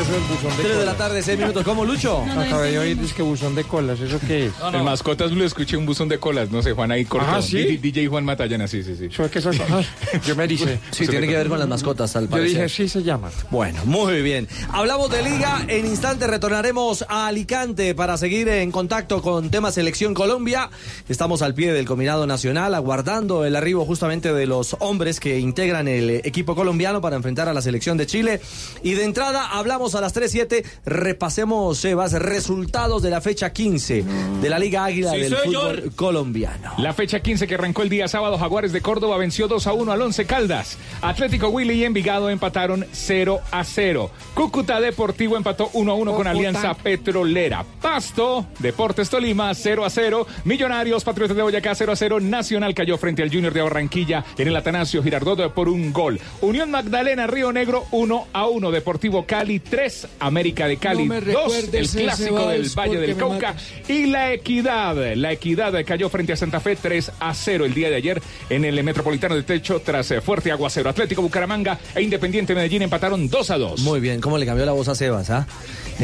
eso 0.00 0.12
del 0.12 0.22
buzón 0.22 0.56
de 0.56 0.62
3 0.64 0.78
de 0.78 0.84
la 0.86 0.94
tarde, 0.96 1.22
6 1.22 1.38
minutos. 1.38 1.64
¿Cómo, 1.64 1.84
Lucho? 1.84 2.22
Acabé 2.38 2.72
de 2.72 2.78
oír, 2.78 2.98
es 3.02 3.12
que 3.12 3.22
buzón 3.22 3.54
de 3.54 3.64
colas, 3.64 4.00
¿eso 4.00 4.18
qué 4.26 4.46
es? 4.46 4.52
En 4.72 4.84
Mascotas 4.84 5.30
Blue 5.32 5.44
escuché 5.44 5.76
un 5.76 5.86
buzón 5.86 6.08
de 6.08 6.18
colas, 6.18 6.50
no 6.50 6.62
sé, 6.62 6.72
Juan 6.72 6.90
ahí 6.92 7.04
cortó. 7.04 7.26
Ah, 7.30 7.42
¿sí? 7.42 7.56
D- 7.58 7.78
DJ 7.78 8.08
Juan 8.08 8.24
Matallana, 8.24 8.66
sí, 8.68 8.82
sí, 8.82 8.94
sí. 8.96 9.08
Yo, 9.08 9.30
que 9.30 9.38
eso- 9.40 9.50
ay, 9.50 9.86
yo 10.26 10.36
me 10.36 10.46
dice. 10.46 10.78
Sí, 10.90 11.06
tiene 11.06 11.26
que 11.26 11.34
ver 11.36 11.48
con 11.48 11.58
las 11.58 11.68
mascotas, 11.68 12.14
al 12.16 12.24
Yo 12.24 12.30
parecer. 12.30 12.62
dije, 12.64 12.68
sí 12.68 12.88
se 12.88 13.02
llama. 13.02 13.30
Bueno, 13.50 13.80
muy 13.84 14.22
bien. 14.22 14.48
Hablamos 14.72 15.10
de 15.10 15.22
liga. 15.22 15.64
En 15.68 15.86
instante 15.86 16.26
retornaremos 16.26 17.04
a 17.08 17.26
Alicante 17.26 17.94
para 17.94 18.16
seguir 18.16 18.48
en 18.48 18.70
contacto 18.70 19.20
con 19.22 19.50
tema 19.50 19.70
Selección 19.72 20.14
Colombia. 20.14 20.70
Estamos 21.08 21.42
al 21.42 21.54
pie 21.54 21.72
del 21.72 21.86
combinado 21.86 22.26
nacional, 22.26 22.74
aguardando 22.74 23.44
el 23.44 23.56
arribo 23.56 23.84
justamente 23.84 24.32
de 24.32 24.46
los 24.46 24.76
hombres 24.80 25.20
que 25.20 25.38
integran 25.38 25.88
el 25.88 26.10
equipo 26.24 26.54
colombiano 26.54 27.00
para 27.00 27.16
enfrentar 27.16 27.48
a 27.48 27.54
la 27.54 27.62
selección 27.62 27.96
de 27.96 28.06
Chile. 28.06 28.40
Y 28.82 28.94
de 28.94 29.04
entrada 29.04 29.46
hablamos 29.50 29.89
a 29.94 30.00
las 30.00 30.14
3.7. 30.14 30.64
Repasemos, 30.84 31.78
Sebas, 31.78 32.12
resultados 32.12 33.02
de 33.02 33.10
la 33.10 33.20
fecha 33.20 33.52
15 33.52 34.04
de 34.40 34.48
la 34.50 34.58
Liga 34.58 34.84
Águila 34.84 35.12
Sí, 35.12 35.20
del 35.20 35.36
señor. 35.36 35.76
fútbol 35.76 35.92
colombiano. 35.96 36.72
La 36.78 36.92
fecha 36.92 37.20
15 37.20 37.46
que 37.46 37.54
arrancó 37.54 37.82
el 37.82 37.88
día 37.88 38.08
sábado, 38.08 38.38
Jaguares 38.38 38.72
de 38.72 38.80
Córdoba 38.80 39.16
venció 39.16 39.48
2 39.48 39.66
a 39.66 39.72
1 39.72 39.92
al 39.92 40.02
11 40.02 40.26
Caldas. 40.26 40.78
Atlético 41.02 41.48
Willy 41.48 41.74
y 41.74 41.84
Envigado 41.84 42.30
empataron 42.30 42.86
0 42.92 43.40
a 43.50 43.64
0. 43.64 44.10
Cúcuta 44.34 44.80
Deportivo 44.80 45.36
empató 45.36 45.70
1 45.72 45.92
a 45.92 45.94
1 45.94 46.14
con 46.14 46.26
Alianza 46.26 46.74
Petrolera. 46.74 47.64
Pasto, 47.80 48.46
Deportes 48.58 49.08
Tolima 49.10 49.52
0 49.54 49.84
a 49.84 49.90
0. 49.90 50.26
Millonarios, 50.44 51.04
Patriotas 51.04 51.36
de 51.36 51.42
Boyacá 51.42 51.74
0 51.74 51.92
a 51.92 51.96
0. 51.96 52.20
Nacional 52.20 52.74
cayó 52.74 52.98
frente 52.98 53.22
al 53.22 53.30
Junior 53.30 53.52
de 53.52 53.62
Barranquilla 53.62 54.24
en 54.38 54.48
el 54.48 54.56
Atanasio 54.56 55.02
Girardot 55.02 55.52
por 55.54 55.68
un 55.68 55.92
gol. 55.92 56.20
Unión 56.40 56.70
Magdalena 56.70 57.26
Río 57.26 57.52
Negro 57.52 57.84
1 57.90 58.26
a 58.32 58.46
1. 58.46 58.70
Deportivo 58.70 59.24
Cali 59.26 59.60
3. 59.60 59.79
América 60.18 60.66
de 60.66 60.76
Cali 60.76 61.04
No 61.06 61.14
me 61.14 61.20
2. 61.20 61.24
recuerdes 61.24 61.94
El 61.94 62.02
clásico 62.02 62.48
del 62.48 62.68
Valle 62.70 62.98
del 62.98 63.16
Cauca. 63.16 63.54
Y 63.88 64.06
la 64.06 64.32
Equidad. 64.32 65.14
La 65.16 65.32
Equidad 65.32 65.72
cayó 65.84 66.08
frente 66.08 66.32
a 66.32 66.36
Santa 66.36 66.60
Fe 66.60 66.76
3 66.76 67.12
a 67.20 67.34
0 67.34 67.64
el 67.64 67.74
día 67.74 67.88
de 67.90 67.96
ayer 67.96 68.22
en 68.48 68.64
el 68.64 68.82
Metropolitano 68.82 69.34
de 69.34 69.42
Techo 69.42 69.80
tras 69.80 70.10
eh, 70.10 70.20
fuerte 70.20 70.50
aguacero. 70.52 70.90
Atlético 70.90 71.22
Bucaramanga 71.22 71.78
e 71.94 72.02
Independiente 72.02 72.54
Medellín 72.54 72.82
empataron 72.82 73.28
2 73.28 73.50
a 73.50 73.58
2. 73.58 73.80
Muy 73.80 74.00
bien, 74.00 74.20
¿cómo 74.20 74.38
le 74.38 74.46
cambió 74.46 74.66
la 74.66 74.72
voz 74.72 74.88
a 74.88 74.94
Sebas? 74.94 75.30
Ah? 75.30 75.46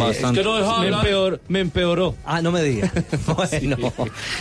Bastante. 0.01 0.41
Es 0.41 0.47
que 0.47 0.51
no 0.53 0.57
dejaba 0.57 0.81
me, 0.81 0.87
hablar. 0.87 1.07
empeor- 1.07 1.41
me 1.49 1.61
empeoró. 1.61 2.15
Ah, 2.25 2.43
no 2.43 2.53
me 2.53 2.63
diga. 2.63 2.93
bueno. 3.27 3.77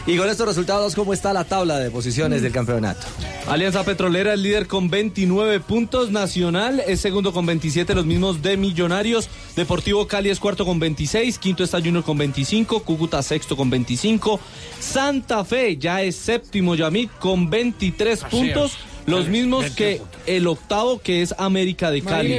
Y 0.07 0.17
con 0.17 0.29
estos 0.29 0.47
resultados, 0.47 0.95
¿cómo 0.95 1.13
está 1.13 1.33
la 1.33 1.43
tabla 1.43 1.77
de 1.79 1.91
posiciones 1.91 2.41
del 2.41 2.51
campeonato? 2.51 3.05
Alianza 3.47 3.83
Petrolera 3.83 4.33
es 4.33 4.39
líder 4.39 4.67
con 4.67 4.89
29 4.89 5.59
puntos. 5.61 6.11
Nacional 6.11 6.82
es 6.86 6.99
segundo 7.01 7.33
con 7.33 7.45
27, 7.45 7.93
los 7.95 8.05
mismos 8.05 8.41
de 8.41 8.57
Millonarios. 8.57 9.29
Deportivo 9.55 10.07
Cali 10.07 10.29
es 10.29 10.39
cuarto 10.39 10.65
con 10.65 10.79
26. 10.79 11.37
Quinto 11.39 11.63
está 11.63 11.79
Junior 11.79 12.03
con 12.03 12.17
25. 12.17 12.82
Cúcuta 12.83 13.21
sexto 13.23 13.55
con 13.55 13.69
25. 13.69 14.39
Santa 14.79 15.43
Fe 15.45 15.77
ya 15.77 16.01
es 16.01 16.15
séptimo 16.15 16.75
Yamit 16.75 17.11
con 17.19 17.49
23 17.49 18.23
Así 18.23 18.36
puntos. 18.36 18.71
es. 18.71 18.95
Los 19.05 19.27
mismos 19.27 19.61
20 19.63 19.75
que 19.75 20.01
el 20.37 20.47
octavo 20.47 20.99
que 20.99 21.21
es 21.21 21.36
América 21.37 21.91
de 21.91 22.01
Cali. 22.01 22.29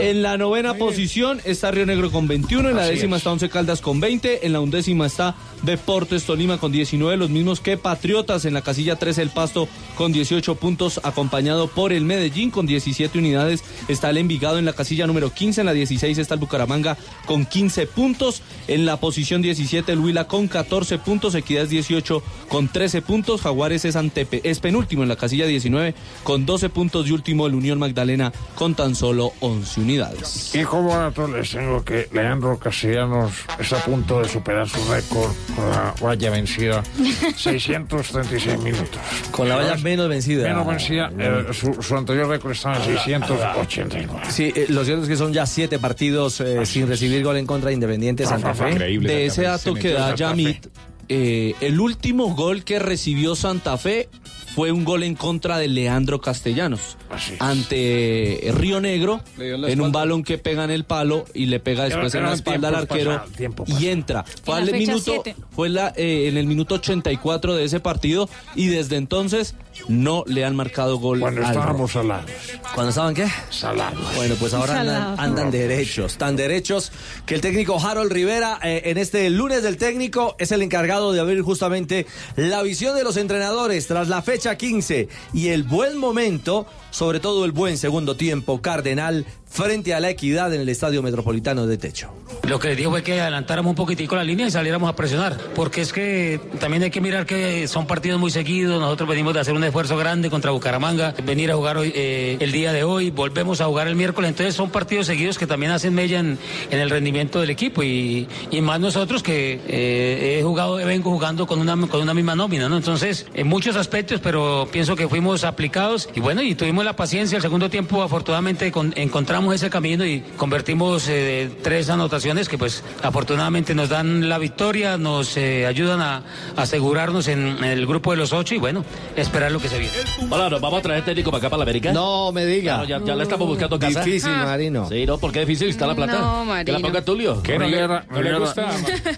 En 0.00 0.22
la 0.22 0.38
novena 0.38 0.74
posición 0.74 1.40
está 1.44 1.70
Río 1.70 1.84
Negro 1.84 2.10
con 2.10 2.26
21, 2.26 2.70
en 2.70 2.76
la 2.76 2.86
décima 2.86 3.16
es. 3.16 3.20
está 3.20 3.32
Once 3.32 3.48
Caldas 3.50 3.80
con 3.82 4.00
20, 4.00 4.46
en 4.46 4.52
la 4.54 4.60
undécima 4.60 5.06
está 5.06 5.34
Deportes 5.62 6.24
Tolima 6.24 6.58
con 6.58 6.72
19, 6.72 7.16
los 7.18 7.28
mismos 7.30 7.60
que 7.60 7.76
Patriotas, 7.76 8.44
en 8.46 8.54
la 8.54 8.62
casilla 8.62 8.96
13 8.96 9.22
el 9.22 9.30
Pasto 9.30 9.68
con 9.96 10.12
18 10.12 10.54
puntos, 10.56 11.00
acompañado 11.04 11.68
por 11.68 11.92
el 11.92 12.04
Medellín 12.04 12.50
con 12.50 12.66
17 12.66 13.18
unidades, 13.18 13.62
está 13.88 14.10
el 14.10 14.16
Envigado 14.18 14.58
en 14.58 14.64
la 14.64 14.72
casilla 14.72 15.06
número 15.06 15.30
15, 15.32 15.60
en 15.60 15.66
la 15.66 15.72
16 15.74 16.16
está 16.18 16.34
el 16.34 16.40
Bucaramanga 16.40 16.96
con 17.26 17.44
15 17.44 17.86
puntos, 17.88 18.42
en 18.68 18.86
la 18.86 18.96
posición 18.98 19.42
17 19.42 19.92
el 19.92 19.98
Huila 19.98 20.26
con 20.26 20.48
14 20.48 20.98
puntos, 20.98 21.34
Equidad 21.34 21.64
es 21.64 21.70
18 21.70 22.22
con 22.48 22.68
13 22.68 23.02
puntos, 23.02 23.42
Jaguares 23.42 23.84
es, 23.84 23.96
antepe- 23.96 24.40
es 24.44 24.58
penúltimo 24.60 25.02
en 25.02 25.08
la 25.10 25.16
casilla 25.16 25.41
Barranquilla 25.42 25.46
19 25.46 25.94
con 26.22 26.46
12 26.46 26.68
puntos 26.70 27.08
y 27.08 27.12
último 27.12 27.46
el 27.46 27.54
Unión 27.54 27.78
Magdalena 27.78 28.32
con 28.54 28.74
tan 28.74 28.94
solo 28.94 29.32
11 29.40 29.80
unidades. 29.80 30.54
Y 30.54 30.62
como 30.62 30.96
dato 30.96 31.26
les 31.28 31.50
tengo 31.50 31.84
que 31.84 32.08
Leandro 32.12 32.58
Castellanos 32.58 33.32
está 33.58 33.78
a 33.78 33.84
punto 33.84 34.20
de 34.20 34.28
superar 34.28 34.68
su 34.68 34.78
récord 34.90 35.32
con 35.54 35.70
la 35.70 35.94
valla 36.00 36.30
vencida. 36.30 36.82
636 37.36 38.58
minutos. 38.60 39.00
Con 39.30 39.48
la 39.48 39.56
valla 39.56 39.76
menos 39.76 40.08
vencida. 40.08 40.48
Menos 40.48 40.66
vencida. 40.66 41.10
eh, 41.18 41.46
su, 41.52 41.82
su 41.82 41.96
anterior 41.96 42.28
récord 42.28 42.52
estaba 42.52 42.76
en 42.76 42.84
689. 42.98 44.20
Sí, 44.30 44.52
eh, 44.54 44.66
lo 44.68 44.84
cierto 44.84 45.02
es 45.04 45.08
que 45.08 45.16
son 45.16 45.32
ya 45.32 45.46
siete 45.46 45.78
partidos 45.78 46.40
eh, 46.40 46.64
sin 46.66 46.86
recibir 46.88 47.22
gol 47.24 47.36
en 47.36 47.46
contra 47.46 47.68
de 47.68 47.74
Independiente 47.74 48.26
Santa 48.26 48.54
Fe. 48.54 48.74
De 48.74 49.26
ese 49.26 49.42
dato 49.42 49.74
que 49.74 49.92
da 49.92 50.14
Yamit, 50.14 50.66
eh, 51.08 51.54
el 51.60 51.80
último 51.80 52.34
gol 52.34 52.64
que 52.64 52.78
recibió 52.78 53.34
Santa 53.34 53.76
Fe 53.76 54.08
fue 54.54 54.72
un 54.72 54.84
gol 54.84 55.02
en 55.02 55.14
contra 55.14 55.58
de 55.58 55.68
Leandro 55.68 56.20
Castellanos 56.20 56.96
ante 57.38 58.48
eh, 58.48 58.52
Río 58.52 58.80
Negro 58.80 59.20
en 59.38 59.80
un 59.80 59.92
balón 59.92 60.22
que 60.22 60.38
pega 60.38 60.64
en 60.64 60.70
el 60.70 60.84
palo 60.84 61.24
y 61.34 61.46
le 61.46 61.60
pega 61.60 61.84
después 61.84 62.14
en 62.14 62.22
la 62.22 62.28
el 62.28 62.34
espalda 62.34 62.68
al 62.68 62.74
arquero 62.76 63.22
el 63.38 63.52
y 63.66 63.88
entra. 63.88 64.24
Fue 64.44 64.58
En 64.58 64.66
fecha 64.66 64.76
minuto 64.78 65.12
siete. 65.22 65.36
fue 65.50 65.68
la, 65.68 65.92
eh, 65.96 66.28
en 66.28 66.36
el 66.36 66.46
minuto 66.46 66.76
84 66.76 67.54
de 67.54 67.64
ese 67.64 67.80
partido 67.80 68.28
y 68.54 68.66
desde 68.66 68.96
entonces 68.96 69.54
no 69.88 70.24
le 70.26 70.44
han 70.44 70.56
marcado 70.56 70.98
gol. 70.98 71.20
Cuando 71.20 71.40
al 71.44 71.52
estábamos 71.52 71.92
salados. 71.92 72.30
¿Cuándo 72.74 72.90
estaban 72.90 73.14
qué? 73.14 73.26
Salados. 73.50 74.14
Bueno, 74.16 74.34
pues 74.38 74.54
ahora 74.54 75.14
andan 75.18 75.50
derechos, 75.50 76.16
tan 76.16 76.36
derechos 76.36 76.92
que 77.26 77.34
el 77.34 77.40
técnico 77.40 77.78
Harold 77.78 78.12
Rivera 78.12 78.58
eh, 78.62 78.82
en 78.86 78.98
este 78.98 79.28
lunes 79.30 79.62
del 79.62 79.76
técnico 79.76 80.36
es 80.38 80.52
el 80.52 80.62
encargado 80.62 81.12
de 81.12 81.20
abrir 81.20 81.42
justamente 81.42 82.06
la 82.36 82.62
visión 82.62 82.96
de 82.96 83.04
los 83.04 83.16
entrenadores 83.16 83.86
tras 83.86 84.08
la 84.08 84.22
fecha 84.22 84.56
15 84.56 85.08
y 85.32 85.48
el 85.48 85.62
buen 85.64 85.98
momento, 85.98 86.66
sobre 86.92 87.18
todo 87.18 87.44
el 87.44 87.50
buen 87.52 87.76
segundo 87.78 88.14
tiempo 88.14 88.62
cardenal 88.62 89.26
frente 89.52 89.92
a 89.92 90.00
la 90.00 90.08
equidad 90.08 90.54
en 90.54 90.62
el 90.62 90.68
Estadio 90.68 91.02
Metropolitano 91.02 91.66
de 91.66 91.76
Techo. 91.76 92.10
Lo 92.48 92.58
que 92.58 92.68
les 92.68 92.76
dijo 92.76 92.90
fue 92.90 93.02
que 93.02 93.20
adelantáramos 93.20 93.70
un 93.70 93.76
poquitico 93.76 94.16
la 94.16 94.24
línea 94.24 94.46
y 94.46 94.50
saliéramos 94.50 94.88
a 94.88 94.96
presionar, 94.96 95.36
porque 95.54 95.82
es 95.82 95.92
que 95.92 96.40
también 96.58 96.82
hay 96.82 96.90
que 96.90 97.00
mirar 97.00 97.26
que 97.26 97.68
son 97.68 97.86
partidos 97.86 98.18
muy 98.18 98.30
seguidos, 98.30 98.80
nosotros 98.80 99.08
venimos 99.08 99.34
de 99.34 99.40
hacer 99.40 99.54
un 99.54 99.62
esfuerzo 99.62 99.96
grande 99.96 100.30
contra 100.30 100.50
Bucaramanga, 100.50 101.14
venir 101.24 101.50
a 101.50 101.56
jugar 101.56 101.76
hoy, 101.76 101.92
eh, 101.94 102.38
el 102.40 102.50
día 102.50 102.72
de 102.72 102.84
hoy, 102.84 103.10
volvemos 103.10 103.60
a 103.60 103.66
jugar 103.66 103.88
el 103.88 103.94
miércoles, 103.94 104.30
entonces 104.30 104.54
son 104.54 104.70
partidos 104.70 105.06
seguidos 105.06 105.38
que 105.38 105.46
también 105.46 105.72
hacen 105.72 105.94
mella 105.94 106.18
en, 106.20 106.38
el 106.70 106.90
rendimiento 106.90 107.40
del 107.40 107.50
equipo 107.50 107.82
y, 107.82 108.26
y 108.50 108.60
más 108.60 108.80
nosotros 108.80 109.22
que 109.22 109.60
eh, 109.68 110.38
he 110.38 110.42
jugado, 110.42 110.76
vengo 110.76 111.10
jugando 111.10 111.46
con 111.46 111.60
una, 111.60 111.76
con 111.86 112.00
una 112.00 112.14
misma 112.14 112.34
nómina, 112.34 112.68
¿no? 112.68 112.76
Entonces, 112.76 113.26
en 113.34 113.46
muchos 113.46 113.76
aspectos, 113.76 114.20
pero 114.20 114.68
pienso 114.72 114.96
que 114.96 115.08
fuimos 115.08 115.44
aplicados 115.44 116.08
y 116.14 116.20
bueno, 116.20 116.42
y 116.42 116.54
tuvimos 116.54 116.81
la 116.84 116.94
paciencia, 116.96 117.36
el 117.36 117.42
segundo 117.42 117.68
tiempo 117.70 118.02
afortunadamente 118.02 118.70
con- 118.72 118.92
encontramos 118.96 119.54
ese 119.54 119.70
camino 119.70 120.04
y 120.04 120.20
convertimos 120.36 121.06
eh, 121.08 121.50
tres 121.62 121.88
anotaciones 121.90 122.48
que 122.48 122.58
pues 122.58 122.82
afortunadamente 123.02 123.74
nos 123.74 123.88
dan 123.88 124.28
la 124.28 124.38
victoria, 124.38 124.96
nos 124.98 125.36
eh, 125.36 125.66
ayudan 125.66 126.00
a, 126.00 126.16
a 126.56 126.62
asegurarnos 126.62 127.28
en, 127.28 127.46
en 127.58 127.64
el 127.64 127.86
grupo 127.86 128.10
de 128.10 128.16
los 128.18 128.32
ocho 128.32 128.54
y 128.54 128.58
bueno, 128.58 128.84
esperar 129.16 129.52
lo 129.52 129.60
que 129.60 129.68
se 129.68 129.78
viene. 129.78 129.94
Hola, 130.30 130.48
¿nos 130.50 130.60
vamos 130.60 130.78
a 130.80 130.82
traer 130.82 131.04
técnico 131.04 131.30
para 131.30 131.38
acá, 131.40 131.50
para 131.50 131.58
la 131.58 131.64
América? 131.64 131.92
No 131.92 132.32
me 132.32 132.44
diga. 132.46 132.84
ya, 132.84 133.00
ya 133.04 133.14
le 133.16 133.22
estamos 133.24 133.46
buscando 133.48 133.78
casa. 133.78 134.02
Difícil, 134.04 134.30
Ah. 134.34 134.44
Marino. 134.46 134.88
Sí, 134.88 135.04
no, 135.06 135.18
porque 135.18 135.42
es 135.42 135.46
difícil 135.46 135.68
está 135.70 135.86
la 135.86 135.94
plata. 135.94 136.18
No, 136.18 136.44
Que 136.64 136.72
la 136.72 136.78
Marino. 136.78 136.80
ponga 136.80 137.02
Tulio. 137.02 137.42
¿Qué 137.42 137.58
Rivera, 137.58 138.04
no 138.10 138.16
le 138.22 138.30
Rivera- 138.30 138.38
gusta. 138.38 138.68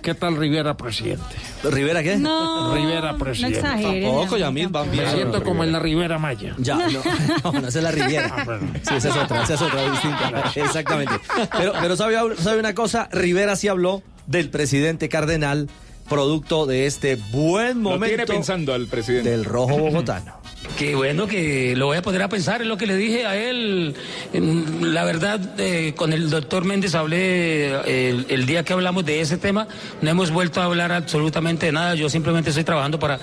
¿Qué 0.03 0.15
tal 0.15 0.37
Rivera 0.37 0.77
presidente? 0.77 1.23
¿Rivera 1.65 2.03
qué? 2.03 2.17
No, 2.17 2.75
Rivera 2.75 3.13
no 3.13 3.19
presidente. 3.19 3.61
Tampoco, 3.63 4.37
Yamil, 4.37 4.69
van 4.69 4.91
bien. 4.91 5.05
Me 5.05 5.11
siento 5.13 5.43
como 5.43 5.65
en 5.65 5.73
la 5.73 5.79
Rivera 5.79 6.19
Maya. 6.19 6.55
Ya, 6.59 6.77
no, 6.77 7.53
no, 7.55 7.61
no, 7.63 7.69
esa 7.69 7.79
es 7.79 7.85
la 7.85 7.91
Riviera. 7.91 8.47
Sí, 8.83 8.95
esa 8.97 9.09
es 9.09 9.17
otra, 9.17 9.43
esa 9.43 9.55
es 9.55 9.63
otra 9.63 9.91
distinta. 9.91 10.53
Exactamente. 10.57 11.15
Pero, 11.57 11.73
pero 11.81 11.97
¿sabe, 11.97 12.17
sabe 12.37 12.59
una 12.59 12.75
cosa? 12.75 13.09
Rivera 13.13 13.57
sí 13.57 13.69
habló 13.69 14.03
del 14.27 14.51
presidente 14.51 15.09
Cardenal, 15.09 15.69
producto 16.09 16.67
de 16.67 16.87
este 16.87 17.17
buen 17.17 17.83
Lo 17.83 17.91
momento 17.91 18.07
tiene 18.07 18.27
pensando 18.27 18.75
al 18.75 18.87
presidente. 18.87 19.31
del 19.31 19.45
rojo 19.45 19.79
bogotano. 19.79 20.44
Que 20.79 20.97
bueno, 20.97 21.29
que 21.29 21.77
lo 21.77 21.87
voy 21.87 21.99
a 21.99 22.03
poner 22.03 22.21
a 22.23 22.29
pensar, 22.29 22.61
es 22.61 22.67
lo 22.67 22.77
que 22.77 22.87
le 22.87 22.97
dije 22.97 23.27
a 23.27 23.37
él. 23.37 23.95
En- 24.33 24.93
La 24.93 25.05
verdad, 25.05 25.41
eh, 25.59 25.93
con 25.95 26.13
el 26.13 26.31
doctor 26.31 26.65
Méndez 26.65 26.97
hablé 26.97 27.67
eh, 27.85 28.11
el, 28.11 28.27
el 28.29 28.45
día 28.47 28.65
que 28.65 28.73
hablamos 28.73 29.05
de 29.05 29.21
ese 29.21 29.37
tema, 29.39 29.69
no 30.03 30.11
hemos 30.11 30.33
vuelto 30.33 30.61
a 30.61 30.65
hablar 30.65 30.91
absolutamente 30.91 31.67
de 31.67 31.73
nada, 31.73 31.95
yo 31.95 32.09
simplemente 32.09 32.51
estoy 32.51 32.65
trabajando 32.65 32.99
para 32.99 33.21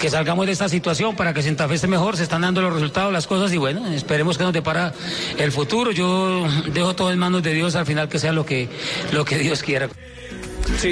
que 0.00 0.10
salgamos 0.10 0.46
de 0.46 0.52
esta 0.52 0.68
situación, 0.68 1.14
para 1.14 1.32
que 1.32 1.42
Santa 1.42 1.68
Fe 1.68 1.74
esté 1.76 1.86
mejor, 1.86 2.16
se 2.16 2.24
están 2.24 2.40
dando 2.42 2.62
los 2.62 2.72
resultados, 2.72 3.12
las 3.12 3.28
cosas 3.28 3.52
y 3.52 3.58
bueno, 3.58 3.86
esperemos 3.92 4.36
que 4.36 4.42
nos 4.44 4.52
depara 4.52 4.92
el 5.38 5.52
futuro. 5.52 5.92
Yo 5.92 6.46
dejo 6.72 6.94
todo 6.96 7.12
en 7.12 7.18
manos 7.20 7.44
de 7.44 7.54
Dios 7.54 7.76
al 7.76 7.86
final 7.86 8.08
que 8.08 8.18
sea 8.18 8.32
lo 8.32 8.44
que, 8.44 8.68
lo 9.12 9.24
que 9.24 9.38
Dios 9.38 9.62
quiera. 9.62 9.88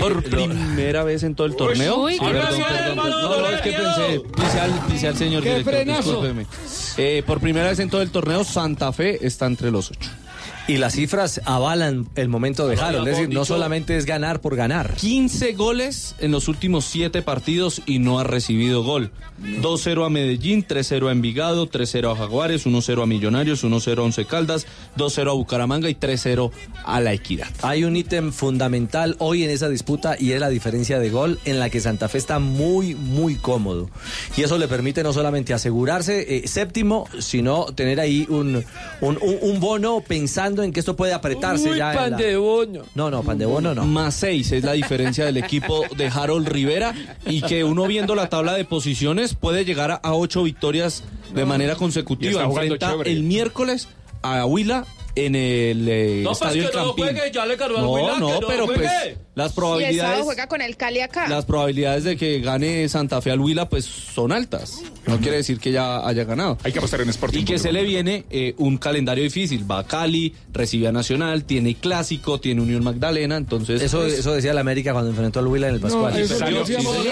Por 0.00 0.22
primera 0.24 1.04
vez 1.04 1.22
en 1.22 1.34
todo 1.34 1.46
el 1.46 1.56
torneo. 1.56 1.96
Uy, 2.04 2.14
Sí, 2.14 2.18
¿qué 2.18 2.26
perdón, 2.26 2.62
perdón, 2.62 3.04
perdón. 3.04 3.22
No, 3.22 3.40
no, 3.40 3.48
es 3.48 3.60
que 3.60 3.72
pensé, 3.72 4.22
pisé 4.34 4.60
al, 4.60 4.72
pisé 4.86 5.08
al 5.08 5.16
señor 5.16 5.42
¡Qué 5.42 5.58
director, 5.58 5.96
discúlpeme. 5.96 6.46
Eh, 6.96 7.22
por 7.26 7.40
primera 7.40 7.68
vez 7.68 7.78
en 7.78 7.90
todo 7.90 8.02
el 8.02 8.10
torneo, 8.10 8.44
Santa 8.44 8.92
Fe 8.92 9.24
está 9.26 9.46
entre 9.46 9.70
los 9.70 9.90
ocho. 9.90 10.10
Y 10.68 10.78
las 10.78 10.94
cifras 10.94 11.40
avalan 11.44 12.08
el 12.16 12.28
momento 12.28 12.66
de 12.66 12.76
Harold. 12.76 13.06
Es 13.06 13.16
decir, 13.18 13.32
no 13.32 13.44
solamente 13.44 13.96
es 13.96 14.04
ganar 14.04 14.40
por 14.40 14.56
ganar. 14.56 14.94
15 14.96 15.52
goles 15.52 16.16
en 16.18 16.32
los 16.32 16.48
últimos 16.48 16.84
7 16.86 17.22
partidos 17.22 17.82
y 17.86 18.00
no 18.00 18.18
ha 18.18 18.24
recibido 18.24 18.82
gol. 18.82 19.12
2-0 19.60 20.04
a 20.04 20.10
Medellín, 20.10 20.66
3-0 20.66 21.08
a 21.08 21.12
Envigado, 21.12 21.68
3-0 21.70 22.10
a 22.12 22.16
Jaguares, 22.16 22.66
1-0 22.66 23.02
a 23.02 23.06
Millonarios, 23.06 23.62
1-0 23.62 23.98
a 23.98 24.02
Once 24.02 24.24
Caldas, 24.24 24.66
2-0 24.96 25.30
a 25.30 25.34
Bucaramanga 25.34 25.88
y 25.88 25.94
3-0 25.94 26.50
a 26.84 27.00
La 27.00 27.12
Equidad. 27.12 27.48
Hay 27.62 27.84
un 27.84 27.94
ítem 27.94 28.32
fundamental 28.32 29.14
hoy 29.20 29.44
en 29.44 29.50
esa 29.50 29.68
disputa 29.68 30.16
y 30.18 30.32
es 30.32 30.40
la 30.40 30.48
diferencia 30.48 30.98
de 30.98 31.10
gol 31.10 31.38
en 31.44 31.60
la 31.60 31.70
que 31.70 31.80
Santa 31.80 32.08
Fe 32.08 32.18
está 32.18 32.38
muy, 32.40 32.94
muy 32.96 33.36
cómodo. 33.36 33.88
Y 34.36 34.42
eso 34.42 34.58
le 34.58 34.66
permite 34.66 35.02
no 35.04 35.12
solamente 35.12 35.54
asegurarse 35.54 36.38
eh, 36.38 36.48
séptimo, 36.48 37.06
sino 37.20 37.66
tener 37.66 38.00
ahí 38.00 38.26
un, 38.28 38.64
un, 39.00 39.18
un- 39.20 39.38
un 39.42 39.60
bono 39.60 40.00
pensando 40.00 40.55
en 40.62 40.72
que 40.72 40.80
esto 40.80 40.96
puede 40.96 41.12
apretarse 41.12 41.70
Uy, 41.70 41.78
ya. 41.78 41.92
en 41.92 41.98
pan 41.98 42.10
la- 42.12 42.16
de 42.16 42.36
bono. 42.36 42.82
No, 42.94 43.10
no, 43.10 43.22
pan 43.22 43.38
de 43.38 43.46
bono 43.46 43.74
no. 43.74 43.84
Más 43.84 44.14
6 44.16 44.52
es 44.52 44.64
la 44.64 44.72
diferencia 44.72 45.24
del 45.24 45.36
equipo 45.36 45.84
de 45.96 46.06
Harold 46.08 46.48
Rivera 46.48 46.94
y 47.26 47.42
que 47.42 47.64
uno 47.64 47.86
viendo 47.86 48.14
la 48.14 48.28
tabla 48.28 48.54
de 48.54 48.64
posiciones 48.64 49.34
puede 49.34 49.64
llegar 49.64 50.00
a 50.02 50.14
8 50.14 50.42
victorias 50.42 51.02
de 51.34 51.44
manera 51.44 51.74
Y 51.74 51.76
consecutiva. 51.76 52.32
está 52.32 52.44
jugando 52.46 52.74
Enfrenta 52.74 52.92
chévere. 52.92 53.12
el 53.12 53.22
miércoles 53.22 53.88
a 54.22 54.44
Huila 54.46 54.84
en 55.16 55.34
el 55.34 55.88
eh, 55.88 56.20
No, 56.22 56.30
pues 56.30 56.42
estadio 56.42 56.70
que 56.70 56.78
El 56.78 56.84
no 56.84 56.92
juegue, 56.92 57.30
ya 57.32 57.46
le 57.46 57.56
cargó 57.56 57.76
al 57.78 57.82
No, 57.84 57.92
Huila, 57.92 58.18
no, 58.18 58.26
que 58.28 58.40
no 58.40 58.46
pero 58.46 58.66
juegue. 58.66 58.80
pues 58.80 59.16
las 59.34 59.52
probabilidades 59.52 60.22
juega 60.24 60.46
con 60.46 60.62
el 60.62 60.76
Cali 60.76 61.00
acá. 61.00 61.26
las 61.28 61.44
probabilidades 61.44 62.04
de 62.04 62.16
que 62.16 62.40
gane 62.40 62.88
Santa 62.88 63.20
Fe 63.20 63.30
al 63.32 63.40
Huila 63.40 63.68
pues 63.68 63.84
son 63.84 64.30
altas. 64.32 64.80
No 65.06 65.18
quiere 65.18 65.36
decir 65.38 65.58
que 65.60 65.72
ya 65.72 66.06
haya 66.06 66.24
ganado. 66.24 66.58
Hay 66.64 66.72
que 66.72 66.78
apostar 66.78 67.00
en 67.00 67.08
Sporting. 67.10 67.40
Y 67.40 67.44
que 67.44 67.58
se 67.58 67.72
le 67.72 67.82
viene 67.84 68.24
eh, 68.30 68.54
un 68.58 68.76
calendario 68.78 69.22
difícil. 69.24 69.70
Va 69.70 69.80
a 69.80 69.86
Cali, 69.86 70.34
recibe 70.52 70.88
a 70.88 70.92
Nacional, 70.92 71.44
tiene 71.44 71.74
Clásico, 71.76 72.40
tiene 72.40 72.60
Unión 72.62 72.82
Magdalena, 72.82 73.36
entonces... 73.36 73.80
Eso, 73.82 74.00
pues, 74.00 74.18
eso 74.18 74.34
decía 74.34 74.52
la 74.54 74.62
América 74.62 74.92
cuando 74.92 75.10
enfrentó 75.10 75.38
al 75.40 75.46
Huila 75.46 75.68
en 75.68 75.74
el 75.76 75.80
Pascual. 75.80 76.18
eso 76.18 76.36
Salió, 76.38 76.64
sí, 76.66 76.72
nosotros. 76.74 77.04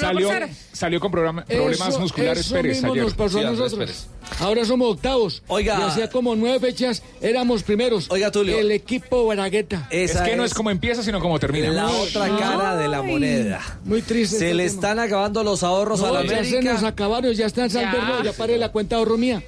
salió, 0.00 0.30
salió 0.72 1.00
con 1.00 1.10
programa- 1.10 1.44
problemas 1.44 1.88
Eso- 1.88 2.00
musculares 2.00 2.46
eso 2.46 2.54
Pérez 2.54 2.76
mismo 2.76 2.92
ayer. 2.92 3.04
nos 3.04 3.14
pasó 3.14 3.38
Sí, 3.38 3.44
a 3.44 3.50
nosotros. 3.50 3.74
Pérez. 3.74 4.06
Ahora 4.38 4.64
somos 4.64 4.88
octavos. 4.92 5.42
Oiga. 5.48 5.78
Y 5.78 5.82
hacía 5.82 6.08
como 6.10 6.34
nueve 6.36 6.60
fechas 6.60 7.02
éramos 7.42 7.64
primeros. 7.64 8.06
Oiga, 8.08 8.30
Tulio. 8.30 8.56
El 8.58 8.70
equipo 8.70 9.26
Bragueta. 9.26 9.88
Es 9.90 10.12
que 10.20 10.36
no 10.36 10.44
es 10.44 10.54
como 10.54 10.70
empieza, 10.70 11.02
sino 11.02 11.18
como 11.20 11.40
termina. 11.40 11.70
la 11.70 11.88
otra 11.90 12.28
cara 12.38 12.76
de 12.76 12.86
la 12.86 13.02
moneda. 13.02 13.60
Muy 13.84 14.00
triste. 14.00 14.38
Se 14.38 14.44
este 14.50 14.54
le 14.54 14.64
tema. 14.66 14.74
están 14.74 14.98
acabando 15.00 15.42
los 15.42 15.64
ahorros 15.64 16.00
a 16.02 16.12
la 16.12 16.22
No, 16.22 16.30
ya 16.30 16.44
se 16.44 16.52
nos 16.62 16.66
América. 16.66 16.86
acabaron, 16.88 17.32
ya 17.34 17.46
está 17.46 17.64
en 17.64 17.70
saldo 17.70 17.98
Ya. 17.98 18.08
rojo, 18.08 18.22
ya 18.22 18.32
paré 18.32 18.58
la 18.58 18.70
cuenta 18.70 18.94
de 18.96 19.00
ahorro 19.00 19.18
mía. 19.18 19.42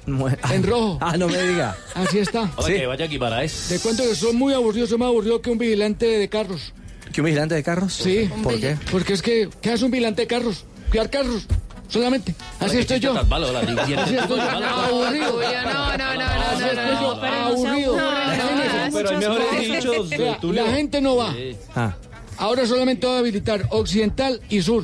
En 0.51 0.63
rojo. 0.63 0.97
Ah, 1.05 1.15
no 1.17 1.27
me 1.29 1.41
diga. 1.41 1.77
Así 1.93 2.19
está. 2.19 2.51
Oye, 2.57 2.73
Sí. 2.73 2.79
que 2.81 2.85
vaya 2.87 3.05
aquí 3.05 3.17
para 3.17 3.43
eso. 3.43 3.73
Te 3.73 3.79
cuento 3.79 4.03
que 4.03 4.15
soy 4.15 4.33
muy 4.33 4.53
aburrido, 4.53 4.87
soy 4.87 4.97
más 4.97 5.07
aburrido 5.07 5.41
que 5.41 5.49
un 5.51 5.57
vigilante 5.57 6.05
de 6.05 6.27
carros. 6.29 6.73
¿Que 7.13 7.21
un 7.21 7.25
vigilante 7.25 7.55
de 7.55 7.63
carros? 7.63 7.93
Sí. 7.93 8.29
¿Por 8.43 8.59
qué? 8.59 8.75
Porque 8.91 9.13
es 9.13 9.21
que, 9.21 9.49
¿qué 9.61 9.71
hace 9.71 9.85
un 9.85 9.91
vigilante 9.91 10.23
de 10.23 10.27
carros? 10.27 10.65
Cuidar 10.89 11.09
carros. 11.09 11.47
Solamente. 11.87 12.35
Así 12.59 12.77
estoy 12.79 12.99
yo. 12.99 13.13
malo, 13.25 13.51
la. 13.51 13.59
Así 13.59 13.93
estoy 14.15 14.37
yo. 14.37 14.41
Aburrido. 14.41 15.39
No, 15.41 15.97
no, 15.97 16.15
no, 16.15 16.15
no, 16.15 17.35
Aburrido. 17.45 17.99
aburra, 17.99 18.27
La 18.27 18.37
no, 18.37 18.43
gente- 18.43 18.89
no, 18.89 18.93
pero 18.93 19.09
hay 19.09 19.17
mejores 19.17 20.09
dichos. 20.09 20.53
La 20.55 20.65
gente 20.73 21.01
no 21.01 21.15
va. 21.15 21.33
Ah. 21.75 21.95
Ahora 22.37 22.65
solamente 22.65 23.07
va 23.07 23.15
a 23.15 23.19
habilitar 23.19 23.65
occidental 23.69 24.41
y 24.49 24.61
sur. 24.61 24.83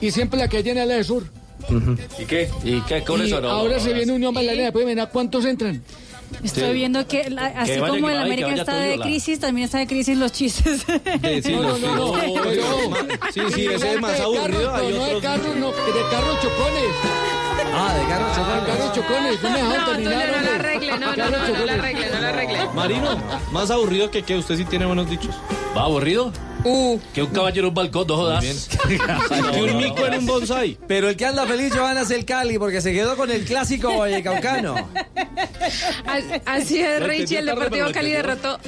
Y 0.00 0.10
siempre 0.10 0.38
la 0.38 0.48
que 0.48 0.62
llena 0.62 0.82
es 0.82 0.88
la 0.88 0.94
de 0.94 1.04
sur. 1.04 1.24
¿Y 2.18 2.24
qué? 2.24 2.50
¿Y 2.64 2.80
qué 2.82 3.02
con 3.04 3.20
y 3.22 3.26
eso 3.26 3.40
no? 3.40 3.48
ahora 3.48 3.74
no, 3.76 3.80
se 3.80 3.92
viene 3.94 4.12
Unión 4.12 4.34
Magdalena. 4.34 4.72
Pueden 4.72 4.88
ver 4.88 5.00
a 5.00 5.06
cuántos 5.06 5.44
entran. 5.44 5.82
Estoy 6.42 6.64
Sí. 6.68 6.72
viendo 6.72 7.06
que 7.06 7.30
la- 7.30 7.46
así 7.46 7.78
vaya 7.78 7.88
como 7.94 8.06
que 8.08 8.12
el 8.14 8.18
que 8.18 8.24
América 8.24 8.48
vaya 8.48 8.60
está 8.62 8.74
de 8.76 8.96
la- 8.96 9.04
crisis, 9.04 9.38
también 9.40 9.64
está 9.66 9.78
de 9.78 9.86
crisis 9.86 10.16
los 10.18 10.32
chistes. 10.32 10.86
De- 10.86 11.42
sí, 11.42 11.52
los- 11.54 11.80
no, 11.80 12.14
sí, 12.20 12.34
pero- 12.42 12.92
sí, 13.32 13.40
sí, 13.54 13.66
ese 13.66 13.94
es 13.94 14.00
más 14.00 14.16
de 14.18 14.22
aburrido. 14.24 14.74
Hay 14.74 14.92
no, 14.92 14.98
no 14.98 15.06
de 15.06 15.20
carros, 15.20 15.56
no, 15.56 15.66
de 15.68 16.02
carros 16.10 16.40
chocones. 16.40 16.94
Ah, 17.74 17.94
de 17.94 18.06
carros 18.06 18.36
chocones. 18.36 18.64
carros 18.66 18.92
chocones, 18.92 19.42
no 19.42 19.50
me 19.50 19.62
No, 19.62 19.68
Tulio, 19.68 20.10
terminar. 20.10 20.14
no 20.14 20.32
la 20.32 20.38
hombre. 20.38 20.54
arregle, 20.54 20.98
no, 20.98 20.98
no, 20.98 21.30
no, 21.30 21.48
no 21.58 21.64
la 21.64 21.72
arregle, 21.74 22.10
no 22.10 22.20
la 22.20 22.28
arregle. 22.28 22.58
Marino, 22.74 23.22
más 23.52 23.70
aburrido 23.70 24.10
que 24.10 24.22
que 24.22 24.36
usted 24.36 24.56
sí 24.56 24.64
tiene 24.64 24.84
buenos 24.86 25.08
dichos. 25.08 25.34
¿Va 25.76 25.82
aburrido? 25.84 26.32
Uh. 26.64 26.98
Que 27.14 27.22
un 27.22 27.30
caballero 27.30 27.66
en 27.66 27.68
un 27.70 27.74
balcón, 27.74 28.06
no 28.06 28.16
jodas. 28.16 28.44
Que 28.86 29.62
un 29.62 29.76
mico 29.78 30.06
en 30.06 30.14
un 30.18 30.26
bonsai. 30.26 30.78
Pero 30.86 31.08
el 31.08 31.16
que 31.16 31.26
anda 31.26 31.46
feliz, 31.46 31.72
Joana, 31.74 32.02
es 32.02 32.10
el 32.10 32.24
Cali, 32.24 32.58
porque 32.58 32.80
se 32.80 32.92
quedó 32.92 33.16
con 33.16 33.30
el 33.30 33.44
clásico 33.44 33.96
vallecaucano. 33.98 34.74
As- 36.06 36.40
Así 36.46 36.80
es, 36.80 37.02
Richie. 37.02 37.38
El 37.38 37.46
Deportivo 37.46 37.88
Cali 37.92 38.10
derrotó. 38.12 38.58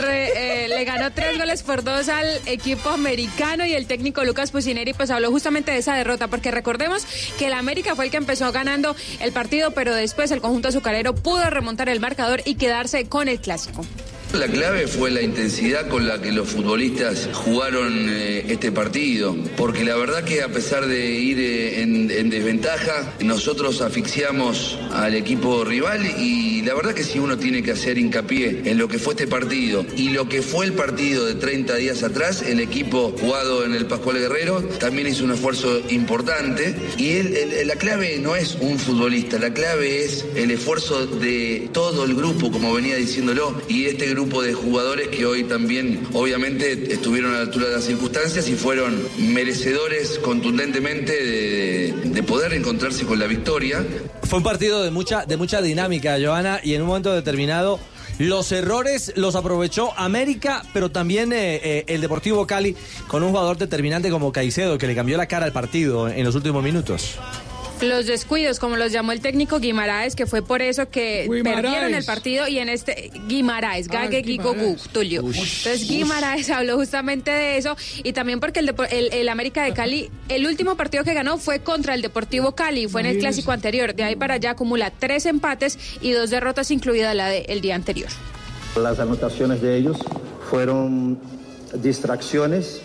re- 0.00 0.64
eh, 0.64 0.68
le 0.68 0.84
ganó 0.84 1.10
tres 1.12 1.38
goles 1.38 1.62
por 1.62 1.82
dos 1.84 2.08
al 2.08 2.26
equipo 2.46 2.88
americano 2.90 3.66
y 3.66 3.74
el 3.74 3.86
técnico 3.86 4.24
Lucas 4.24 4.50
Pucineri 4.50 4.92
pues 4.94 5.10
habló 5.10 5.30
justamente 5.30 5.72
de 5.72 5.78
esa 5.78 5.94
derrota 5.94 6.28
porque 6.28 6.50
recordemos 6.50 7.04
que 7.38 7.46
el 7.48 7.52
América 7.52 7.94
fue 7.96 8.06
el 8.06 8.10
que 8.10 8.16
empezó 8.16 8.50
ganando 8.52 8.94
el 9.20 9.32
partido 9.32 9.72
pero 9.72 9.94
después 9.94 10.30
el 10.30 10.40
conjunto 10.40 10.68
azucarero 10.68 11.14
pudo 11.14 11.48
remontar 11.50 11.88
el 11.88 12.00
marcador 12.00 12.42
y 12.44 12.54
quedarse 12.54 13.06
con 13.08 13.28
el 13.28 13.40
clásico. 13.40 13.84
La 14.32 14.48
clave 14.48 14.86
fue 14.88 15.10
la 15.10 15.20
intensidad 15.20 15.88
con 15.88 16.08
la 16.08 16.22
que 16.22 16.32
los 16.32 16.48
futbolistas 16.48 17.28
jugaron 17.34 18.08
eh, 18.08 18.46
este 18.48 18.72
partido, 18.72 19.36
porque 19.58 19.84
la 19.84 19.94
verdad 19.94 20.24
que 20.24 20.40
a 20.40 20.48
pesar 20.48 20.86
de 20.86 21.10
ir 21.10 21.38
eh, 21.38 21.82
en, 21.82 22.10
en 22.10 22.30
desventaja, 22.30 23.12
nosotros 23.20 23.82
asfixiamos 23.82 24.78
al 24.90 25.14
equipo 25.14 25.64
rival 25.64 26.00
y 26.18 26.62
la 26.62 26.74
verdad 26.74 26.94
que 26.94 27.04
si 27.04 27.18
uno 27.18 27.36
tiene 27.36 27.62
que 27.62 27.72
hacer 27.72 27.98
hincapié 27.98 28.62
en 28.64 28.78
lo 28.78 28.88
que 28.88 28.98
fue 28.98 29.12
este 29.12 29.26
partido 29.26 29.84
y 29.96 30.08
lo 30.08 30.26
que 30.28 30.40
fue 30.40 30.64
el 30.64 30.72
partido 30.72 31.26
de 31.26 31.34
30 31.34 31.76
días 31.76 32.02
atrás, 32.02 32.40
el 32.40 32.60
equipo 32.60 33.14
jugado 33.20 33.66
en 33.66 33.74
el 33.74 33.84
Pascual 33.84 34.18
Guerrero 34.18 34.62
también 34.80 35.08
hizo 35.08 35.24
un 35.24 35.32
esfuerzo 35.32 35.82
importante 35.90 36.74
y 36.96 37.22
la 37.64 37.76
clave 37.76 38.18
no 38.18 38.34
es 38.34 38.56
un 38.60 38.78
futbolista, 38.78 39.38
la 39.38 39.52
clave 39.52 40.04
es 40.04 40.24
el 40.34 40.50
esfuerzo 40.50 41.06
de 41.06 41.68
todo 41.72 42.04
el 42.04 42.14
grupo, 42.14 42.50
como 42.50 42.72
venía 42.72 42.96
diciéndolo, 42.96 43.60
y 43.68 43.86
este 43.86 44.06
grupo 44.06 44.21
de 44.22 44.54
jugadores 44.54 45.08
que 45.08 45.26
hoy 45.26 45.44
también 45.44 46.06
obviamente 46.12 46.92
estuvieron 46.92 47.32
a 47.32 47.36
la 47.36 47.40
altura 47.42 47.66
de 47.66 47.74
las 47.74 47.84
circunstancias 47.84 48.48
y 48.48 48.54
fueron 48.54 49.02
merecedores 49.18 50.18
contundentemente 50.20 51.12
de, 51.12 51.92
de 52.04 52.22
poder 52.22 52.52
encontrarse 52.52 53.04
con 53.04 53.18
la 53.18 53.26
victoria. 53.26 53.84
Fue 54.22 54.38
un 54.38 54.44
partido 54.44 54.82
de 54.82 54.90
mucha, 54.90 55.26
de 55.26 55.36
mucha 55.36 55.60
dinámica, 55.60 56.16
Joana, 56.22 56.60
y 56.62 56.74
en 56.74 56.82
un 56.82 56.88
momento 56.88 57.12
determinado 57.12 57.80
los 58.18 58.52
errores 58.52 59.12
los 59.16 59.34
aprovechó 59.34 59.92
América, 59.98 60.62
pero 60.72 60.90
también 60.90 61.32
eh, 61.32 61.60
eh, 61.62 61.84
el 61.88 62.00
Deportivo 62.00 62.46
Cali 62.46 62.76
con 63.08 63.22
un 63.22 63.30
jugador 63.30 63.58
determinante 63.58 64.10
como 64.10 64.32
Caicedo, 64.32 64.78
que 64.78 64.86
le 64.86 64.94
cambió 64.94 65.16
la 65.16 65.26
cara 65.26 65.46
al 65.46 65.52
partido 65.52 66.08
en 66.08 66.24
los 66.24 66.34
últimos 66.34 66.62
minutos. 66.62 67.18
Los 67.82 68.06
descuidos, 68.06 68.58
como 68.58 68.76
los 68.76 68.92
llamó 68.92 69.12
el 69.12 69.20
técnico 69.20 69.58
Guimaraes, 69.58 70.14
que 70.16 70.26
fue 70.26 70.42
por 70.42 70.62
eso 70.62 70.88
que 70.88 71.22
Guimaraes. 71.28 71.62
perdieron 71.62 71.94
el 71.94 72.04
partido 72.04 72.48
y 72.48 72.58
en 72.58 72.68
este 72.68 73.10
Guimaraes, 73.28 73.88
Ah, 73.90 73.94
Gague 74.04 74.22
Gigo 74.22 74.54
Gu, 74.54 74.76
Tulio. 74.92 75.20
Entonces 75.22 75.88
Guimaraes 75.88 76.48
habló 76.50 76.76
justamente 76.76 77.30
de 77.30 77.56
eso 77.58 77.76
y 78.02 78.12
también 78.12 78.40
porque 78.40 78.60
el, 78.60 78.74
el, 78.90 79.12
el 79.12 79.28
América 79.28 79.64
de 79.64 79.72
Cali, 79.72 80.10
el 80.28 80.46
último 80.46 80.76
partido 80.76 81.04
que 81.04 81.14
ganó 81.14 81.38
fue 81.38 81.60
contra 81.60 81.94
el 81.94 82.02
Deportivo 82.02 82.54
Cali, 82.54 82.86
fue 82.88 83.00
en 83.02 83.06
el 83.08 83.18
clásico 83.18 83.52
anterior. 83.52 83.94
De 83.94 84.04
ahí 84.04 84.16
para 84.16 84.34
allá 84.34 84.50
acumula 84.52 84.90
tres 84.90 85.26
empates 85.26 85.78
y 86.00 86.12
dos 86.12 86.30
derrotas, 86.30 86.70
incluida 86.70 87.12
la 87.14 87.28
del 87.28 87.60
día 87.60 87.74
anterior. 87.74 88.08
Las 88.76 88.98
anotaciones 89.00 89.60
de 89.60 89.76
ellos 89.76 89.98
fueron 90.48 91.18
distracciones 91.74 92.80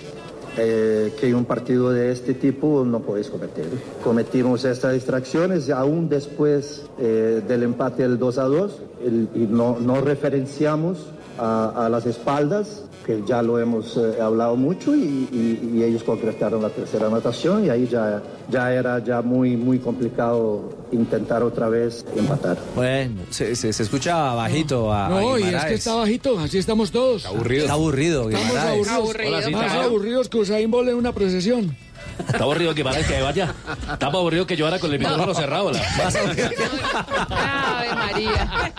eh, 0.58 1.14
que 1.20 1.34
un 1.36 1.46
partido 1.46 1.92
de 1.92 2.12
este 2.12 2.34
tipo 2.34 2.84
no 2.86 3.00
puedes 3.02 3.30
cometer. 3.30 3.66
Cometimos 4.04 4.66
estas 4.66 4.94
distracciones 4.94 5.70
aún 5.70 6.10
después 6.10 6.84
eh, 7.00 7.42
del 7.48 7.64
empate 7.64 8.04
del 8.04 8.18
2 8.18 8.38
a 8.38 8.44
2 8.44 8.82
el- 9.06 9.30
y 9.36 9.40
no, 9.48 9.78
no 9.80 10.02
referenciamos 10.02 10.98
a 11.40 11.88
las 11.92 12.08
espaldas, 12.08 12.84
que 13.08 13.24
ya 13.26 13.42
lo 13.42 13.58
hemos 13.58 13.96
eh, 13.98 14.22
hablado 14.22 14.56
mucho 14.58 14.94
y, 14.94 15.00
y- 15.32 15.72
y 15.78 15.84
ellos 15.84 16.04
concretaron 16.04 16.62
la 16.62 16.70
tercera 16.70 17.08
anotación 17.08 17.66
y 17.66 17.70
ahí 17.70 17.88
ya, 17.90 18.22
ya 18.52 18.74
era 18.74 19.00
ya 19.04 19.22
muy, 19.22 19.56
muy 19.56 19.80
complicado 19.80 20.70
intentar 20.92 21.42
otra 21.42 21.70
vez 21.70 22.06
empatar. 22.16 22.58
Bueno, 22.76 23.22
se, 23.30 23.56
se- 23.56 23.72
se 23.72 23.84
escucha 23.84 24.34
bajito 24.34 24.92
a, 24.92 25.08
a 25.08 25.10
No, 25.10 25.40
y 25.40 25.44
es 25.44 25.64
que 25.66 25.74
está 25.76 25.96
bajito, 25.96 26.38
así 26.38 26.58
estamos 26.58 26.92
todos. 26.92 27.26
aburrido. 27.26 27.62
Está 27.62 27.74
aburrido, 27.74 28.30
Estamos 28.30 28.88
aburridos. 28.90 29.28
Hola, 29.34 29.42
sí, 29.42 29.52
Más 29.54 29.66
está- 29.68 29.84
aburridos 29.86 30.30
que 30.30 30.38
Usain 30.40 30.70
Bolt 30.70 30.90
en 30.90 30.96
una 30.96 31.14
procesión. 31.14 31.76
Está 32.20 32.44
aburrido 32.44 32.76
que 32.76 32.84
para 32.84 33.02
que 33.04 33.22
vaya. 33.22 33.54
Está 33.92 34.08
más 34.08 34.16
aburrido 34.16 34.46
que 34.46 34.56
yo 34.56 34.66
ahora 34.66 34.80
con 34.80 34.92
el 34.92 35.00
micrófono 35.00 35.34
cerrado. 35.34 35.72
La. 35.72 35.82
Ave 37.30 37.96
María. 37.96 38.74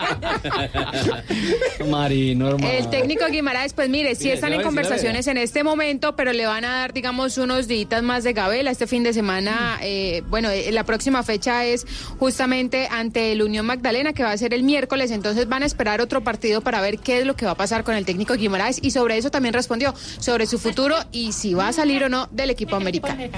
Marino, 1.89 2.49
hermano. 2.49 2.71
El 2.71 2.89
técnico 2.89 3.25
Guimaraes, 3.27 3.73
pues 3.73 3.89
mire, 3.89 4.15
sí 4.15 4.25
Mire, 4.25 4.35
están 4.35 4.53
en 4.53 4.61
conversaciones 4.61 5.27
en 5.27 5.37
este 5.37 5.63
momento, 5.63 6.15
pero 6.15 6.33
le 6.33 6.45
van 6.45 6.65
a 6.65 6.79
dar, 6.79 6.93
digamos, 6.93 7.37
unos 7.37 7.67
días 7.67 7.79
más 8.03 8.23
de 8.23 8.33
gabela. 8.33 8.71
Este 8.71 8.87
fin 8.87 9.03
de 9.03 9.13
semana, 9.13 9.79
eh, 9.81 10.23
bueno, 10.29 10.49
eh, 10.49 10.71
la 10.71 10.83
próxima 10.83 11.23
fecha 11.23 11.65
es 11.65 11.85
justamente 12.19 12.87
ante 12.91 13.31
el 13.31 13.41
Unión 13.41 13.65
Magdalena, 13.65 14.13
que 14.13 14.23
va 14.23 14.31
a 14.31 14.37
ser 14.37 14.53
el 14.53 14.63
miércoles, 14.63 15.11
entonces 15.11 15.47
van 15.47 15.63
a 15.63 15.65
esperar 15.65 16.01
otro 16.01 16.23
partido 16.23 16.61
para 16.61 16.81
ver 16.81 16.99
qué 16.99 17.19
es 17.19 17.25
lo 17.25 17.35
que 17.35 17.45
va 17.45 17.51
a 17.51 17.55
pasar 17.55 17.83
con 17.83 17.95
el 17.95 18.05
técnico 18.05 18.33
Guimaraes 18.33 18.79
y 18.81 18.91
sobre 18.91 19.17
eso 19.17 19.31
también 19.31 19.53
respondió, 19.53 19.93
sobre 20.19 20.45
su 20.45 20.59
futuro 20.59 20.95
y 21.11 21.31
si 21.31 21.53
va 21.53 21.69
a 21.69 21.73
salir 21.73 22.03
o 22.03 22.09
no 22.09 22.27
del 22.31 22.49
equipo 22.49 22.75
americano. 22.75 23.28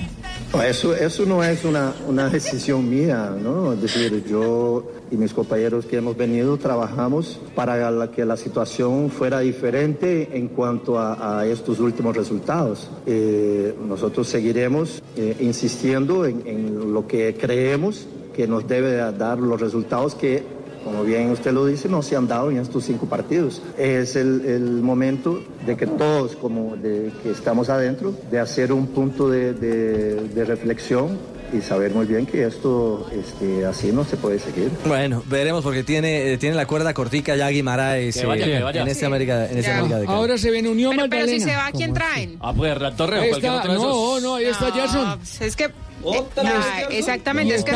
Eso, 0.68 0.94
eso 0.94 1.26
no 1.26 1.44
es 1.44 1.64
una, 1.64 1.94
una 2.08 2.28
decisión 2.30 2.90
mía, 2.90 3.34
¿no? 3.42 3.72
Es 3.74 3.82
decir, 3.82 4.24
yo 4.30 4.84
y 5.10 5.16
mis 5.16 5.34
compañeros 5.34 5.86
que 5.86 5.98
hemos 5.98 6.16
venido 6.18 6.58
trabajamos 6.58 7.40
para 7.56 8.12
que 8.12 8.26
la 8.26 8.36
situación 8.36 9.10
fuera 9.10 9.40
diferente 9.40 10.30
en 10.34 10.50
cuanto 10.50 11.00
a, 11.00 11.40
a 11.40 11.48
estos 11.48 11.80
últimos 11.80 12.16
resultados. 12.16 12.90
Eh, 13.06 13.74
nosotros 13.88 14.28
seguiremos 14.28 15.02
eh, 15.16 15.38
insistiendo 15.40 16.26
en, 16.26 16.44
en 16.46 16.94
lo 16.94 17.08
que 17.08 17.36
creemos 17.36 18.08
que 18.36 18.48
nos 18.48 18.68
debe 18.68 18.96
dar 19.14 19.40
los 19.40 19.60
resultados 19.60 20.16
que 20.16 20.44
como 20.84 21.04
bien 21.04 21.30
usted 21.32 21.52
lo 21.52 21.66
dice, 21.66 21.88
no 21.90 22.02
se 22.02 22.16
han 22.16 22.28
dado 22.28 22.52
en 22.52 22.58
estos 22.58 22.84
cinco 22.86 23.06
partidos. 23.08 23.62
Es 23.78 24.16
el, 24.16 24.44
el 24.46 24.62
momento 24.82 25.42
de 25.66 25.78
que 25.78 25.88
todos, 25.88 26.36
como 26.36 26.76
de 26.78 27.12
que 27.24 27.32
estamos 27.32 27.70
adentro, 27.70 28.14
de 28.32 28.40
hacer 28.40 28.72
un 28.74 28.88
punto 28.88 29.30
de, 29.30 29.54
de- 29.54 30.16
de 30.30 30.46
reflexión 30.46 31.18
y 31.54 31.60
saber 31.60 31.94
muy 31.94 32.06
bien 32.06 32.26
que 32.26 32.46
esto 32.46 33.06
este, 33.12 33.66
así 33.66 33.92
no 33.92 34.06
se 34.06 34.16
puede 34.16 34.40
seguir. 34.40 34.70
Bueno, 34.86 35.22
veremos 35.28 35.64
porque 35.64 35.84
tiene, 35.84 36.32
eh, 36.34 36.38
tiene 36.38 36.56
la 36.56 36.66
cuerda 36.66 36.94
cortica 36.94 37.36
ya 37.36 37.50
Guimaraes 37.50 38.16
Que 38.18 38.26
vaya, 38.26 38.46
eh, 38.48 38.58
que 38.58 38.64
vaya. 38.64 38.82
en 38.84 38.96
Sí. 38.96 39.04
América, 39.06 39.50
en 39.50 39.62
Ya. 39.62 39.78
América 39.80 40.00
de 40.00 40.06
Cali. 40.06 40.18
Ahora 40.18 40.38
se 40.38 40.50
viene 40.50 40.70
Unión 40.70 40.92
Pero, 40.96 41.10
pero 41.10 41.22
Magdalena. 41.26 41.44
si 41.46 41.52
se 41.52 41.56
va, 41.58 41.70
¿quién 41.74 41.94
traen? 41.94 42.38
Ah, 42.40 42.54
pues 42.56 42.74
Torres 42.96 43.24
o 43.26 43.30
cualquier 43.30 43.52
otro 43.52 43.72
de 43.74 43.78
esos. 43.80 43.90
no, 43.90 44.20
no, 44.22 44.36
ahí 44.36 44.46
está. 44.46 44.70
No, 44.70 45.18
pues 45.18 45.42
es 45.42 45.56
que 45.58 45.70
Otra 46.04 46.44
Ah, 46.54 46.82
exactamente, 46.90 47.54
Y 47.54 47.58
es 47.58 47.64
que 47.64 47.72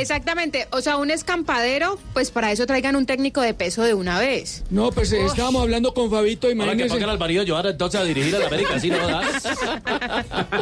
exactamente, 0.00 0.66
o 0.70 0.80
sea, 0.80 0.96
un 0.96 1.10
escampadero, 1.10 1.98
pues 2.12 2.30
para 2.30 2.52
eso 2.52 2.66
traigan 2.66 2.96
un 2.96 3.06
técnico 3.06 3.40
de 3.40 3.54
peso 3.54 3.82
de 3.82 3.94
una 3.94 4.18
vez. 4.18 4.62
No, 4.70 4.90
pues 4.92 5.12
eh, 5.12 5.24
estábamos 5.24 5.62
hablando 5.62 5.92
con 5.94 6.10
Fabito, 6.10 6.48
Ahora 6.48 6.76
que 6.76 6.86
pongan 6.86 7.10
al 7.10 7.18
marido 7.18 7.44
Joana 7.46 7.70
entonces 7.70 8.00
a 8.00 8.04
dirigir 8.04 8.34
a 8.36 8.40
la 8.40 8.46
América, 8.46 8.78
¿sí 8.80 8.90
no 8.90 8.98
jodas? 8.98 9.42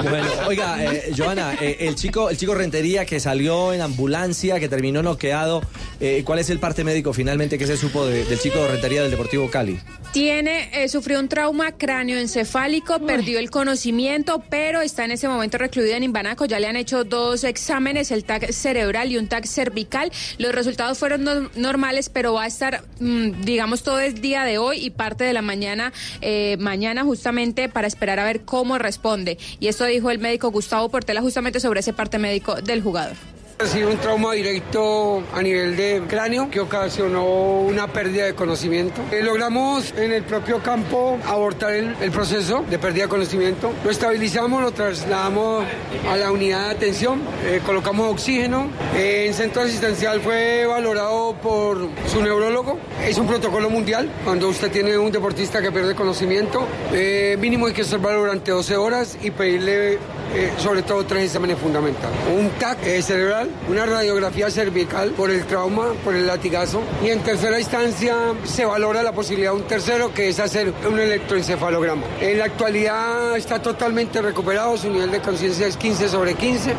Bueno, 0.03 0.27
oiga, 0.47 0.83
eh, 0.85 1.13
Joana, 1.17 1.55
eh, 1.61 1.77
el 1.81 1.95
chico, 1.95 2.31
el 2.31 2.37
chico 2.37 2.55
Rentería 2.55 3.05
que 3.05 3.21
salió 3.21 3.73
en 3.73 3.81
ambulancia, 3.81 4.59
que 4.61 4.69
terminó 4.69 5.03
noqueado, 5.03 5.63
eh, 6.01 6.23
¿cuál 6.25 6.39
es 6.39 6.51
el 6.51 6.59
parte 6.59 6.85
médico 6.85 7.13
finalmente 7.13 7.59
que 7.59 7.67
se 7.67 7.77
supo 7.77 8.07
de- 8.07 8.25
del 8.25 8.39
chico 8.41 8.67
Rentería 8.67 9.03
del 9.03 9.11
Deportivo 9.11 9.51
Cali? 9.51 9.79
Tiene, 10.13 10.71
eh, 10.73 10.89
sufrió 10.89 11.21
un 11.21 11.29
trauma 11.29 11.73
cráneoencefálico, 11.73 12.99
perdió 13.01 13.39
el 13.39 13.51
conocimiento, 13.51 14.43
pero 14.51 14.81
está 14.81 15.05
en 15.05 15.13
ese 15.13 15.29
momento 15.29 15.59
recluido 15.59 15.95
en 15.97 16.03
Imbanaco. 16.03 16.45
Ya 16.47 16.59
le 16.59 16.67
han 16.67 16.77
hecho 16.77 17.00
dos 17.05 17.45
exámenes, 17.45 18.11
el 18.11 18.25
TAC 18.25 18.51
cerebral 18.53 19.11
y 19.13 19.19
un 19.19 19.29
TAC 19.29 19.47
cervical. 19.47 20.11
Los 20.39 20.55
resultados 20.55 20.99
fueron 20.99 21.25
no- 21.25 21.51
normales, 21.57 22.09
pero 22.09 22.35
va 22.35 22.45
a 22.45 22.47
estar, 22.47 22.83
mm, 22.99 23.43
digamos, 23.43 23.83
todo 23.83 24.01
el 24.01 24.21
día 24.21 24.45
de 24.45 24.59
hoy 24.59 24.79
y 24.85 24.91
parte 24.91 25.25
de 25.25 25.33
la 25.33 25.43
mañana, 25.43 25.93
eh, 26.21 26.57
mañana 26.59 27.05
justamente 27.05 27.69
para 27.69 27.87
esperar 27.87 28.19
a 28.19 28.25
ver 28.25 28.43
cómo 28.43 28.79
responde. 28.79 29.39
Y 29.61 29.69
esto 29.69 29.85
dijo 29.85 30.11
el 30.11 30.19
médico 30.19 30.51
Gustavo 30.51 30.89
Portela 30.89 31.21
justamente 31.21 31.61
sobre 31.61 31.81
ese 31.81 31.93
parte 31.93 32.19
médico 32.19 32.57
del 32.57 32.83
jugador. 32.83 33.17
Recibió 33.61 33.91
un 33.91 33.99
trauma 33.99 34.33
directo 34.33 35.23
a 35.35 35.43
nivel 35.43 35.77
de 35.77 36.03
cráneo 36.09 36.49
que 36.51 36.61
ocasionó 36.61 37.61
una 37.61 37.89
pérdida 37.89 38.25
de 38.25 38.35
conocimiento. 38.35 39.03
Eh, 39.13 39.23
logramos 39.23 39.93
en 39.99 40.13
el 40.13 40.23
propio 40.23 40.63
campo 40.63 41.19
abortar 41.27 41.75
el, 41.75 41.95
el 42.01 42.11
proceso 42.11 42.65
de 42.71 42.79
pérdida 42.79 43.03
de 43.03 43.11
conocimiento. 43.11 43.71
Lo 43.85 43.91
estabilizamos, 43.91 44.63
lo 44.63 44.73
trasladamos 44.73 45.67
a 46.09 46.17
la 46.17 46.33
unidad 46.33 46.69
de 46.69 46.71
atención, 46.71 47.21
eh, 47.45 47.61
colocamos 47.67 48.11
oxígeno. 48.11 48.71
Eh, 48.97 49.27
en 49.27 49.35
centro 49.35 49.61
asistencial 49.61 50.23
fue 50.23 50.65
valorado 50.65 51.35
por 51.35 51.87
su 52.11 52.23
neurólogo. 52.23 52.79
Es 53.07 53.19
un 53.19 53.27
protocolo 53.27 53.69
mundial. 53.69 54.11
Cuando 54.25 54.49
usted 54.49 54.71
tiene 54.71 54.97
un 54.97 55.13
deportista 55.13 55.61
que 55.61 55.71
pierde 55.71 55.95
conocimiento, 55.95 56.67
eh, 56.95 57.37
mínimo 57.39 57.67
hay 57.67 57.75
que 57.75 57.83
observarlo 57.83 58.21
durante 58.21 58.53
12 58.53 58.77
horas 58.79 59.19
y 59.21 59.31
pedirle 59.31 59.99
eh, 60.33 60.53
sobre 60.59 60.83
todo 60.83 61.05
tres 61.05 61.25
exámenes 61.25 61.59
fundamentales. 61.59 62.17
Un 62.33 62.51
TAC 62.51 62.87
eh, 62.87 63.03
cerebral, 63.03 63.50
una 63.69 63.87
radiografía 63.87 64.51
cervical 64.51 65.11
por 65.11 65.31
el 65.31 65.45
trauma, 65.47 65.93
por 66.05 66.15
el 66.15 66.27
latigazo 66.27 66.83
y 67.05 67.09
en 67.09 67.21
tercera 67.21 67.59
instancia 67.59 68.17
se 68.45 68.65
valora 68.65 69.03
la 69.03 69.13
posibilidad 69.13 69.53
de 69.53 69.59
un 69.59 69.67
tercero 69.67 70.13
que 70.13 70.29
es 70.29 70.41
hacer 70.41 70.73
un 70.89 70.99
electroencefalograma. 70.99 72.03
En 72.21 72.39
la 72.39 72.47
actualidad 72.47 73.37
está 73.37 73.61
totalmente 73.61 74.21
recuperado, 74.23 74.77
su 74.77 74.91
nivel 74.91 75.11
de 75.11 75.21
conciencia 75.21 75.67
es 75.67 75.77
15 75.77 76.09
sobre 76.09 76.35
15. 76.35 76.75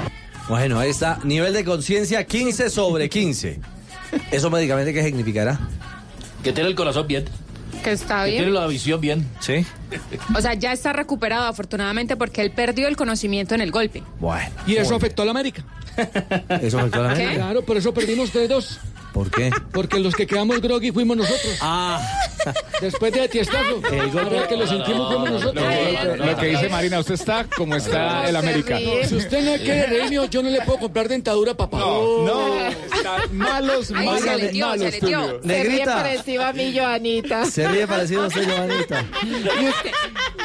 Bueno, 0.50 0.80
ahí 0.80 0.90
está. 0.90 1.20
Nivel 1.24 1.54
de 1.54 1.64
conciencia 1.64 2.26
15 2.26 2.70
sobre 2.70 3.10
15. 3.10 3.60
¿Eso 4.32 4.50
médicamente 4.50 4.94
qué 4.94 5.04
significará? 5.04 5.60
Que 6.44 6.52
tiene 6.52 6.70
el 6.70 6.76
corazón 6.76 7.08
bien. 7.08 7.26
Que 7.84 7.92
está 7.92 8.26
Que 8.26 8.32
tiene 8.32 8.46
bien. 8.48 8.54
la 8.54 8.68
visión 8.68 9.02
bien. 9.02 9.28
Sí. 9.40 9.66
O 10.36 10.42
sea, 10.42 10.54
ya 10.54 10.72
está 10.72 10.94
recuperado 10.94 11.46
afortunadamente 11.46 12.16
porque 12.16 12.42
él 12.42 12.52
perdió 12.52 12.88
el 12.88 12.96
conocimiento 12.96 13.56
en 13.56 13.62
el 13.62 13.72
golpe. 13.72 14.04
Bueno. 14.20 14.50
Y 14.68 14.76
eso 14.76 14.96
afectó 14.96 15.24
a 15.24 15.26
la 15.26 15.32
América. 15.32 15.64
¿Eso 16.62 16.80
afectó 16.80 17.00
a 17.00 17.08
la 17.08 17.14
¿Qué? 17.16 17.24
América? 17.24 17.44
Claro, 17.46 17.62
por 17.64 17.78
eso 17.78 17.94
perdimos 17.94 18.34
3-2. 18.34 18.78
¿Por 19.14 19.30
qué? 19.30 19.52
Porque 19.72 20.00
los 20.00 20.16
que 20.16 20.26
quedamos 20.26 20.62
groggy 20.62 20.92
fuimos 20.92 21.18
nosotros. 21.18 21.58
Ah. 21.62 22.02
Después 22.80 23.12
de 23.14 23.28
Tiestazo. 23.28 23.82
Ahora 24.18 24.48
que 24.48 24.58
lo 24.58 24.66
sentimos 24.68 25.08
fuimos 25.14 25.32
nosotros. 25.32 25.56
Lo 25.64 25.70
que, 25.70 26.18
lo 26.32 26.38
que 26.38 26.46
dice 26.48 26.70
Marina, 26.70 27.00
usted 27.00 27.16
está 27.16 27.46
como 27.58 27.76
está 27.76 28.28
el 28.30 28.36
América. 28.36 28.78
Si 29.06 29.16
usted 29.16 29.44
no 29.46 29.64
quiere 29.64 29.86
reírme, 29.88 30.28
yo 30.30 30.42
no 30.42 30.50
le 30.50 30.62
puedo 30.62 30.80
comprar 30.80 31.08
dentadura, 31.10 31.54
papá. 31.56 31.78
No, 31.80 32.26
no, 32.26 32.58
están 32.68 33.38
malos, 33.38 33.92
malos, 33.92 34.22
se 34.22 34.38
le 34.38 34.48
dio, 34.50 34.68
malos, 34.68 34.86
se 34.86 34.92
le 35.02 35.08
dio. 35.08 35.22
Tulio. 35.22 35.40
Negrita. 35.44 35.96
parecido 35.96 36.46
a 36.46 36.54
mí, 36.54 36.74
Joanita. 36.76 37.46
Se 37.46 37.68
ríe 37.68 37.86
parecido 37.88 38.24
a 38.24 38.28
usted, 38.28 38.44
Giovanita. 38.48 39.06
Y, 39.24 39.68
usted- 39.68 39.92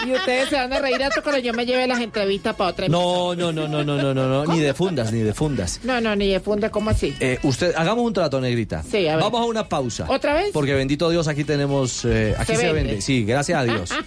y 0.06 0.12
ustedes 0.12 0.48
se 0.50 0.56
van 0.56 0.72
a 0.72 0.78
reír 0.80 1.02
hasta 1.02 1.22
cuando 1.22 1.40
yo 1.40 1.52
me 1.52 1.64
lleve 1.66 1.86
las 1.86 2.00
entrevistas 2.00 2.54
para 2.54 2.70
otra 2.70 2.88
No, 2.88 3.34
no, 3.34 3.52
no, 3.52 3.66
no, 3.66 3.82
no, 3.82 3.96
no, 3.96 4.12
no, 4.14 4.44
no. 4.44 4.52
Ni 4.52 4.60
de 4.60 4.74
fundas, 4.74 5.12
ni 5.12 5.20
de 5.20 5.32
fundas. 5.34 5.80
No, 5.82 6.00
no, 6.00 6.14
ni 6.14 6.28
de 6.28 6.40
funda, 6.40 6.70
¿cómo 6.70 6.90
así? 6.90 7.16
Eh, 7.20 7.38
usted, 7.42 7.74
hagamos 7.76 8.04
un 8.04 8.12
trato, 8.12 8.40
negrita. 8.56 8.82
Sí, 8.82 9.06
a 9.06 9.16
ver. 9.16 9.24
Vamos 9.24 9.40
a 9.40 9.44
una 9.44 9.68
pausa. 9.68 10.06
¿Otra 10.08 10.34
vez? 10.34 10.50
Porque 10.52 10.74
bendito 10.74 11.10
Dios, 11.10 11.28
aquí 11.28 11.44
tenemos, 11.44 12.04
eh, 12.04 12.34
aquí 12.38 12.54
Se 12.54 12.60
se, 12.60 12.66
vende. 12.72 12.82
vende. 12.90 13.02
Sí, 13.02 13.24
gracias 13.24 13.58
a 13.60 13.64
Dios. 13.64 13.90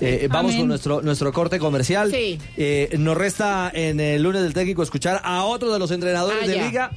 Eh, 0.00 0.28
vamos 0.30 0.50
Amén. 0.50 0.58
con 0.62 0.68
nuestro, 0.68 1.00
nuestro 1.00 1.32
corte 1.32 1.58
comercial. 1.58 2.10
Sí. 2.10 2.38
Eh, 2.58 2.94
nos 2.98 3.16
resta 3.16 3.70
en 3.72 3.98
el 3.98 4.22
lunes 4.22 4.42
del 4.42 4.52
técnico 4.52 4.82
escuchar 4.82 5.22
a 5.24 5.44
otro 5.44 5.72
de 5.72 5.78
los 5.78 5.90
entrenadores 5.90 6.36
Ah, 6.42 6.46
de 6.46 6.54
ya. 6.54 6.66
liga. 6.66 6.90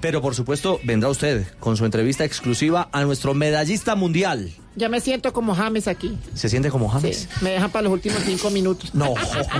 Pero 0.00 0.22
por 0.22 0.36
supuesto, 0.36 0.78
vendrá 0.84 1.08
usted 1.08 1.46
con 1.58 1.76
su 1.76 1.84
entrevista 1.84 2.24
exclusiva 2.24 2.88
a 2.92 3.02
nuestro 3.02 3.34
medallista 3.34 3.96
mundial. 3.96 4.52
Ya 4.76 4.88
me 4.88 5.00
siento 5.00 5.32
como 5.32 5.56
James 5.56 5.88
aquí. 5.88 6.16
¿Se 6.34 6.48
siente 6.48 6.70
como 6.70 6.88
James? 6.88 7.28
Sí, 7.28 7.44
me 7.44 7.50
dejan 7.50 7.72
para 7.72 7.82
los 7.84 7.92
últimos 7.92 8.20
cinco 8.24 8.50
minutos. 8.50 8.94
No, 8.94 9.14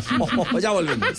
ya 0.61 0.71
volvemos. 0.71 1.09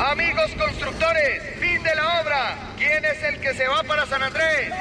Amigos 0.00 0.50
constructores, 0.56 1.42
fin 1.60 1.82
de 1.82 1.94
la 1.94 2.22
obra. 2.22 2.72
¿Quién 2.78 3.04
es 3.04 3.22
el 3.22 3.38
que 3.38 3.52
se 3.52 3.68
va 3.68 3.82
para 3.82 4.06
San 4.06 4.22
Andrés? 4.22 4.72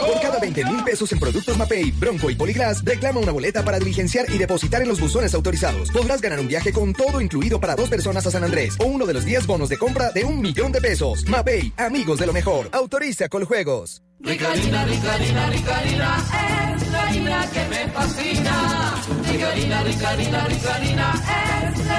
Por 0.00 0.20
cada 0.22 0.38
20 0.40 0.64
mil 0.64 0.82
pesos 0.82 1.12
en 1.12 1.20
productos 1.20 1.58
Mapei, 1.58 1.90
Bronco 1.90 2.30
y 2.30 2.34
Poliglas, 2.34 2.82
reclama 2.82 3.20
una 3.20 3.32
boleta 3.32 3.62
para 3.62 3.78
diligenciar 3.78 4.24
y 4.30 4.38
depositar 4.38 4.80
en 4.80 4.88
los 4.88 4.98
buzones 4.98 5.34
autorizados. 5.34 5.90
Podrás 5.90 6.22
ganar 6.22 6.40
un 6.40 6.48
viaje 6.48 6.72
con 6.72 6.94
todo 6.94 7.20
incluido 7.20 7.60
para 7.60 7.76
dos 7.76 7.90
personas 7.90 8.26
a 8.26 8.30
San 8.30 8.44
Andrés 8.44 8.76
o 8.78 8.86
uno 8.86 9.04
de 9.04 9.12
los 9.12 9.26
10 9.26 9.46
bonos 9.46 9.68
de 9.68 9.76
compra 9.76 10.10
de 10.10 10.24
un 10.24 10.40
millón 10.40 10.72
de 10.72 10.80
pesos. 10.80 11.28
Mapei, 11.28 11.74
amigos 11.76 12.18
de 12.18 12.26
lo 12.26 12.32
mejor. 12.32 12.70
Autoriza 12.72 13.28
Coljuegos. 13.28 14.02
Rica 14.20 14.50
harina, 14.50 14.86
rica 14.86 15.14
harina, 15.14 15.50
rica 15.50 15.76
harina, 15.76 16.74
es 16.76 16.88
la 16.90 17.02
harina 17.02 17.50
que 17.52 17.64
me 17.66 17.88
fascina. 17.92 18.94
Rica 19.30 19.50
harina, 19.50 19.82
rica 19.82 20.08
harina, 20.08 20.46
rica 20.46 20.74
harina, 20.76 21.14
es 21.74 21.83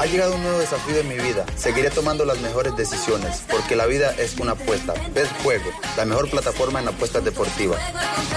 ha 0.00 0.06
llegado 0.06 0.34
un 0.34 0.42
nuevo 0.42 0.58
desafío 0.58 0.98
en 0.98 1.08
mi 1.08 1.16
vida. 1.16 1.46
Seguiré 1.56 1.90
tomando 1.90 2.24
las 2.24 2.40
mejores 2.40 2.76
decisiones, 2.76 3.42
porque 3.50 3.76
la 3.76 3.86
vida 3.86 4.14
es 4.18 4.36
una 4.38 4.52
apuesta. 4.52 4.94
Bet 5.14 5.28
Juego, 5.42 5.70
la 5.96 6.04
mejor 6.04 6.30
plataforma 6.30 6.80
en 6.80 6.88
apuestas 6.88 7.24
deportivas. 7.24 7.80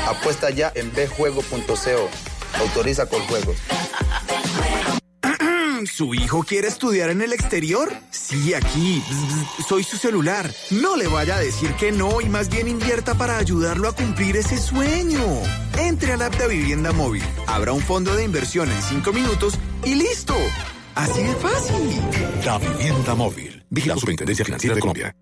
Apuesta 0.08 0.50
ya 0.50 0.72
en 0.76 0.94
betjuego.co. 0.94 2.10
Autoriza 2.60 3.06
con 3.08 3.22
juegos. 3.28 3.58
¿Su 5.86 6.14
hijo 6.14 6.44
quiere 6.44 6.68
estudiar 6.68 7.10
en 7.10 7.22
el 7.22 7.34
exterior? 7.34 7.92
Sí, 8.12 8.54
aquí. 8.54 9.04
Soy 9.68 9.84
su 9.84 9.98
celular. 9.98 10.52
No 10.72 10.98
le 10.98 11.08
vaya 11.08 11.36
a 11.36 11.40
decir 11.40 11.74
que 11.76 11.92
no 11.92 12.22
y 12.22 12.30
más 12.30 12.50
bien 12.50 12.68
invierta 12.68 13.16
para 13.16 13.38
ayudarlo 13.38 13.88
a 13.88 13.94
cumplir 13.94 14.36
ese 14.38 14.58
sueño. 14.58 15.24
Entre 15.78 16.14
al 16.14 16.22
app 16.22 16.36
de 16.36 16.48
Vivienda 16.48 16.92
Móvil, 16.92 17.24
abra 17.48 17.72
un 17.72 17.82
fondo 17.82 18.16
de 18.16 18.24
inversión 18.24 18.70
en 18.72 18.82
cinco 18.82 19.14
minutos 19.14 19.56
y 19.86 19.96
listo. 19.96 20.36
Así 21.00 21.24
de 21.24 21.34
fácil. 21.36 22.02
La 22.46 22.58
vivienda 22.58 23.16
móvil. 23.16 23.64
Vigilado 23.70 24.02
Superintendencia 24.02 24.44
Financiera 24.44 24.76
de 24.76 24.82
Colombia. 24.82 25.16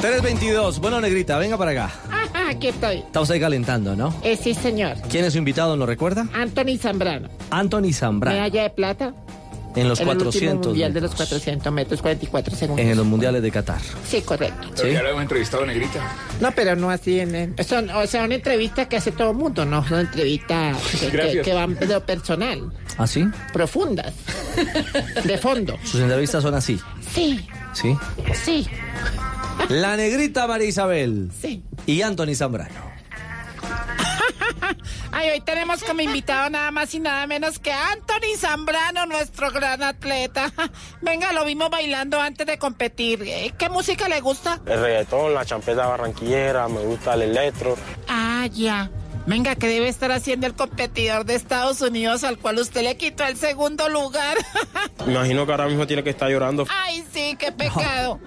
Tres 0.00 0.22
22. 0.22 0.80
Bueno, 0.80 1.00
negrita, 1.02 1.36
venga 1.36 1.58
para 1.58 1.72
acá. 1.72 1.90
Ajá, 2.10 2.48
aquí 2.48 2.68
estoy. 2.68 2.96
Está 3.00 3.20
usted 3.20 3.38
calentando, 3.38 3.94
¿no? 3.94 4.14
Eh, 4.22 4.38
sí, 4.38 4.54
señor. 4.54 4.96
¿Quién 5.10 5.26
es 5.26 5.34
su 5.34 5.38
invitado? 5.38 5.76
¿Lo 5.76 5.84
recuerda? 5.84 6.26
Anthony 6.32 6.78
Zambrano. 6.78 7.28
Anthony 7.50 7.92
Zambrano. 7.92 8.34
Medalla 8.36 8.62
de 8.62 8.70
plata. 8.70 9.14
En 9.76 9.88
los 9.88 9.98
en 10.00 10.08
el 10.08 10.14
último 10.16 10.30
400 10.30 10.66
mundial 10.68 10.92
de 10.94 11.00
los 11.00 11.10
metros. 11.10 11.28
400 11.28 11.72
metros, 11.72 12.02
44 12.02 12.54
segundos. 12.56 12.86
En 12.86 12.96
los 12.96 13.06
mundiales 13.06 13.42
de 13.42 13.50
Qatar. 13.50 13.80
Sí, 14.08 14.22
correcto. 14.22 14.68
Pero 14.76 14.88
ya 14.88 15.02
lo 15.02 15.08
hemos 15.10 15.22
entrevistado, 15.22 15.66
Negrita. 15.66 16.00
No, 16.40 16.52
pero 16.52 16.76
no 16.76 16.90
así 16.90 17.20
en... 17.20 17.34
en- 17.34 17.56
son, 17.64 17.90
o 17.90 18.06
sea, 18.06 18.24
una 18.24 18.36
entrevista 18.36 18.88
que 18.88 18.96
hace 18.96 19.10
todo 19.12 19.30
el 19.30 19.36
mundo, 19.36 19.64
no 19.64 19.86
son 19.88 20.00
entrevistas 20.00 20.76
que, 21.10 21.40
que, 21.44 21.52
van 21.52 21.74
de 21.74 21.86
lo 21.86 22.04
personal, 22.06 22.72
¿Ah, 22.98 23.06
sí? 23.06 23.24
profundas, 23.52 24.14
de 25.24 25.38
fondo. 25.38 25.76
Sus 25.84 26.00
entrevistas 26.00 26.42
son 26.42 26.54
así. 26.54 26.80
Sí, 27.12 27.44
¿Sí? 27.72 27.96
sí. 28.44 28.66
La 29.68 29.96
negrita 29.96 30.46
María 30.46 30.68
Isabel. 30.68 31.30
Sí. 31.40 31.62
Y 31.86 32.02
Anthony 32.02 32.34
Zambrano. 32.34 32.92
Ay, 35.12 35.30
hoy 35.30 35.40
tenemos 35.40 35.82
como 35.82 36.00
invitado 36.00 36.50
nada 36.50 36.70
más 36.70 36.94
y 36.94 37.00
nada 37.00 37.26
menos 37.26 37.58
que 37.58 37.72
Anthony 37.72 38.36
Zambrano, 38.38 39.06
nuestro 39.06 39.50
gran 39.50 39.82
atleta. 39.82 40.52
Venga, 41.02 41.32
lo 41.32 41.44
vimos 41.44 41.70
bailando 41.70 42.20
antes 42.20 42.46
de 42.46 42.58
competir. 42.58 43.22
Eh, 43.22 43.52
¿Qué 43.58 43.68
música 43.68 44.08
le 44.08 44.20
gusta? 44.20 44.60
El 44.66 44.80
reggaetón, 44.80 45.34
la 45.34 45.44
champeta 45.44 45.86
barranquillera, 45.86 46.68
me 46.68 46.80
gusta 46.80 47.14
el 47.14 47.22
electro. 47.22 47.76
Ah, 48.08 48.46
ya. 48.52 48.90
Venga, 49.26 49.54
¿qué 49.54 49.68
debe 49.68 49.88
estar 49.88 50.12
haciendo 50.12 50.46
el 50.46 50.54
competidor 50.54 51.24
de 51.24 51.34
Estados 51.34 51.80
Unidos 51.80 52.24
al 52.24 52.38
cual 52.38 52.58
usted 52.58 52.82
le 52.82 52.96
quitó 52.98 53.24
el 53.24 53.36
segundo 53.38 53.88
lugar? 53.88 54.36
Me 55.06 55.14
imagino 55.14 55.46
que 55.46 55.52
ahora 55.52 55.66
mismo 55.66 55.86
tiene 55.86 56.04
que 56.04 56.10
estar 56.10 56.28
llorando. 56.28 56.66
Ay, 56.68 57.02
sí, 57.10 57.34
qué 57.38 57.50
pecado. 57.50 58.20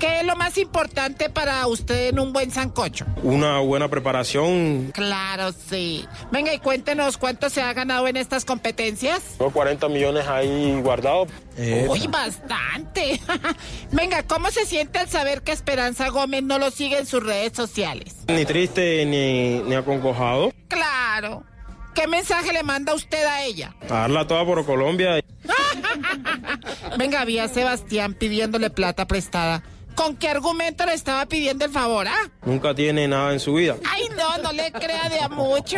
¿Qué 0.00 0.20
es 0.20 0.24
lo 0.24 0.34
más 0.34 0.56
importante 0.56 1.28
para 1.28 1.66
usted 1.66 2.08
en 2.08 2.18
un 2.18 2.32
buen 2.32 2.50
sancocho? 2.50 3.04
Una 3.22 3.58
buena 3.58 3.88
preparación. 3.88 4.92
Claro, 4.94 5.52
sí. 5.52 6.06
Venga 6.32 6.54
y 6.54 6.58
cuéntenos 6.58 7.18
cuánto 7.18 7.50
se 7.50 7.60
ha 7.60 7.70
ganado 7.74 8.08
en 8.08 8.16
estas 8.16 8.46
competencias. 8.46 9.22
Tengo 9.36 9.52
40 9.52 9.88
millones 9.90 10.26
ahí 10.26 10.80
guardados. 10.80 11.28
Uy, 11.58 12.06
bastante. 12.06 13.20
Venga, 13.92 14.22
¿cómo 14.22 14.50
se 14.50 14.64
siente 14.64 14.98
al 14.98 15.08
saber 15.10 15.42
que 15.42 15.52
Esperanza 15.52 16.08
Gómez 16.08 16.44
no 16.44 16.58
lo 16.58 16.70
sigue 16.70 16.98
en 16.98 17.04
sus 17.04 17.22
redes 17.22 17.52
sociales? 17.54 18.16
Ni 18.28 18.46
triste 18.46 19.04
ni, 19.04 19.58
ni 19.58 19.74
acongojado. 19.74 20.50
Claro. 20.68 21.44
¿Qué 21.94 22.06
mensaje 22.06 22.54
le 22.54 22.62
manda 22.62 22.94
usted 22.94 23.22
a 23.26 23.44
ella? 23.44 23.74
A 23.90 23.94
darla 23.94 24.26
toda 24.26 24.46
por 24.46 24.64
Colombia. 24.64 25.22
Venga, 26.98 27.22
vi 27.26 27.38
a 27.38 27.48
Sebastián 27.48 28.14
pidiéndole 28.14 28.70
plata 28.70 29.06
prestada. 29.06 29.62
¿Con 30.00 30.16
qué 30.16 30.30
argumento 30.30 30.86
le 30.86 30.94
estaba 30.94 31.26
pidiendo 31.26 31.66
el 31.66 31.70
favor, 31.70 32.08
ah? 32.08 32.30
Nunca 32.46 32.74
tiene 32.74 33.06
nada 33.06 33.34
en 33.34 33.38
su 33.38 33.52
vida. 33.52 33.76
Ay, 33.86 34.04
no, 34.16 34.38
no 34.38 34.50
le 34.50 34.72
crea 34.72 35.10
de 35.10 35.20
a 35.20 35.28
mucho. 35.28 35.76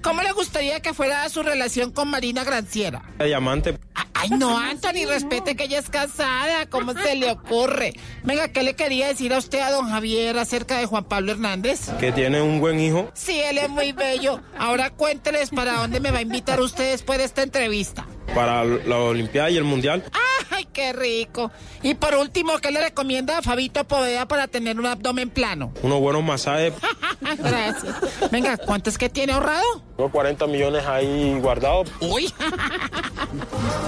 ¿Cómo 0.00 0.22
le 0.22 0.30
gustaría 0.30 0.78
que 0.78 0.94
fuera 0.94 1.28
su 1.28 1.42
relación 1.42 1.90
con 1.90 2.06
Marina 2.06 2.44
Granciera? 2.44 3.02
Diamante. 3.18 3.76
Ay, 4.14 4.30
no, 4.30 4.56
Anthony, 4.56 5.08
respete 5.08 5.56
que 5.56 5.64
ella 5.64 5.80
es 5.80 5.90
casada. 5.90 6.66
¿Cómo 6.70 6.92
se 6.92 7.16
le 7.16 7.32
ocurre? 7.32 7.94
Venga, 8.22 8.46
¿qué 8.46 8.62
le 8.62 8.76
quería 8.76 9.08
decir 9.08 9.34
a 9.34 9.38
usted 9.38 9.58
a 9.58 9.72
don 9.72 9.90
Javier 9.90 10.38
acerca 10.38 10.78
de 10.78 10.86
Juan 10.86 11.02
Pablo 11.02 11.32
Hernández? 11.32 11.90
Que 11.98 12.12
tiene 12.12 12.40
un 12.40 12.60
buen 12.60 12.78
hijo. 12.78 13.10
Sí, 13.14 13.40
él 13.40 13.58
es 13.58 13.68
muy 13.68 13.90
bello. 13.90 14.40
Ahora 14.56 14.90
cuénteles 14.90 15.50
para 15.50 15.72
dónde 15.80 15.98
me 15.98 16.12
va 16.12 16.18
a 16.18 16.22
invitar 16.22 16.60
usted 16.60 16.92
después 16.92 17.18
de 17.18 17.24
esta 17.24 17.42
entrevista. 17.42 18.06
Para 18.34 18.64
la 18.64 18.98
Olimpiada 18.98 19.50
y 19.50 19.56
el 19.56 19.64
Mundial. 19.64 20.04
¡Ay, 20.50 20.66
qué 20.72 20.92
rico! 20.92 21.50
Y 21.82 21.94
por 21.94 22.14
último, 22.14 22.58
¿qué 22.58 22.70
le 22.70 22.80
recomienda 22.80 23.38
a 23.38 23.42
Fabito 23.42 23.84
Poveda 23.84 24.26
para 24.26 24.48
tener 24.48 24.78
un 24.78 24.86
abdomen 24.86 25.30
plano? 25.30 25.72
Unos 25.82 26.00
buenos 26.00 26.24
masajes. 26.24 26.74
Gracias. 27.38 27.94
Venga, 28.30 28.56
¿cuánto 28.56 28.90
es 28.90 28.98
que 28.98 29.08
tiene 29.08 29.32
ahorrado? 29.32 29.64
Tengo 29.96 30.10
40 30.10 30.46
millones 30.46 30.84
ahí 30.86 31.38
guardados. 31.40 31.90
Uy. 32.00 32.32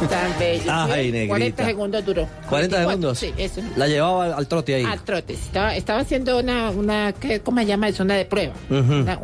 Tan 0.09 0.39
bello. 0.39 0.65
Ay, 0.67 1.11
40 1.11 1.35
negrita. 1.35 1.65
segundos 1.65 2.05
duró. 2.05 2.29
40 2.49 2.79
segundos. 2.79 3.19
Sí, 3.19 3.33
eso. 3.37 3.61
La 3.77 3.87
llevaba 3.87 4.37
al, 4.37 4.49
trote 4.49 4.75
ahí. 4.75 4.85
Al 4.85 5.03
trote. 5.03 5.35
Estaba, 5.35 5.77
estaba 5.77 6.01
haciendo 6.01 6.39
una, 6.39 6.71
una 6.71 7.13
¿qué, 7.13 7.41
¿cómo 7.41 7.61
se 7.61 7.67
llama 7.67 7.89
eso? 7.89 8.03
Una 8.03 8.15
de 8.15 8.25
prueba. 8.25 8.55
Una, 8.69 9.19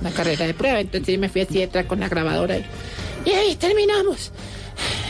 una 0.00 0.10
carrera 0.14 0.46
de 0.46 0.54
prueba. 0.54 0.80
Entonces 0.80 1.18
me 1.18 1.28
fui 1.28 1.42
así 1.42 1.58
detrás 1.58 1.86
con 1.86 2.00
la 2.00 2.08
grabadora. 2.08 2.56
Y, 2.58 2.64
y 3.24 3.30
ahí 3.30 3.56
terminamos. 3.56 4.32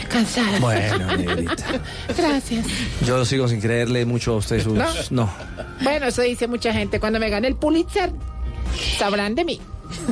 Cansada. 0.09 0.59
Bueno, 0.59 1.15
negrita. 1.15 1.81
Gracias. 2.17 2.65
Yo 3.05 3.23
sigo 3.25 3.47
sin 3.47 3.61
creerle 3.61 4.05
mucho 4.05 4.33
a 4.33 4.37
usted 4.37 4.61
sus... 4.61 4.73
¿No? 4.73 4.87
No. 5.09 5.33
Bueno, 5.81 6.07
eso 6.07 6.21
dice 6.21 6.47
mucha 6.47 6.73
gente. 6.73 6.99
Cuando 6.99 7.19
me 7.19 7.29
gane 7.29 7.47
el 7.47 7.55
Pulitzer, 7.55 8.11
sabrán 8.97 9.35
de 9.35 9.45
mí. 9.45 9.61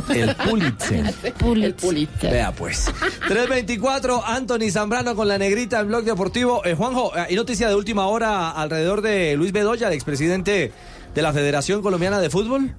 El 0.09 0.35
Pulitzer. 0.35 1.13
El 1.23 1.73
Pulitzer. 1.73 2.31
Vea 2.31 2.51
pues. 2.51 2.91
324, 3.27 4.26
Anthony 4.26 4.71
Zambrano 4.71 5.15
con 5.15 5.27
la 5.27 5.38
negrita 5.38 5.80
en 5.80 5.88
Blog 5.88 6.03
Deportivo. 6.03 6.63
Eh, 6.65 6.76
Juanjo, 6.76 7.15
eh, 7.15 7.26
¿hay 7.30 7.35
noticia 7.35 7.67
de 7.67 7.76
última 7.76 8.07
hora 8.07 8.51
alrededor 8.51 9.01
de 9.01 9.35
Luis 9.35 9.51
Bedoya, 9.51 9.88
el 9.88 9.93
expresidente 9.93 10.71
de 11.13 11.21
la 11.21 11.34
Federación 11.34 11.81
Colombiana 11.81 12.19
de 12.19 12.30
Fútbol? 12.30 12.76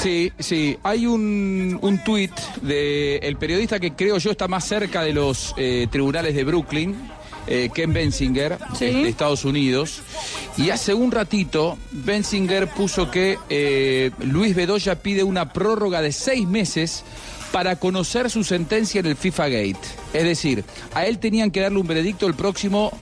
Sí, 0.00 0.32
sí. 0.38 0.78
Hay 0.82 1.06
un, 1.06 1.78
un 1.80 2.04
tuit 2.04 2.32
del 2.62 3.36
periodista 3.36 3.78
que 3.80 3.92
creo 3.92 4.18
yo 4.18 4.30
está 4.30 4.48
más 4.48 4.64
cerca 4.64 5.02
de 5.02 5.12
los 5.12 5.54
eh, 5.56 5.86
tribunales 5.90 6.34
de 6.34 6.44
Brooklyn, 6.44 6.96
eh, 7.46 7.70
Ken 7.74 7.92
Bensinger, 7.92 8.58
de 8.78 9.08
Estados 9.08 9.44
Unidos. 9.44 10.02
Y 10.56 10.70
hace 10.70 10.94
un 10.94 11.10
ratito, 11.10 11.78
Bensinger 11.92 12.68
puso 12.68 13.10
que 13.10 13.38
eh, 13.48 14.10
Luis 14.20 14.54
Bedoya 14.54 14.96
pide 15.02 15.22
una 15.22 15.52
prórroga 15.52 16.02
de 16.02 16.12
seis 16.12 16.46
meses 16.46 17.04
para 17.52 17.76
conocer 17.76 18.30
su 18.30 18.44
sentencia 18.44 19.00
en 19.00 19.06
el 19.06 19.16
FIFA 19.16 19.48
Gate. 19.48 19.80
Es 20.12 20.24
decir, 20.24 20.64
a 20.94 21.06
él 21.06 21.18
tenían 21.18 21.50
que 21.50 21.60
darle 21.60 21.78
un 21.78 21.86
veredicto 21.86 22.26
el 22.26 22.34
próximo 22.34 22.92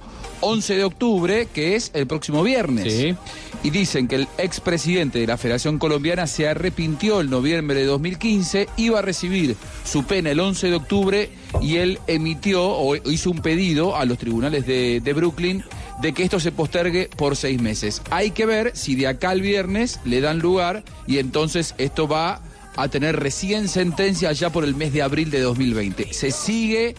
11 0.40 0.76
de 0.76 0.84
octubre, 0.84 1.48
que 1.52 1.74
es 1.76 1.90
el 1.94 2.06
próximo 2.06 2.42
viernes. 2.42 3.14
Y 3.62 3.70
dicen 3.70 4.06
que 4.06 4.16
el 4.16 4.28
expresidente 4.38 5.18
de 5.18 5.26
la 5.26 5.36
Federación 5.36 5.78
Colombiana 5.78 6.26
se 6.26 6.48
arrepintió 6.48 7.20
el 7.20 7.30
noviembre 7.30 7.80
de 7.80 7.86
2015, 7.86 8.68
iba 8.76 9.00
a 9.00 9.02
recibir 9.02 9.56
su 9.84 10.04
pena 10.04 10.30
el 10.30 10.40
11 10.40 10.70
de 10.70 10.76
octubre 10.76 11.30
y 11.60 11.76
él 11.76 11.98
emitió 12.06 12.64
o 12.64 12.94
hizo 12.96 13.30
un 13.30 13.40
pedido 13.40 13.96
a 13.96 14.04
los 14.04 14.18
tribunales 14.18 14.66
de, 14.66 15.00
de 15.00 15.12
Brooklyn 15.12 15.64
de 16.00 16.12
que 16.12 16.22
esto 16.22 16.40
se 16.40 16.52
postergue 16.52 17.08
por 17.16 17.36
seis 17.36 17.60
meses. 17.60 18.02
Hay 18.10 18.30
que 18.30 18.46
ver 18.46 18.76
si 18.76 18.94
de 18.94 19.08
acá 19.08 19.30
al 19.30 19.40
viernes 19.40 20.00
le 20.04 20.20
dan 20.20 20.38
lugar 20.38 20.84
y 21.06 21.18
entonces 21.18 21.74
esto 21.78 22.06
va 22.06 22.42
a 22.76 22.88
tener 22.88 23.16
recién 23.16 23.68
sentencia 23.68 24.32
ya 24.32 24.50
por 24.50 24.64
el 24.64 24.74
mes 24.74 24.92
de 24.92 25.02
abril 25.02 25.30
de 25.30 25.40
2020. 25.40 26.12
Se 26.12 26.30
sigue 26.30 26.94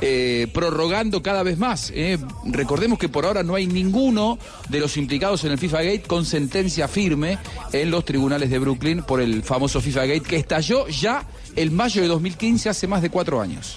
eh, 0.00 0.46
prorrogando 0.52 1.22
cada 1.22 1.42
vez 1.42 1.58
más. 1.58 1.92
eh. 1.94 2.18
Recordemos 2.44 2.98
que 2.98 3.08
por 3.08 3.24
ahora 3.26 3.42
no 3.42 3.54
hay 3.54 3.66
ninguno 3.66 4.38
de 4.68 4.80
los 4.80 4.96
implicados 4.96 5.44
en 5.44 5.52
el 5.52 5.58
FIFA 5.58 5.82
Gate 5.82 6.02
con 6.02 6.24
sentencia 6.24 6.88
firme 6.88 7.38
en 7.72 7.90
los 7.90 8.04
tribunales 8.04 8.50
de 8.50 8.58
Brooklyn 8.58 9.02
por 9.02 9.20
el 9.20 9.42
famoso 9.42 9.80
FIFA 9.80 10.06
Gate 10.06 10.20
que 10.20 10.36
estalló 10.36 10.86
ya 10.88 11.26
el 11.56 11.70
mayo 11.70 12.02
de 12.02 12.08
2015, 12.08 12.68
hace 12.68 12.86
más 12.86 13.02
de 13.02 13.10
cuatro 13.10 13.40
años. 13.40 13.76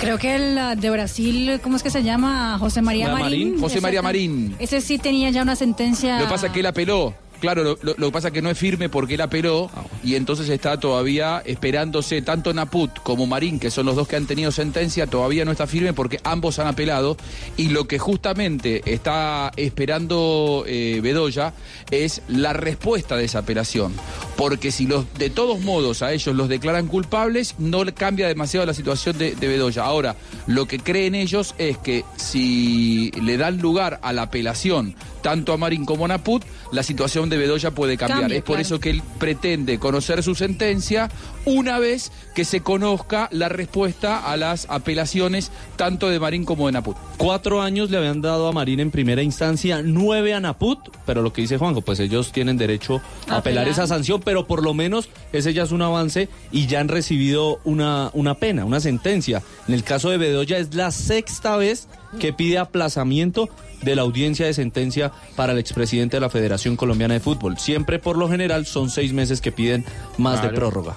Creo 0.00 0.18
que 0.18 0.34
el 0.34 0.56
uh, 0.58 0.80
de 0.80 0.90
Brasil, 0.90 1.60
¿cómo 1.62 1.76
es 1.76 1.82
que 1.82 1.90
se 1.90 2.02
llama? 2.02 2.56
José 2.58 2.82
María 2.82 3.08
Marín. 3.08 3.22
Marín. 3.50 3.60
José 3.60 3.80
María. 3.80 4.02
Marín. 4.02 4.54
Ese 4.58 4.80
sí 4.80 4.98
tenía 4.98 5.30
ya 5.30 5.42
una 5.42 5.56
sentencia. 5.56 6.18
Lo 6.18 6.24
que 6.26 6.30
pasa 6.30 6.46
es 6.46 6.52
que 6.52 6.60
él 6.60 6.66
apeló. 6.66 7.14
Claro, 7.44 7.76
lo, 7.82 7.94
que 7.94 8.10
pasa 8.10 8.28
es 8.28 8.34
que 8.34 8.40
no 8.40 8.48
es 8.48 8.56
firme 8.56 8.88
porque 8.88 9.16
él 9.16 9.20
apeló 9.20 9.70
y 10.02 10.14
entonces 10.14 10.48
está 10.48 10.80
todavía 10.80 11.42
esperándose 11.44 12.22
tanto 12.22 12.54
Naput 12.54 12.90
como 13.02 13.26
Marín, 13.26 13.58
que 13.58 13.70
son 13.70 13.84
los 13.84 13.96
dos 13.96 14.08
que 14.08 14.16
han 14.16 14.24
tenido 14.24 14.50
sentencia, 14.50 15.06
todavía 15.06 15.44
no 15.44 15.52
está 15.52 15.66
firme 15.66 15.92
porque 15.92 16.20
ambos 16.24 16.58
han 16.58 16.68
apelado 16.68 17.18
y 17.58 17.68
lo 17.68 17.86
que 17.86 17.98
justamente 17.98 18.80
está 18.86 19.52
esperando 19.56 20.64
eh, 20.66 21.00
Bedoya 21.02 21.52
es 21.90 22.22
la 22.28 22.54
respuesta 22.54 23.14
de 23.14 23.26
esa 23.26 23.40
apelación. 23.40 23.92
Porque 24.36 24.72
si 24.72 24.86
los 24.86 25.12
de 25.18 25.28
todos 25.28 25.60
modos 25.60 26.00
a 26.00 26.14
ellos 26.14 26.34
los 26.34 26.48
declaran 26.48 26.86
culpables, 26.86 27.56
no 27.58 27.84
cambia 27.94 28.26
demasiado 28.26 28.64
la 28.64 28.72
situación 28.72 29.18
de, 29.18 29.34
de 29.34 29.48
Bedoya. 29.48 29.84
Ahora, 29.84 30.16
lo 30.46 30.66
que 30.66 30.78
creen 30.78 31.14
ellos 31.14 31.54
es 31.58 31.76
que 31.76 32.06
si 32.16 33.10
le 33.22 33.36
dan 33.36 33.58
lugar 33.58 34.00
a 34.02 34.14
la 34.14 34.22
apelación 34.22 34.94
tanto 35.24 35.54
a 35.54 35.56
Marín 35.56 35.86
como 35.86 36.04
a 36.04 36.08
Naput, 36.08 36.44
la 36.74 36.82
situación 36.82 37.30
de 37.30 37.38
Bedoya 37.38 37.70
puede 37.70 37.96
cambiar. 37.96 38.20
Cambia, 38.20 38.38
es 38.38 38.44
por 38.44 38.56
claro. 38.56 38.62
eso 38.62 38.80
que 38.80 38.90
él 38.90 39.02
pretende 39.18 39.78
conocer 39.78 40.22
su 40.22 40.34
sentencia 40.34 41.08
una 41.46 41.78
vez 41.78 42.12
que 42.34 42.44
se 42.44 42.60
conozca 42.60 43.28
la 43.30 43.48
respuesta 43.48 44.18
a 44.18 44.36
las 44.36 44.66
apelaciones 44.70 45.50
tanto 45.76 46.08
de 46.08 46.20
Marín 46.20 46.44
como 46.44 46.66
de 46.66 46.72
Naput. 46.72 46.96
Cuatro 47.16 47.62
años 47.62 47.90
le 47.90 47.98
habían 47.98 48.20
dado 48.20 48.48
a 48.48 48.52
Marín 48.52 48.80
en 48.80 48.90
primera 48.90 49.22
instancia, 49.22 49.82
nueve 49.82 50.34
a 50.34 50.40
Naput, 50.40 50.78
pero 51.06 51.22
lo 51.22 51.32
que 51.32 51.42
dice 51.42 51.58
Juanjo, 51.58 51.82
pues 51.82 52.00
ellos 52.00 52.32
tienen 52.32 52.56
derecho 52.56 52.96
a 53.28 53.36
apelar 53.36 53.64
Apelar. 53.64 53.68
esa 53.68 53.86
sanción, 53.86 54.20
pero 54.24 54.46
por 54.46 54.62
lo 54.62 54.74
menos 54.74 55.08
ese 55.32 55.52
ya 55.52 55.62
es 55.62 55.72
un 55.72 55.82
avance 55.82 56.28
y 56.50 56.66
ya 56.66 56.80
han 56.80 56.88
recibido 56.88 57.60
una, 57.64 58.10
una 58.14 58.34
pena, 58.34 58.64
una 58.64 58.80
sentencia. 58.80 59.42
En 59.68 59.74
el 59.74 59.84
caso 59.84 60.10
de 60.10 60.18
Bedoya 60.18 60.58
es 60.58 60.74
la 60.74 60.90
sexta 60.90 61.56
vez 61.56 61.88
que 62.18 62.32
pide 62.32 62.58
aplazamiento 62.58 63.48
de 63.82 63.96
la 63.96 64.02
audiencia 64.02 64.46
de 64.46 64.54
sentencia 64.54 65.12
para 65.36 65.52
el 65.52 65.58
expresidente 65.58 66.16
de 66.16 66.20
la 66.20 66.30
Federación 66.30 66.76
Colombiana 66.76 67.14
de 67.14 67.20
Fútbol. 67.20 67.58
Siempre 67.58 67.98
por 67.98 68.16
lo 68.16 68.28
general 68.28 68.66
son 68.66 68.88
seis 68.90 69.12
meses 69.12 69.40
que 69.40 69.52
piden 69.52 69.84
más 70.16 70.42
de 70.42 70.48
prórroga. 70.48 70.96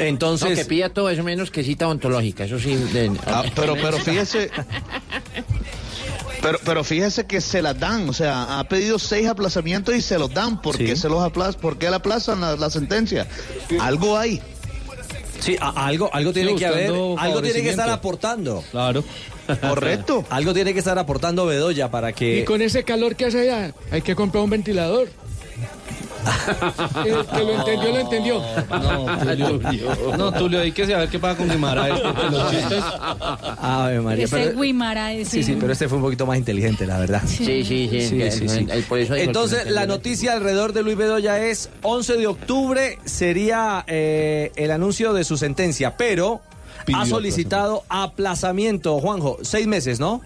Entonces... 0.00 0.50
No, 0.50 0.54
que 0.56 0.64
pida 0.64 0.88
todo 0.90 1.10
eso 1.10 1.22
menos 1.22 1.50
que 1.50 1.62
cita 1.64 1.88
ontológica, 1.88 2.44
eso 2.44 2.58
sí. 2.58 2.74
de- 2.74 3.12
Ah, 3.26 3.44
pero, 3.54 3.74
pero 3.74 3.98
fíjese. 3.98 4.50
Pero, 6.40 6.58
pero 6.64 6.84
fíjese 6.84 7.26
que 7.26 7.40
se 7.40 7.60
las 7.62 7.78
dan, 7.78 8.08
o 8.08 8.12
sea, 8.12 8.58
ha 8.60 8.64
pedido 8.68 8.98
seis 8.98 9.26
aplazamientos 9.26 9.94
y 9.96 10.00
se 10.00 10.18
los 10.18 10.32
dan. 10.32 10.62
¿Por 10.62 10.76
qué 10.78 10.94
se 10.94 11.08
los 11.08 11.22
aplazan? 11.22 11.60
¿Por 11.60 11.78
qué 11.78 11.90
le 11.90 11.96
aplazan 11.96 12.40
la, 12.40 12.54
la 12.56 12.70
sentencia? 12.70 13.26
Algo 13.80 14.16
hay. 14.16 14.40
Sí, 15.40 15.56
a- 15.60 15.86
algo, 15.86 16.10
algo 16.12 16.32
tiene 16.32 16.50
Sí, 16.52 16.56
que 16.56 16.66
haber, 16.66 16.90
algo 17.18 17.42
tiene 17.42 17.62
que 17.62 17.70
estar 17.70 17.90
aportando. 17.90 18.62
Claro. 18.70 19.04
Correcto. 19.62 20.24
algo 20.28 20.52
tiene 20.52 20.74
que 20.74 20.78
estar 20.80 20.98
aportando 20.98 21.46
Bedoya 21.46 21.90
para 21.90 22.12
que... 22.12 22.40
Y 22.40 22.44
con 22.44 22.60
ese 22.60 22.84
calor 22.84 23.16
que 23.16 23.24
hace 23.26 23.40
allá, 23.50 23.72
hay 23.90 24.02
que 24.02 24.14
comprar 24.14 24.44
un 24.44 24.50
ventilador. 24.50 25.08
El 27.04 27.26
que 27.26 27.44
lo 27.44 27.58
entendió, 27.58 27.90
lo 27.90 27.98
entendió. 28.00 28.42
No, 28.70 29.18
Tulio. 29.18 30.16
No, 30.16 30.32
Tulio, 30.32 30.60
hay 30.60 30.72
que 30.72 30.86
saber 30.86 31.08
qué 31.08 31.18
pasa 31.18 31.36
con 31.36 31.48
los 31.48 32.50
chistes... 32.50 32.84
Ave 33.60 34.00
María, 34.00 34.24
Ese 34.24 34.36
pero- 34.36 34.60
Guimara, 34.60 35.12
ese. 35.12 35.30
Sí, 35.30 35.42
sí, 35.42 35.56
pero 35.60 35.72
este 35.72 35.88
fue 35.88 35.98
un 35.98 36.04
poquito 36.04 36.26
más 36.26 36.38
inteligente, 36.38 36.86
la 36.86 36.98
verdad. 36.98 37.22
Sí, 37.26 37.44
sí, 37.64 37.88
sí. 37.88 38.16
que- 38.18 38.72
el- 38.72 38.82
por 38.84 38.98
eso 38.98 39.14
Entonces, 39.14 39.70
la 39.70 39.86
noticia 39.86 40.32
alrededor 40.32 40.72
de 40.72 40.82
Luis 40.82 40.96
Bedoya 40.96 41.38
es 41.44 41.70
11 41.82 42.16
de 42.16 42.26
octubre 42.26 42.98
sería 43.04 43.84
eh, 43.86 44.52
el 44.56 44.70
anuncio 44.70 45.12
de 45.12 45.24
su 45.24 45.36
sentencia, 45.36 45.96
pero 45.96 46.40
ha 46.94 47.04
solicitado 47.06 47.84
aplazamiento, 47.88 48.98
Juanjo, 49.00 49.38
seis 49.42 49.66
meses, 49.66 50.00
¿no? 50.00 50.20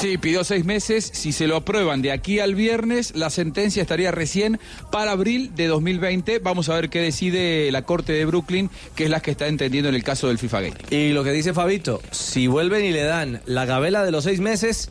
Sí, 0.00 0.16
pidió 0.16 0.44
seis 0.44 0.64
meses. 0.64 1.10
Si 1.12 1.32
se 1.32 1.48
lo 1.48 1.56
aprueban 1.56 2.02
de 2.02 2.12
aquí 2.12 2.38
al 2.38 2.54
viernes, 2.54 3.16
la 3.16 3.30
sentencia 3.30 3.82
estaría 3.82 4.12
recién 4.12 4.60
para 4.92 5.10
abril 5.10 5.56
de 5.56 5.66
2020. 5.66 6.38
Vamos 6.38 6.68
a 6.68 6.74
ver 6.74 6.88
qué 6.88 7.00
decide 7.00 7.72
la 7.72 7.82
Corte 7.82 8.12
de 8.12 8.24
Brooklyn, 8.24 8.70
que 8.94 9.04
es 9.04 9.10
la 9.10 9.18
que 9.18 9.32
está 9.32 9.48
entendiendo 9.48 9.88
en 9.88 9.96
el 9.96 10.04
caso 10.04 10.28
del 10.28 10.38
FIFA 10.38 10.60
Gate. 10.60 10.96
Y 10.96 11.12
lo 11.12 11.24
que 11.24 11.32
dice 11.32 11.52
Fabito, 11.52 12.00
si 12.12 12.46
vuelven 12.46 12.84
y 12.84 12.92
le 12.92 13.02
dan 13.02 13.40
la 13.46 13.64
gabela 13.64 14.04
de 14.04 14.12
los 14.12 14.22
seis 14.22 14.38
meses, 14.38 14.88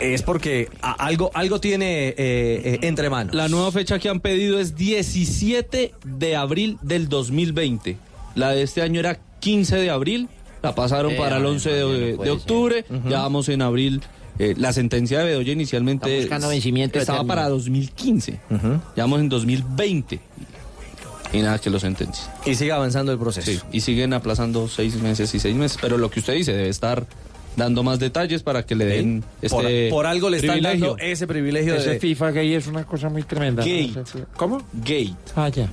es 0.00 0.22
porque 0.22 0.68
algo, 0.82 1.30
algo 1.32 1.60
tiene 1.60 2.08
eh, 2.08 2.14
eh, 2.18 2.78
entre 2.82 3.10
manos. 3.10 3.36
La 3.36 3.46
nueva 3.46 3.70
fecha 3.70 4.00
que 4.00 4.08
han 4.08 4.18
pedido 4.18 4.58
es 4.58 4.74
17 4.74 5.94
de 6.04 6.36
abril 6.36 6.78
del 6.82 7.08
2020. 7.08 7.98
La 8.34 8.50
de 8.50 8.62
este 8.62 8.82
año 8.82 8.98
era 8.98 9.20
15 9.38 9.76
de 9.76 9.90
abril, 9.90 10.28
la 10.64 10.74
pasaron 10.74 11.12
Eh, 11.12 11.16
para 11.16 11.36
el 11.36 11.42
Ave 11.42 11.50
11 11.52 11.70
María, 11.70 12.24
de, 12.24 12.30
octubre, 12.30 12.84
ya 13.06 13.20
vamos 13.20 13.50
en 13.50 13.60
abril. 13.60 14.02
Eh, 14.38 14.54
la 14.56 14.72
sentencia 14.72 15.18
de 15.20 15.24
Bedoya 15.26 15.52
inicialmente 15.52 16.06
Está 16.12 16.22
buscando 16.22 16.48
vencimiento 16.48 16.98
estaba 16.98 17.18
eterno. 17.18 17.28
para 17.28 17.48
2015. 17.48 18.40
Ya 18.96 19.02
vamos 19.04 19.20
en 19.20 19.28
2020. 19.28 20.20
Y 21.32 21.38
nada 21.38 21.58
que 21.58 21.70
lo 21.70 21.80
sentencia. 21.80 22.32
Y 22.44 22.54
sigue 22.54 22.72
avanzando 22.72 23.10
el 23.12 23.18
proceso. 23.18 23.50
Sí, 23.50 23.60
y 23.72 23.80
siguen 23.80 24.12
aplazando 24.12 24.68
seis 24.68 24.94
meses 24.96 25.34
y 25.34 25.40
seis 25.40 25.54
meses. 25.56 25.78
Pero 25.80 25.98
lo 25.98 26.10
que 26.10 26.20
usted 26.20 26.34
dice, 26.34 26.52
debe 26.52 26.68
estar 26.68 27.06
dando 27.56 27.82
más 27.84 27.98
detalles 28.00 28.42
para 28.42 28.64
que 28.66 28.74
le 28.74 28.84
den 28.84 29.24
Por- 29.48 29.64
este 29.64 29.88
por 29.90 30.06
algo 30.06 30.28
le 30.30 30.38
están 30.38 30.58
privilegio. 30.58 30.88
dando 30.90 31.02
ese 31.02 31.26
privilegio 31.28 31.74
Ese 31.76 31.90
de... 31.90 32.00
FIFA 32.00 32.30
gay 32.32 32.54
es 32.54 32.66
una 32.66 32.84
cosa 32.84 33.08
muy 33.08 33.22
tremenda. 33.22 33.64
¿no? 33.64 33.68
Gate. 33.70 34.24
¿Cómo? 34.36 34.62
Gate. 34.72 35.14
Ah, 35.36 35.48
ya. 35.48 35.68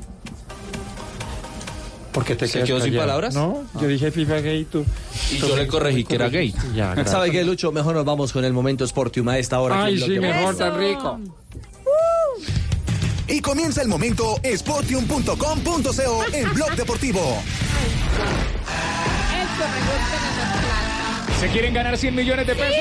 ¿Por 2.11 2.25
qué 2.25 2.35
te 2.35 2.47
¿Se 2.47 2.53
quedas 2.53 2.67
quedó 2.67 2.81
sin 2.81 2.95
palabras? 2.95 3.33
No, 3.33 3.63
yo 3.79 3.87
dije 3.87 4.11
FIFA 4.11 4.41
gay 4.41 4.59
y 4.61 4.65
tú. 4.65 4.85
Y 5.31 5.37
tú 5.37 5.47
yo 5.47 5.55
le 5.55 5.67
corregí 5.67 6.03
que 6.03 6.15
era 6.15 6.29
gay. 6.29 6.53
¿Sabe 7.05 7.31
qué, 7.31 7.43
Lucho? 7.43 7.71
Mejor 7.71 7.95
nos 7.95 8.05
vamos 8.05 8.33
con 8.33 8.43
el 8.43 8.53
momento 8.53 8.85
Sportium 8.85 9.29
a 9.29 9.37
esta 9.37 9.59
hora. 9.59 9.83
Ay, 9.85 9.99
sí, 9.99 10.19
mejor, 10.19 10.57
tan 10.57 10.77
rico. 10.77 11.19
Y 13.27 13.39
comienza 13.39 13.81
el 13.81 13.87
momento 13.87 14.35
sportium.com.co 14.43 16.23
en 16.33 16.53
Blog 16.53 16.75
Deportivo. 16.75 17.41
¿Se 21.39 21.47
quieren 21.47 21.73
ganar 21.73 21.97
100 21.97 22.13
millones 22.13 22.45
de 22.45 22.55
pesos? 22.55 22.75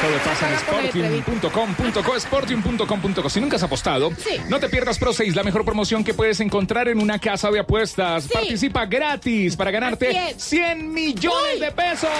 Todo 0.00 0.16
pasa 0.24 0.48
en 0.48 0.58
sportium.com.co, 0.58 2.20
sportium.com.co. 2.20 3.30
Si 3.30 3.40
nunca 3.40 3.56
has 3.56 3.64
apostado, 3.64 4.12
no 4.48 4.60
te 4.60 4.68
pierdas 4.68 4.96
Pro 4.98 5.12
6, 5.12 5.34
la 5.34 5.42
mejor 5.42 5.64
promoción 5.64 6.04
que 6.04 6.14
puedes 6.14 6.38
encontrar 6.38 6.88
en 6.88 7.00
una 7.00 7.18
casa 7.18 7.50
de 7.50 7.58
apuestas. 7.58 8.28
Participa 8.28 8.86
gratis 8.86 9.56
para 9.56 9.72
ganarte 9.72 10.08
Así 10.10 10.36
es. 10.36 10.42
100 10.42 10.94
millones 10.94 11.60
de 11.60 11.72
pesos. 11.72 12.10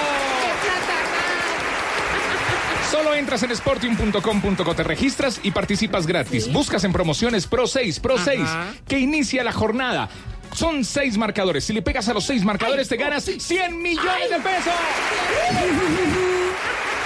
Solo 2.90 3.14
entras 3.14 3.42
en 3.44 3.54
sportium.com.co, 3.54 4.74
te 4.74 4.82
registras 4.82 5.40
y 5.44 5.52
participas 5.52 6.06
gratis. 6.06 6.52
Buscas 6.52 6.82
en 6.82 6.92
promociones 6.92 7.46
Pro 7.46 7.68
6, 7.68 8.00
Pro 8.00 8.18
6, 8.18 8.40
que 8.88 8.98
inicia 8.98 9.44
la 9.44 9.52
jornada. 9.52 10.08
Son 10.52 10.84
seis 10.84 11.16
marcadores. 11.16 11.64
Si 11.64 11.72
le 11.72 11.82
pegas 11.82 12.08
a 12.08 12.14
los 12.14 12.24
seis 12.24 12.42
marcadores, 12.42 12.88
te 12.88 12.96
ganas 12.96 13.24
100 13.24 13.80
millones 13.80 14.30
de 14.30 14.40
pesos. 14.40 14.72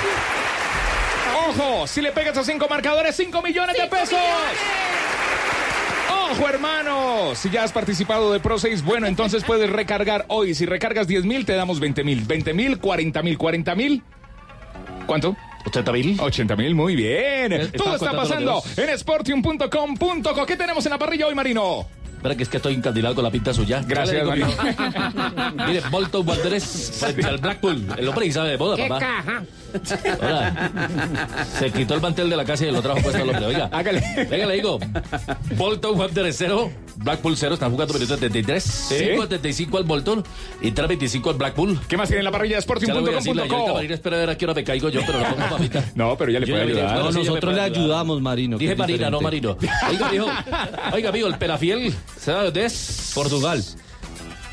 Ojo, 1.49 1.87
si 1.87 2.01
le 2.01 2.13
pegas 2.13 2.37
a 2.37 2.45
cinco 2.45 2.67
marcadores, 2.69 3.15
5 3.17 3.43
millones 3.43 3.77
de 3.77 3.87
pesos. 3.89 4.19
Ojo, 6.31 6.49
hermano. 6.49 7.35
Si 7.35 7.51
ya 7.51 7.65
has 7.65 7.73
participado 7.73 8.33
de 8.33 8.41
Pro 8.41 8.59
6, 8.59 8.83
bueno, 8.85 9.07
entonces 9.07 9.45
puedes 9.45 9.69
recargar 9.71 10.25
hoy. 10.29 10.55
Si 10.55 10.67
recargas 10.67 11.07
10 11.07 11.25
mil, 11.25 11.45
te 11.45 11.55
damos 11.55 11.81
20 11.81 12.05
mil. 12.05 12.23
20 12.25 12.55
mil, 12.55 12.79
40 12.79 13.23
mil, 13.23 13.39
40 13.39 13.75
mil. 13.75 14.03
¿Cuánto? 15.07 15.37
80 15.67 15.93
mil. 15.93 16.21
80 16.21 16.57
mil, 16.57 16.75
muy 16.75 16.97
bien. 16.97 17.53
Eh, 17.53 17.69
Todo 17.77 17.95
está 17.97 18.13
pasando 18.13 18.63
en 18.77 18.99
sportium.com.co. 18.99 20.47
¿Qué 20.47 20.57
tenemos 20.57 20.85
en 20.87 20.91
la 20.91 20.99
parrilla 20.99 21.27
hoy, 21.27 21.35
Marino? 21.35 21.87
Espera, 22.17 22.37
que 22.37 22.43
es 22.45 22.49
que 22.49 22.57
estoy 22.59 22.75
encandilado 22.75 23.17
con 23.17 23.25
la 23.25 23.31
pinta 23.31 23.53
suya. 23.53 23.83
Gracias, 23.87 24.25
Marino. 24.25 24.49
Mire, 25.67 25.81
Bolton 25.91 26.27
Wanderers 26.29 26.93
frente 27.01 27.27
al 27.27 27.39
Blackpool. 27.39 27.85
El 27.99 28.09
hombre 28.09 28.27
que 28.27 28.33
sabe 28.33 28.51
de 28.51 28.57
boda, 28.57 28.77
¡Qué 28.77 28.89
papá. 28.89 29.01
caja! 29.01 29.43
Hola. 30.21 30.71
Se 31.59 31.71
quitó 31.71 31.95
el 31.95 32.01
mantel 32.01 32.31
de 32.31 32.37
la 32.37 32.45
casa 32.45 32.67
y 32.67 32.71
lo 32.71 32.83
trajo 32.83 33.01
puesto 33.03 33.23
al 33.23 33.29
hombre. 33.31 33.47
Oiga. 33.47 33.69
Hágale. 33.73 34.03
Venga, 34.31 34.47
le 34.47 34.55
digo. 34.55 34.79
Bolton 35.57 35.99
Wanderers 35.99 36.37
0, 36.39 36.71
Blackpool 36.97 37.37
0. 37.37 37.55
Están 37.55 37.71
jugando 37.71 37.95
minuto 37.95 38.15
73. 38.17 38.91
5.75 38.93 39.77
al 39.79 39.85
Bolton 39.85 40.25
y 40.61 40.71
3.25 40.73 41.31
al 41.31 41.35
Blackpool. 41.37 41.81
¿Qué 41.89 41.97
más 41.97 42.09
tiene 42.09 42.21
en 42.21 42.25
la 42.25 42.31
parrilla 42.33 42.57
de? 42.59 42.63
Marina 43.75 43.95
espera 43.95 44.17
a 44.17 44.21
ver 44.21 44.31
a 44.31 44.37
qué 44.37 44.45
hora 44.45 44.55
me 44.55 44.65
caigo 44.65 44.89
yo, 44.89 45.01
pero 45.07 45.19
no 45.21 45.25
pongo 45.37 45.49
mamita. 45.51 45.85
No, 45.95 46.17
pero 46.17 46.31
ya 46.33 46.41
le 46.41 46.47
Yo 46.47 46.55
puede 46.55 46.65
ayudar. 46.67 46.97
no, 46.99 47.05
No, 47.05 47.13
sí, 47.13 47.19
nosotros 47.19 47.55
le 47.55 47.61
ayudar. 47.61 47.81
ayudamos, 47.81 48.21
Marino. 48.23 48.59
Dije 48.59 48.75
Marina, 48.77 49.11
no. 49.11 49.21
Marino. 49.21 49.57
Oiga, 49.89 50.09
mijo. 50.11 50.27
Oiga, 50.93 51.09
amigo, 51.11 51.29
el 51.29 51.39
Perafiel. 51.39 51.95
¿Se 52.19 52.31
da 52.33 52.45
dónde 52.45 52.65
es? 52.65 53.13
Portugal. 53.15 53.63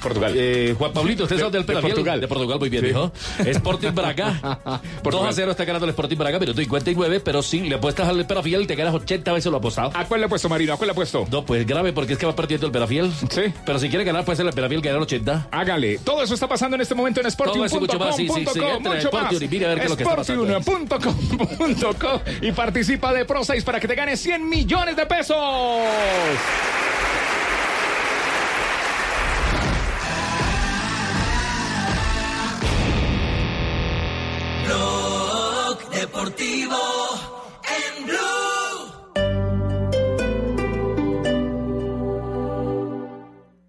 Portugal. 0.02 0.34
Eh, 0.36 0.76
Juan 0.78 0.94
Pablito, 0.94 1.24
¿usted 1.24 1.38
sabe 1.40 1.52
del 1.52 1.66
de? 1.66 1.74
Portugal. 1.82 2.22
De 2.22 2.28
Portugal, 2.28 2.60
muy 2.60 2.70
bien, 2.70 2.82
Sí. 2.84 2.88
dijo. 2.88 3.12
Sporting 3.46 3.92
Braga. 3.94 4.60
2 4.66 4.80
Portugal. 5.04 5.28
a 5.30 5.34
0 5.34 5.52
está 5.52 5.66
ganando 5.66 5.86
el 5.86 5.90
Sporting 5.92 6.18
Braga, 6.18 6.40
minuto 6.40 6.60
59, 6.60 7.20
pero 7.20 7.42
sí, 7.42 7.62
le 7.62 7.76
apuestas 7.76 8.08
al 8.08 8.26
Perafiel, 8.26 8.68
te 8.68 8.76
ganas 8.76 8.94
80 8.94 9.32
veces 9.34 9.52
lo 9.52 9.58
apostado. 9.58 9.92
¿A 9.94 10.06
cuál 10.06 10.22
le 10.22 10.26
he 10.28 10.30
puesto, 10.30 10.50
Marino? 10.50 10.74
¿A 10.74 10.78
cuál 10.78 10.88
le 10.88 10.92
he 10.92 10.96
puesto? 10.96 11.26
No, 11.32 11.46
pues 11.46 11.66
grave, 11.66 11.94
porque 11.94 12.14
es 12.14 12.20
que 12.20 12.26
va 12.26 12.36
perdiendo 12.36 12.66
el 12.66 12.72
Perafiel. 12.72 13.12
Sí. 13.30 13.42
Pero 13.66 13.80
si 13.80 13.90
quiere 13.90 14.04
ganar, 14.06 14.24
puede 14.26 14.38
ser 14.38 14.46
el 14.48 14.54
Perafiel 14.54 14.82
ganar 14.82 15.02
80. 15.02 15.48
Hágale. 15.52 16.00
Todo 16.00 16.24
eso 16.24 16.34
está 16.34 16.48
pasando 16.48 16.76
en 16.78 16.86
sportium.com.co. 16.86 17.44
Todo 17.54 17.66
eso 17.66 17.80
mucho 17.80 18.00
más, 18.00 18.16
sí, 18.16 18.28
sí, 18.28 18.34
sí, 18.34 18.60
entra 18.60 18.74
en 18.74 18.82
mucho 18.84 18.90
más. 18.92 19.04
Sportium 19.04 19.44
y 19.44 19.48
mira 19.48 19.66
a 19.68 19.70
ver 19.70 19.80
qué 19.80 19.84
es 19.86 19.90
lo 19.92 19.98
que 19.98 20.04
está 20.04 20.16
pasando. 20.16 20.46
Sportium.com.co 20.62 22.22
y 22.42 22.52
participa 22.52 23.14
de 23.14 23.26
Pro 23.26 23.44
6 23.44 23.64
para 23.64 23.80
que 23.80 23.88
te 23.88 23.96
ganes 23.96 24.20
100 24.20 24.48
millones 24.48 24.96
de 24.96 25.06
pesos. 25.06 25.38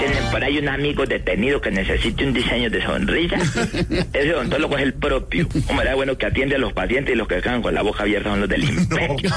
Tienen 0.00 0.30
por 0.30 0.42
ahí 0.42 0.58
un 0.58 0.68
amigo 0.68 1.04
detenido 1.04 1.60
que 1.60 1.70
necesite 1.70 2.24
un 2.24 2.32
diseño 2.32 2.70
de 2.70 2.82
sonrisa, 2.82 3.36
ese 4.12 4.34
odontólogo 4.34 4.78
es 4.78 4.82
el 4.82 4.94
propio. 4.94 5.46
Hombre, 5.68 5.86
era 5.86 5.94
bueno 5.94 6.16
que 6.16 6.26
atiende 6.26 6.56
a 6.56 6.58
los 6.58 6.72
pacientes 6.72 7.14
y 7.14 7.18
los 7.18 7.28
que 7.28 7.42
quedan 7.42 7.60
con 7.60 7.74
la 7.74 7.82
boca 7.82 8.04
abierta 8.04 8.30
son 8.30 8.40
los 8.40 8.48
del 8.48 8.64
imperio. 8.64 9.30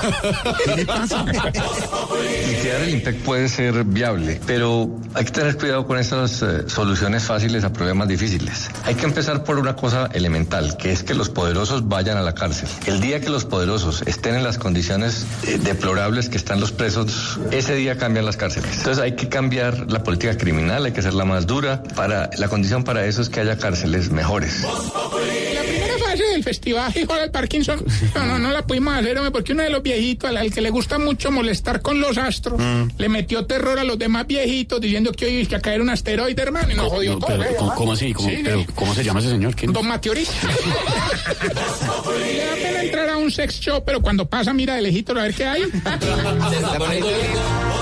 Liquidar 2.50 2.82
el 2.82 2.90
IMPEC 2.90 3.16
puede 3.18 3.50
ser 3.50 3.84
viable, 3.84 4.40
pero 4.48 4.90
hay 5.14 5.26
que 5.26 5.32
tener 5.32 5.58
cuidado 5.58 5.86
con 5.86 6.00
esas 6.00 6.42
eh, 6.42 6.70
soluciones 6.70 7.24
fáciles 7.24 7.66
a 7.66 7.74
problemas 7.74 8.08
difíciles. 8.08 8.70
Hay 8.86 8.96
que 8.96 9.06
empezar 9.06 9.44
por 9.44 9.60
una 9.60 9.76
cosa 9.76 10.10
elemental, 10.14 10.78
que 10.78 10.92
es 10.92 11.04
que 11.04 11.14
los 11.14 11.30
poderosos 11.30 11.90
vayan 11.90 12.18
a 12.18 12.22
la 12.22 12.34
cárcel. 12.34 12.70
El 12.86 13.02
día 13.02 13.20
que 13.20 13.30
los 13.30 13.44
poderosos 13.46 14.02
estén 14.06 14.36
en 14.36 14.44
las 14.44 14.58
condiciones 14.58 15.26
eh, 15.46 15.60
deplorables 15.62 16.30
que 16.30 16.38
están 16.38 16.60
los 16.60 16.72
presos, 16.72 17.40
ese 17.52 17.76
día 17.76 17.98
cambian 17.98 18.26
las 18.26 18.38
cárceles. 18.38 18.78
Entonces 18.78 19.04
hay 19.04 19.16
que 19.16 19.28
cambiar 19.28 19.92
la 19.92 20.04
política 20.04 20.38
criminal, 20.38 20.53
hay 20.60 20.92
que 20.92 21.00
hacerla 21.00 21.26
más 21.26 21.48
dura. 21.48 21.84
Para, 21.96 22.30
la 22.38 22.48
condición 22.48 22.84
para 22.84 23.06
eso 23.06 23.22
es 23.22 23.30
que 23.30 23.40
haya 23.40 23.58
cárceles 23.58 24.12
mejores. 24.12 24.64
La 24.64 25.62
primera 25.62 25.98
fase 25.98 26.24
del 26.24 26.44
festival 26.44 26.94
hijo 26.96 27.16
del 27.16 27.32
Parkinson, 27.32 27.84
no, 28.16 28.26
no, 28.26 28.40
no 28.40 28.52
la 28.52 28.66
pudimos 28.66 28.96
hacer, 28.96 29.18
hombre, 29.18 29.32
porque 29.32 29.54
uno 29.54 29.64
de 29.64 29.70
los 29.70 29.82
viejitos, 29.82 30.30
al, 30.30 30.38
al 30.38 30.54
que 30.54 30.62
le 30.62 30.70
gusta 30.70 31.00
mucho 31.00 31.32
molestar 31.32 31.82
con 31.82 32.00
los 32.00 32.18
astros, 32.18 32.62
le 32.98 33.10
metió 33.10 33.46
terror 33.46 33.80
a 33.80 33.84
los 33.84 33.98
demás 33.98 34.28
viejitos 34.28 34.80
diciendo 34.80 35.12
que 35.12 35.26
hoy 35.26 35.32
iba 35.38 35.58
a 35.58 35.62
caer 35.62 35.82
un 35.82 35.90
asteroide, 35.90 36.42
hermano, 36.42 36.72
y 36.72 36.76
nos 36.76 36.90
jodió 36.90 37.18
todo. 37.18 37.28
Pero, 37.28 37.44
¿eh? 37.44 37.56
¿cómo, 37.58 37.76
cómo 37.76 37.94
así? 37.94 38.14
¿Cómo, 38.14 38.30
Sí, 38.30 38.40
pero, 38.44 38.66
¿Cómo 38.76 38.94
se 38.94 39.04
llama 39.04 39.20
ese 39.20 39.30
señor? 39.30 39.56
¿Quién? 39.56 39.74
Don 39.74 39.88
Mateorita. 39.88 40.32
Le 42.20 42.46
da 42.46 42.54
pena 42.56 42.84
entrar 42.84 43.10
a 43.10 43.18
un 43.18 43.32
sex 43.32 43.60
show, 43.60 43.84
pero 43.86 44.02
cuando 44.02 44.28
pasa, 44.28 44.54
mira 44.54 44.76
de 44.76 44.82
lejito 44.82 45.14
a 45.14 45.24
ver 45.24 45.34
qué 45.34 45.46
hay. 45.46 45.64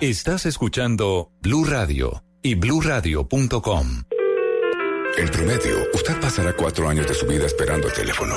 Estás 0.00 0.46
escuchando 0.46 1.30
Blue 1.42 1.66
Radio 1.66 2.24
y 2.40 2.54
bluradio.com. 2.54 4.04
En 5.18 5.28
promedio, 5.28 5.76
usted 5.92 6.18
pasará 6.18 6.54
cuatro 6.54 6.88
años 6.88 7.06
de 7.06 7.12
su 7.12 7.26
vida 7.26 7.44
esperando 7.44 7.86
el 7.86 7.92
teléfono. 7.92 8.34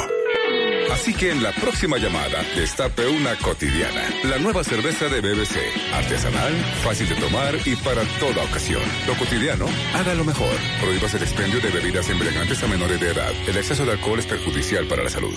Así 0.91 1.13
que 1.13 1.31
en 1.31 1.41
la 1.41 1.53
próxima 1.53 1.97
llamada, 1.97 2.43
destape 2.57 3.07
una 3.07 3.37
cotidiana. 3.37 4.03
La 4.25 4.39
nueva 4.39 4.65
cerveza 4.65 5.07
de 5.07 5.21
BBC. 5.21 5.55
Artesanal, 5.93 6.53
fácil 6.83 7.07
de 7.07 7.15
tomar 7.15 7.55
y 7.65 7.77
para 7.77 8.03
toda 8.19 8.43
ocasión. 8.43 8.83
Lo 9.07 9.15
cotidiano, 9.15 9.65
haga 9.93 10.15
lo 10.15 10.25
mejor. 10.25 10.57
Prohíbas 10.81 11.13
el 11.13 11.23
expendio 11.23 11.61
de 11.61 11.69
bebidas 11.69 12.09
embriagantes 12.09 12.61
a 12.61 12.67
menores 12.67 12.99
de 12.99 13.09
edad. 13.09 13.31
El 13.47 13.55
exceso 13.55 13.85
de 13.85 13.93
alcohol 13.93 14.19
es 14.19 14.25
perjudicial 14.25 14.85
para 14.89 15.03
la 15.03 15.09
salud. 15.09 15.33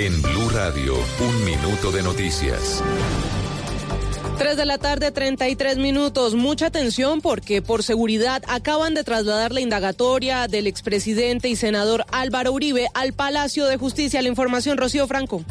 En 0.00 0.22
Blue 0.22 0.48
Radio, 0.50 0.94
un 0.94 1.44
minuto 1.44 1.90
de 1.90 2.04
noticias. 2.04 2.84
3 4.38 4.56
de 4.56 4.64
la 4.64 4.78
tarde, 4.78 5.10
33 5.10 5.76
minutos. 5.78 6.36
Mucha 6.36 6.66
atención 6.66 7.20
porque 7.20 7.62
por 7.62 7.82
seguridad 7.82 8.44
acaban 8.46 8.94
de 8.94 9.02
trasladar 9.02 9.50
la 9.50 9.60
indagatoria 9.60 10.46
del 10.46 10.68
expresidente 10.68 11.48
y 11.48 11.56
senador 11.56 12.04
Álvaro 12.12 12.52
Uribe 12.52 12.86
al 12.94 13.12
Palacio 13.12 13.66
de 13.66 13.76
Justicia. 13.76 14.22
La 14.22 14.28
información, 14.28 14.78
Rocío 14.78 15.08
Franco. 15.08 15.42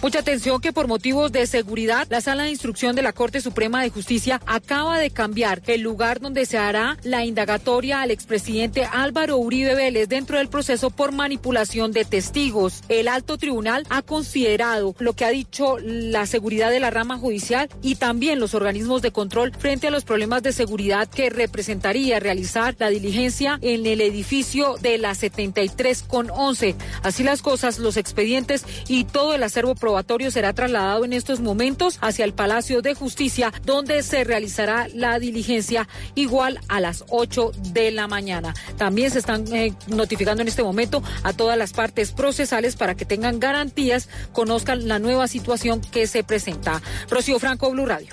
Mucha 0.00 0.20
atención 0.20 0.60
que 0.60 0.72
por 0.72 0.86
motivos 0.86 1.32
de 1.32 1.44
seguridad, 1.48 2.06
la 2.08 2.20
sala 2.20 2.44
de 2.44 2.50
instrucción 2.50 2.94
de 2.94 3.02
la 3.02 3.12
Corte 3.12 3.40
Suprema 3.40 3.82
de 3.82 3.90
Justicia 3.90 4.40
acaba 4.46 4.96
de 4.96 5.10
cambiar 5.10 5.60
el 5.66 5.80
lugar 5.80 6.20
donde 6.20 6.46
se 6.46 6.56
hará 6.56 6.96
la 7.02 7.24
indagatoria 7.24 8.00
al 8.00 8.12
expresidente 8.12 8.84
Álvaro 8.84 9.38
Uribe 9.38 9.74
Vélez 9.74 10.08
dentro 10.08 10.38
del 10.38 10.48
proceso 10.48 10.90
por 10.90 11.10
manipulación 11.10 11.90
de 11.90 12.04
testigos. 12.04 12.84
El 12.88 13.08
alto 13.08 13.38
tribunal 13.38 13.84
ha 13.90 14.02
considerado 14.02 14.94
lo 15.00 15.14
que 15.14 15.24
ha 15.24 15.30
dicho 15.30 15.78
la 15.80 16.26
seguridad 16.26 16.70
de 16.70 16.78
la 16.78 16.90
rama 16.90 17.18
judicial 17.18 17.68
y 17.82 17.96
también 17.96 18.38
los 18.38 18.54
organismos 18.54 19.02
de 19.02 19.10
control 19.10 19.52
frente 19.58 19.88
a 19.88 19.90
los 19.90 20.04
problemas 20.04 20.44
de 20.44 20.52
seguridad 20.52 21.08
que 21.08 21.28
representaría 21.28 22.20
realizar 22.20 22.76
la 22.78 22.88
diligencia 22.88 23.58
en 23.62 23.84
el 23.84 24.00
edificio 24.00 24.76
de 24.80 24.96
la 24.98 25.16
73 25.16 26.04
con 26.04 26.30
11. 26.30 26.76
Así 27.02 27.24
las 27.24 27.42
cosas, 27.42 27.80
los 27.80 27.96
expedientes 27.96 28.64
y 28.86 29.02
todo 29.02 29.34
el 29.34 29.42
acervo 29.42 29.74
probatorio 29.88 30.30
será 30.30 30.52
trasladado 30.52 31.06
en 31.06 31.14
estos 31.14 31.40
momentos 31.40 31.96
hacia 32.02 32.26
el 32.26 32.34
Palacio 32.34 32.82
de 32.82 32.92
Justicia, 32.92 33.54
donde 33.64 34.02
se 34.02 34.22
realizará 34.22 34.86
la 34.92 35.18
diligencia 35.18 35.88
igual 36.14 36.60
a 36.68 36.78
las 36.78 37.06
8 37.08 37.52
de 37.72 37.90
la 37.90 38.06
mañana. 38.06 38.54
También 38.76 39.10
se 39.10 39.18
están 39.18 39.50
eh, 39.54 39.72
notificando 39.86 40.42
en 40.42 40.48
este 40.48 40.62
momento 40.62 41.02
a 41.22 41.32
todas 41.32 41.56
las 41.56 41.72
partes 41.72 42.12
procesales 42.12 42.76
para 42.76 42.96
que 42.96 43.06
tengan 43.06 43.40
garantías, 43.40 44.10
conozcan 44.32 44.88
la 44.88 44.98
nueva 44.98 45.26
situación 45.26 45.80
que 45.80 46.06
se 46.06 46.22
presenta. 46.22 46.82
Rocío 47.08 47.38
Franco, 47.38 47.70
Blue 47.70 47.86
Radio. 47.86 48.10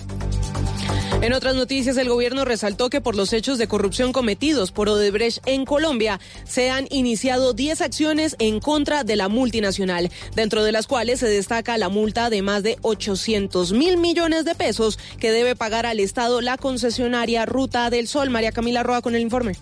En 1.26 1.34
otras 1.34 1.56
noticias, 1.56 1.98
el 1.98 2.08
gobierno 2.08 2.46
resaltó 2.46 2.92
que 2.92 3.02
por 3.02 3.16
los 3.16 3.34
hechos 3.34 3.58
de 3.58 3.68
corrupción 3.68 4.14
cometidos 4.14 4.72
por 4.72 4.90
Odebrecht 4.90 5.42
en 5.48 5.66
Colombia, 5.66 6.20
se 6.44 6.70
han 6.70 6.86
iniciado 6.92 7.54
10 7.54 7.82
acciones 7.82 8.36
en 8.38 8.60
contra 8.60 9.04
de 9.04 9.16
la 9.16 9.28
multinacional, 9.28 10.12
dentro 10.36 10.64
de 10.64 10.72
las 10.72 10.86
cuales 10.86 11.22
se 11.22 11.28
destaca 11.28 11.80
la 11.80 11.90
multa 11.90 12.30
de 12.30 12.44
más 12.44 12.62
de 12.62 12.78
800 12.84 13.72
mil 13.72 13.98
millones 13.98 14.46
de 14.46 14.54
pesos 14.54 15.00
que 15.20 15.32
debe 15.32 15.56
pagar 15.56 15.88
al 15.88 16.00
Estado 16.00 16.42
la 16.42 16.58
concesionaria 16.58 17.48
Ruta 17.48 17.90
del 17.90 18.08
Sol. 18.08 18.30
María 18.30 18.52
Camila 18.52 18.84
Roa 18.84 19.02
con 19.02 19.16
el 19.16 19.22
informe. 19.22 19.54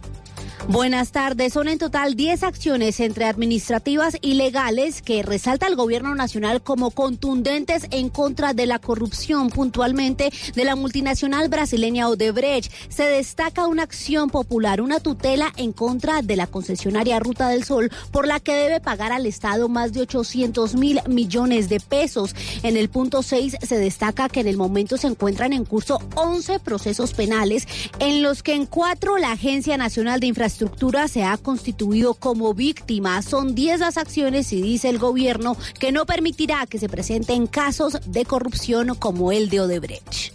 Buenas 0.69 1.11
tardes. 1.11 1.51
Son 1.51 1.67
en 1.67 1.77
total 1.77 2.15
10 2.15 2.41
acciones 2.43 3.01
entre 3.01 3.25
administrativas 3.25 4.15
y 4.21 4.35
legales 4.35 5.01
que 5.01 5.21
resalta 5.21 5.67
el 5.67 5.75
gobierno 5.75 6.15
nacional 6.15 6.63
como 6.63 6.91
contundentes 6.91 7.87
en 7.91 8.07
contra 8.07 8.53
de 8.53 8.65
la 8.65 8.79
corrupción, 8.79 9.49
puntualmente 9.49 10.31
de 10.55 10.63
la 10.63 10.77
multinacional 10.77 11.49
brasileña 11.49 12.07
Odebrecht. 12.07 12.71
Se 12.87 13.03
destaca 13.03 13.67
una 13.67 13.83
acción 13.83 14.29
popular, 14.29 14.79
una 14.79 15.01
tutela 15.01 15.51
en 15.57 15.73
contra 15.73 16.21
de 16.21 16.37
la 16.37 16.47
concesionaria 16.47 17.19
Ruta 17.19 17.49
del 17.49 17.65
Sol, 17.65 17.91
por 18.11 18.25
la 18.25 18.39
que 18.39 18.55
debe 18.55 18.79
pagar 18.79 19.11
al 19.11 19.25
Estado 19.25 19.67
más 19.67 19.91
de 19.91 20.01
800 20.01 20.75
mil 20.75 21.01
millones 21.09 21.67
de 21.67 21.81
pesos. 21.81 22.33
En 22.63 22.77
el 22.77 22.87
punto 22.87 23.21
6 23.21 23.57
se 23.61 23.77
destaca 23.77 24.29
que 24.29 24.39
en 24.39 24.47
el 24.47 24.55
momento 24.55 24.95
se 24.95 25.07
encuentran 25.07 25.51
en 25.51 25.65
curso 25.65 25.99
11 26.15 26.59
procesos 26.59 27.13
penales, 27.13 27.67
en 27.99 28.23
los 28.23 28.43
que 28.43 28.53
en 28.53 28.65
cuatro 28.65 29.17
la 29.17 29.33
Agencia 29.33 29.75
Nacional 29.75 30.21
de 30.21 30.27
Infraestructura 30.27 30.52
estructura 30.53 31.07
se 31.07 31.23
ha 31.23 31.35
constituido 31.37 32.13
como 32.13 32.53
víctima. 32.53 33.21
Son 33.21 33.55
10 33.55 33.79
las 33.79 33.97
acciones 33.97 34.53
y 34.53 34.61
dice 34.61 34.89
el 34.89 34.99
gobierno 34.99 35.57
que 35.79 35.91
no 35.91 36.05
permitirá 36.05 36.65
que 36.67 36.77
se 36.77 36.87
presenten 36.87 37.47
casos 37.47 37.97
de 38.05 38.23
corrupción 38.23 38.95
como 38.95 39.31
el 39.31 39.49
de 39.49 39.61
Odebrecht. 39.61 40.33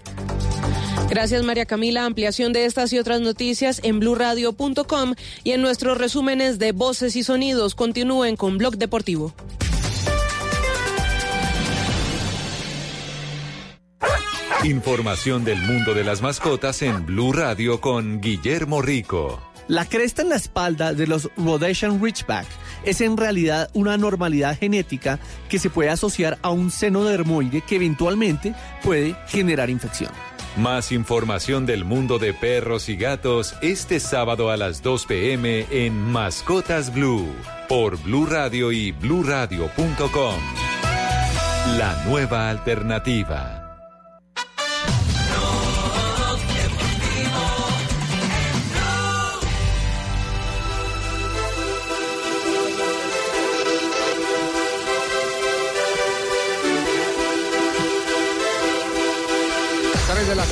Gracias 1.09 1.43
María 1.45 1.65
Camila. 1.65 2.05
Ampliación 2.05 2.53
de 2.53 2.65
estas 2.65 2.93
y 2.93 2.99
otras 2.99 3.21
noticias 3.21 3.81
en 3.83 4.01
blurradio.com 4.01 5.15
y 5.45 5.53
en 5.53 5.63
nuestros 5.63 5.97
resúmenes 5.97 6.59
de 6.59 6.73
voces 6.73 7.17
y 7.17 7.23
sonidos. 7.23 7.75
Continúen 7.75 8.37
con 8.37 8.59
Blog 8.59 8.77
Deportivo. 8.77 9.33
Información 14.65 15.45
del 15.45 15.63
mundo 15.63 15.95
de 15.95 16.03
las 16.03 16.21
mascotas 16.21 16.83
en 16.83 17.07
Blue 17.07 17.33
Radio 17.33 17.81
con 17.81 18.21
Guillermo 18.21 18.83
Rico. 18.83 19.48
La 19.69 19.85
cresta 19.85 20.23
en 20.23 20.31
la 20.31 20.37
espalda 20.37 20.95
de 20.95 21.07
los 21.07 21.31
Rhodesian 21.37 22.03
Ridgeback 22.03 22.47
es 22.85 23.03
en 23.03 23.19
realidad 23.19 23.69
una 23.75 23.93
anormalidad 23.93 24.59
genética 24.59 25.19
que 25.51 25.59
se 25.59 25.69
puede 25.69 25.91
asociar 25.91 26.39
a 26.41 26.49
un 26.49 26.71
seno 26.71 27.05
dermoide 27.05 27.61
que 27.61 27.77
eventualmente 27.77 28.55
puede 28.83 29.15
generar 29.29 29.69
infección. 29.69 30.11
Más 30.57 30.91
información 30.91 31.67
del 31.67 31.85
mundo 31.85 32.19
de 32.19 32.33
perros 32.33 32.89
y 32.89 32.97
gatos 32.97 33.55
este 33.61 34.01
sábado 34.01 34.51
a 34.51 34.57
las 34.57 34.83
2 34.83 35.05
pm 35.05 35.67
en 35.71 36.03
Mascotas 36.03 36.93
Blue 36.93 37.29
por 37.69 38.03
Blue 38.03 38.27
Radio 38.27 38.73
y 38.73 38.93
bluradio.com. 38.93 40.41
La 41.77 42.05
nueva 42.07 42.49
alternativa. 42.49 43.68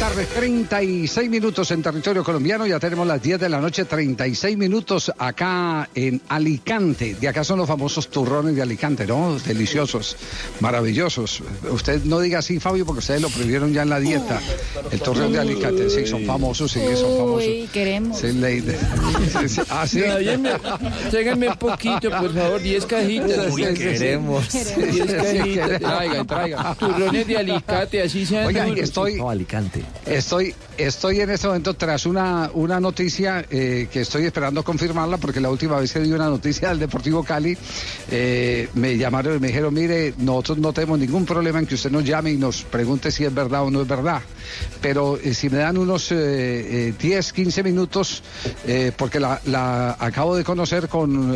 Tarde, 0.09 0.27
36 0.27 1.28
minutos 1.31 1.70
en 1.73 1.83
territorio 1.83 2.23
colombiano. 2.23 2.65
Ya 2.66 2.78
tenemos 2.78 3.07
las 3.07 3.20
10 3.20 3.41
de 3.41 3.49
la 3.49 3.61
noche, 3.61 3.85
36 3.87 4.57
minutos 4.57 5.11
acá 5.19 5.89
en 5.95 6.20
Alicante. 6.28 7.15
De 7.16 7.27
acá 7.28 7.43
son 7.43 7.59
los 7.59 7.66
famosos 7.66 8.09
turrones 8.09 8.55
de 8.55 8.62
Alicante, 8.62 9.05
¿no? 9.07 9.37
Deliciosos, 9.39 10.16
maravillosos. 10.61 11.43
Usted 11.70 12.05
no 12.05 12.20
diga 12.20 12.39
así, 12.39 12.61
Fabio, 12.61 12.87
porque 12.87 13.01
ustedes 13.01 13.20
lo 13.20 13.28
prohibieron 13.31 13.73
ya 13.73 13.83
en 13.83 13.89
la 13.91 13.99
dieta. 13.99 14.41
El 14.93 15.01
turrón 15.01 15.33
de 15.33 15.41
Alicante, 15.41 15.91
sí, 15.91 16.07
son 16.07 16.24
famosos, 16.24 16.70
sí, 16.70 16.81
son 16.95 17.16
famosos. 17.16 17.45
Uy, 17.49 17.69
queremos. 17.73 18.19
Sí, 18.19 18.33
ley 18.33 18.61
de- 18.61 18.77
Ah, 19.70 19.87
sí. 19.89 20.03
Tráiganme 21.11 21.49
un 21.49 21.57
poquito, 21.57 22.11
por 22.11 22.33
favor, 22.33 22.61
10 22.62 22.87
cajitas. 22.87 23.53
Uy, 23.53 23.65
queremos. 23.74 24.53
10 24.53 24.73
cajitas. 25.12 25.81
Traigan, 25.81 26.27
traigan. 26.27 26.77
Turrones 26.77 27.27
de 27.27 27.37
alicate, 27.39 28.03
así 28.03 28.24
sean. 28.24 28.47
Oiga, 28.47 28.65
duros. 28.66 28.81
estoy- 28.81 29.16
No, 29.16 29.31
Alicante. 29.31 29.83
Estoy, 30.05 30.55
estoy 30.77 31.20
en 31.20 31.31
este 31.31 31.47
momento 31.47 31.74
tras 31.74 32.06
una, 32.06 32.51
una 32.55 32.78
noticia 32.78 33.44
eh, 33.51 33.89
que 33.90 34.02
estoy 34.02 34.24
esperando 34.24 34.62
confirmarla 34.62 35.16
porque 35.18 35.40
la 35.40 35.51
última 35.51 35.81
vez 35.81 35.93
que 35.93 36.01
di 36.01 36.12
una 36.12 36.28
noticia 36.28 36.68
del 36.68 36.78
Deportivo 36.78 37.24
Cali 37.24 37.56
eh, 38.10 38.68
me 38.74 38.97
llamaron 38.97 39.36
y 39.36 39.40
me 39.40 39.48
dijeron, 39.48 39.74
mire, 39.74 40.14
nosotros 40.18 40.59
no 40.59 40.73
tenemos 40.73 40.98
ningún 40.98 41.27
problema 41.27 41.59
en 41.59 41.66
que 41.66 41.74
usted 41.74 41.90
nos 41.90 42.05
llame 42.05 42.32
y 42.32 42.36
nos 42.36 42.62
pregunte 42.62 43.10
si 43.10 43.24
es 43.24 43.35
verdad 43.35 43.64
o 43.64 43.70
no 43.70 43.82
es 43.82 43.89
verdad. 43.89 44.23
Pero 44.81 45.18
eh, 45.23 45.35
si 45.35 45.51
me 45.51 45.59
dan 45.59 45.77
unos 45.78 46.12
eh, 46.12 46.89
eh, 46.89 46.94
10, 46.98 47.32
15 47.32 47.62
minutos, 47.62 48.23
porque 48.97 49.20
la, 49.20 49.97
acabo 49.98 50.36
de 50.36 50.44
conocer 50.44 50.89
con 50.89 51.31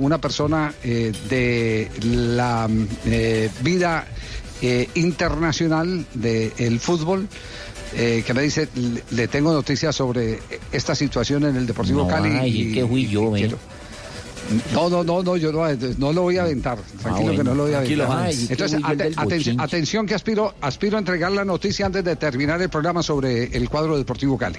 una 0.00 0.18
persona 0.18 0.72
de 0.82 1.88
la 2.02 2.68
vida 3.62 4.06
internacional 4.94 6.06
del 6.14 6.80
fútbol. 6.80 7.28
Eh, 7.96 8.22
que 8.26 8.34
me 8.34 8.42
dice, 8.42 8.68
le, 8.74 9.02
le 9.10 9.28
tengo 9.28 9.52
noticias 9.52 9.94
sobre 9.94 10.40
esta 10.72 10.94
situación 10.94 11.44
en 11.44 11.56
el 11.56 11.66
Deportivo 11.66 12.02
No 12.02 12.08
Cali. 12.08 12.30
va 12.30 12.40
a 12.40 12.44
decir 12.44 12.74
que 12.74 12.86
fui 12.86 13.06
yo, 13.08 13.34
¿eh? 13.36 13.40
quiero- 13.40 13.58
No, 14.74 14.88
no, 14.90 15.04
no, 15.04 15.22
no, 15.22 15.36
yo 15.36 15.52
no, 15.52 15.62
no 15.98 16.12
lo 16.12 16.22
voy 16.22 16.36
a 16.36 16.42
aventar. 16.42 16.76
Tranquilo 17.00 17.30
que 17.30 17.36
bueno, 17.36 17.50
no 17.50 17.54
lo 17.56 17.62
voy 17.64 17.74
a 17.74 17.78
aventar. 17.78 18.08
Ay, 18.10 18.46
Entonces, 18.50 18.80
aten- 18.82 19.54
atención 19.58 20.06
que 20.06 20.14
aspiro, 20.14 20.54
aspiro 20.60 20.96
a 20.96 21.00
entregar 21.00 21.30
la 21.32 21.44
noticia 21.44 21.86
antes 21.86 22.04
de 22.04 22.16
terminar 22.16 22.60
el 22.60 22.68
programa 22.68 23.02
sobre 23.02 23.44
el 23.56 23.68
cuadro 23.68 23.96
Deportivo 23.96 24.36
Cali. 24.36 24.58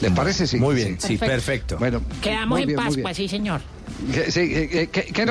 ¿Les 0.00 0.12
parece? 0.12 0.46
Sí. 0.46 0.58
Muy 0.58 0.74
bien, 0.74 0.98
sí, 1.00 1.08
sí, 1.08 1.16
perfecto. 1.18 1.78
Bueno, 1.78 2.02
Quedamos 2.20 2.60
en 2.60 2.66
bien, 2.66 2.78
Pascua, 2.78 3.14
sí, 3.14 3.26
señor. 3.28 3.62
¿Qué, 5.12 5.24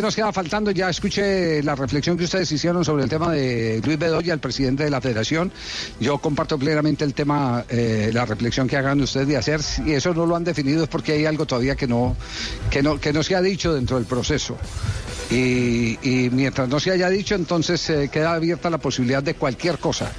nos, 0.00 0.14
queda 0.14 0.32
faltando? 0.32 0.70
Ya 0.70 0.88
escuché 0.88 1.62
la 1.62 1.74
reflexión 1.74 2.16
que 2.16 2.24
ustedes 2.24 2.50
hicieron 2.50 2.84
sobre 2.84 3.04
el 3.04 3.08
tema 3.08 3.32
de 3.32 3.80
Luis 3.84 3.98
Bedoya, 3.98 4.34
el 4.34 4.40
presidente 4.40 4.84
de 4.84 4.90
la 4.90 5.00
federación. 5.00 5.52
Yo 6.00 6.18
comparto 6.18 6.58
plenamente 6.58 7.04
el 7.04 7.14
tema, 7.14 7.64
eh, 7.68 8.10
la 8.12 8.26
reflexión 8.26 8.66
que 8.66 8.76
hagan 8.76 9.00
ustedes 9.00 9.28
de 9.28 9.36
hacer. 9.36 9.62
Si 9.62 9.92
eso 9.92 10.14
no 10.14 10.26
lo 10.26 10.36
han 10.36 10.44
definido 10.44 10.84
es 10.84 10.88
porque 10.88 11.12
hay 11.12 11.26
algo 11.26 11.46
todavía 11.46 11.76
que 11.76 11.86
no, 11.86 12.16
que 12.70 12.82
no, 12.82 13.00
que 13.00 13.12
no 13.12 13.22
se 13.22 13.34
ha 13.34 13.42
dicho 13.42 13.72
dentro 13.74 13.96
del 13.96 14.06
proceso. 14.06 14.56
Y, 15.30 15.98
y 16.02 16.30
mientras 16.30 16.68
no 16.68 16.80
se 16.80 16.90
haya 16.90 17.08
dicho, 17.08 17.34
entonces 17.34 17.88
eh, 17.90 18.08
queda 18.12 18.34
abierta 18.34 18.68
la 18.70 18.78
posibilidad 18.78 19.22
de 19.22 19.34
cualquier 19.34 19.78
cosa. 19.78 20.12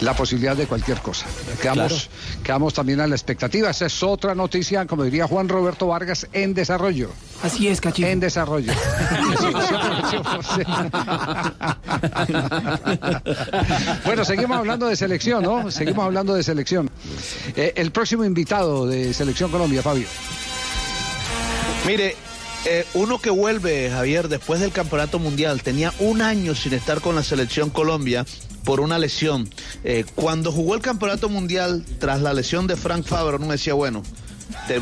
La 0.00 0.14
posibilidad 0.14 0.56
de 0.56 0.66
cualquier 0.66 1.00
cosa. 1.00 1.26
Quedamos, 1.60 2.08
quedamos 2.42 2.74
también 2.74 3.00
a 3.00 3.06
la 3.06 3.14
expectativa. 3.14 3.70
Esa 3.70 3.86
es 3.86 4.02
otra 4.02 4.34
noticia, 4.34 4.86
como 4.86 5.04
diría 5.04 5.26
Juan 5.26 5.48
Roberto 5.48 5.88
Vargas, 5.88 6.26
en 6.32 6.54
desarrollo. 6.54 7.10
Así 7.42 7.68
es, 7.68 7.80
cachito. 7.80 8.08
En 8.08 8.20
desarrollo. 8.20 8.72
bueno, 14.04 14.24
seguimos 14.24 14.58
hablando 14.58 14.86
de 14.86 14.96
selección, 14.96 15.42
¿no? 15.42 15.70
Seguimos 15.70 16.04
hablando 16.04 16.34
de 16.34 16.42
selección. 16.42 16.90
Eh, 17.56 17.72
el 17.76 17.90
próximo 17.90 18.24
invitado 18.24 18.86
de 18.86 19.14
Selección 19.14 19.50
Colombia, 19.50 19.82
Fabio. 19.82 20.06
Mire, 21.86 22.16
eh, 22.64 22.86
uno 22.94 23.20
que 23.20 23.30
vuelve, 23.30 23.90
Javier, 23.90 24.28
después 24.28 24.60
del 24.60 24.72
Campeonato 24.72 25.18
Mundial, 25.18 25.62
tenía 25.62 25.92
un 25.98 26.22
año 26.22 26.54
sin 26.54 26.74
estar 26.74 27.00
con 27.00 27.14
la 27.14 27.22
selección 27.22 27.70
Colombia 27.70 28.26
por 28.64 28.80
una 28.80 28.98
lesión. 28.98 29.48
Eh, 29.84 30.04
cuando 30.14 30.52
jugó 30.52 30.74
el 30.74 30.80
Campeonato 30.80 31.28
Mundial, 31.28 31.84
tras 31.98 32.20
la 32.20 32.34
lesión 32.34 32.66
de 32.66 32.76
Frank 32.76 33.04
Faber, 33.04 33.36
uno 33.36 33.52
decía, 33.52 33.74
bueno, 33.74 34.02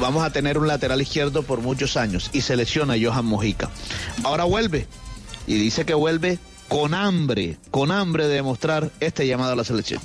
vamos 0.00 0.24
a 0.24 0.30
tener 0.30 0.58
un 0.58 0.66
lateral 0.66 1.00
izquierdo 1.00 1.42
por 1.42 1.60
muchos 1.60 1.96
años. 1.96 2.30
Y 2.32 2.40
se 2.40 2.56
lesiona 2.56 2.94
Johan 3.00 3.26
Mojica. 3.26 3.70
Ahora 4.24 4.44
vuelve. 4.44 4.86
Y 5.46 5.54
dice 5.54 5.84
que 5.84 5.94
vuelve 5.94 6.38
con 6.68 6.94
hambre, 6.94 7.58
con 7.70 7.92
hambre 7.92 8.26
de 8.26 8.34
demostrar 8.34 8.90
este 9.00 9.26
llamado 9.26 9.52
a 9.52 9.56
la 9.56 9.64
selección. 9.64 10.00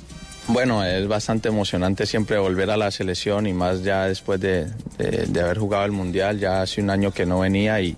Bueno, 0.48 0.84
es 0.84 1.06
bastante 1.06 1.48
emocionante 1.48 2.04
siempre 2.04 2.38
volver 2.38 2.70
a 2.70 2.76
la 2.76 2.90
selección 2.90 3.46
y 3.46 3.52
más 3.52 3.82
ya 3.82 4.06
después 4.08 4.40
de, 4.40 4.66
de- 4.98 5.40
haber 5.40 5.58
jugado 5.58 5.84
el 5.84 5.92
Mundial, 5.92 6.38
ya 6.38 6.62
hace 6.62 6.80
un 6.82 6.90
año 6.90 7.12
que 7.12 7.24
no 7.26 7.40
venía 7.40 7.80
y, 7.80 7.96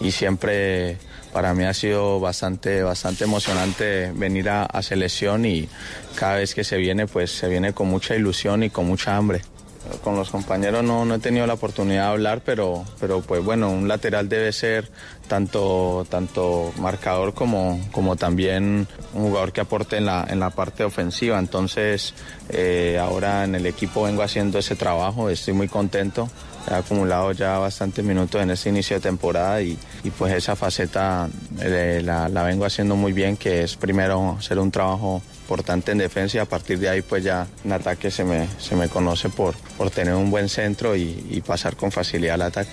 y 0.00 0.12
siempre 0.12 0.96
para 1.32 1.52
mí 1.52 1.64
ha 1.64 1.74
sido 1.74 2.18
bastante, 2.20 2.82
bastante 2.82 3.24
emocionante 3.24 4.12
venir 4.14 4.48
a, 4.48 4.64
a 4.64 4.82
selección 4.82 5.44
y 5.44 5.68
cada 6.14 6.36
vez 6.36 6.54
que 6.54 6.64
se 6.64 6.76
viene 6.76 7.06
pues 7.06 7.32
se 7.32 7.48
viene 7.48 7.72
con 7.72 7.88
mucha 7.88 8.14
ilusión 8.14 8.62
y 8.62 8.70
con 8.70 8.86
mucha 8.86 9.16
hambre. 9.16 9.42
Con 10.04 10.14
los 10.14 10.30
compañeros 10.30 10.84
no, 10.84 11.04
no 11.04 11.14
he 11.16 11.18
tenido 11.18 11.46
la 11.46 11.54
oportunidad 11.54 12.04
de 12.04 12.10
hablar, 12.10 12.42
pero, 12.44 12.84
pero 13.00 13.20
pues 13.22 13.42
bueno, 13.44 13.70
un 13.70 13.88
lateral 13.88 14.28
debe 14.28 14.52
ser 14.52 14.88
tanto, 15.30 16.04
tanto 16.10 16.72
marcador 16.76 17.34
como, 17.34 17.80
como 17.92 18.16
también 18.16 18.88
un 19.14 19.28
jugador 19.28 19.52
que 19.52 19.60
aporte 19.60 19.96
en 19.96 20.06
la, 20.06 20.26
en 20.28 20.40
la 20.40 20.50
parte 20.50 20.82
ofensiva. 20.82 21.38
Entonces, 21.38 22.14
eh, 22.48 22.98
ahora 23.00 23.44
en 23.44 23.54
el 23.54 23.64
equipo 23.64 24.02
vengo 24.02 24.22
haciendo 24.22 24.58
ese 24.58 24.74
trabajo, 24.74 25.30
estoy 25.30 25.54
muy 25.54 25.68
contento. 25.68 26.28
He 26.68 26.74
acumulado 26.74 27.30
ya 27.30 27.58
bastantes 27.58 28.04
minutos 28.04 28.42
en 28.42 28.50
este 28.50 28.70
inicio 28.70 28.96
de 28.96 29.02
temporada 29.02 29.62
y, 29.62 29.78
y 30.02 30.10
pues 30.10 30.34
esa 30.34 30.56
faceta 30.56 31.28
eh, 31.60 32.02
la, 32.04 32.28
la 32.28 32.42
vengo 32.42 32.64
haciendo 32.64 32.96
muy 32.96 33.12
bien, 33.12 33.36
que 33.36 33.62
es 33.62 33.76
primero 33.76 34.36
hacer 34.36 34.58
un 34.58 34.72
trabajo 34.72 35.22
importante 35.50 35.90
en 35.90 35.98
defensa 35.98 36.36
y 36.36 36.40
a 36.40 36.44
partir 36.44 36.78
de 36.78 36.88
ahí 36.88 37.02
pues 37.02 37.24
ya 37.24 37.48
en 37.64 37.72
ataque 37.72 38.12
se 38.12 38.22
me, 38.22 38.48
se 38.60 38.76
me 38.76 38.88
conoce 38.88 39.28
por, 39.30 39.56
por 39.76 39.90
tener 39.90 40.14
un 40.14 40.30
buen 40.30 40.48
centro 40.48 40.94
y, 40.94 41.26
y 41.28 41.40
pasar 41.40 41.74
con 41.74 41.90
facilidad 41.90 42.34
al 42.34 42.42
ataque. 42.42 42.70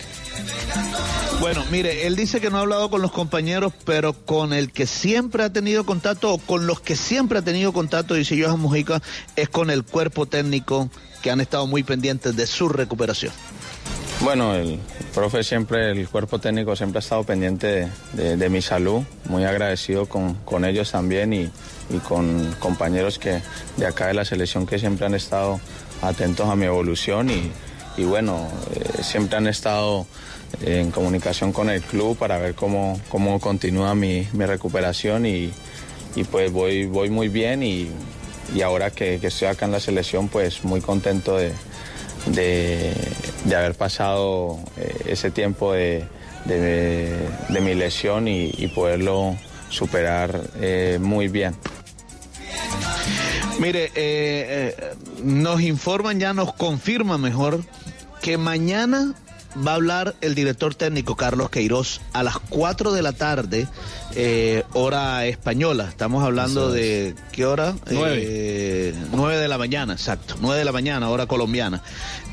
Bueno, 1.40 1.66
mire, 1.72 2.06
él 2.06 2.16
dice 2.16 2.40
que 2.40 2.52
no 2.52 2.58
ha 2.58 2.62
hablado 2.62 2.92
con 2.92 3.02
los 3.02 3.12
compañeros, 3.12 3.74
pero 3.84 4.14
con 4.14 4.54
el 4.54 4.72
que 4.72 4.86
siempre 4.86 5.44
ha 5.44 5.52
tenido 5.52 5.86
contacto, 5.86 6.34
o 6.34 6.38
con 6.38 6.68
los 6.68 6.80
que 6.80 6.96
siempre 6.96 7.40
ha 7.40 7.42
tenido 7.42 7.74
contacto, 7.74 8.14
dice 8.14 8.40
Johan 8.40 8.60
Mujica, 8.60 9.02
es 9.36 9.50
con 9.50 9.72
el 9.72 9.84
cuerpo 9.84 10.28
técnico 10.28 10.90
que 11.24 11.32
han 11.32 11.42
estado 11.42 11.66
muy 11.66 11.82
pendientes 11.82 12.36
de 12.36 12.46
su 12.46 12.70
recuperación. 12.70 13.34
Bueno, 14.22 14.54
el 14.56 14.80
profe 15.18 15.44
siempre, 15.44 15.90
el 15.90 16.08
cuerpo 16.08 16.38
técnico 16.38 16.76
siempre 16.76 17.00
ha 17.00 17.02
estado 17.02 17.24
pendiente 17.24 17.88
de, 18.14 18.50
mi 18.50 18.62
salud, 18.62 19.02
muy 19.26 19.46
agradecido 19.46 20.06
con, 20.06 20.36
con 20.46 20.64
ellos 20.64 20.92
también 20.92 21.34
y, 21.34 21.50
y 21.90 21.98
con 22.08 22.54
compañeros 22.60 23.18
que 23.18 23.42
de 23.78 23.88
acá 23.88 24.06
de 24.06 24.14
la 24.14 24.26
selección 24.26 24.68
que 24.68 24.78
siempre 24.78 25.08
han 25.08 25.16
estado 25.16 25.60
atentos 26.04 26.48
a 26.48 26.56
mi 26.56 26.68
evolución 26.68 27.32
y, 27.32 27.52
y 27.98 28.04
bueno, 28.04 28.48
eh, 28.76 29.02
siempre 29.02 29.38
han 29.38 29.48
estado 29.48 30.06
en 30.62 30.92
comunicación 30.92 31.52
con 31.52 31.72
el 31.72 31.82
club 31.82 32.16
para 32.16 32.38
ver 32.38 32.54
cómo, 32.54 33.02
cómo 33.10 33.40
continúa 33.40 33.96
mi, 33.96 34.28
mi 34.34 34.46
recuperación 34.46 35.26
y, 35.26 35.52
y 36.16 36.26
pues 36.26 36.52
voy, 36.52 36.86
voy 36.86 37.10
muy 37.10 37.28
bien 37.28 37.64
y, 37.64 37.90
y 38.54 38.62
ahora 38.62 38.92
que, 38.92 39.18
que 39.20 39.28
estoy 39.28 39.48
acá 39.48 39.66
en 39.66 39.72
la 39.72 39.80
selección 39.80 40.28
pues 40.28 40.64
muy 40.64 40.80
contento 40.80 41.38
de, 41.38 41.54
de, 42.34 42.94
de 43.46 43.56
haber 43.56 43.76
pasado 43.76 44.60
eh, 44.78 44.96
ese 45.08 45.32
tiempo 45.32 45.74
de, 45.74 46.04
de- 46.46 47.28
mi 47.62 47.74
lesión 47.74 48.28
y, 48.28 48.50
poderlo 48.68 49.36
superar 49.70 50.42
eh, 50.62 50.98
muy 51.02 51.28
bien. 51.28 51.56
Mire, 53.60 53.92
eh, 53.96 54.76
nos 55.24 55.62
informan 55.62 56.20
ya, 56.20 56.34
nos 56.34 56.54
confirma 56.54 57.18
mejor 57.18 57.64
que 58.22 58.38
mañana 58.38 59.16
va 59.66 59.72
a 59.72 59.76
hablar 59.76 60.16
el 60.22 60.36
director 60.36 60.76
técnico 60.76 61.16
Carlos 61.16 61.50
Queiroz 61.50 62.02
a 62.14 62.24
las 62.24 62.38
4 62.40 62.92
de 62.92 63.02
la 63.02 63.14
tarde, 63.14 63.68
eh, 64.16 64.64
hora 64.74 65.26
española. 65.26 65.86
Estamos 65.90 66.24
hablando 66.24 66.72
de 66.72 67.16
qué 67.32 67.46
hora? 67.46 67.76
Nueve. 67.90 68.24
Eh, 68.24 68.96
9 69.12 69.38
de 69.38 69.48
la 69.48 69.58
mañana, 69.58 69.94
exacto. 69.94 70.36
9 70.40 70.60
de 70.60 70.66
la 70.66 70.72
mañana, 70.72 71.10
hora 71.10 71.26
colombiana. 71.26 71.82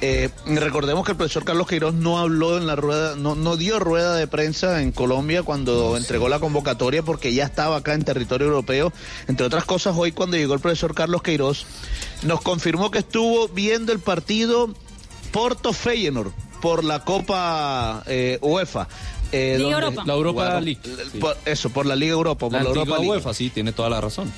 Eh, 0.01 0.31
recordemos 0.47 1.05
que 1.05 1.13
el 1.13 1.17
profesor 1.17 1.45
Carlos 1.45 1.67
Queiroz 1.67 1.95
no 1.95 2.19
habló 2.19 2.59
en 2.59 2.67
la 2.67 2.77
rueda, 2.77 3.17
no, 3.17 3.35
no 3.35 3.57
dio 3.57 3.79
rueda 3.79 4.15
de 4.17 4.27
prensa 4.27 4.83
en 4.83 4.93
Colombia 4.93 5.43
cuando 5.43 5.97
entregó 5.97 6.29
la 6.29 6.41
convocatoria 6.41 7.03
porque 7.03 7.33
ya 7.33 7.45
estaba 7.45 7.77
acá 7.77 7.95
en 7.95 8.05
territorio 8.05 8.49
europeo. 8.49 8.93
Entre 9.29 9.47
otras 9.47 9.65
cosas, 9.65 9.95
hoy 9.97 10.13
cuando 10.13 10.37
llegó 10.37 10.55
el 10.55 10.61
profesor 10.61 10.95
Carlos 10.95 11.23
Queiroz, 11.23 11.65
nos 12.23 12.41
confirmó 12.43 12.91
que 12.91 12.99
estuvo 12.99 13.49
viendo 13.49 13.93
el 13.93 13.99
partido 13.99 14.75
Porto 15.33 15.73
Feyenoord 15.73 16.33
por 16.65 16.83
la 16.83 17.01
Copa 17.05 18.03
eh, 18.07 18.39
UEFA. 18.41 18.89
eh, 19.33 19.57
Liga 19.59 19.73
donde 19.81 19.87
Europa. 19.89 20.03
La 20.07 20.15
Europa 20.15 20.41
jugaron- 20.45 20.65
League. 20.65 20.81
por- 21.21 21.37
eso, 21.45 21.69
por 21.69 21.85
la 21.85 21.95
Liga 21.95 22.13
Europa, 22.15 22.39
por 22.49 22.53
La 22.53 22.63
la, 22.63 22.69
Europa. 22.71 22.99
UEFA, 23.01 23.35
sí, 23.35 23.51
tiene 23.51 23.73
toda 23.73 23.91
la 23.91 24.01
razón. 24.01 24.33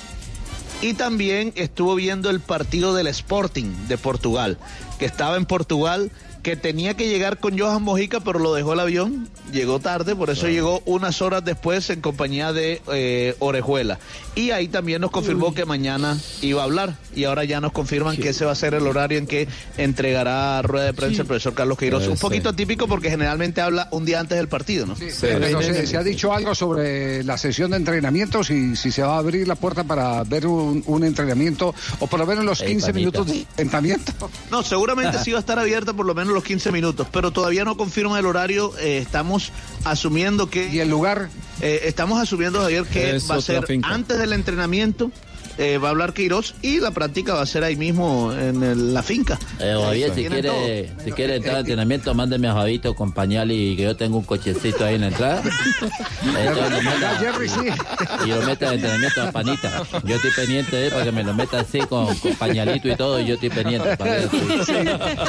Y 0.82 0.94
también 0.94 1.52
estuvo 1.54 1.94
viendo 1.94 2.28
el 2.30 2.40
partido 2.40 2.94
del 2.94 3.06
Sporting 3.06 3.86
de 3.86 3.96
Portugal, 3.96 4.58
que 4.98 5.04
estaba 5.04 5.36
en 5.36 5.46
Portugal, 5.46 6.10
que 6.46 6.54
tenía 6.54 6.94
que 6.94 7.08
llegar 7.08 7.40
con 7.40 7.58
Johan 7.58 7.82
Mojica, 7.82 8.20
pero 8.20 8.38
lo 8.38 8.54
dejó 8.54 8.74
el 8.74 8.78
avión, 8.78 9.28
llegó 9.50 9.80
tarde, 9.80 10.14
por 10.14 10.30
eso 10.30 10.46
llegó 10.46 10.80
unas 10.84 11.20
horas 11.20 11.44
después 11.44 11.90
en 11.90 12.00
compañía 12.00 12.52
de 12.52 12.80
eh, 12.92 13.34
Orejuela. 13.40 13.98
Y 14.36 14.52
ahí 14.52 14.68
también 14.68 15.00
nos 15.00 15.10
confirmó 15.10 15.54
que 15.54 15.64
mañana 15.64 16.16
iba 16.42 16.60
a 16.60 16.64
hablar, 16.66 16.98
y 17.16 17.24
ahora 17.24 17.42
ya 17.42 17.60
nos 17.60 17.72
confirman 17.72 18.16
que 18.16 18.28
ese 18.28 18.44
va 18.44 18.52
a 18.52 18.54
ser 18.54 18.74
el 18.74 18.86
horario 18.86 19.18
en 19.18 19.26
que 19.26 19.48
entregará 19.76 20.62
rueda 20.62 20.84
de 20.84 20.94
prensa 20.94 21.22
el 21.22 21.26
profesor 21.26 21.52
Carlos 21.52 21.76
Queiroz. 21.78 22.06
Un 22.06 22.16
sí. 22.16 22.22
poquito 22.22 22.50
atípico 22.50 22.86
porque 22.86 23.10
generalmente 23.10 23.60
habla 23.60 23.88
un 23.90 24.04
día 24.04 24.20
antes 24.20 24.38
del 24.38 24.46
partido, 24.46 24.86
¿no? 24.86 24.94
Pero 25.20 25.62
se, 25.62 25.84
se 25.88 25.96
ha 25.96 26.04
dicho 26.04 26.32
algo 26.32 26.54
sobre 26.54 27.24
la 27.24 27.38
sesión 27.38 27.72
de 27.72 27.78
entrenamiento, 27.78 28.44
si, 28.44 28.76
si 28.76 28.92
se 28.92 29.02
va 29.02 29.16
a 29.16 29.18
abrir 29.18 29.48
la 29.48 29.56
puerta 29.56 29.82
para 29.82 30.22
ver 30.22 30.46
un, 30.46 30.84
un 30.86 31.02
entrenamiento, 31.02 31.74
o 31.98 32.06
por 32.06 32.20
lo 32.20 32.26
menos 32.26 32.44
los 32.44 32.60
Ey, 32.60 32.68
15 32.68 32.92
panita. 32.92 32.98
minutos 32.98 33.26
de 33.26 33.46
entrenamiento. 33.60 34.12
No, 34.52 34.62
seguramente 34.62 35.18
sí 35.24 35.32
va 35.32 35.38
a 35.38 35.40
estar 35.40 35.58
abierta 35.58 35.92
por 35.92 36.06
lo 36.06 36.14
menos 36.14 36.35
los 36.36 36.44
15 36.44 36.70
minutos, 36.70 37.08
pero 37.12 37.30
todavía 37.32 37.64
no 37.64 37.76
confirma 37.76 38.18
el 38.18 38.26
horario. 38.26 38.72
eh, 38.78 38.98
estamos 38.98 39.50
asumiendo 39.84 40.48
que. 40.48 40.68
¿Y 40.68 40.78
el 40.80 40.88
lugar? 40.88 41.28
estamos 41.60 42.20
asumiendo, 42.20 42.60
Javier, 42.60 42.84
que 42.84 43.16
Es 43.16 43.28
va 43.30 43.36
a 43.36 43.40
ser 43.40 43.66
finca. 43.66 43.88
antes 43.88 44.18
del 44.18 44.32
entrenamiento. 44.32 45.10
Eh, 45.58 45.78
va 45.78 45.88
a 45.88 45.90
hablar 45.90 46.12
Queiroz 46.12 46.54
y 46.62 46.80
la 46.80 46.90
práctica 46.90 47.34
va 47.34 47.42
a 47.42 47.46
ser 47.46 47.64
ahí 47.64 47.76
mismo 47.76 48.32
en 48.32 48.62
el- 48.62 48.94
la 48.94 49.02
finca. 49.02 49.38
Eh, 49.58 49.74
Javier, 49.82 50.14
si 50.14 50.24
quiere, 50.26 50.48
todo. 50.48 51.04
si 51.04 51.12
quiere 51.12 51.36
entrar 51.36 51.56
a 51.56 51.60
entrenamiento, 51.60 52.14
mándeme 52.14 52.48
a 52.48 52.54
Javito 52.54 52.94
con 52.94 53.12
pañal 53.12 53.50
y 53.52 53.76
que 53.76 53.82
yo 53.84 53.96
tengo 53.96 54.18
un 54.18 54.24
cochecito 54.24 54.84
ahí 54.84 54.94
en 54.96 55.00
la 55.02 55.06
entrada. 55.08 55.42
Entonces, 56.22 56.70
lo 56.72 56.82
meta- 56.90 57.16
Jerry, 57.18 57.48
sí. 57.48 58.24
y 58.24 58.28
lo 58.28 58.42
meta 58.42 58.68
de 58.70 58.74
entrenamiento 58.76 59.22
a 59.22 59.32
panita. 59.32 59.82
Yo 60.04 60.16
estoy 60.16 60.30
pendiente 60.32 60.76
de 60.76 60.86
él 60.86 60.92
para 60.92 61.04
que 61.04 61.12
me 61.12 61.22
lo 61.24 61.34
meta 61.34 61.60
así 61.60 61.78
con, 61.80 62.14
con 62.16 62.34
pañalito 62.36 62.88
y 62.88 62.96
todo, 62.96 63.20
y 63.20 63.26
yo 63.26 63.34
estoy 63.34 63.50
pendiente. 63.50 63.96
Para 63.96 64.22
Sí, 64.22 64.72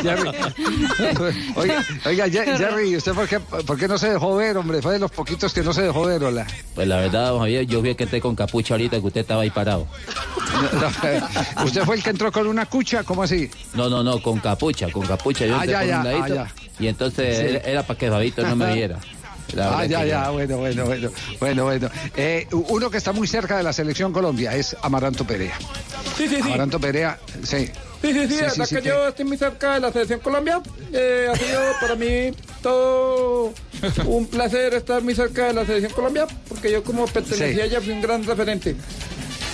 Jerry. 0.04 0.30
Oiga, 1.56 1.84
oiga, 2.06 2.30
Jerry, 2.30 2.90
¿y 2.92 2.96
usted 2.98 3.14
por 3.14 3.28
qué, 3.28 3.40
por 3.40 3.78
qué 3.78 3.88
no 3.88 3.98
se 3.98 4.10
dejó 4.10 4.36
ver, 4.36 4.58
hombre? 4.58 4.82
Fue 4.82 4.94
de 4.94 5.00
los 5.00 5.12
poquitos 5.12 5.54
que 5.54 5.62
no 5.64 5.74
se 5.74 5.84
dejó 5.84 6.04
ver, 6.06 6.24
hola. 6.24 6.46
Pues 6.76 6.88
la 6.88 6.98
verdad, 6.98 7.30
don 7.30 7.40
Javier, 7.40 7.66
yo 7.66 7.82
vi 7.82 7.96
que 7.96 8.04
esté 8.06 8.22
con 8.22 8.36
capucha 8.36 8.74
ahorita, 8.74 9.00
que 9.00 9.06
usted 9.08 9.22
estaba 9.22 9.42
ahí 9.44 9.50
parado. 9.50 9.88
¿Usted 11.64 11.84
fue 11.84 11.96
el 11.98 12.04
que 12.04 12.10
entró 12.12 12.32
con 12.32 12.48
una 12.48 12.66
cucha? 12.66 13.04
¿Cómo 13.04 13.24
así? 13.24 13.50
No, 13.74 13.90
no, 13.90 14.04
no, 14.04 14.22
con 14.22 14.40
capucha, 14.40 14.90
con 14.92 15.06
capucha. 15.06 15.46
Yo 15.46 15.56
Ah, 15.58 15.64
entré 15.64 15.72
ya, 15.72 15.80
por 15.80 15.88
ya, 15.88 15.98
un 16.00 16.04
ladito 16.06 16.40
ah, 16.42 16.48
Y 16.80 16.88
entonces 16.88 17.38
Sí. 17.38 17.44
era, 17.46 17.60
era 17.60 17.84
para 17.84 18.00
que 18.00 18.10
Fabito 18.10 18.42
no 18.44 18.56
me 18.56 18.74
viera. 18.74 19.00
Ah, 19.58 19.86
ya, 19.86 20.04
ya, 20.04 20.30
bueno, 20.30 20.58
bueno, 20.58 20.86
bueno, 20.86 21.10
bueno, 21.40 21.64
bueno. 21.64 21.90
Eh, 22.18 22.48
uno 22.52 22.90
que 22.90 22.98
está 22.98 23.14
muy 23.14 23.28
cerca 23.28 23.56
de 23.58 23.64
la 23.64 23.72
selección 23.72 24.12
Colombia 24.12 24.54
es 24.56 24.76
Amaranto 24.82 25.26
Perea. 25.26 25.58
Sí, 26.18 26.28
sí, 26.28 26.36
sí. 26.36 26.42
Amaranto 26.42 26.80
Perea, 26.80 27.18
sí. 27.44 27.70
Sí, 28.02 28.14
sí, 28.14 28.28
sí, 28.28 28.36
Sí, 28.36 28.42
la 28.42 28.50
sí, 28.52 28.62
sí, 28.66 28.76
que 28.76 28.82
te- 28.82 28.90
yo 28.90 29.08
estoy 29.08 29.26
muy 29.26 29.38
cerca 29.38 29.74
de 29.76 29.80
la 29.80 29.92
selección 29.92 30.20
Colombia. 30.20 30.62
Eh, 30.94 31.28
ha 31.32 31.36
sido 31.36 31.62
para 31.82 31.96
mí 31.96 32.32
todo 32.62 33.54
un 34.06 34.28
placer 34.28 34.74
estar 34.76 35.02
muy 35.02 35.16
cerca 35.16 35.46
de 35.48 35.54
la 35.54 35.66
selección 35.66 35.94
Colombia, 35.94 36.28
porque 36.50 36.72
yo 36.72 36.84
como 36.84 37.06
pertenecía 37.08 37.54
Sí. 37.56 37.62
a 37.62 37.66
ella 37.66 37.82
fui 37.82 37.92
un 37.94 38.02
gran 38.02 38.24
referente. 38.26 38.76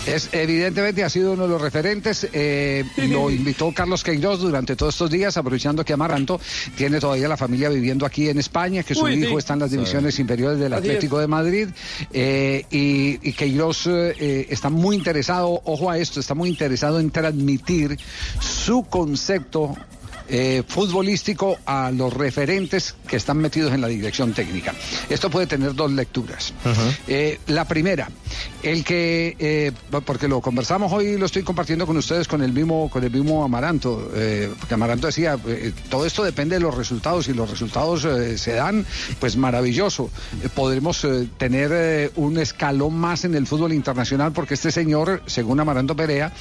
Es, 0.06 0.30
evidentemente 0.34 1.02
ha 1.04 1.10
sido 1.10 1.32
uno 1.32 1.44
de 1.44 1.50
los 1.50 1.62
referentes. 1.62 2.28
eh, 2.34 2.84
lo 3.10 3.30
invitó 3.32 3.72
Carlos 3.72 4.04
Queiroz 4.04 4.42
durante 4.42 4.76
todos 4.76 4.94
estos 4.96 5.10
días, 5.10 5.38
aprovechando 5.38 5.86
que 5.86 5.94
Amaranto 5.94 6.42
tiene 6.76 7.00
todavía 7.00 7.28
la 7.30 7.38
familia 7.38 7.70
viviendo 7.70 8.06
aquí 8.06 8.28
en 8.28 8.38
España, 8.38 8.84
que 8.84 8.96
su 8.96 9.06
Uy, 9.06 9.16
sí. 9.16 9.22
hijo 9.28 9.40
está 9.40 9.54
en 9.54 9.60
las 9.60 9.70
Sí. 9.70 9.78
divisiones 9.78 10.20
inferiores 10.20 10.60
del 10.60 10.74
Así 10.74 10.88
Atlético 10.90 11.20
de 11.20 11.28
Madrid. 11.28 11.70
eh, 12.12 12.66
y, 12.70 13.20
y 13.30 13.34
Queiroz 13.34 13.88
eh, 13.88 14.14
eh, 14.20 14.48
está 14.50 14.70
muy 14.70 14.96
interesado, 14.98 15.62
ojo 15.64 15.90
a 15.90 15.98
esto, 15.98 16.20
está 16.20 16.34
muy 16.36 16.50
interesado 16.50 17.00
en 17.00 17.10
transmitir 17.10 17.98
su 18.42 18.84
concepto. 18.84 19.76
Eh, 20.30 20.64
futbolístico 20.66 21.58
a 21.66 21.92
los 21.92 22.14
referentes 22.14 22.96
que 23.08 23.18
están 23.18 23.40
metidos 23.40 23.74
en 23.74 23.82
la 23.82 23.88
dirección 23.88 24.34
técnica. 24.34 24.74
Esto 25.10 25.30
puede 25.30 25.48
tener 25.48 25.76
dos 25.76 25.92
lecturas. 25.92 26.54
Eh, 27.08 27.40
la 27.48 27.66
primera, 27.66 28.10
el 28.62 28.86
que, 28.86 29.36
eh, 29.38 29.72
porque 30.06 30.30
lo 30.30 30.40
conversamos 30.40 30.94
hoy 30.94 31.08
y 31.08 31.18
lo 31.18 31.26
estoy 31.26 31.44
compartiendo 31.44 31.86
con 31.86 31.98
ustedes 31.98 32.28
con 32.28 32.42
el 32.42 32.54
mismo, 32.54 32.90
con 32.90 33.04
el 33.04 33.12
mismo 33.12 33.44
Amaranto, 33.44 34.10
porque 34.60 34.74
Amaranto 34.74 35.08
decía, 35.08 35.38
todo 35.90 36.06
esto 36.06 36.24
depende 36.24 36.56
de 36.56 36.62
los 36.62 36.76
resultados 36.76 37.28
y 37.28 37.34
los 37.34 37.50
resultados 37.50 38.08
se 38.40 38.54
dan, 38.54 38.86
pues 39.20 39.36
maravilloso. 39.36 40.10
Podremos 40.56 41.06
tener 41.38 42.12
un 42.16 42.38
escalón 42.38 42.96
más 42.96 43.26
en 43.26 43.36
el 43.36 43.46
fútbol 43.46 43.74
internacional 43.74 44.32
porque 44.32 44.54
este 44.54 44.72
señor, 44.72 45.22
según 45.26 45.60
Amaranto 45.60 45.96
Perea, 45.96 46.32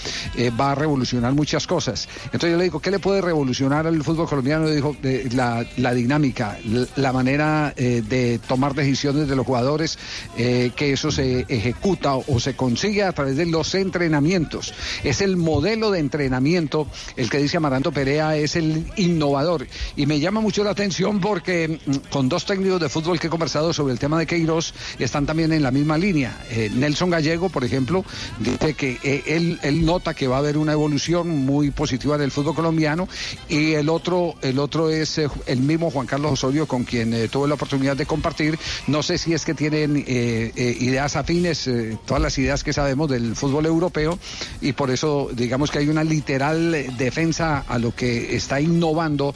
va 0.59 0.73
a 0.73 0.75
revolucionar 0.75 1.33
muchas 1.35 1.67
cosas. 1.67 2.09
Entonces 2.27 2.53
yo 2.53 2.57
le 2.57 2.65
digo, 2.65 2.81
¿qué 2.81 2.91
le 2.91 2.99
puede 2.99 3.21
revolucionar 3.21 3.72
al 3.73 4.03
fútbol 4.03 4.29
colombiano? 4.29 4.69
Dijo, 4.69 4.97
la, 5.33 5.95
dinámica, 5.95 6.59
la, 6.97 7.13
manera 7.13 7.73
eh, 7.77 8.03
de 8.07 8.39
tomar 8.39 8.75
decisiones 8.75 9.29
de 9.29 9.37
los 9.37 9.47
jugadores, 9.47 9.99
eh, 10.37 10.71
que 10.77 10.93
eso 10.93 11.11
se 11.11 11.47
ejecuta 11.49 12.15
o, 12.15 12.41
se 12.41 12.55
consigue 12.55 13.03
a 13.03 13.13
través 13.13 13.37
de 13.37 13.47
los 13.47 13.75
entrenamientos. 13.75 14.75
Es 15.05 15.21
el 15.21 15.37
modelo 15.37 15.91
de 15.91 16.01
entrenamiento, 16.01 16.87
el 17.17 17.31
que 17.31 17.39
dice 17.39 17.57
Amaranto 17.57 17.93
Perea 17.93 18.37
es 18.37 18.57
el 18.57 18.87
innovador. 18.97 19.67
Y 19.97 20.07
me 20.07 20.21
llama 20.21 20.41
mucho 20.41 20.65
la 20.65 20.71
atención 20.71 21.21
porque 21.21 21.81
mm, 21.85 22.11
con 22.11 22.29
dos 22.29 22.45
técnicos 22.45 22.81
de 22.81 22.89
fútbol 22.89 23.19
que 23.19 23.29
he 23.29 23.31
conversado 23.31 23.73
sobre 23.73 23.93
el 23.93 23.99
tema 23.99 24.19
de 24.19 24.27
Queiroz 24.27 24.75
están 24.99 25.27
también 25.27 25.53
en 25.53 25.63
la 25.63 25.71
misma 25.71 25.99
línea. 25.99 26.39
Eh, 26.51 26.71
Nelson 26.75 27.11
Gallego, 27.11 27.49
por 27.49 27.65
ejemplo, 27.65 28.05
dice 28.39 28.75
que 28.75 29.23
él, 29.27 29.59
él 29.63 29.85
nota 29.85 30.15
que 30.15 30.27
va 30.27 30.37
a 30.37 30.39
haber 30.41 30.59
una 30.59 30.73
evolución 30.73 31.29
muy 31.29 31.71
positiva 31.71 32.19
del 32.19 32.31
fútbol 32.31 32.55
colombiano 32.55 33.09
y 33.49 33.62
el 33.73 33.89
otro, 33.89 34.35
el 34.43 34.59
otro 34.59 34.91
es 34.91 35.19
eh, 35.19 35.29
el 35.47 35.61
mismo 35.61 35.91
Juan 35.91 36.07
Carlos 36.07 36.33
Osorio 36.33 36.67
con 36.67 36.85
quien 36.85 37.15
eh, 37.15 37.29
tuve 37.29 37.49
la 37.49 37.55
oportunidad 37.55 37.97
de 37.97 38.07
compartir. 38.07 38.59
No 38.87 39.03
sé 39.03 39.19
si 39.19 39.33
es 39.33 39.45
que 39.45 39.55
tienen 39.55 40.05
eh, 40.07 40.77
ideas 40.81 41.17
afines, 41.17 41.69
todas 42.05 42.23
las 42.23 42.37
ideas 42.39 42.65
que 42.65 42.73
sabemos 42.73 43.09
del 43.09 43.37
fútbol 43.37 43.67
europeo 43.67 44.19
y 44.61 44.73
por 44.73 44.91
eso 44.91 45.31
digamos 45.33 45.71
que 45.71 45.79
hay 45.79 45.89
una 45.89 46.05
literal 46.05 46.97
defensa 46.97 47.65
a 47.69 47.79
lo 47.79 47.95
que 47.95 48.35
está 48.37 48.61
innovando 48.61 49.35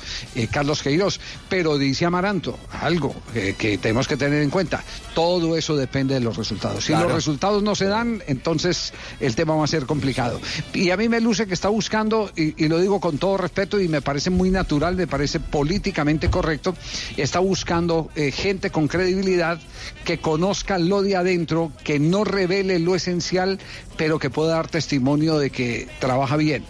Carlos 0.51 0.83
Queiroz. 0.83 1.21
Pero 1.49 1.79
dice 1.79 2.05
Amaranto 2.07 2.59
algo 2.81 3.15
que 3.33 3.79
tenemos 3.81 4.09
que 4.09 4.17
tener 4.17 4.43
en 4.43 4.51
cuenta. 4.51 4.83
Todo 5.15 5.57
eso 5.57 5.77
depende 5.77 6.15
de 6.15 6.21
los 6.21 6.37
resultados. 6.37 6.85
Si 6.85 6.93
Claro. 6.93 7.09
los 7.09 7.15
resultados 7.17 7.63
no 7.63 7.75
se 7.75 7.87
dan, 7.87 8.23
entonces 8.27 8.93
el 9.21 9.35
tema 9.35 9.55
va 9.55 9.65
a 9.65 9.69
ser 9.69 9.87
complicado. 9.87 10.41
Y 10.75 10.91
a 10.91 10.97
mí 10.97 11.09
me 11.09 11.21
luce 11.21 11.47
que 11.47 11.55
está 11.55 11.69
buscando, 11.69 12.31
y, 12.37 12.65
y 12.65 12.69
lo 12.69 12.79
digo 12.79 13.01
con 13.01 13.19
todo 13.19 13.37
respeto 13.37 13.81
y 13.81 13.89
me 13.89 14.03
parece 14.03 14.16
muy 14.31 14.51
natural, 14.51 14.97
me 14.97 15.07
parece 15.07 15.41
políticamente 15.41 16.31
correcto, 16.31 16.75
está 17.17 17.39
buscando 17.39 18.11
eh, 18.17 18.31
gente 18.31 18.71
con 18.71 18.89
credibilidad 18.89 19.59
que 20.05 20.19
conozca 20.19 20.79
lo 20.79 21.03
de 21.03 21.17
adentro, 21.17 21.73
que 21.85 21.99
no 21.99 22.25
revele 22.25 22.79
lo 22.79 22.95
esencial, 22.95 23.59
pero 23.97 24.19
que 24.19 24.31
pueda 24.31 24.55
dar 24.55 24.69
testimonio 24.69 25.39
de 25.39 25.51
que 25.51 25.89
trabaja 26.01 26.37
bien 26.37 26.65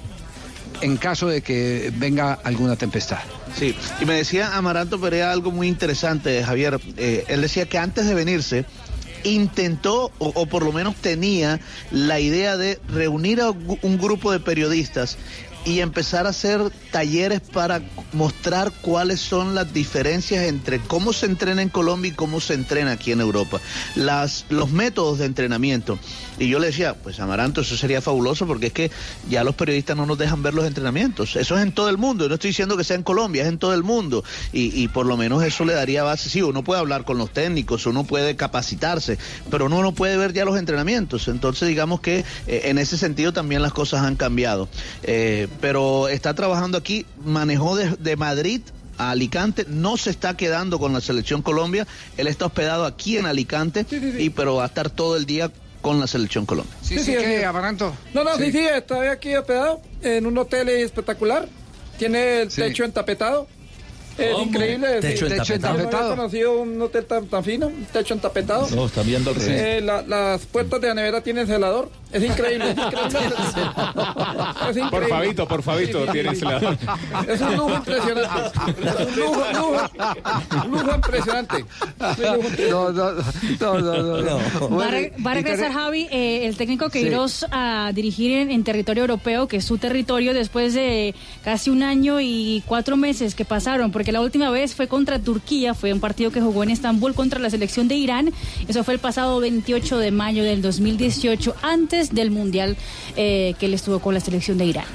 en 0.82 0.96
caso 0.96 1.28
de 1.28 1.42
que 1.42 1.92
venga 1.96 2.34
alguna 2.44 2.76
tempestad. 2.76 3.20
Sí, 3.56 3.74
y 4.00 4.04
me 4.04 4.14
decía 4.14 4.56
Amaranto 4.56 5.00
Perea 5.00 5.32
algo 5.32 5.50
muy 5.50 5.68
interesante, 5.68 6.42
Javier. 6.44 6.78
Eh, 6.96 7.24
él 7.28 7.40
decía 7.40 7.66
que 7.66 7.78
antes 7.78 8.06
de 8.06 8.14
venirse 8.14 8.66
intentó, 9.24 10.12
o, 10.18 10.46
por 10.46 10.64
lo 10.64 10.72
menos 10.72 10.94
tenía, 10.96 11.60
la 11.90 12.20
idea 12.20 12.56
de 12.56 12.78
reunir 12.88 13.40
a 13.40 13.50
un 13.50 13.98
grupo 13.98 14.30
de 14.30 14.40
periodistas 14.40 15.16
y 15.66 15.80
empezar 15.80 16.26
a 16.26 16.30
hacer 16.30 16.70
talleres 16.92 17.40
para 17.40 17.82
mostrar 18.12 18.72
cuáles 18.80 19.20
son 19.20 19.56
las 19.56 19.72
diferencias 19.74 20.44
entre 20.44 20.78
cómo 20.78 21.12
se 21.12 21.26
entrena 21.26 21.60
en 21.60 21.68
Colombia 21.68 22.12
y 22.12 22.14
cómo 22.14 22.40
se 22.40 22.54
entrena 22.54 22.92
aquí 22.92 23.10
en 23.10 23.20
Europa, 23.20 23.60
las, 23.96 24.46
los 24.48 24.70
métodos 24.70 25.18
de 25.18 25.26
entrenamiento. 25.26 25.98
Y 26.38 26.48
yo 26.48 26.58
le 26.58 26.68
decía, 26.68 26.94
pues 26.94 27.18
Amaranto, 27.18 27.62
eso 27.62 27.76
sería 27.76 28.00
fabuloso 28.00 28.46
porque 28.46 28.66
es 28.66 28.72
que 28.72 28.90
ya 29.28 29.42
los 29.42 29.54
periodistas 29.54 29.96
no 29.96 30.06
nos 30.06 30.18
dejan 30.18 30.42
ver 30.42 30.54
los 30.54 30.66
entrenamientos. 30.66 31.34
Eso 31.34 31.56
es 31.56 31.62
en 31.62 31.72
todo 31.72 31.88
el 31.88 31.96
mundo. 31.96 32.24
Yo 32.24 32.28
no 32.28 32.34
estoy 32.34 32.50
diciendo 32.50 32.76
que 32.76 32.84
sea 32.84 32.96
en 32.96 33.02
Colombia, 33.02 33.42
es 33.42 33.48
en 33.48 33.58
todo 33.58 33.74
el 33.74 33.82
mundo. 33.82 34.22
Y, 34.52 34.82
y 34.82 34.88
por 34.88 35.06
lo 35.06 35.16
menos 35.16 35.42
eso 35.42 35.64
le 35.64 35.72
daría 35.72 36.02
base. 36.02 36.28
Sí, 36.28 36.42
uno 36.42 36.62
puede 36.62 36.80
hablar 36.80 37.04
con 37.04 37.16
los 37.16 37.32
técnicos, 37.32 37.86
uno 37.86 38.04
puede 38.04 38.36
capacitarse, 38.36 39.18
pero 39.50 39.66
uno 39.66 39.82
no 39.82 39.92
puede 39.92 40.16
ver 40.18 40.34
ya 40.34 40.44
los 40.44 40.58
entrenamientos. 40.58 41.26
Entonces, 41.28 41.68
digamos 41.68 42.00
que 42.00 42.24
eh, 42.46 42.62
en 42.64 42.78
ese 42.78 42.98
sentido 42.98 43.32
también 43.32 43.62
las 43.62 43.72
cosas 43.72 44.02
han 44.02 44.16
cambiado. 44.16 44.68
Eh, 45.02 45.48
pero 45.60 46.08
está 46.08 46.34
trabajando 46.34 46.78
aquí, 46.78 47.06
manejó 47.24 47.76
de, 47.76 47.90
de 47.98 48.16
Madrid 48.16 48.60
a 48.98 49.10
Alicante, 49.10 49.66
no 49.68 49.96
se 49.96 50.10
está 50.10 50.36
quedando 50.36 50.78
con 50.78 50.92
la 50.92 51.00
selección 51.00 51.42
Colombia, 51.42 51.86
él 52.16 52.26
está 52.28 52.46
hospedado 52.46 52.86
aquí 52.86 53.18
en 53.18 53.26
Alicante, 53.26 53.84
y 54.18 54.30
pero 54.30 54.56
va 54.56 54.64
a 54.64 54.66
estar 54.66 54.88
todo 54.90 55.16
el 55.16 55.26
día 55.26 55.50
con 55.82 56.00
la 56.00 56.06
selección 56.06 56.46
Colombia. 56.46 56.74
Sí, 56.82 56.98
sí, 56.98 57.04
sí, 57.04 57.12
que. 57.16 57.44
Amaranto. 57.44 57.94
No, 58.14 58.24
no, 58.24 58.36
sí, 58.36 58.46
Sí. 58.46 58.52
sí, 58.52 58.58
estoy 58.74 59.08
aquí 59.08 59.34
hospedado 59.36 59.80
en 60.02 60.26
un 60.26 60.36
hotel 60.38 60.68
espectacular. 60.70 61.46
Tiene 61.98 62.42
el 62.42 62.50
Sí. 62.50 62.60
techo 62.62 62.84
entapetado. 62.84 63.46
Es 64.18 64.38
increíble. 64.38 65.00
¿Techo 65.00 65.26
sí. 65.28 65.34
entapetado? 65.54 66.10
No 66.10 66.16
conocido 66.16 66.60
un 66.60 66.80
hotel 66.80 67.04
tan, 67.04 67.26
tan 67.26 67.44
fino, 67.44 67.66
un 67.68 67.84
techo 67.92 68.14
entapetado. 68.14 68.66
No, 68.74 68.86
está 68.86 69.02
viendo 69.02 69.30
al 69.30 69.36
revés. 69.36 69.60
Eh, 69.60 69.80
la- 69.82 70.02
las 70.02 70.46
puertas 70.46 70.80
de 70.80 70.88
la 70.88 70.94
nevera 70.94 71.20
tienen 71.20 71.46
celador. 71.46 71.90
Es 72.12 72.22
increíble. 72.22 72.70
Es 72.70 72.76
increíble. 72.78 73.36
Es 74.70 74.76
increíble. 74.76 74.90
Por 74.90 75.08
Fabito, 75.08 75.48
por 75.48 75.62
Fabito, 75.62 76.00
Sí, 76.00 76.06
sí, 76.06 76.12
tiene 76.12 76.30
sí. 76.34 76.36
celador. 76.40 76.78
Es 77.28 77.40
un 77.40 77.56
lujo 77.56 77.74
impresionante. 77.74 78.28
Es 78.82 79.06
un 79.06 79.16
lujo, 79.16 79.44
lujo, 79.52 79.90
un 80.64 80.70
lujo 80.72 80.94
impresionante. 80.94 81.64
No, 82.70 82.92
no, 82.92 83.12
no, 83.12 84.02
no, 84.02 84.22
no. 84.22 84.76
Va 84.76 84.88
re- 84.88 85.12
va 85.24 85.30
a 85.32 85.34
regresar 85.34 85.72
Javi, 85.72 86.08
eh, 86.10 86.46
el 86.46 86.56
técnico 86.56 86.88
Queiroz, 86.90 87.44
a 87.50 87.90
dirigir 87.94 88.32
en, 88.32 88.50
en 88.50 88.64
territorio 88.64 89.02
europeo, 89.02 89.46
que 89.48 89.58
es 89.58 89.64
su 89.64 89.78
territorio, 89.78 90.32
después 90.34 90.74
de 90.74 91.14
casi 91.44 91.70
un 91.70 91.82
año 91.82 92.20
y 92.20 92.62
cuatro 92.66 92.96
meses 92.96 93.34
que 93.34 93.44
pasaron, 93.44 93.92
porque 93.92 94.05
la 94.12 94.20
última 94.20 94.50
vez 94.50 94.74
fue 94.74 94.88
contra 94.88 95.18
Turquía, 95.18 95.74
fue 95.74 95.92
un 95.92 96.00
partido 96.00 96.30
que 96.30 96.40
jugó 96.40 96.62
en 96.62 96.70
Estambul 96.70 97.14
contra 97.14 97.40
la 97.40 97.50
selección 97.50 97.88
de 97.88 97.96
Irán. 97.96 98.32
Eso 98.68 98.84
fue 98.84 98.94
el 98.94 99.00
pasado 99.00 99.40
28 99.40 99.98
de 99.98 100.10
mayo 100.10 100.44
del 100.44 100.62
2018, 100.62 101.54
antes 101.62 102.14
del 102.14 102.30
Mundial 102.30 102.76
eh, 103.16 103.54
que 103.58 103.66
él 103.66 103.74
estuvo 103.74 103.98
con 103.98 104.14
la 104.14 104.20
selección 104.20 104.58
de 104.58 104.66
Irán. 104.66 104.86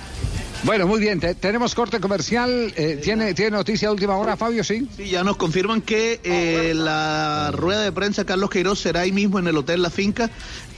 Bueno, 0.63 0.85
muy 0.85 0.99
bien, 0.99 1.19
te- 1.19 1.33
tenemos 1.33 1.73
corte 1.73 1.99
comercial. 1.99 2.71
eh, 2.75 2.99
¿tiene, 3.03 3.33
¿Tiene 3.33 3.51
noticia 3.57 3.87
de 3.87 3.93
última 3.93 4.15
hora, 4.17 4.37
Fabio? 4.37 4.63
Sí. 4.63 4.87
Sí, 4.95 5.09
ya 5.09 5.23
nos 5.23 5.37
confirman 5.37 5.81
que 5.81 6.19
eh, 6.23 6.73
la 6.75 7.49
rueda 7.51 7.81
de 7.81 7.91
prensa 7.91 8.25
Carlos 8.25 8.51
Queiroz 8.51 8.79
será 8.79 9.01
ahí 9.01 9.11
mismo 9.11 9.39
en 9.39 9.47
el 9.47 9.57
Hotel 9.57 9.81
La 9.81 9.89
Finca, 9.89 10.29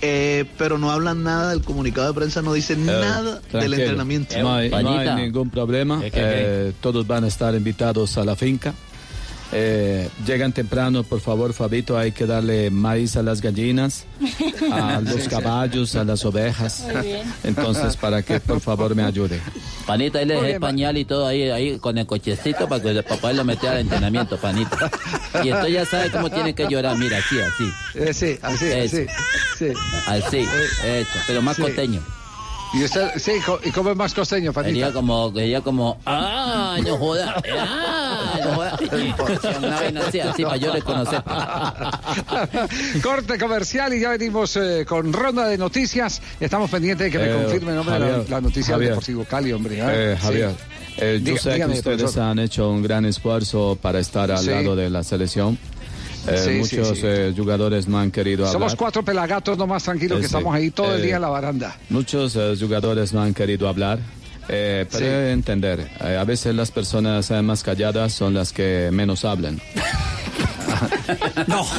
eh, 0.02 0.46
pero 0.58 0.78
no 0.78 0.90
hablan 0.90 1.24
nada 1.24 1.50
del 1.50 1.64
comunicado 1.64 2.08
de 2.08 2.14
prensa, 2.14 2.42
no 2.42 2.54
dicen 2.54 2.86
nada 2.86 3.42
del 3.52 3.74
entrenamiento. 3.82 4.36
No 4.40 4.54
hay, 4.56 4.70
no 4.70 4.78
hay 5.00 5.06
ningún 5.18 5.50
problema. 5.50 6.00
Eh, 6.02 6.72
todos 6.80 7.06
van 7.06 7.26
a 7.26 7.28
estar 7.28 7.54
invitados 7.54 8.18
a 8.18 8.24
la 8.24 8.38
finca. 8.38 8.74
Eh, 9.52 10.10
llegan 10.26 10.52
temprano, 10.52 11.04
por 11.04 11.20
favor, 11.20 11.54
Fabito. 11.54 11.98
Hay 11.98 12.12
que 12.12 12.26
darle 12.26 12.72
maíz 12.72 13.16
a 13.18 13.24
las 13.24 13.40
gallinas, 13.42 14.06
a 14.72 15.00
los 15.06 15.28
caballos, 15.28 15.96
a 15.96 16.04
las 16.04 16.26
ovejas. 16.26 16.86
Muy 16.92 17.02
bien. 17.06 17.34
Entonces, 17.44 17.96
para 17.98 18.24
que 18.24 18.40
por 18.40 18.60
favor 18.62 18.96
me 18.96 19.04
ayude. 19.04 19.40
Panita, 19.86 20.20
ahí 20.20 20.26
le 20.26 20.36
dejé 20.36 20.48
bien, 20.48 20.60
pañal 20.62 20.98
y 20.98 21.06
todo 21.06 21.28
ahí, 21.28 21.50
ahí 21.50 21.78
con 21.78 21.98
el 21.98 22.06
cochecito 22.08 22.68
para 22.68 22.82
que 22.82 22.90
el 22.90 23.04
papá 23.04 23.32
lo 23.34 23.44
metiera 23.44 23.76
al 23.76 23.82
entrenamiento, 23.82 24.38
Panita. 24.38 24.90
Y 25.44 25.50
entonces 25.50 25.74
ya 25.74 25.86
sabe 25.86 26.10
cómo 26.10 26.30
tiene 26.32 26.56
que 26.56 26.68
llorar, 26.68 26.98
mira, 26.98 27.18
así, 27.20 27.36
así. 27.40 27.70
Eh, 27.96 28.14
sí, 28.14 28.40
así, 28.42 28.66
Eso. 28.66 28.98
así. 28.98 29.06
Sí. 29.60 29.74
Así, 30.08 30.38
hecho, 30.86 31.20
pero 31.28 31.42
más 31.42 31.56
Sí. 31.58 31.62
costeño. 31.62 32.02
¿Y, 32.74 32.84
usted, 32.84 33.12
sí, 33.18 33.34
¿Y 33.66 33.70
cómo 33.70 33.92
es 33.92 33.96
más 33.96 34.14
costeño, 34.16 34.52
Fanita? 34.52 34.72
Sería 34.74 34.92
como, 34.92 35.32
sería 35.32 35.62
como, 35.62 36.00
ah, 36.08 36.76
no 36.84 36.98
joda, 36.98 37.36
ah, 37.56 38.78
Una 39.60 39.76
vaina 39.80 40.02
así, 40.08 40.20
así 40.20 40.44
para 40.44 40.58
yo 40.58 40.74
reconocer. 40.74 41.24
Corte 43.04 43.38
comercial 43.38 43.94
y 43.94 44.00
ya 44.00 44.10
venimos 44.10 44.56
eh, 44.58 44.86
con 44.88 45.14
ronda 45.14 45.48
de 45.48 45.58
noticias. 45.58 46.22
Estamos 46.40 46.70
pendientes 46.72 47.06
de 47.06 47.12
que 47.12 47.18
me 47.20 47.30
Eh, 47.32 47.44
confirmen 47.44 47.78
hombre, 47.78 48.00
la, 48.00 48.06
Javier, 48.08 48.30
la 48.30 48.42
noticia 48.42 48.74
Javier. 48.74 48.80
del 48.80 48.90
Deportivo 49.00 49.26
Cali, 49.26 49.52
hombre. 49.54 49.76
¿eh? 49.80 49.84
Eh, 50.14 50.18
Javier, 50.20 50.50
Sí. 50.52 50.56
eh, 50.98 51.20
yo 51.24 51.34
Diga- 51.34 51.40
sé 51.42 51.54
dígame, 51.54 51.74
que 51.74 51.80
ustedes 51.80 51.98
profesor. 52.02 52.24
han 52.24 52.40
hecho 52.40 52.70
un 52.70 52.82
gran 52.84 53.06
esfuerzo 53.06 53.78
para 53.82 54.00
estar 54.00 54.32
al 54.32 54.40
Sí. 54.40 54.50
lado 54.50 54.76
de 54.76 54.90
la 54.90 55.04
selección. 55.04 55.58
Eh, 56.28 56.38
Sí, 56.38 56.50
muchos 56.78 56.98
sí. 56.98 57.04
eh, 57.06 57.34
jugadores 57.36 57.88
no 57.88 58.00
han 58.00 58.10
querido 58.12 58.46
Somos 58.48 58.72
hablar. 58.74 58.78
cuatro 58.78 59.04
pelagatos 59.04 59.58
nomás 59.58 59.84
tranquilos 59.84 60.20
que 60.20 60.26
estamos 60.28 60.56
ahí 60.56 60.72
todo 60.72 60.94
el 60.96 61.02
Eh, 61.02 61.06
día 61.06 61.16
en 61.18 61.22
la 61.22 61.30
baranda. 61.30 61.76
Muchos 61.90 62.36
eh, 62.36 62.56
jugadores 62.60 63.12
no 63.14 63.22
han 63.22 63.34
querido 63.34 63.68
hablar. 63.68 64.00
Eh, 64.50 64.86
pero 64.92 65.06
entender, 65.30 65.90
eh, 66.02 66.18
a 66.20 66.24
veces 66.26 66.54
las 66.54 66.70
personas 66.72 67.32
eh, 67.32 67.42
más 67.42 67.64
calladas 67.64 68.12
son 68.14 68.34
las 68.34 68.52
que 68.54 68.90
menos 68.92 69.26
hablan. 69.26 69.62
No. 71.48 71.66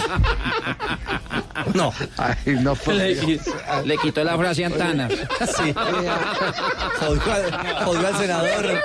No. 1.75 1.93
Ay, 2.19 2.37
no 2.61 2.77
Le, 2.87 3.41
le 3.85 3.99
quitó 3.99 4.23
la 4.23 4.37
frase 4.37 4.65
a 4.65 4.67
Antana. 4.69 5.09
Sí. 5.57 5.73
Jodió 5.73 6.13
al, 7.33 7.85
jodió 7.85 8.09
al 8.09 8.19
senador. 8.19 8.83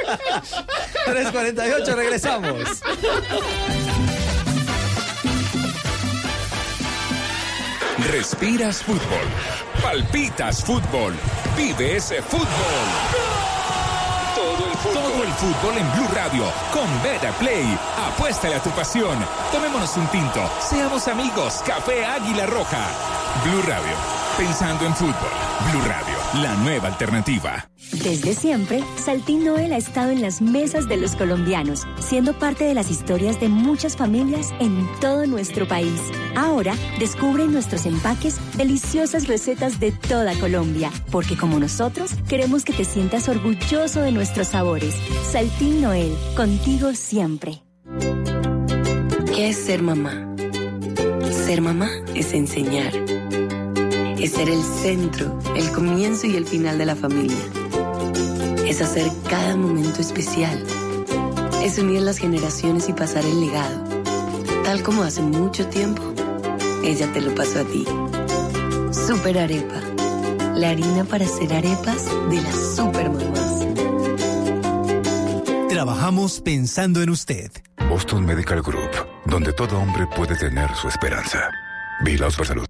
3.48, 1.07 1.95
regresamos. 1.95 2.56
Respiras 8.08 8.82
fútbol. 8.82 9.28
Palpitas 9.84 10.64
fútbol. 10.64 11.14
Vives 11.58 12.14
fútbol. 12.28 12.48
Todo 14.36 14.72
el 14.72 14.78
fútbol. 14.78 14.94
Todo 14.94 15.24
el 15.24 15.32
fútbol 15.34 15.78
en 15.78 15.92
Blue 15.94 16.08
Radio 16.14 16.44
con 16.72 17.04
Beta 17.04 17.32
Play. 17.34 17.78
Apuéstale 18.08 18.56
a 18.56 18.64
tu 18.64 18.70
pasión. 18.72 19.18
Tomémonos 19.52 19.96
un 19.98 20.08
tinto. 20.08 20.50
Seamos 20.62 21.08
amigos. 21.08 21.62
Café 21.66 22.06
Águila 22.06 22.46
Roja. 22.46 22.88
Blue 23.44 23.62
Radio. 23.64 24.19
Pensando 24.40 24.86
en 24.86 24.95
fútbol. 24.95 25.14
Blue 25.70 25.82
Radio. 25.82 26.16
La 26.41 26.56
nueva 26.64 26.88
alternativa. 26.88 27.70
Desde 27.91 28.34
siempre, 28.34 28.82
Saltín 28.95 29.44
Noel 29.44 29.74
ha 29.74 29.78
estado 29.78 30.11
en 30.11 30.22
las 30.22 30.41
mesas 30.41 30.88
de 30.88 30.95
los 30.95 31.18
colombianos, 31.18 31.86
siendo 31.99 32.32
parte 32.40 32.64
de 32.64 32.74
las 32.74 32.90
historias 32.90 33.38
de 33.41 33.49
muchas 33.49 33.98
familias 33.98 34.53
en 34.61 34.88
todo 35.02 35.28
nuestro 35.28 35.68
país. 35.68 35.99
Ahora, 36.38 36.74
descubre 36.99 37.44
en 37.44 37.52
nuestros 37.52 37.86
empaques 37.86 38.40
deliciosas 38.56 39.28
recetas 39.28 39.82
de 39.82 39.91
toda 39.91 40.34
Colombia, 40.40 40.90
porque 41.11 41.36
como 41.36 41.60
nosotros, 41.60 42.14
queremos 42.30 42.64
que 42.64 42.72
te 42.72 42.86
sientas 42.86 43.28
orgulloso 43.28 43.99
de 43.99 44.14
nuestros 44.14 44.48
sabores. 44.48 44.95
Saltín 45.30 45.82
Noel, 45.82 46.18
contigo 46.38 46.94
siempre. 46.94 47.61
¿Qué 49.36 49.49
es 49.49 49.57
ser 49.57 49.82
mamá? 49.82 50.34
Ser 51.30 51.60
mamá 51.60 51.90
es 52.16 52.32
enseñar. 52.34 53.19
Es 54.20 54.34
ser 54.34 54.50
el 54.50 54.62
centro, 54.62 55.40
el 55.56 55.72
comienzo 55.72 56.28
y 56.28 56.36
el 56.36 56.46
final 56.46 56.78
de 56.78 56.86
la 56.86 56.96
familia. 56.96 57.38
Es 58.68 58.82
hacer 58.82 59.10
cada 59.30 59.56
momento 59.56 60.02
especial. 60.02 60.62
Es 61.64 61.80
unir 61.80 62.02
las 62.02 62.18
generaciones 62.18 62.90
y 62.90 62.94
pasar 62.94 63.24
el 63.26 63.40
legado. 63.40 63.84
Tal 64.66 64.84
como 64.84 65.04
hace 65.04 65.22
mucho 65.22 65.68
tiempo, 65.68 66.04
ella 66.84 67.12
te 67.14 67.22
lo 67.22 67.34
pasó 67.34 67.62
a 67.62 67.64
ti. 67.64 67.86
Super 68.91 69.40
Arepa. 69.40 69.82
La 70.56 70.72
harina 70.72 71.06
para 71.06 71.24
hacer 71.26 71.54
arepas 71.54 72.06
de 72.30 72.41
las 72.41 72.76
super 72.76 73.10
mamás. 73.10 73.66
Trabajamos 75.70 76.41
pensando 76.41 77.02
en 77.02 77.10
usted. 77.10 77.52
Boston 77.90 78.26
Medical 78.26 78.62
Group, 78.62 78.91
donde 79.26 79.54
todo 79.54 79.80
hombre 79.80 80.06
puede 80.14 80.36
tener 80.36 80.76
su 80.76 80.90
esperanza. 80.90 81.50
Vilaos 82.04 82.36
por 82.36 82.46
salud. 82.46 82.69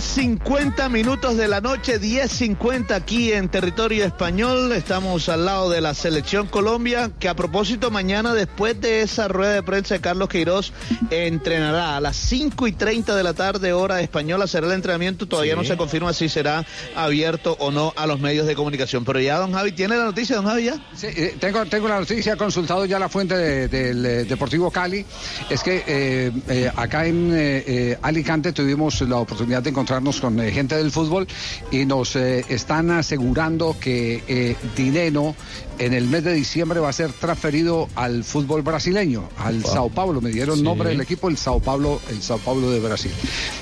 10.50 0.00 0.88
minutos 0.88 1.36
de 1.36 1.46
la 1.46 1.60
noche, 1.60 2.00
10.50 2.00 2.92
aquí 2.92 3.32
en 3.34 3.50
territorio 3.50 4.06
español. 4.06 4.72
Estamos 4.72 5.28
al 5.28 5.44
lado 5.44 5.68
de 5.68 5.82
la 5.82 5.92
selección 5.92 6.46
Colombia, 6.46 7.10
que 7.18 7.28
a 7.28 7.34
propósito 7.36 7.90
mañana, 7.90 8.32
después 8.32 8.80
de 8.80 9.02
esa 9.02 9.28
rueda 9.28 9.52
de 9.52 9.62
prensa 9.62 9.94
de 9.96 10.00
Carlos 10.00 10.30
Queiroz, 10.30 10.72
entrenará 11.10 11.98
a 11.98 12.00
las 12.00 12.16
5 12.16 12.66
y 12.66 12.72
30 12.72 13.14
de 13.14 13.22
la 13.22 13.34
tarde, 13.34 13.74
hora 13.74 14.00
española, 14.00 14.46
será 14.46 14.68
el 14.68 14.72
entrenamiento. 14.72 15.26
Todavía 15.28 15.54
no 15.54 15.64
se 15.64 15.76
confirma 15.76 16.14
si 16.14 16.30
será 16.30 16.64
abierto 16.96 17.58
o 17.60 17.70
no 17.70 17.92
a 17.94 18.06
los 18.06 18.20
medios 18.20 18.46
de 18.46 18.54
comunicación. 18.54 19.04
Pero 19.04 19.20
ya, 19.20 19.36
don 19.36 19.52
Javi, 19.52 19.72
¿tiene 19.72 19.98
la 19.98 20.04
noticia, 20.06 20.36
don 20.36 20.46
Javi, 20.46 20.64
ya? 20.64 20.76
Sí, 20.96 21.08
eh, 21.08 21.36
tengo, 21.38 21.66
tengo 21.66 21.88
la 21.88 22.00
noticia, 22.00 22.32
he 22.32 22.36
consultado 22.38 22.86
ya 22.86 22.98
la 22.98 23.10
fuente 23.10 23.36
de- 23.36 23.68
del 23.68 24.06
eh, 24.06 24.24
Deportivo 24.24 24.70
Cali. 24.70 25.04
Es 25.50 25.62
que 25.62 25.84
eh, 25.86 26.32
eh, 26.48 26.72
acá 26.74 27.04
en 27.04 27.98
Alicante 28.00 28.52
tuvimos 28.54 28.98
la 29.02 29.16
oportunidad 29.16 29.62
de 29.62 29.74
encontrarnos 29.90 30.20
con 30.20 30.38
eh, 30.38 30.52
gente 30.52 30.76
del 30.76 30.92
fútbol 30.92 31.26
y 31.72 31.84
nos 31.84 32.14
eh, 32.14 32.44
están 32.48 32.90
asegurando 32.92 33.76
que 33.80 34.22
eh, 34.28 34.54
Dineno 34.76 35.34
en 35.80 35.94
el 35.94 36.06
mes 36.08 36.22
de 36.24 36.32
diciembre 36.34 36.78
va 36.78 36.90
a 36.90 36.92
ser 36.92 37.10
transferido 37.10 37.88
al 37.96 38.22
fútbol 38.22 38.60
brasileño, 38.62 39.28
al 39.38 39.64
Sao 39.64 39.88
Paulo. 39.88 40.20
Me 40.20 40.30
dieron 40.30 40.58
Sí. 40.58 40.62
nombre 40.62 40.90
del 40.90 41.00
equipo, 41.00 41.28
el 41.30 41.38
Sao 41.38 41.58
Paulo, 41.58 42.00
el 42.10 42.20
Sao 42.22 42.36
Paulo 42.38 42.70
de 42.70 42.80
Brasil. 42.80 43.10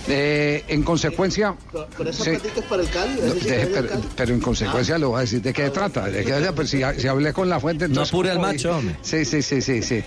Eh, 0.09 0.65
en 0.69 0.83
consecuencia. 0.83 1.55
sí. 2.11 2.31
para 2.69 2.83
el 2.83 2.91
Cali. 2.91 3.21
No, 3.23 3.35
deje, 3.35 3.67
pero, 3.69 3.89
pero 4.17 4.35
en 4.35 4.41
consecuencia 4.41 4.99
le 4.99 5.07
voy 5.07 5.17
a 5.19 5.21
decir 5.21 5.41
de 5.41 5.53
qué 5.53 5.71
trata. 5.71 6.07
De 6.11 6.25
qué, 6.25 6.35
pues 6.55 6.71
si, 6.71 6.81
si 6.99 7.07
hablé 7.07 7.33
con 7.33 7.49
la 7.49 7.61
fuente, 7.61 7.85
entonces. 7.85 8.13
apure 8.13 8.31
al 8.33 8.41
macho, 8.41 8.77
hombre. 8.77 8.97
Sí, 9.01 9.25
sí, 9.25 9.41
sí, 9.41 9.63
sí, 9.63 9.81
sí. 9.83 10.03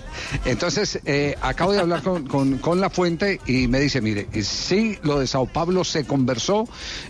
Entonces, 0.45 0.99
eh, 1.05 1.35
acabo 1.41 1.71
de 1.71 1.79
hablar 1.79 2.03
con, 2.03 2.27
con- 2.27 2.57
con 2.57 2.81
la 2.81 2.89
fuente 2.89 3.39
y 3.47 3.67
me 3.69 3.79
dice, 3.79 4.01
mire, 4.01 4.27
sí, 4.43 4.97
lo 5.03 5.19
de 5.19 5.27
Sao 5.27 5.45
Paulo 5.45 5.85
se 5.85 6.03
conversó. 6.11 6.67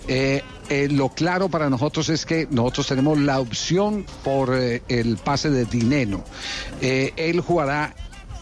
eh, 0.08 0.44
eh, 0.70 0.88
lo 0.90 1.10
claro 1.10 1.50
para 1.50 1.70
nosotros 1.72 2.08
es 2.10 2.24
que 2.26 2.48
nosotros 2.52 2.88
tenemos 2.88 3.20
la 3.20 3.40
opción 3.40 4.06
por 4.24 4.56
eh, 4.56 4.84
el 4.90 5.18
pase 5.18 5.50
de 5.50 5.66
Dineno. 5.66 6.24
Él 6.82 7.42
jugará 7.42 7.96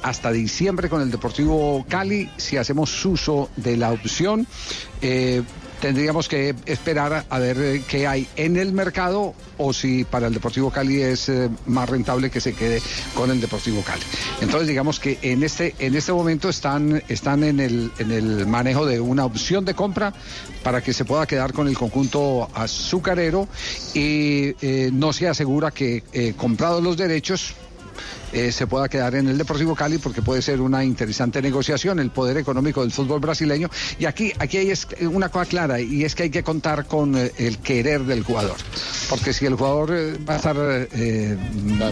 hasta 0.04 0.32
diciembre 0.32 0.90
con 0.90 1.02
el 1.02 1.12
Deportivo 1.12 1.86
Cali 1.88 2.30
si 2.36 2.58
hacemos 2.58 3.06
uso 3.06 3.50
de 3.56 3.78
la 3.78 3.92
opción. 3.92 4.48
Tendríamos 5.82 6.28
que 6.28 6.56
esperar 6.66 7.26
a- 7.30 7.40
ver 7.40 7.58
eh, 7.60 7.84
qué 7.88 8.06
hay 8.08 8.28
en 8.36 8.58
el 8.58 8.72
mercado 8.74 9.34
o 9.58 9.74
si 9.74 10.04
para 10.04 10.28
el 10.28 10.34
Deportivo 10.34 10.72
Cali 10.72 11.02
es 11.02 11.30
eh, 11.30 11.50
más 11.68 11.90
rentable 11.90 12.30
que 12.30 12.42
se 12.42 12.54
quede 12.54 12.82
con 13.14 13.32
el 13.32 13.40
Deportivo 13.42 13.82
Cali. 13.82 14.04
Entonces 14.42 14.68
digamos 14.68 15.00
que 15.00 15.18
en 15.22 15.44
este 15.44 15.76
en 15.80 15.96
este 15.96 16.12
momento 16.12 16.50
están 16.50 17.02
están 17.08 17.44
en 17.44 17.60
el 17.60 17.92
en 18.00 18.12
el 18.12 18.46
manejo 18.48 18.86
de 18.86 19.00
una 19.00 19.26
opción 19.26 19.66
de 19.66 19.74
compra 19.74 20.14
para 20.64 20.82
que 20.82 20.94
se 20.94 21.06
pueda 21.06 21.26
quedar 21.26 21.54
con 21.54 21.68
el 21.68 21.78
conjunto 21.78 22.50
azucarero 22.54 23.48
y 23.94 24.56
eh, 24.62 24.90
no 24.92 25.14
se 25.14 25.28
asegura 25.28 25.72
que 25.72 26.04
comprados 26.38 26.84
los 26.84 26.98
derechos 26.98 27.54
eh, 28.34 28.52
se 28.52 28.68
pueda 28.68 28.90
quedar 28.90 29.16
en 29.16 29.28
el 29.28 29.38
Deportivo 29.38 29.76
Cali 29.76 29.98
porque 29.98 30.22
puede 30.22 30.42
ser 30.42 30.62
una 30.62 30.84
interesante 30.84 31.42
negociación 31.42 32.00
el 32.00 32.12
poder 32.12 32.38
económico 32.38 32.82
del 32.82 32.92
fútbol 32.92 33.20
brasileño. 33.20 33.70
Y 33.98 34.06
aquí 34.06 34.32
aquí 34.40 34.58
hay 34.58 34.72
es 34.72 34.88
una 35.02 35.30
cosa 35.30 35.46
clara 35.46 35.80
y 35.80 36.04
es 36.04 36.16
que 36.16 36.24
hay 36.24 36.30
que 36.30 36.44
contar 36.44 36.86
con 36.86 37.18
eh, 37.18 37.32
el 37.38 37.58
querer 37.60 38.04
del 38.04 38.24
jugador. 38.24 38.58
Porque 39.10 39.34
si 39.34 39.46
el 39.46 39.56
jugador 39.56 39.92
eh, 39.94 40.18
va 40.28 40.36
a 40.36 40.38
estar 40.38 40.56
eh, 40.58 41.38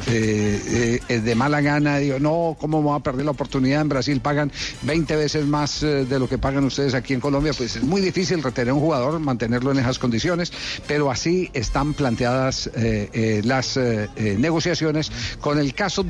eh, 0.08 1.00
eh, 1.10 1.20
de 1.20 1.36
mala 1.36 1.62
gana 1.62 1.98
digo 1.98 2.20
no 2.20 2.56
cómo 2.60 2.80
me 2.80 2.90
voy 2.90 2.98
a 2.98 3.04
perder 3.04 3.26
la 3.26 3.32
oportunidad 3.32 3.82
en 3.82 3.90
Brasil 3.90 4.20
pagan 4.22 4.52
20 4.84 5.16
veces 5.16 5.46
más 5.46 5.84
eh, 5.84 6.06
de 6.06 6.20
lo 6.20 6.28
que 6.28 6.38
pagan 6.38 6.64
ustedes 6.66 6.94
aquí 6.94 7.14
en 7.14 7.20
Colombia 7.20 7.54
pues 7.58 7.76
es 7.76 7.84
muy 7.84 8.02
difícil 8.02 8.44
retener 8.44 8.72
a 8.72 8.74
un 8.74 8.80
jugador 8.80 9.20
mantenerlo 9.20 9.72
en 9.72 9.80
esas 9.80 10.00
condiciones 10.00 10.52
pero 10.88 11.12
así 11.12 11.50
están 11.54 11.94
planteadas 11.94 12.68
eh, 12.76 13.10
eh, 13.14 13.42
las 13.44 13.78
eh, 13.78 14.10
eh, 14.16 14.36
negociaciones 14.38 15.12
con 15.42 15.60
el 15.60 15.74
caso 15.74 16.04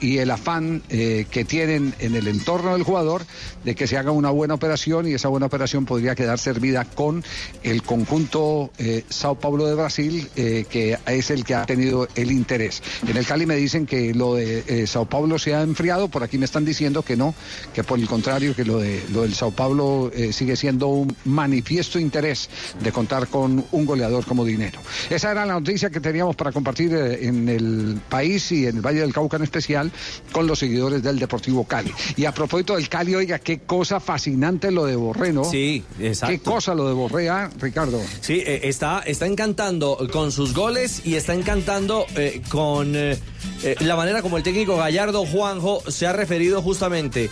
Y 0.00 0.18
el 0.18 0.30
afán 0.30 0.82
eh, 0.90 1.26
que 1.30 1.46
tienen 1.46 1.94
en 1.98 2.14
el 2.14 2.28
entorno 2.28 2.74
del 2.74 2.82
jugador 2.82 3.22
de 3.64 3.74
que 3.74 3.86
se 3.86 3.96
haga 3.96 4.10
una 4.10 4.30
buena 4.30 4.52
operación 4.52 5.08
y 5.08 5.14
esa 5.14 5.28
buena 5.28 5.46
operación 5.46 5.86
podría 5.86 6.14
quedar 6.14 6.38
servida 6.38 6.84
con 6.84 7.24
el 7.62 7.82
conjunto 7.82 8.70
eh, 8.76 9.04
Sao 9.08 9.36
Paulo 9.36 9.66
de 9.66 9.74
Brasil, 9.74 10.28
eh, 10.36 10.66
que 10.68 10.98
es 11.06 11.30
el 11.30 11.42
que 11.44 11.54
ha 11.54 11.64
tenido 11.64 12.06
el 12.16 12.32
interés. 12.32 12.82
En 13.08 13.16
el 13.16 13.24
Cali 13.24 13.46
me 13.46 13.56
dicen 13.56 13.86
que 13.86 14.12
lo 14.12 14.34
de 14.34 14.62
eh, 14.66 14.86
Sao 14.86 15.06
Paulo 15.06 15.38
se 15.38 15.54
ha 15.54 15.62
enfriado, 15.62 16.08
por 16.08 16.22
aquí 16.22 16.36
me 16.36 16.44
están 16.44 16.66
diciendo 16.66 17.02
que 17.02 17.16
no, 17.16 17.34
que 17.72 17.82
por 17.82 17.98
el 17.98 18.06
contrario, 18.06 18.54
que 18.54 18.64
lo, 18.64 18.78
de, 18.78 19.02
lo 19.10 19.22
del 19.22 19.34
Sao 19.34 19.52
Paulo 19.52 20.12
sigue 20.32 20.56
siendo 20.56 20.88
un 20.88 21.16
manifiesto 21.24 21.98
interés 21.98 22.50
de 22.82 22.92
contar 22.92 23.28
con 23.28 23.64
un 23.72 23.86
goleador 23.86 24.26
como 24.26 24.44
dinero. 24.44 24.80
Esa 25.08 25.32
era 25.32 25.46
la 25.46 25.54
noticia 25.54 25.88
que 25.88 26.00
teníamos 26.00 26.36
para 26.36 26.52
compartir 26.52 26.94
en 26.94 27.48
el 27.48 28.00
país 28.08 28.52
y 28.52 28.66
en 28.66 28.76
el 28.76 28.82
Valle 28.82 29.00
del 29.00 29.14
Cauca 29.14 29.38
especial 29.46 29.90
con 30.32 30.46
los 30.46 30.58
seguidores 30.58 31.02
del 31.02 31.18
Deportivo 31.18 31.64
Cali. 31.64 31.92
Y 32.16 32.24
a 32.24 32.32
propósito 32.32 32.76
del 32.76 32.88
Cali, 32.88 33.14
oiga, 33.14 33.38
qué 33.38 33.60
cosa 33.60 34.00
fascinante 34.00 34.70
lo 34.70 34.84
de 34.84 34.96
Borré, 34.96 35.32
¿no? 35.32 35.44
Sí, 35.44 35.82
exacto. 35.98 36.32
Qué 36.32 36.40
cosa 36.40 36.74
lo 36.74 36.88
de 36.88 36.94
Borré, 36.94 37.28
¿ah, 37.30 37.50
Ricardo. 37.58 38.00
Sí, 38.20 38.42
eh, 38.46 38.60
está, 38.64 39.00
está 39.00 39.26
encantando 39.26 39.98
con 40.12 40.32
sus 40.32 40.54
goles 40.54 41.02
y 41.04 41.14
está 41.14 41.34
encantando 41.34 42.06
eh, 42.16 42.42
con 42.48 42.94
eh, 42.94 43.18
eh, 43.62 43.76
la 43.80 43.96
manera 43.96 44.22
como 44.22 44.36
el 44.36 44.42
técnico 44.42 44.76
Gallardo 44.76 45.24
Juanjo 45.24 45.82
se 45.90 46.06
ha 46.06 46.12
referido 46.12 46.62
justamente 46.62 47.30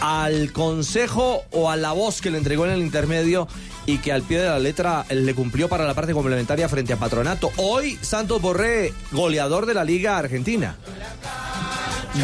al 0.00 0.52
consejo 0.52 1.42
o 1.50 1.70
a 1.70 1.76
la 1.76 1.92
voz 1.92 2.20
que 2.20 2.30
le 2.30 2.38
entregó 2.38 2.66
en 2.66 2.72
el 2.72 2.80
intermedio 2.80 3.48
y 3.86 3.98
que 3.98 4.12
al 4.12 4.22
pie 4.22 4.40
de 4.40 4.48
la 4.48 4.58
letra 4.58 5.04
le 5.10 5.34
cumplió 5.34 5.68
para 5.68 5.86
la 5.86 5.94
parte 5.94 6.12
complementaria 6.12 6.68
frente 6.68 6.92
a 6.92 6.98
Patronato. 6.98 7.50
Hoy 7.56 7.98
Santos 8.00 8.40
Borré, 8.40 8.92
goleador 9.12 9.66
de 9.66 9.74
la 9.74 9.84
Liga 9.84 10.18
Argentina. 10.18 10.76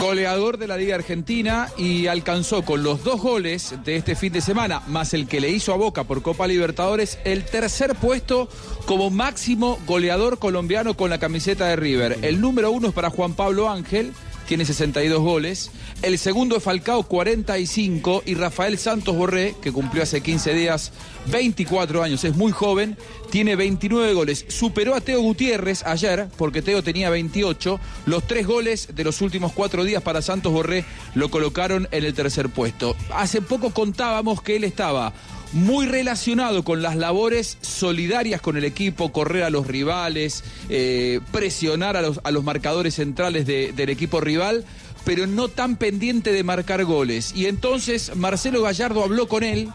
Goleador 0.00 0.58
de 0.58 0.66
la 0.66 0.76
Liga 0.76 0.96
Argentina 0.96 1.68
y 1.76 2.06
alcanzó 2.06 2.64
con 2.64 2.82
los 2.82 3.04
dos 3.04 3.20
goles 3.20 3.74
de 3.84 3.96
este 3.96 4.16
fin 4.16 4.32
de 4.32 4.40
semana, 4.40 4.82
más 4.88 5.14
el 5.14 5.28
que 5.28 5.40
le 5.40 5.50
hizo 5.50 5.72
a 5.72 5.76
Boca 5.76 6.04
por 6.04 6.22
Copa 6.22 6.46
Libertadores, 6.46 7.18
el 7.24 7.44
tercer 7.44 7.94
puesto 7.94 8.48
como 8.86 9.10
máximo 9.10 9.78
goleador 9.86 10.38
colombiano 10.38 10.94
con 10.94 11.10
la 11.10 11.18
camiseta 11.18 11.68
de 11.68 11.76
River. 11.76 12.18
El 12.22 12.40
número 12.40 12.70
uno 12.70 12.88
es 12.88 12.94
para 12.94 13.10
Juan 13.10 13.34
Pablo 13.34 13.70
Ángel, 13.70 14.12
tiene 14.46 14.64
62 14.64 15.20
goles. 15.20 15.70
El 16.02 16.18
segundo 16.18 16.56
es 16.56 16.62
Falcao, 16.62 17.02
45. 17.02 18.22
Y 18.26 18.34
Rafael 18.34 18.78
Santos 18.78 19.16
Borré, 19.16 19.54
que 19.62 19.72
cumplió 19.72 20.02
hace 20.02 20.20
15 20.20 20.54
días 20.54 20.92
24 21.26 22.02
años, 22.02 22.24
es 22.24 22.36
muy 22.36 22.52
joven, 22.52 22.96
tiene 23.30 23.56
29 23.56 24.12
goles. 24.12 24.44
Superó 24.48 24.94
a 24.94 25.00
Teo 25.00 25.20
Gutiérrez 25.20 25.82
ayer, 25.84 26.28
porque 26.36 26.62
Teo 26.62 26.82
tenía 26.82 27.10
28. 27.10 27.80
Los 28.06 28.26
tres 28.26 28.46
goles 28.46 28.88
de 28.94 29.04
los 29.04 29.20
últimos 29.20 29.52
cuatro 29.52 29.84
días 29.84 30.02
para 30.02 30.22
Santos 30.22 30.52
Borré 30.52 30.84
lo 31.14 31.30
colocaron 31.30 31.88
en 31.90 32.04
el 32.04 32.14
tercer 32.14 32.48
puesto. 32.48 32.96
Hace 33.12 33.40
poco 33.40 33.70
contábamos 33.70 34.42
que 34.42 34.56
él 34.56 34.64
estaba 34.64 35.12
muy 35.54 35.86
relacionado 35.86 36.62
con 36.64 36.82
las 36.82 36.96
labores 36.96 37.56
solidarias 37.62 38.40
con 38.40 38.56
el 38.56 38.64
equipo, 38.64 39.10
correr 39.12 39.44
a 39.44 39.50
los 39.50 39.66
rivales, 39.66 40.44
eh, 40.68 41.20
presionar 41.32 41.96
a 41.96 42.02
los, 42.02 42.20
a 42.24 42.30
los 42.30 42.44
marcadores 42.44 42.94
centrales 42.96 43.46
de- 43.46 43.72
del 43.72 43.88
equipo 43.88 44.20
rival, 44.20 44.64
pero 45.04 45.26
no 45.26 45.48
tan 45.48 45.76
pendiente 45.76 46.32
de 46.32 46.42
marcar 46.44 46.84
goles. 46.84 47.32
Y 47.34 47.46
entonces 47.46 48.14
Marcelo 48.16 48.62
Gallardo 48.62 49.02
habló 49.02 49.28
con 49.28 49.42
él 49.42 49.70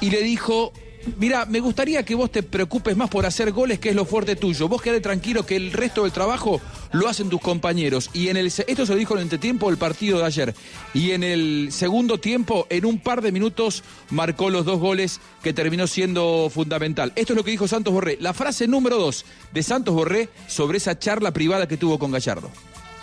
y 0.00 0.10
le 0.10 0.22
dijo... 0.22 0.72
Mira, 1.18 1.46
me 1.46 1.60
gustaría 1.60 2.02
que 2.04 2.14
vos 2.14 2.30
te 2.30 2.42
preocupes 2.42 2.96
más 2.96 3.08
por 3.08 3.26
hacer 3.26 3.52
goles, 3.52 3.78
que 3.78 3.90
es 3.90 3.94
lo 3.94 4.04
fuerte 4.04 4.36
tuyo. 4.36 4.68
Vos 4.68 4.82
quedate 4.82 5.00
tranquilo 5.00 5.46
que 5.46 5.56
el 5.56 5.72
resto 5.72 6.02
del 6.02 6.12
trabajo 6.12 6.60
lo 6.92 7.08
hacen 7.08 7.28
tus 7.28 7.40
compañeros. 7.40 8.10
Y 8.12 8.28
en 8.28 8.36
el 8.36 8.46
esto 8.46 8.86
se 8.86 8.92
lo 8.92 8.98
dijo 8.98 9.14
en 9.14 9.18
el 9.18 9.24
entretiempo 9.24 9.68
del 9.68 9.78
partido 9.78 10.18
de 10.18 10.24
ayer. 10.24 10.54
Y 10.94 11.12
en 11.12 11.22
el 11.22 11.68
segundo 11.72 12.18
tiempo, 12.18 12.66
en 12.70 12.84
un 12.84 12.98
par 12.98 13.22
de 13.22 13.32
minutos, 13.32 13.82
marcó 14.10 14.50
los 14.50 14.64
dos 14.64 14.78
goles 14.78 15.20
que 15.42 15.52
terminó 15.52 15.86
siendo 15.86 16.50
fundamental. 16.52 17.12
Esto 17.16 17.32
es 17.32 17.36
lo 17.36 17.44
que 17.44 17.50
dijo 17.50 17.68
Santos 17.68 17.94
Borré. 17.94 18.18
La 18.20 18.34
frase 18.34 18.66
número 18.66 18.98
dos 18.98 19.24
de 19.52 19.62
Santos 19.62 19.94
Borré 19.94 20.28
sobre 20.46 20.78
esa 20.78 20.98
charla 20.98 21.32
privada 21.32 21.66
que 21.66 21.76
tuvo 21.76 21.98
con 21.98 22.10
Gallardo. 22.10 22.50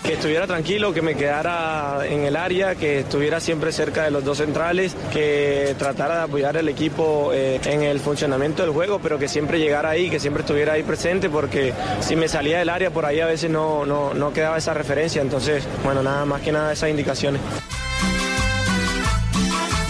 Que 0.03 0.13
estuviera 0.13 0.47
tranquilo, 0.47 0.93
que 0.93 1.01
me 1.01 1.15
quedara 1.15 2.05
en 2.07 2.23
el 2.23 2.35
área, 2.35 2.75
que 2.75 2.99
estuviera 2.99 3.39
siempre 3.39 3.71
cerca 3.71 4.03
de 4.03 4.11
los 4.11 4.23
dos 4.23 4.37
centrales, 4.37 4.95
que 5.11 5.75
tratara 5.77 6.17
de 6.17 6.21
apoyar 6.23 6.55
al 6.57 6.69
equipo 6.69 7.31
eh, 7.33 7.59
en 7.65 7.81
el 7.83 7.99
funcionamiento 7.99 8.61
del 8.63 8.71
juego, 8.71 8.99
pero 8.99 9.19
que 9.19 9.27
siempre 9.27 9.59
llegara 9.59 9.89
ahí, 9.89 10.09
que 10.09 10.19
siempre 10.19 10.41
estuviera 10.41 10.73
ahí 10.73 10.83
presente, 10.83 11.29
porque 11.29 11.73
si 11.99 12.15
me 12.15 12.27
salía 12.27 12.59
del 12.59 12.69
área 12.69 12.89
por 12.89 13.05
ahí 13.05 13.19
a 13.19 13.25
veces 13.25 13.49
no, 13.49 13.85
no, 13.85 14.13
no 14.13 14.31
quedaba 14.31 14.57
esa 14.57 14.73
referencia. 14.73 15.21
Entonces, 15.21 15.63
bueno, 15.83 16.01
nada 16.03 16.25
más 16.25 16.41
que 16.41 16.51
nada 16.51 16.71
esas 16.71 16.89
indicaciones. 16.89 17.41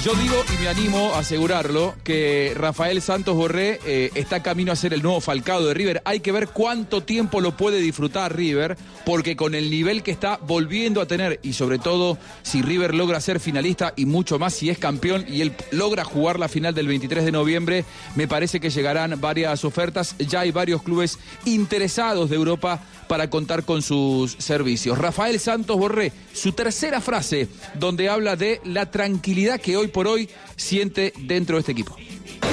Yo 0.07 0.15
digo 0.15 0.41
y 0.55 0.61
me 0.61 0.69
animo 0.69 1.15
a 1.15 1.19
asegurarlo 1.19 1.93
que 2.05 2.53
Rafael 2.55 3.01
Santos 3.01 3.35
Borré 3.35 3.81
eh, 3.85 4.09
está 4.15 4.41
camino 4.41 4.71
a 4.71 4.77
ser 4.77 4.93
el 4.93 5.03
nuevo 5.03 5.19
Falcao 5.19 5.65
de 5.65 5.73
River. 5.73 6.01
Hay 6.05 6.21
que 6.21 6.31
ver 6.31 6.47
cuánto 6.47 7.03
tiempo 7.03 7.41
lo 7.41 7.57
puede 7.57 7.81
disfrutar 7.81 8.33
River, 8.33 8.77
porque 9.05 9.35
con 9.35 9.53
el 9.53 9.69
nivel 9.69 10.03
que 10.03 10.11
está 10.11 10.37
volviendo 10.37 11.01
a 11.01 11.07
tener 11.07 11.41
y 11.43 11.51
sobre 11.51 11.77
todo 11.77 12.17
si 12.41 12.61
River 12.61 12.95
logra 12.95 13.19
ser 13.19 13.41
finalista 13.41 13.91
y 13.97 14.05
mucho 14.05 14.39
más 14.39 14.53
si 14.53 14.69
es 14.69 14.77
campeón 14.77 15.25
y 15.27 15.41
él 15.41 15.53
logra 15.71 16.05
jugar 16.05 16.39
la 16.39 16.47
final 16.47 16.73
del 16.73 16.87
23 16.87 17.25
de 17.25 17.31
noviembre, 17.33 17.83
me 18.15 18.29
parece 18.29 18.61
que 18.61 18.69
llegarán 18.69 19.19
varias 19.19 19.65
ofertas. 19.65 20.15
Ya 20.19 20.39
hay 20.39 20.51
varios 20.51 20.83
clubes 20.83 21.19
interesados 21.43 22.29
de 22.29 22.37
Europa 22.37 22.79
para 23.07 23.29
contar 23.29 23.63
con 23.63 23.81
sus 23.81 24.33
servicios. 24.33 24.97
Rafael 24.97 25.39
Santos 25.39 25.77
Borré, 25.77 26.11
su 26.33 26.51
tercera 26.51 27.01
frase, 27.01 27.47
donde 27.75 28.09
habla 28.09 28.35
de 28.35 28.61
la 28.63 28.91
tranquilidad 28.91 29.59
que 29.59 29.77
hoy 29.77 29.87
por 29.87 30.07
hoy 30.07 30.29
siente 30.55 31.13
dentro 31.19 31.55
de 31.55 31.61
este 31.61 31.71
equipo. 31.71 31.95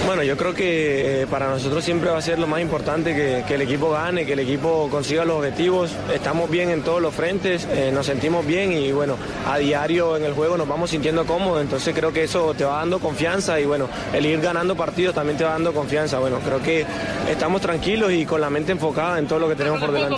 Bueno, 0.06 0.22
yo 0.22 0.36
creo 0.36 0.54
que 0.54 1.22
eh, 1.22 1.26
para 1.26 1.48
nosotros 1.48 1.82
siempre 1.82 2.10
va 2.10 2.18
a 2.18 2.22
ser 2.22 2.38
lo 2.38 2.46
más 2.46 2.60
importante 2.60 3.14
que, 3.14 3.42
que 3.48 3.54
el 3.54 3.62
equipo 3.62 3.90
gane, 3.90 4.26
que 4.26 4.34
el 4.34 4.38
equipo 4.40 4.88
consiga 4.90 5.24
los 5.24 5.38
objetivos. 5.38 5.92
Estamos 6.12 6.50
bien 6.50 6.68
en 6.70 6.82
todos 6.82 7.00
los 7.00 7.14
frentes, 7.14 7.66
eh, 7.72 7.90
nos 7.92 8.06
sentimos 8.06 8.46
bien 8.46 8.72
y 8.72 8.92
bueno, 8.92 9.16
a 9.46 9.56
diario 9.56 10.16
en 10.16 10.24
el 10.24 10.34
juego 10.34 10.58
nos 10.58 10.68
vamos 10.68 10.90
sintiendo 10.90 11.24
cómodos, 11.24 11.62
entonces 11.62 11.94
creo 11.94 12.12
que 12.12 12.24
eso 12.24 12.52
te 12.54 12.64
va 12.64 12.78
dando 12.78 12.98
confianza 12.98 13.58
y 13.58 13.64
bueno, 13.64 13.88
el 14.12 14.26
ir 14.26 14.40
ganando 14.40 14.76
partidos 14.76 15.14
también 15.14 15.38
te 15.38 15.44
va 15.44 15.52
dando 15.52 15.72
confianza. 15.72 16.18
Bueno, 16.18 16.38
creo 16.44 16.62
que 16.62 16.84
estamos 17.30 17.62
tranquilos 17.62 18.12
y 18.12 18.26
con 18.26 18.40
la 18.40 18.50
mente 18.50 18.72
enfocada 18.72 19.18
en 19.18 19.26
todo 19.26 19.38
lo 19.38 19.48
que 19.48 19.56
tenemos 19.56 19.80
por 19.80 19.90
delante. 19.90 20.16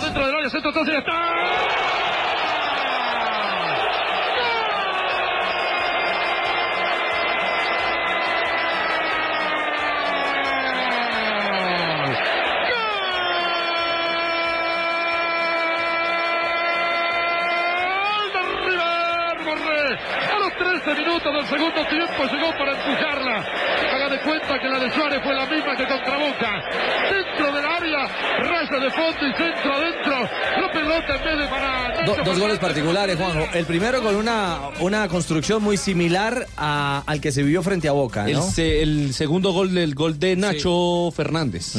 Minutos 21.31 21.49
del 21.49 21.59
segundo 21.59 21.89
tiempo 21.89 22.23
llegó 22.35 22.51
para 22.57 22.71
empujarla. 22.71 23.45
Haga 23.93 24.09
de 24.09 24.19
cuenta 24.21 24.59
que 24.59 24.67
la 24.67 24.79
de 24.79 24.91
Suárez 24.93 25.19
fue 25.23 25.33
la 25.35 25.45
misma 25.45 25.75
que 25.75 25.87
contra 25.87 26.17
Boca. 26.17 26.63
Dentro 27.11 27.53
del 27.55 27.65
área, 27.65 28.07
raya 28.39 28.79
de 28.85 28.91
fondo 28.91 29.27
y 29.27 29.33
centro 29.37 29.73
adentro. 29.73 30.29
La 30.61 30.71
pelota 30.71 31.15
en 31.15 31.23
vez 31.23 31.39
de 31.39 31.47
para... 31.47 32.05
Do- 32.05 32.23
dos 32.23 32.39
goles 32.39 32.59
particulares, 32.59 33.17
Juanjo. 33.17 33.47
El 33.53 33.65
primero 33.65 34.01
con 34.01 34.15
una, 34.15 34.59
una 34.79 35.07
construcción 35.07 35.63
muy 35.63 35.77
similar 35.77 36.45
a- 36.57 37.03
al 37.05 37.21
que 37.21 37.31
se 37.31 37.43
vivió 37.43 37.61
frente 37.63 37.87
a 37.87 37.91
Boca, 37.91 38.25
El, 38.27 38.41
se- 38.41 38.81
el 38.81 39.13
segundo 39.13 39.51
gol 39.51 39.73
del 39.73 39.95
gol 39.95 40.19
de 40.19 40.35
Nacho 40.35 41.11
Fernández. 41.15 41.75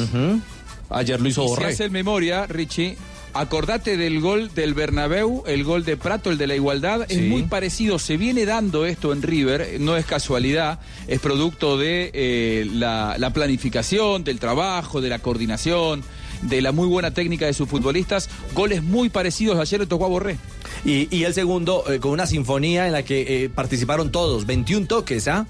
Ayer 0.91 1.19
lo 1.21 1.29
hizo 1.29 1.43
Y 1.43 1.47
si 1.47 1.49
Borré. 1.51 1.67
hace 1.67 1.89
memoria, 1.89 2.47
Richie, 2.47 2.97
acordate 3.33 3.97
del 3.97 4.19
gol 4.19 4.53
del 4.53 4.73
Bernabéu, 4.73 5.43
el 5.47 5.63
gol 5.63 5.83
de 5.85 5.97
Prato, 5.97 6.29
el 6.29 6.37
de 6.37 6.47
la 6.47 6.55
igualdad, 6.55 7.05
es 7.09 7.21
muy 7.21 7.43
parecido. 7.43 7.99
Se 7.99 8.17
viene 8.17 8.45
dando 8.45 8.85
esto 8.85 9.13
en 9.13 9.21
River, 9.21 9.77
no 9.79 9.97
es 9.97 10.05
casualidad, 10.05 10.79
es 11.07 11.19
producto 11.19 11.77
de 11.77 12.11
eh, 12.13 12.67
la, 12.71 13.15
la 13.17 13.31
planificación, 13.31 14.23
del 14.23 14.39
trabajo, 14.39 15.01
de 15.01 15.09
la 15.09 15.19
coordinación, 15.19 16.03
de 16.41 16.61
la 16.61 16.71
muy 16.71 16.87
buena 16.87 17.11
técnica 17.11 17.45
de 17.45 17.53
sus 17.53 17.69
futbolistas. 17.69 18.29
Goles 18.53 18.83
muy 18.83 19.09
parecidos, 19.09 19.59
ayer 19.59 19.79
le 19.79 19.85
tocó 19.85 20.05
a 20.05 20.09
Borré. 20.09 20.37
Y, 20.85 21.13
y 21.15 21.23
el 21.23 21.33
segundo 21.33 21.83
eh, 21.91 21.99
con 21.99 22.11
una 22.11 22.25
sinfonía 22.25 22.87
en 22.87 22.93
la 22.93 23.03
que 23.03 23.43
eh, 23.43 23.49
participaron 23.49 24.11
todos, 24.11 24.45
21 24.45 24.87
toques, 24.87 25.27
¿ah? 25.27 25.45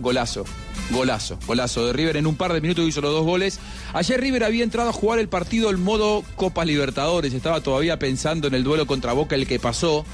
Golazo. 0.00 0.44
Golazo, 0.90 1.38
golazo 1.46 1.86
de 1.86 1.92
River. 1.92 2.16
En 2.16 2.26
un 2.26 2.36
par 2.36 2.52
de 2.52 2.60
minutos 2.60 2.88
hizo 2.88 3.00
los 3.00 3.12
dos 3.12 3.24
goles. 3.24 3.58
Ayer 3.94 4.20
River 4.20 4.44
había 4.44 4.64
entrado 4.64 4.90
a 4.90 4.92
jugar 4.92 5.18
el 5.18 5.28
partido 5.28 5.70
en 5.70 5.82
modo 5.82 6.22
Copa 6.36 6.64
Libertadores. 6.64 7.32
Estaba 7.32 7.60
todavía 7.60 7.98
pensando 7.98 8.46
en 8.46 8.54
el 8.54 8.64
duelo 8.64 8.86
contra 8.86 9.12
Boca, 9.14 9.34
el 9.34 9.46
que 9.46 9.58
pasó. 9.58 10.04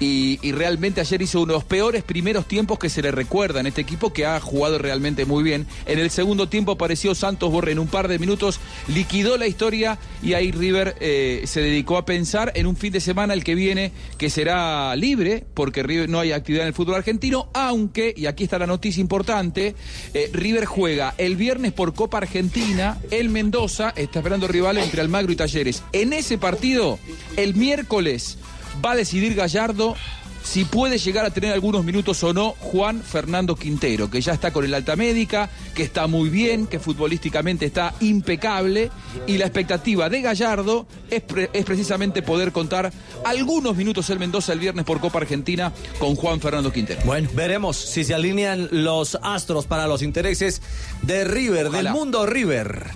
Y, 0.00 0.38
realmente 0.52 1.00
ayer 1.00 1.22
hizo 1.22 1.40
uno 1.40 1.52
de 1.52 1.58
los 1.58 1.64
peores 1.64 2.02
primeros 2.02 2.46
tiempos 2.46 2.78
que 2.78 2.88
se 2.88 3.02
le 3.02 3.10
recuerda 3.10 3.60
en 3.60 3.66
este 3.66 3.80
equipo 3.80 4.12
que 4.12 4.26
ha 4.26 4.38
jugado 4.40 4.78
realmente 4.78 5.24
muy 5.24 5.42
bien. 5.42 5.66
En 5.86 5.98
el 5.98 6.10
segundo 6.10 6.48
tiempo 6.48 6.72
apareció 6.72 7.14
Santos 7.14 7.50
Borre 7.50 7.72
en 7.72 7.78
un 7.78 7.88
par 7.88 8.08
de 8.08 8.18
minutos, 8.18 8.60
liquidó 8.88 9.36
la 9.36 9.46
historia 9.46 9.98
y 10.22 10.34
ahí 10.34 10.52
River 10.52 10.96
eh, 11.00 11.42
se 11.46 11.60
dedicó 11.60 11.96
a 11.96 12.04
pensar 12.04 12.52
en 12.54 12.66
un 12.66 12.76
fin 12.76 12.92
de 12.92 13.00
semana 13.00 13.34
el 13.34 13.44
que 13.44 13.54
viene 13.54 13.92
que 14.18 14.30
será 14.30 14.94
libre 14.96 15.44
porque 15.54 15.82
River 15.82 16.08
no 16.08 16.20
hay 16.20 16.32
actividad 16.32 16.64
en 16.64 16.68
el 16.68 16.74
fútbol 16.74 16.96
argentino, 16.96 17.48
aunque, 17.52 18.14
y 18.16 18.26
aquí 18.26 18.44
está 18.44 18.58
la 18.58 18.66
noticia 18.66 19.00
importante, 19.00 19.74
eh, 20.12 20.30
River 20.32 20.66
juega 20.66 21.14
el 21.18 21.36
viernes 21.36 21.72
por 21.72 21.94
Copa 21.94 22.18
Argentina, 22.18 22.98
Mendoza 23.28 23.92
está 23.96 24.20
esperando 24.20 24.48
rival 24.48 24.78
entre 24.78 25.00
Almagro 25.00 25.32
y 25.32 25.36
Talleres. 25.36 25.82
En 25.92 26.12
ese 26.12 26.38
partido, 26.38 26.98
el 27.36 27.54
miércoles 27.54 28.38
va 28.84 28.92
a 28.92 28.96
decidir 28.96 29.34
Gallardo 29.34 29.96
si 30.42 30.66
puede 30.66 30.98
llegar 30.98 31.24
a 31.24 31.30
tener 31.30 31.54
algunos 31.54 31.86
minutos 31.86 32.22
o 32.22 32.34
no 32.34 32.50
Juan 32.58 33.02
Fernando 33.02 33.56
Quintero, 33.56 34.10
que 34.10 34.20
ya 34.20 34.34
está 34.34 34.52
con 34.52 34.66
el 34.66 34.74
alta 34.74 34.94
médica, 34.94 35.48
que 35.74 35.82
está 35.82 36.06
muy 36.06 36.28
bien, 36.28 36.66
que 36.66 36.78
futbolísticamente 36.78 37.64
está 37.64 37.94
impecable, 38.00 38.90
y 39.26 39.38
la 39.38 39.46
expectativa 39.46 40.10
de 40.10 40.20
Gallardo 40.20 40.86
es, 41.08 41.22
pre- 41.22 41.48
es 41.50 41.64
precisamente 41.64 42.20
poder 42.20 42.52
contar 42.52 42.92
algunos 43.24 43.74
minutos 43.74 44.10
el 44.10 44.18
Mendoza 44.18 44.52
el 44.52 44.58
viernes 44.58 44.84
por 44.84 45.00
Copa 45.00 45.20
Argentina 45.20 45.72
con 45.98 46.14
Juan 46.14 46.42
Fernando 46.42 46.70
Quintero. 46.70 47.00
Bueno, 47.06 47.30
veremos 47.32 47.78
si 47.78 48.04
se 48.04 48.12
alinean 48.12 48.68
los 48.70 49.18
astros 49.22 49.64
para 49.64 49.86
los 49.86 50.02
intereses 50.02 50.60
de 51.00 51.24
River, 51.24 51.70
del 51.70 51.88
mundo 51.88 52.26
River, 52.26 52.90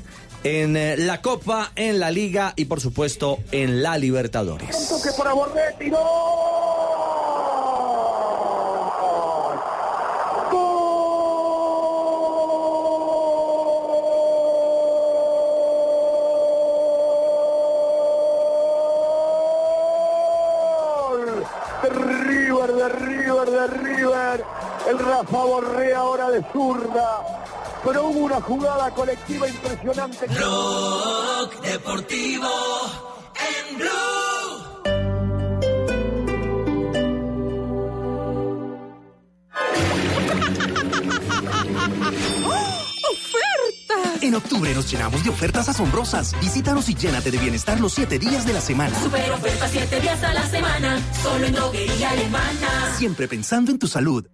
en 0.44 0.76
eh, 0.76 0.96
la 0.96 1.20
Copa, 1.20 1.72
en 1.76 2.00
la 2.00 2.10
Liga 2.10 2.52
y 2.56 2.66
por 2.66 2.80
supuesto 2.80 3.38
en 3.52 3.82
la 3.82 3.98
Libertadores. 3.98 4.88
toque 4.88 5.10
para 5.16 5.34
de 21.82 21.88
River, 21.90 22.72
de 22.72 22.88
River, 22.88 23.50
de 23.50 23.66
River. 23.66 24.44
El 24.88 24.98
Rafa 24.98 25.44
Borré 25.44 25.94
ahora 25.94 26.30
de 26.30 26.42
zurda. 26.52 27.37
Pero 27.84 28.08
hubo 28.08 28.20
una 28.20 28.40
jugada 28.40 28.90
colectiva 28.90 29.48
impresionante. 29.48 30.26
Rock 30.26 31.60
Deportivo 31.62 32.48
en 33.34 33.78
Blue. 33.78 33.88
¡Ofertas! 43.10 44.22
En 44.22 44.34
octubre 44.34 44.74
nos 44.74 44.90
llenamos 44.90 45.24
de 45.24 45.30
ofertas 45.30 45.68
asombrosas. 45.68 46.34
Visítanos 46.40 46.88
y 46.88 46.94
llénate 46.94 47.30
de 47.30 47.38
bienestar 47.38 47.80
los 47.80 47.92
siete 47.94 48.18
días 48.18 48.44
de 48.44 48.52
la 48.52 48.60
semana. 48.60 48.98
Super 49.00 49.30
oferta 49.30 49.68
7 49.68 50.00
días 50.00 50.22
a 50.22 50.34
la 50.34 50.46
semana, 50.46 51.00
solo 51.22 51.46
en 51.46 51.54
droguería 51.54 52.10
alemana. 52.10 52.94
Siempre 52.96 53.28
pensando 53.28 53.70
en 53.70 53.78
tu 53.78 53.86
salud. 53.86 54.26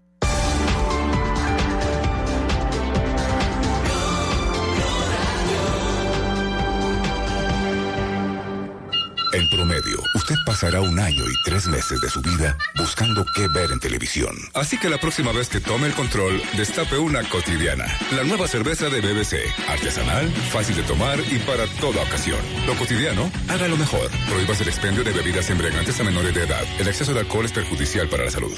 En 9.44 9.50
promedio, 9.50 10.02
usted 10.14 10.36
pasará 10.46 10.80
un 10.80 10.98
año 10.98 11.22
y 11.22 11.42
tres 11.44 11.66
meses 11.66 12.00
de 12.00 12.08
su 12.08 12.22
vida 12.22 12.56
buscando 12.76 13.26
qué 13.34 13.46
ver 13.48 13.72
en 13.72 13.78
televisión. 13.78 14.34
Así 14.54 14.78
que 14.78 14.88
la 14.88 14.96
próxima 14.96 15.32
vez 15.32 15.50
que 15.50 15.60
tome 15.60 15.86
el 15.86 15.92
control, 15.92 16.40
destape 16.56 16.96
una 16.96 17.22
cotidiana. 17.28 17.84
La 18.12 18.24
nueva 18.24 18.48
cerveza 18.48 18.88
de 18.88 19.02
BBC. 19.02 19.34
Artesanal, 19.68 20.30
fácil 20.50 20.76
de 20.76 20.82
tomar 20.84 21.20
y 21.30 21.38
para 21.40 21.66
toda 21.78 22.02
ocasión. 22.04 22.38
Lo 22.66 22.74
cotidiano, 22.76 23.30
hágalo 23.48 23.76
mejor. 23.76 24.10
Prohíbas 24.30 24.62
el 24.62 24.68
expendio 24.68 25.04
de 25.04 25.12
bebidas 25.12 25.50
embriagantes 25.50 26.00
a 26.00 26.04
menores 26.04 26.34
de 26.34 26.44
edad. 26.44 26.64
El 26.78 26.88
exceso 26.88 27.12
de 27.12 27.20
alcohol 27.20 27.44
es 27.44 27.52
perjudicial 27.52 28.08
para 28.08 28.24
la 28.24 28.30
salud. 28.30 28.56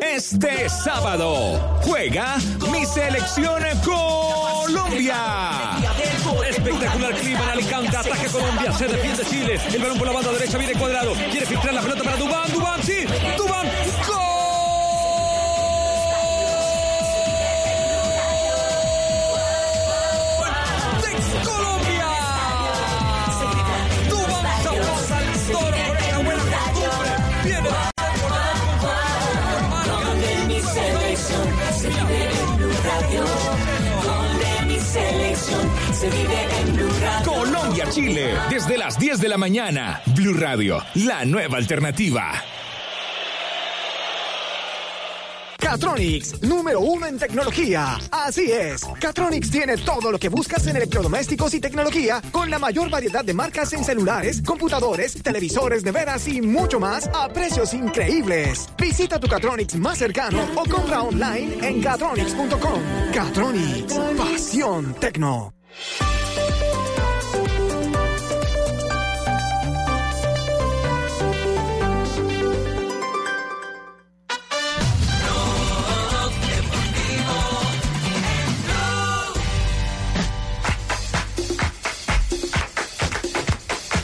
Este 0.00 0.68
sábado 0.68 1.80
juega 1.82 2.38
mi 2.72 2.84
selección 2.86 3.62
Colombia. 3.84 5.14
Espectacular 6.82 7.14
clima 7.14 7.44
en 7.44 7.50
Alicante, 7.50 7.96
ataque 7.96 8.26
Colombia, 8.26 8.72
se 8.72 8.88
defiende 8.88 9.24
Chile, 9.26 9.60
el 9.72 9.82
balón 9.82 9.98
por 9.98 10.06
la 10.08 10.14
banda 10.14 10.32
derecha. 10.32 10.58
Viene 10.58 10.72
cuadrado, 10.72 11.12
quiere 11.30 11.46
filtrar 11.46 11.74
la 11.74 11.80
pelota 11.80 12.02
para 12.02 12.16
Dubán, 12.16 12.52
Dubán, 12.52 12.82
sí, 12.82 13.04
Dubán, 13.38 13.70
se 36.02 36.10
vive 36.10 36.48
en 36.58 36.74
Blue 36.74 36.90
Radio. 37.00 37.32
Colombia-Chile, 37.32 38.34
desde 38.50 38.76
las 38.76 38.98
10 38.98 39.20
de 39.20 39.28
la 39.28 39.38
mañana. 39.38 40.02
Blue 40.16 40.34
Radio, 40.34 40.82
la 40.94 41.24
nueva 41.24 41.58
alternativa. 41.58 42.32
Catronics, 45.58 46.42
número 46.42 46.80
uno 46.80 47.06
en 47.06 47.20
tecnología. 47.20 48.00
Así 48.10 48.50
es, 48.50 48.84
Catronics 48.98 49.48
tiene 49.52 49.76
todo 49.76 50.10
lo 50.10 50.18
que 50.18 50.28
buscas 50.28 50.66
en 50.66 50.74
electrodomésticos 50.74 51.54
y 51.54 51.60
tecnología 51.60 52.20
con 52.32 52.50
la 52.50 52.58
mayor 52.58 52.90
variedad 52.90 53.24
de 53.24 53.32
marcas 53.32 53.72
en 53.72 53.84
celulares, 53.84 54.42
computadores, 54.42 55.22
televisores, 55.22 55.84
neveras 55.84 56.26
y 56.26 56.42
mucho 56.42 56.80
más 56.80 57.08
a 57.14 57.28
precios 57.28 57.74
increíbles. 57.74 58.68
Visita 58.76 59.20
tu 59.20 59.28
Catronics 59.28 59.76
más 59.76 59.98
cercano 59.98 60.48
o 60.56 60.68
compra 60.68 61.02
online 61.02 61.56
en 61.62 61.80
catronics.com. 61.80 62.82
Catronics, 63.14 63.94
pasión 64.18 64.94
tecno. 64.94 65.61
Thank 65.74 66.16
you. 66.16 66.21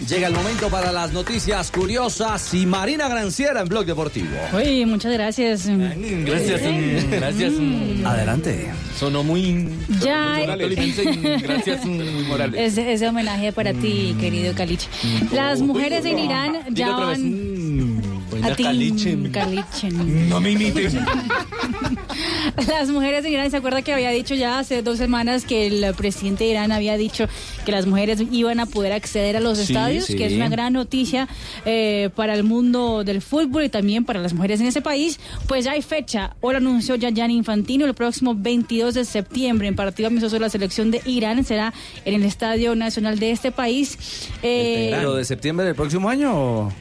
Llega 0.09 0.29
el 0.29 0.33
momento 0.33 0.71
para 0.71 0.91
las 0.91 1.13
noticias 1.13 1.71
curiosas 1.71 2.55
y 2.55 2.65
Marina 2.65 3.09
Granciera 3.09 3.61
en 3.61 3.69
Blog 3.69 3.85
Deportivo. 3.85 4.29
Uy, 4.55 4.87
muchas 4.87 5.13
gracias. 5.13 5.67
Gracias, 5.67 6.63
mm, 6.63 7.11
gracias. 7.11 7.53
mm. 7.53 8.07
Adelante. 8.07 8.71
Sonó 8.99 9.23
muy... 9.23 9.69
Ya. 10.01 10.39
Gracias, 10.47 11.85
mm, 11.85 12.27
Morales. 12.27 12.73
Ese, 12.73 12.91
ese 12.95 13.07
homenaje 13.07 13.53
para 13.53 13.75
ti, 13.75 14.17
querido 14.19 14.55
Caliche. 14.55 14.89
Las 15.31 15.61
mujeres 15.61 16.03
en 16.07 16.19
Irán 16.19 16.57
ya 16.71 16.91
van... 16.91 18.08
Buena 18.31 18.49
A 18.49 18.55
ti, 18.57 18.63
Caliche. 18.63 19.17
Caliche. 19.33 19.91
No 20.29 20.41
me 20.41 20.53
imiten. 20.53 20.91
Las 22.69 22.89
mujeres 22.91 23.25
en 23.25 23.33
Irán, 23.33 23.51
¿se 23.51 23.57
acuerda 23.57 23.83
que 23.83 23.93
había 23.93 24.11
dicho 24.11 24.35
ya 24.35 24.59
hace 24.59 24.83
dos 24.83 24.99
semanas 24.99 25.45
que 25.45 25.67
el 25.67 25.95
presidente 25.95 26.45
de 26.45 26.51
Irán 26.51 26.73
había 26.73 26.97
dicho 26.97 27.27
que 27.65 27.73
las 27.73 27.87
mujeres 27.87 28.23
iban 28.33 28.61
a 28.61 28.67
poder 28.67 28.93
acceder 28.93 29.37
a 29.37 29.41
los 29.41 29.59
Sí, 29.59 29.65
estadios? 29.73 30.05
sí. 30.07 30.17
Que 30.17 30.27
es 30.27 30.33
una 30.35 30.49
gran 30.49 30.73
noticia 30.73 31.29
eh, 31.65 32.11
para 32.15 32.35
el 32.35 32.45
mundo 32.45 33.05
del 33.05 33.23
fútbol 33.23 33.65
y 33.65 33.69
también 33.69 34.05
para 34.05 34.21
las 34.21 34.35
mujeres 34.35 34.61
en 34.61 34.67
ese 34.67 34.83
país. 34.83 35.19
Pues 35.47 35.65
ya 35.65 35.73
hay 35.73 35.83
fecha. 35.83 36.37
Hoy 36.41 36.53
lo 36.55 36.59
anunció 36.59 36.97
Gianni 36.97 37.37
Infantino 37.37 37.87
el 37.87 37.95
próximo 37.95 38.35
22 38.37 38.95
de 38.95 39.05
septiembre 39.05 39.69
en 39.69 39.77
partido 39.77 40.09
amistoso 40.09 40.37
de 40.37 40.41
la 40.41 40.51
selección 40.51 40.91
de 40.91 41.01
Irán. 41.05 41.45
Será 41.45 41.73
en 42.05 42.15
el 42.15 42.25
Estadio 42.25 42.75
Nacional 42.75 43.19
de 43.19 43.31
este 43.31 43.53
país. 43.53 43.99
Eh, 44.43 44.89
¿Pero 44.93 45.15
de 45.15 45.25
septiembre 45.25 45.65
del 45.67 45.75
próximo 45.75 46.09
año 46.09 46.33
o...? 46.35 46.73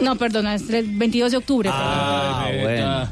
No, 0.00 0.16
perdona, 0.16 0.54
es 0.54 0.68
el 0.70 0.86
22 0.96 1.32
de 1.32 1.36
octubre. 1.38 1.70
Ah, 1.72 2.48
bueno. 2.62 3.08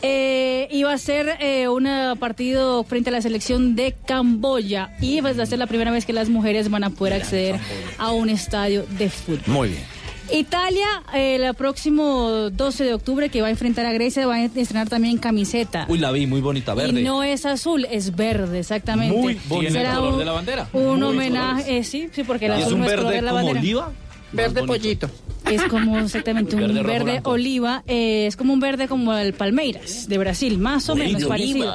Eh, 0.00 0.68
iba 0.70 0.92
a 0.92 0.98
ser 0.98 1.36
eh, 1.40 1.66
un 1.66 1.88
partido 2.20 2.84
frente 2.84 3.10
a 3.10 3.12
la 3.12 3.20
selección 3.20 3.74
de 3.74 3.96
Camboya 4.06 4.90
y 5.00 5.20
va 5.20 5.30
a 5.30 5.46
ser 5.46 5.58
la 5.58 5.66
primera 5.66 5.90
vez 5.90 6.06
que 6.06 6.12
las 6.12 6.28
mujeres 6.28 6.70
van 6.70 6.84
a 6.84 6.90
poder 6.90 7.14
acceder 7.14 7.56
a 7.98 8.12
un 8.12 8.28
estadio 8.30 8.84
de 8.96 9.10
fútbol. 9.10 9.40
Muy 9.46 9.68
bien. 9.70 9.82
Italia, 10.30 10.86
eh, 11.14 11.36
el 11.42 11.54
próximo 11.54 12.50
12 12.50 12.84
de 12.84 12.94
octubre 12.94 13.28
que 13.30 13.40
va 13.40 13.48
a 13.48 13.50
enfrentar 13.50 13.86
a 13.86 13.92
Grecia, 13.92 14.26
va 14.26 14.34
a 14.36 14.44
estrenar 14.44 14.88
también 14.88 15.16
camiseta. 15.18 15.86
Uy, 15.88 15.98
la 15.98 16.12
vi, 16.12 16.26
muy 16.26 16.42
bonita, 16.42 16.74
verde. 16.74 17.00
Y 17.00 17.02
no 17.04 17.22
es 17.22 17.46
azul, 17.46 17.86
es 17.90 18.14
verde, 18.14 18.58
exactamente. 18.60 19.16
Muy 19.16 19.40
bonita. 19.48 19.72
Será 19.72 19.82
¿Tiene 19.82 19.88
el 19.94 19.96
color 19.98 20.12
un- 20.12 20.18
de 20.18 20.24
la 20.26 20.32
bandera? 20.32 20.68
Un 20.74 21.00
Muy 21.00 21.08
homenaje, 21.08 21.78
eh, 21.78 21.82
sí, 21.82 22.08
sí, 22.12 22.22
porque 22.24 22.46
el 22.46 22.52
¿Y 22.52 22.54
es 22.56 22.62
azul 22.66 22.74
un 22.74 22.80
no 22.80 22.84
es 22.86 22.90
color 22.92 23.04
verde 23.06 23.16
de 23.16 23.22
la 23.22 23.30
como 23.30 23.36
bandera. 23.46 23.60
oliva? 23.60 23.92
Verde 24.32 24.62
pollito. 24.64 25.10
Es 25.50 25.62
como 25.64 25.98
exactamente 25.98 26.56
un 26.56 26.62
Verde, 26.62 26.82
verde, 26.82 26.98
rojo, 26.98 27.04
blanco. 27.04 27.30
oliva, 27.30 27.82
eh, 27.86 28.26
es 28.26 28.36
como 28.36 28.52
un 28.52 28.60
verde 28.60 28.86
como 28.86 29.14
el 29.14 29.32
Palmeiras 29.32 30.06
de 30.06 30.18
Brasil, 30.18 30.58
más 30.58 30.88
o 30.90 30.94
Uy, 30.94 31.00
menos 31.00 31.24
parecido. 31.24 31.74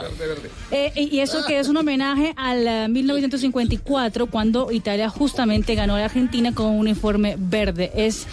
Eh, 0.70 0.92
y 0.96 1.20
eso 1.20 1.44
que 1.48 1.60
es 1.60 1.68
un 1.68 1.78
homenaje 1.78 2.34
al 2.38 2.68
eh, 2.68 2.88
1954, 2.88 4.28
cuando 4.28 4.72
Italia 4.72 5.10
justamente 5.10 5.74
ganó 5.74 5.96
a 5.96 6.00
la 6.00 6.06
Argentina 6.06 6.54
con 6.54 6.68
un 6.68 6.80
uniforme 6.80 7.36
verde. 7.38 7.92
Es, 7.96 8.28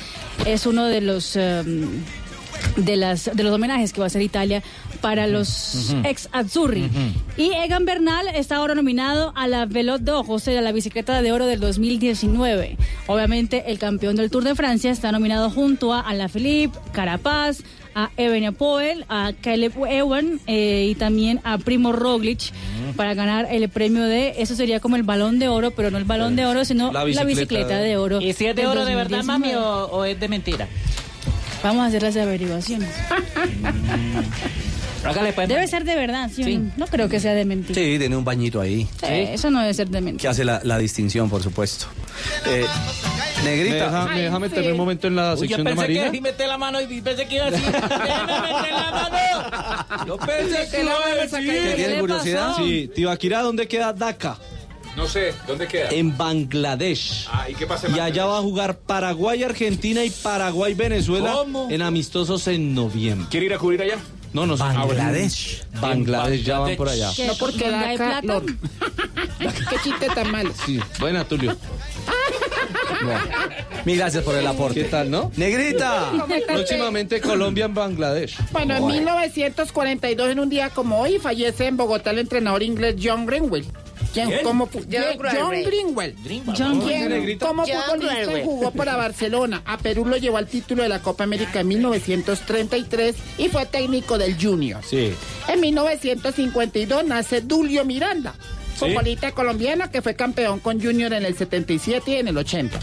es 0.45 0.67
uno 0.67 0.85
de 0.85 1.01
los... 1.01 1.35
de, 1.35 2.97
las, 2.97 3.31
de 3.33 3.43
los 3.43 3.53
homenajes 3.55 3.93
que 3.93 4.01
va 4.01 4.07
a 4.07 4.09
hacer 4.09 4.21
Italia 4.21 4.63
para 5.01 5.27
los 5.27 5.95
ex 6.05 6.29
Azzurri. 6.33 6.91
Y 7.37 7.53
Egan 7.53 7.85
Bernal 7.85 8.27
está 8.35 8.57
ahora 8.57 8.75
nominado 8.75 9.33
a 9.37 9.47
la 9.49 9.67
Velote 9.67 10.05
d'Or, 10.05 10.25
o 10.29 10.39
sea, 10.39 10.59
a 10.59 10.63
la 10.63 10.73
bicicleta 10.73 11.21
de 11.23 11.33
oro 11.33 11.47
del 11.47 11.61
2019. 11.61 12.77
Obviamente, 13.07 13.65
el 13.69 13.79
campeón 13.79 14.17
del 14.17 14.31
Tour 14.31 14.45
de 14.45 14.55
Francia 14.55 14.91
está 14.91 15.13
nominado 15.13 15.51
junto 15.51 15.93
a 15.93 16.01
Alaphilippe, 16.01 16.79
Carapaz, 16.93 17.63
a 17.95 18.11
Evenepoel, 18.17 19.05
a 19.09 19.33
Caleb 19.41 19.73
Ewan 19.89 20.41
eh, 20.47 20.89
y 20.91 20.95
también 20.95 21.41
a 21.45 21.59
Primo 21.59 21.93
Roglic 21.93 22.53
para 22.97 23.15
ganar 23.15 23.49
el 23.51 23.69
premio 23.69 24.05
de, 24.05 24.35
eso 24.39 24.55
sería 24.55 24.81
como 24.81 24.97
el 24.97 25.03
balón 25.03 25.39
de 25.39 25.49
oro, 25.49 25.73
pero 25.73 25.91
no 25.91 25.99
el 25.99 26.05
balón 26.05 26.37
de 26.37 26.47
oro, 26.47 26.65
sino 26.65 26.93
la 26.93 27.05
bicicleta, 27.05 27.79
de 27.79 27.97
oro. 27.97 28.21
¿Y 28.21 28.33
si 28.33 28.47
es 28.47 28.55
de 28.55 28.67
oro 28.67 28.85
de 28.85 28.95
verdad, 28.95 29.19
2019. 29.19 29.25
mami, 29.25 29.55
o, 29.55 29.87
o 29.87 30.05
es 30.05 30.19
de 30.21 30.29
mentira? 30.29 30.69
Vamos 31.63 31.85
a 31.85 31.87
hacer 31.87 32.03
las 32.03 32.17
averiguaciones. 32.17 32.89
Hágale, 35.05 35.33
pues. 35.33 35.49
Debe 35.49 35.67
ser 35.67 35.85
de 35.85 35.95
verdad, 35.95 36.31
¿sí? 36.35 36.43
o 36.43 36.59
no? 36.59 36.73
No 36.77 36.87
creo 36.87 37.09
que 37.09 37.21
sea 37.21 37.33
de 37.35 37.45
mentira. 37.45 37.75
Sí, 37.75 37.99
tiene 37.99 38.17
un 38.17 38.25
bañito 38.25 38.61
ahí. 38.61 38.87
Sí, 39.01 39.07
Eso 39.09 39.51
no 39.51 39.61
debe 39.61 39.73
ser 39.75 39.89
de 39.89 40.01
mentira. 40.01 40.21
Que 40.23 40.29
hace 40.29 40.45
la, 40.45 40.61
la 40.63 40.79
distinción, 40.79 41.31
por 41.31 41.43
supuesto. 41.43 41.87
Eh, 42.47 42.65
¿Me 43.45 43.51
negrita. 43.57 43.85
deja, 43.87 44.07
me 44.09 44.21
deja 44.23 44.39
meterme 44.39 44.73
un 44.73 44.77
momento 44.79 45.07
en 45.07 45.17
la 45.17 45.35
Uy, 45.35 45.49
yo 45.49 45.57
sección 45.57 45.65
de 45.65 45.71
pensé 45.71 45.81
Marina? 45.83 46.11
que 46.11 46.17
y 46.17 46.21
meter 46.21 46.49
la 46.49 46.59
mano 46.59 46.81
y 46.81 47.01
pensé 47.01 47.27
que 47.27 47.35
iba 47.37 47.47
a 47.47 47.51
decir, 47.51 47.73
déjame 47.73 48.41
meter 48.43 48.73
la 48.73 48.91
mano. 48.91 50.07
Yo 50.07 50.17
pensé 50.19 50.69
que 50.71 50.83
iba 50.83 50.93
a 50.95 51.15
decir. 51.15 51.77
¿Tiene 51.77 52.01
curiosidad? 52.01 52.55
Sí, 52.59 52.91
Tibaquirá, 52.95 53.41
¿dónde 53.43 53.67
queda 53.67 53.93
Dhaka? 53.93 54.37
No 54.97 55.07
sé, 55.07 55.33
¿dónde 55.47 55.67
queda? 55.69 55.89
En 55.91 56.17
Bangladesh. 56.19 57.27
Ah, 57.33 57.49
¿y 57.49 57.55
qué 57.55 57.65
pasa 57.67 57.87
en 57.87 57.95
Y 57.97 58.01
allá 58.01 58.27
va 58.27 58.39
a 58.39 58.43
jugar 58.43 58.77
Paraguay, 58.81 59.43
Argentina 59.45 60.05
y 60.05 60.11
Paraguay, 60.11 60.75
Venezuela 60.75 61.33
¿Cómo? 61.33 61.69
en 61.71 61.81
amistosos 61.81 62.47
en 62.49 62.75
noviembre. 62.75 63.29
¿Quiere 63.31 63.47
ir 63.47 63.55
a 63.55 63.59
cubrir 63.59 63.81
allá? 63.83 63.97
No, 64.33 64.47
no 64.47 64.57
sé. 64.57 64.63
Bangladesh. 64.63 65.65
Bangladesh, 65.81 66.45
ya 66.45 66.59
van 66.61 66.77
por 66.77 66.89
allá. 66.89 67.11
No 67.27 67.35
porque 67.35 67.69
¿Dónde 67.71 67.87
hay 67.87 67.97
Daca, 67.97 68.21
plata? 68.21 68.27
Lord. 68.27 68.47
Qué 69.71 69.77
chiste 69.83 70.07
tan 70.15 70.31
malo. 70.31 70.53
Sí, 70.65 70.81
buena, 70.99 71.25
Tulio. 71.25 71.57
Mil 73.85 73.97
gracias 73.97 74.23
por 74.23 74.37
el 74.37 74.47
aporte. 74.47 74.83
¿Qué 74.83 74.89
tal, 74.89 75.11
no? 75.11 75.33
Negrita. 75.37 76.13
Próximamente 76.47 77.21
Colombia 77.21 77.65
en 77.65 77.75
Bangladesh. 77.75 78.37
Bueno, 78.53 78.77
en 78.77 78.87
1942, 78.87 80.31
en 80.31 80.41
un 80.41 80.49
día 80.49 80.71
como 80.71 81.01
hoy, 81.01 81.19
fallece 81.19 81.67
en 81.67 81.77
Bogotá 81.77 82.11
el 82.11 82.19
entrenador 82.19 82.63
inglés 82.63 82.97
John 83.03 83.27
Greenwell. 83.27 83.67
¿Quién? 84.13 84.31
Fu- 84.67 84.81
John 84.91 85.03
John, 85.39 85.51
Greenwell. 85.63 86.17
Greenwell. 86.25 86.57
John 86.59 86.81
¿Quién? 86.81 87.09
Negrita. 87.09 87.47
Como 87.47 87.65
futbolista 87.65 88.15
Greenwell. 88.17 88.45
jugó 88.45 88.71
para 88.73 88.97
Barcelona. 88.97 89.63
A 89.65 89.79
Perú 89.79 90.05
lo 90.07 90.17
llevó 90.17 90.37
al 90.39 90.47
título 90.47 90.83
de 90.83 90.89
la 90.89 91.01
Copa 91.01 91.25
América 91.25 91.61
en 91.61 91.69
1933 91.69 93.15
y 93.39 93.49
fue 93.49 93.67
técnico 93.67 94.19
del 94.19 94.37
Junior. 94.41 94.83
Sí. 94.85 95.13
En 95.49 95.61
1952 95.61 97.05
nace 97.05 97.41
Dulio 97.41 97.85
Miranda, 97.85 98.35
futbolista 98.77 99.33
colombiano 99.33 99.91
que 99.91 100.03
fue 100.03 100.15
campeón 100.17 100.61
con 100.61 100.81
Junior 100.81 101.13
en 101.13 101.25
el 101.25 101.37
77 101.37 102.11
y 102.11 102.15
en 102.17 102.29
el 102.29 102.37
80. 102.39 102.79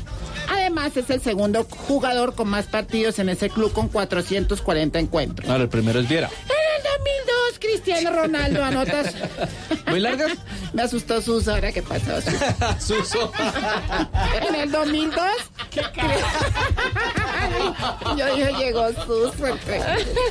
Además 0.77 0.97
es 0.97 1.09
el 1.09 1.21
segundo 1.21 1.63
jugador 1.63 2.35
con 2.35 2.49
más 2.49 2.67
partidos 2.67 3.17
en 3.17 3.29
ese 3.29 3.49
club 3.49 3.73
con 3.73 3.87
440 3.87 4.99
encuentros. 4.99 5.49
Ahora, 5.49 5.63
el 5.63 5.69
primero 5.69 5.99
es 5.99 6.07
Viera. 6.07 6.29
En 6.45 6.51
el 6.51 6.83
2002 6.83 7.37
Cristiano 7.59 8.11
Ronaldo 8.11 8.63
anotas. 8.63 9.15
¿Muy 9.87 9.99
largas? 9.99 10.37
Me 10.73 10.83
asustó 10.83 11.21
Suso, 11.21 11.53
ahora 11.53 11.71
qué 11.71 11.81
pasó. 11.81 12.21
Suso. 12.79 13.31
En 14.47 14.55
el 14.55 14.71
2002. 14.71 15.25
Yo 18.17 18.35
dije, 18.35 18.53
llegó 18.57 18.89
Suso. 19.05 19.45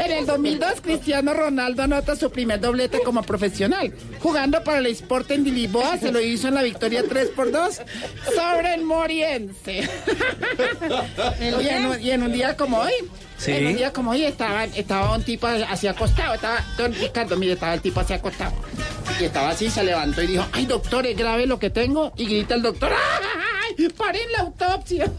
En 0.01 0.12
el 0.12 0.27
2002, 0.27 0.81
Cristiano 0.82 1.35
Ronaldo 1.35 1.82
anota 1.82 2.16
su 2.16 2.31
primer 2.31 2.60
doblete 2.60 3.01
como 3.02 3.23
profesional. 3.23 3.93
Jugando 4.20 4.62
para 4.62 4.78
el 4.78 4.86
Sporting 4.86 5.40
de 5.40 5.51
Lisboa, 5.51 5.98
se 5.98 6.12
lo 6.12 6.20
hizo 6.20 6.48
en 6.48 6.55
la 6.55 6.62
victoria 6.62 7.05
3 7.09 7.28
por 7.31 7.51
2 7.51 7.81
sobre 8.35 8.74
el 8.74 8.85
Moriense. 8.85 9.89
y, 11.40 11.68
en, 11.68 11.86
un- 11.86 12.00
y 12.00 12.10
en 12.10 12.22
un 12.22 12.32
día 12.32 12.56
como 12.56 12.78
hoy. 12.78 12.92
Sí. 13.38 13.52
En 13.52 13.66
un 13.66 13.76
día 13.76 13.92
como 13.92 14.12
hoy 14.12 14.24
estaba, 14.24 14.64
estaba 14.64 15.14
un 15.14 15.22
tipo 15.22 15.46
así 15.46 15.86
acostado. 15.86 16.34
Estaba, 16.34 16.64
don 16.78 16.94
Ricardo, 16.94 17.36
mire, 17.36 17.52
estaba 17.52 17.74
el 17.74 17.80
tipo 17.80 18.00
así 18.00 18.12
acostado. 18.14 18.52
Y 19.20 19.24
estaba 19.24 19.50
así, 19.50 19.70
se 19.70 19.82
levantó 19.84 20.22
y 20.22 20.26
dijo, 20.28 20.46
ay 20.52 20.66
doctor, 20.66 21.06
es 21.06 21.16
grave 21.16 21.46
lo 21.46 21.58
que 21.58 21.70
tengo. 21.70 22.12
Y 22.16 22.24
grita 22.26 22.54
el 22.54 22.62
doctor, 22.62 22.90
¡ay! 22.92 23.56
¡Paren 23.97 24.32
la 24.32 24.40
autopsia! 24.40 25.11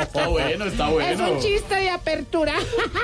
Está 0.00 0.28
bueno, 0.28 0.64
está 0.66 0.90
Es 1.10 1.20
un 1.20 1.40
chiste 1.40 1.74
de 1.74 1.90
apertura. 1.90 2.54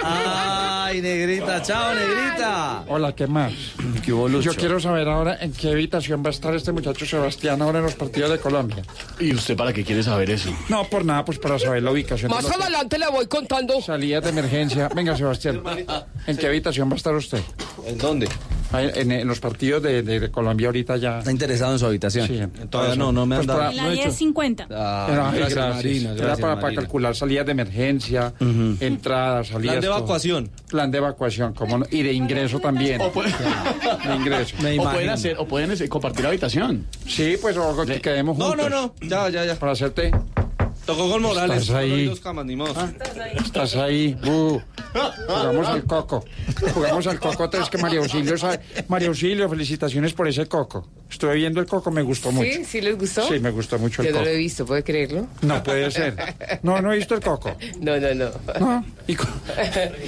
Ay, 0.03 1.01
negrita. 1.01 1.63
Chao, 1.63 1.95
negrita. 1.95 2.85
Hola, 2.89 3.15
¿qué 3.15 3.27
más? 3.27 3.53
¿Qué 4.05 4.13
hubo, 4.13 4.29
Lucho? 4.29 4.53
Yo 4.53 4.57
quiero 4.59 4.81
saber 4.81 5.09
ahora 5.09 5.39
en 5.41 5.53
qué 5.53 5.71
habitación 5.71 6.23
va 6.25 6.29
a 6.29 6.31
estar 6.31 6.55
este 6.55 6.73
muchacho 6.73 7.05
Sebastián 7.07 7.61
ahora 7.63 7.79
en 7.79 7.85
los 7.85 7.95
partidos 7.95 8.31
de 8.31 8.39
Colombia. 8.39 8.83
¿Y 9.19 9.35
usted 9.35 9.57
para 9.57 9.73
qué 9.73 9.85
quiere 9.85 10.03
saber 10.03 10.31
eso? 10.31 10.51
No, 10.69 10.85
por 10.85 11.05
nada, 11.05 11.25
pues 11.25 11.39
para 11.39 11.59
saber 11.59 11.83
la 11.83 11.91
ubicación. 11.91 12.31
Más 12.31 12.45
adelante 12.51 12.99
le 12.99 13.09
voy 13.09 13.27
contando. 13.27 13.81
Salidas 13.83 14.23
de 14.25 14.31
emergencia. 14.31 14.89
Venga, 14.95 15.17
Sebastián. 15.17 15.63
¿En 16.27 16.37
qué 16.37 16.47
habitación 16.47 16.89
va 16.89 16.95
a 16.95 16.97
estar 16.97 17.15
usted? 17.15 17.41
¿En 17.87 17.99
dónde? 17.99 18.29
En, 18.73 19.11
en 19.11 19.27
los 19.27 19.41
partidos 19.41 19.83
de, 19.83 20.03
de- 20.03 20.21
de 20.21 20.31
Colombia 20.31 20.69
ahorita 20.69 20.97
ya. 20.97 21.19
¿Está 21.19 21.33
interesado 21.33 21.73
en 21.73 21.79
su 21.81 21.87
habitación? 21.87 22.20
Sí, 22.27 22.41
Todavía 22.69 22.97
no, 22.97 23.13
no 23.13 23.27
me 23.27 23.37
han 23.37 23.41
Pues 23.41 23.47
dado. 23.49 23.59
para- 23.61 23.71
En 23.71 23.77
la 23.77 23.89
1050. 23.89 24.67
Ah, 24.71 25.09
Era- 25.11 25.31
ay, 25.31 25.39
gracias, 25.39 25.55
gracias. 25.55 25.77
Marina. 25.77 26.09
Era 26.11 26.15
Gracias, 26.15 26.41
para, 26.41 26.55
para 26.55 26.63
Marina. 26.63 26.83
calcular 26.83 27.17
salidas 27.17 27.47
de 27.47 27.53
emergencia, 27.53 28.33
entradas, 28.81 29.49
salidas. 29.49 29.73
Plan 29.75 29.81
de 29.81 29.87
todo. 29.89 29.97
evacuación. 29.99 30.51
Plan 30.69 30.91
de 30.91 30.99
evacuación, 30.99 31.55
¿cómo 31.55 31.79
no? 31.79 31.87
Y 31.91 32.03
de 32.03 32.13
ingreso 32.13 32.61
también. 32.61 33.01
O, 33.01 33.11
puede- 33.13 33.31
De 34.07 34.15
ingreso. 34.17 34.57
Me 34.63 34.71
o 34.71 34.75
imagino. 34.75 34.93
pueden 34.93 35.11
hacer, 35.11 35.37
o 35.39 35.47
pueden 35.47 35.71
este, 35.71 35.89
compartir 35.89 36.27
habitación. 36.27 36.87
Sí, 37.07 37.37
pues 37.41 37.57
o 37.57 37.85
que 37.85 38.01
quedemos 38.01 38.37
No, 38.39 38.49
juntos. 38.49 38.71
no, 38.71 38.83
no. 38.83 38.95
Ya, 39.09 39.29
ya, 39.29 39.45
ya. 39.45 39.55
Para 39.57 39.73
hacerte. 39.73 40.11
Tocó 40.91 41.09
con 41.11 41.23
Morales. 41.23 41.63
Estás 41.63 41.77
ahí. 41.77 42.05
Dos 42.07 42.21
camas, 42.21 42.45
ni 42.47 42.57
modo. 42.57 42.75
Estás 43.45 43.77
ahí. 43.77 44.17
Jugamos 44.23 45.69
al 45.69 45.85
coco. 45.85 46.25
Jugamos 46.75 47.07
al 47.07 47.21
coco. 47.21 47.49
Tres 47.49 47.69
que 47.69 47.79
María 47.79 48.01
Auxilio 48.01 48.37
sabe. 48.37 48.61
María 48.89 49.09
Auxilio, 49.09 49.49
felicitaciones 49.49 50.13
por 50.13 50.27
ese 50.27 50.47
coco. 50.47 50.89
Estuve 51.11 51.35
viendo 51.35 51.61
el 51.61 51.67
coco, 51.67 51.91
me 51.91 52.03
gustó 52.03 52.31
mucho. 52.31 52.51
¿Sí? 52.53 52.65
¿Sí 52.65 52.81
les 52.81 52.97
gustó? 52.97 53.23
Sí, 53.27 53.41
me 53.41 53.51
gustó 53.51 53.79
mucho 53.79 54.01
el 54.03 54.09
Yo 54.09 54.13
no 54.15 54.19
coco. 54.21 54.31
lo 54.31 54.35
he 54.35 54.39
visto, 54.39 54.65
¿puede 54.67 54.83
creerlo? 54.85 55.27
No 55.43 55.61
puede 55.63 55.91
ser. 55.91 56.15
No, 56.63 56.81
no 56.81 56.93
he 56.93 56.97
visto 56.99 57.15
el 57.17 57.21
coco. 57.21 57.57
No, 57.81 57.99
no, 57.99 58.15
no. 58.15 58.31
No. 58.61 58.85
¿Y, 59.09 59.15
co- 59.17 59.27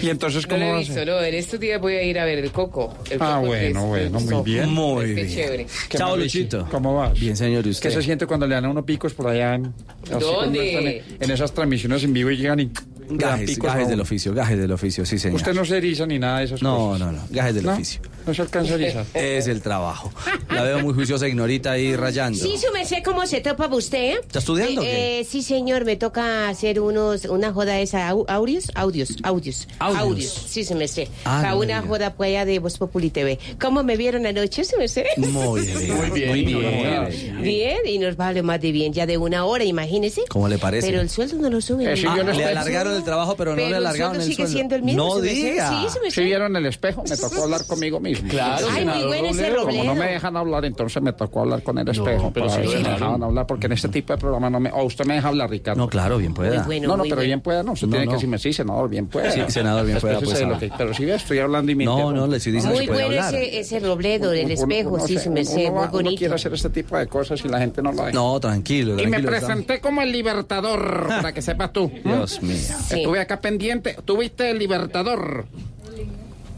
y 0.01 0.09
entonces 0.11 0.45
No 0.49 0.55
cómo 0.55 0.65
lo 0.65 0.67
va 0.71 0.73
he 0.73 0.77
a 0.77 0.79
visto, 0.81 0.95
ser? 0.95 1.09
no. 1.09 1.21
En 1.21 1.35
estos 1.35 1.59
días 1.61 1.81
voy 1.81 1.95
a 1.95 2.03
ir 2.05 2.19
a 2.21 2.25
ver 2.25 2.39
el 2.39 2.53
coco. 2.53 2.95
El 3.11 3.19
Ah, 3.21 3.35
coco 3.37 3.47
bueno, 3.49 3.87
bueno, 3.87 4.21
muy 4.21 4.43
bien. 4.45 4.69
Muy 4.71 5.07
Qué 5.07 5.15
bien. 5.25 5.29
chévere. 5.29 5.67
¿Qué 5.89 5.99
Chao? 5.99 6.17
Luchito. 6.17 6.69
¿Cómo 6.71 6.95
vas? 6.95 7.19
Bien, 7.19 7.37
señor, 7.37 7.67
¿y 7.67 7.75
¿Qué 7.75 7.91
se 7.91 8.03
siente 8.03 8.27
cuando 8.27 8.47
le 8.47 8.55
dan 8.55 8.65
a 8.67 8.71
uno 8.71 8.85
picos 8.87 9.13
por 9.13 9.27
allá 9.29 9.55
en, 9.57 9.75
¿Dónde? 10.21 10.72
En, 10.75 11.31
esas 11.31 11.53
transmisiones 11.53 12.05
en 12.05 12.13
vivo 12.13 12.31
y 12.31 12.37
llegan 12.37 12.61
y 12.61 12.71
Gajes, 13.15 13.59
gajes 13.59 13.89
del 13.89 14.01
oficio, 14.01 14.33
gajes 14.33 14.59
del 14.59 14.73
oficio, 14.73 15.05
sí, 15.05 15.19
señor. 15.19 15.37
Usted 15.37 15.53
no 15.55 15.65
se 15.67 15.77
eriza 15.77 16.07
ni 16.07 16.19
nada 16.19 16.39
de 16.39 16.45
esas 16.47 16.63
No, 16.63 16.77
cosas. 16.77 17.01
no, 17.01 17.13
no, 17.13 17.23
gajes 17.31 17.55
del 17.57 17.67
¿No? 17.67 17.73
oficio. 17.73 18.01
No 18.27 18.35
se 18.35 18.43
alcanza 18.43 18.73
a 18.73 18.77
erizar. 18.77 19.07
Es 19.15 19.47
el 19.49 19.63
trabajo. 19.63 20.13
La 20.51 20.63
veo 20.63 20.81
muy 20.81 20.95
juiciosa, 20.95 21.27
ignorita 21.29 21.73
ahí 21.73 21.97
rayando. 21.97 22.39
Sí, 22.39 22.57
su 22.59 22.73
merced, 22.73 23.03
¿cómo 23.05 23.27
se 23.27 23.41
topa 23.41 23.67
usted? 23.69 24.19
¿Está 24.21 24.39
estudiando 24.39 24.81
o 24.81 24.85
qué? 24.85 25.21
Eh, 25.21 25.25
sí, 25.25 25.43
señor, 25.43 25.85
me 25.85 25.97
toca 25.97 26.49
hacer 26.49 26.81
unos, 26.81 27.25
una 27.25 27.53
joda 27.53 27.79
esa, 27.81 28.09
au- 28.11 28.25
audios, 28.29 28.71
audios, 28.75 29.17
audios, 29.25 29.69
Audios. 29.79 30.45
sí, 30.49 30.65
su 30.65 30.75
merced. 30.75 31.09
Ah, 31.25 31.39
para 31.43 31.51
no 31.55 31.61
una 31.61 31.83
joda 31.83 32.15
pues 32.15 32.29
allá 32.29 32.45
de 32.45 32.59
Voz 32.59 32.79
Populi 32.79 33.11
TV. 33.11 33.39
¿Cómo 33.61 33.83
me 33.83 33.97
vieron 33.97 34.27
anoche, 34.27 34.65
su 34.65 34.77
merced? 34.77 35.05
Muy 35.17 35.61
bien. 35.63 35.97
Muy 35.97 36.11
bien, 36.11 36.29
Muy 36.29 36.45
bien. 36.45 37.43
Bien, 37.43 37.79
y 37.87 37.99
nos 37.99 38.17
vale 38.17 38.43
más 38.43 38.61
de 38.61 38.73
bien, 38.73 38.93
ya 38.93 39.07
de 39.07 39.19
una 39.19 39.45
hora, 39.45 39.65
imagínese. 39.65 40.23
¿Cómo 40.29 40.49
le 40.49 40.59
parece? 40.59 40.87
Pero 40.87 41.01
el 41.01 41.11
sueldo 41.11 41.37
no 41.37 41.51
lo 41.51 41.61
suben. 41.61 41.89
No 42.03 42.33
Le 42.33 42.45
alargaron 42.45 42.95
el 42.97 43.05
trabajo, 43.05 43.37
pero 43.37 43.51
no 43.53 43.57
le 43.57 43.67
el 43.69 43.75
alargaron 43.75 44.15
sueldo 44.15 44.21
el 44.21 44.23
sigue 44.25 44.37
sueldo. 44.37 44.53
siendo 44.53 44.75
el 44.77 44.83
mismo, 44.83 45.07
No 45.15 45.21
diga. 45.21 45.89
Sí. 46.03 46.11
¿Sí 46.11 46.23
vieron 46.23 46.55
el 46.57 46.67
espejo? 46.67 47.03
Me 47.09 47.17
tocó 47.17 47.43
hablar 47.45 47.65
conmigo 47.67 47.99
Sí, 47.99 48.03
mismo. 48.13 48.29
Claro, 48.31 48.67
Ay, 48.71 48.75
senador 48.81 48.99
muy 49.01 49.09
bueno 49.09 49.29
ese 49.29 49.51
Robledo. 49.51 49.67
Como 49.67 49.85
no 49.85 49.95
me 49.95 50.07
dejan 50.13 50.37
hablar, 50.37 50.65
entonces 50.65 51.03
me 51.03 51.13
tocó 51.13 51.41
hablar 51.41 51.63
con 51.63 51.79
el 51.79 51.89
espejo. 51.89 52.31
pero 52.33 52.47
para 52.47 52.63
sí 52.63 52.69
ver 52.69 52.79
si 52.79 52.83
me 52.85 52.91
dejaban 52.91 53.23
hablar, 53.23 53.47
porque 53.47 53.67
en 53.67 53.73
este 53.73 53.89
tipo 53.89 54.13
de 54.13 54.19
programa 54.19 54.51
no 54.51 54.61
me... 54.61 54.71
O 54.73 54.85
usted 54.85 55.05
me 55.05 55.15
deja 55.15 55.29
hablar, 55.29 55.51
Ricardo. 55.51 55.81
No, 55.81 55.89
claro, 55.89 56.19
bien 56.19 56.35
pueda. 56.35 56.57
Muy 56.59 56.67
bueno, 56.67 56.89
no, 56.89 56.93
no, 56.97 56.99
muy 56.99 57.09
pero 57.09 57.17
bueno. 57.17 57.27
bien 57.27 57.41
pueda, 57.41 57.63
no. 57.63 57.73
Usted 57.73 57.87
No, 57.87 57.91
tiene 57.93 58.05
no. 58.07 58.11
que 58.11 58.17
decirme, 58.17 58.39
sí, 58.39 58.53
senador, 58.53 58.89
bien 58.89 59.07
pueda. 59.07 59.31
Sí, 59.31 59.41
senador, 59.49 59.87
bien 59.87 59.99
pueda, 60.01 60.21
pues, 60.21 60.43
ah. 60.43 60.59
que- 60.59 60.71
Pero 60.77 60.95
si 60.95 61.05
ve, 61.05 61.15
estoy 61.15 61.39
hablando 61.39 61.73
y 61.73 61.75
me 61.75 61.85
No, 61.85 62.13
no, 62.13 62.27
le 62.27 62.37
estoy 62.39 62.53
diciendo 62.53 62.77
Muy 62.79 62.87
bueno 62.87 63.27
ese, 63.29 63.59
ese 63.61 63.81
Robledo, 63.81 64.33
el 64.33 64.45
Uno- 64.47 64.55
espejo, 64.55 65.01
sí, 65.07 65.15
no 65.15 65.21
su 65.45 65.45
sé, 65.53 65.71
muy 65.71 65.87
bonito. 65.89 66.19
quiere 66.19 66.35
hacer 66.35 66.53
este 66.55 66.71
tipo 66.71 66.97
de 66.97 67.07
cosas 67.07 67.43
y 67.45 67.49
la 67.49 67.59
gente 67.59 67.83
no 67.83 67.93
lo 67.93 67.99
deja. 68.05 68.13
No, 68.13 68.39
tranquilo, 68.41 69.01
Y 69.01 69.07
me 69.07 69.21
presenté 69.23 69.81
como 69.81 70.03
el 70.03 70.13
Libertador, 70.13 71.07
para 71.09 71.33
que 71.33 71.43
sepas 71.43 71.73
tú. 71.73 71.91
Dios 72.05 72.43
mío. 72.43 72.57
Estuve 72.91 73.21
acá 73.21 73.41
pendiente. 73.41 73.97
¿Tú 74.05 74.19
viste 74.19 74.51
el 74.51 74.59
Libertador? 74.59 75.47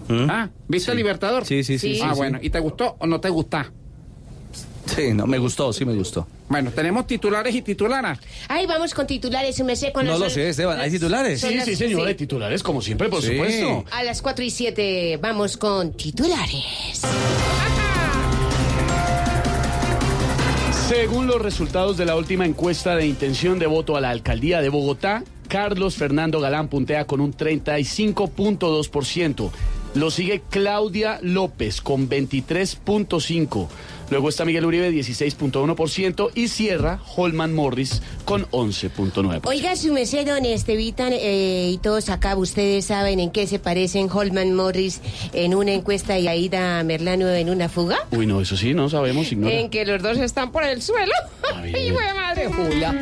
Ah, 0.09 0.48
¿viste 0.68 0.90
el 0.90 0.97
Libertador? 0.98 1.44
Sí, 1.47 1.64
sí, 1.64 1.78
sí, 1.78 1.94
sí, 1.97 2.01
Ah, 2.02 2.10
sí. 2.12 2.16
bueno. 2.18 2.39
¿Y 2.43 2.51
te 2.51 2.59
gustó 2.60 2.97
o 2.98 3.06
no 3.06 3.20
te 3.20 3.28
gusta? 3.31 3.72
Sí, 4.86 5.14
no, 5.14 5.26
me 5.26 5.39
gustó, 5.39 5.72
sí 5.72 5.85
me 5.86 5.94
gustó. 5.94 6.26
Bueno, 6.48 6.70
tenemos 6.70 7.06
titulares 7.06 7.55
y 7.55 7.62
titularas. 7.62 8.18
Ay, 8.48 8.66
vamos 8.66 8.93
con 8.93 9.06
titulares, 9.06 9.56
su 9.56 9.64
merced. 9.64 9.93
Con 9.94 10.05
No 10.05 10.18
lo 10.18 10.28
sé, 10.28 10.51
Esteban, 10.51 10.78
¿hay 10.78 10.90
titulares? 10.90 11.40
Sí, 11.40 11.55
las- 11.55 11.64
sí, 11.64 11.74
señor, 11.74 12.05
de 12.06 12.14
titulares, 12.14 12.62
como 12.62 12.82
siempre, 12.82 13.09
por 13.09 13.22
Sí. 13.22 13.28
supuesto. 13.32 13.86
A 13.90 14.02
las 14.05 14.20
4 14.20 14.44
y 14.44 14.51
7 14.51 15.18
vamos 15.22 15.56
con 15.56 15.94
titulares. 15.94 17.01
Según 20.89 21.26
los 21.26 21.40
resultados 21.40 21.97
de 21.97 22.05
la 22.05 22.14
última 22.14 22.44
encuesta 22.44 22.94
de 22.94 23.06
intención 23.06 23.59
de 23.59 23.66
voto 23.66 23.97
a 23.97 24.02
la 24.02 24.10
alcaldía 24.10 24.60
de 24.60 24.68
Bogotá, 24.68 25.24
Carlos 25.48 25.94
Fernando 25.97 26.40
Galán 26.40 26.68
puntea 26.68 27.06
con 27.06 27.22
un 27.22 27.32
35.2%. 27.32 29.51
Lo 29.95 30.11
sigue 30.11 30.43
Claudia 30.51 31.19
López 31.23 31.81
con 31.81 32.09
23.5%. 32.09 33.69
Luego 34.11 34.29
está 34.29 34.45
Miguel 34.45 34.66
Uribe 34.66 34.91
16.1% 34.91 36.31
y 36.35 36.49
cierra 36.49 37.01
Holman 37.16 37.55
Morris 37.55 38.03
con 38.25 38.45
11.9%. 38.51 39.41
Oiga, 39.45 39.77
su 39.77 39.93
merced, 39.93 40.27
don 40.27 40.45
Estevitan 40.45 41.12
eh, 41.12 41.71
y 41.73 41.79
todos 41.79 42.11
acá, 42.11 42.37
¿ustedes 42.37 42.85
saben 42.87 43.19
en 43.19 43.31
qué 43.31 43.47
se 43.47 43.59
parecen 43.59 44.11
Holman 44.12 44.55
Morris 44.55 45.01
en 45.33 45.55
una 45.55 45.73
encuesta 45.73 46.19
y 46.19 46.29
Aida 46.29 46.83
Merlano 46.83 47.29
en 47.29 47.49
una 47.49 47.69
fuga? 47.69 48.07
Uy, 48.11 48.27
no, 48.27 48.41
eso 48.41 48.57
sí, 48.57 48.75
no 48.75 48.91
sabemos, 48.91 49.33
ignora. 49.33 49.55
En 49.55 49.71
que 49.71 49.87
los 49.87 50.03
dos 50.03 50.19
están 50.19 50.53
por 50.53 50.65
el 50.65 50.83
suelo. 50.83 51.12
¡Ay, 51.55 51.93
madre 52.15 52.47
Julia! 52.49 52.93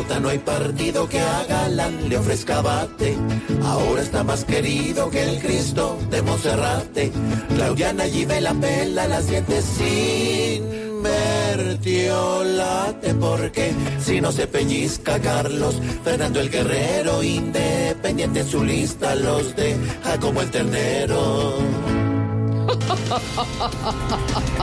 No 0.00 0.30
hay 0.30 0.38
partido 0.38 1.06
que 1.08 1.20
a 1.20 1.44
Galán 1.44 2.08
le 2.08 2.16
ofrezca 2.16 2.62
bate. 2.62 3.18
Ahora 3.62 4.00
está 4.00 4.24
más 4.24 4.44
querido 4.44 5.10
que 5.10 5.22
el 5.22 5.38
Cristo 5.40 5.98
de 6.10 6.22
Monserrate. 6.22 7.12
Claudiana 7.54 8.04
allí 8.04 8.24
ve 8.24 8.40
la 8.40 8.54
pela, 8.54 9.06
las 9.06 9.26
dientes 9.28 9.62
sin 9.62 11.02
mertiolate. 11.02 13.12
Porque 13.14 13.74
si 14.00 14.22
no 14.22 14.32
se 14.32 14.46
pellizca 14.46 15.20
Carlos, 15.20 15.78
Fernando 16.02 16.40
el 16.40 16.48
Guerrero, 16.50 17.22
independiente 17.22 18.40
en 18.40 18.48
su 18.48 18.64
lista, 18.64 19.14
los 19.14 19.54
deja 19.54 20.18
como 20.18 20.40
el 20.40 20.50
ternero. 20.50 21.58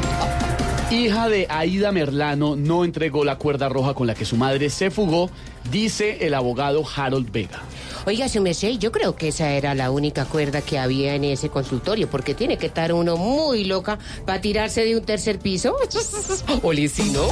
Hija 0.90 1.28
de 1.28 1.48
Aida 1.50 1.92
Merlano 1.92 2.56
no 2.56 2.86
entregó 2.86 3.26
la 3.26 3.38
cuerda 3.38 3.68
roja 3.68 3.94
con 3.94 4.08
la 4.08 4.16
que 4.16 4.24
su 4.24 4.38
madre 4.38 4.70
se 4.70 4.90
fugó, 4.90 5.30
dice 5.70 6.26
el 6.26 6.34
abogado 6.34 6.84
Harold 6.96 7.30
Vega. 7.30 7.62
Oiga, 8.06 8.30
su 8.30 8.42
merced, 8.42 8.78
yo 8.80 8.90
creo 8.94 9.14
que 9.14 9.28
esa 9.28 9.50
era 9.50 9.76
la 9.76 9.92
única 9.92 10.24
cuerda 10.24 10.62
que 10.62 10.80
había 10.80 11.14
en 11.16 11.26
ese 11.26 11.50
consultorio, 11.50 12.10
porque 12.10 12.34
tiene 12.34 12.58
que 12.58 12.68
estar 12.68 12.94
uno 12.94 13.18
muy 13.18 13.66
loca 13.66 14.00
para 14.26 14.40
tirarse 14.40 14.86
de 14.86 14.96
un 14.96 15.04
tercer 15.04 15.40
piso. 15.40 15.76
Olicino. 16.64 17.24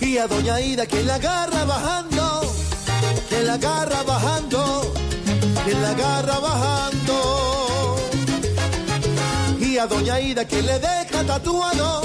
Y 0.00 0.18
a 0.18 0.28
doña 0.28 0.60
Ida 0.60 0.86
que 0.86 1.02
la 1.02 1.16
agarra 1.16 1.64
bajando, 1.64 2.42
que 3.28 3.42
la 3.42 3.54
agarra 3.54 4.04
bajando, 4.04 4.94
que 5.64 5.72
la 5.72 5.90
agarra 5.90 6.38
bajando. 6.38 7.73
A 9.76 9.86
doña 9.88 10.20
Ida 10.20 10.46
que 10.46 10.62
le 10.62 10.78
deja 10.78 11.24
tatuado, 11.26 12.02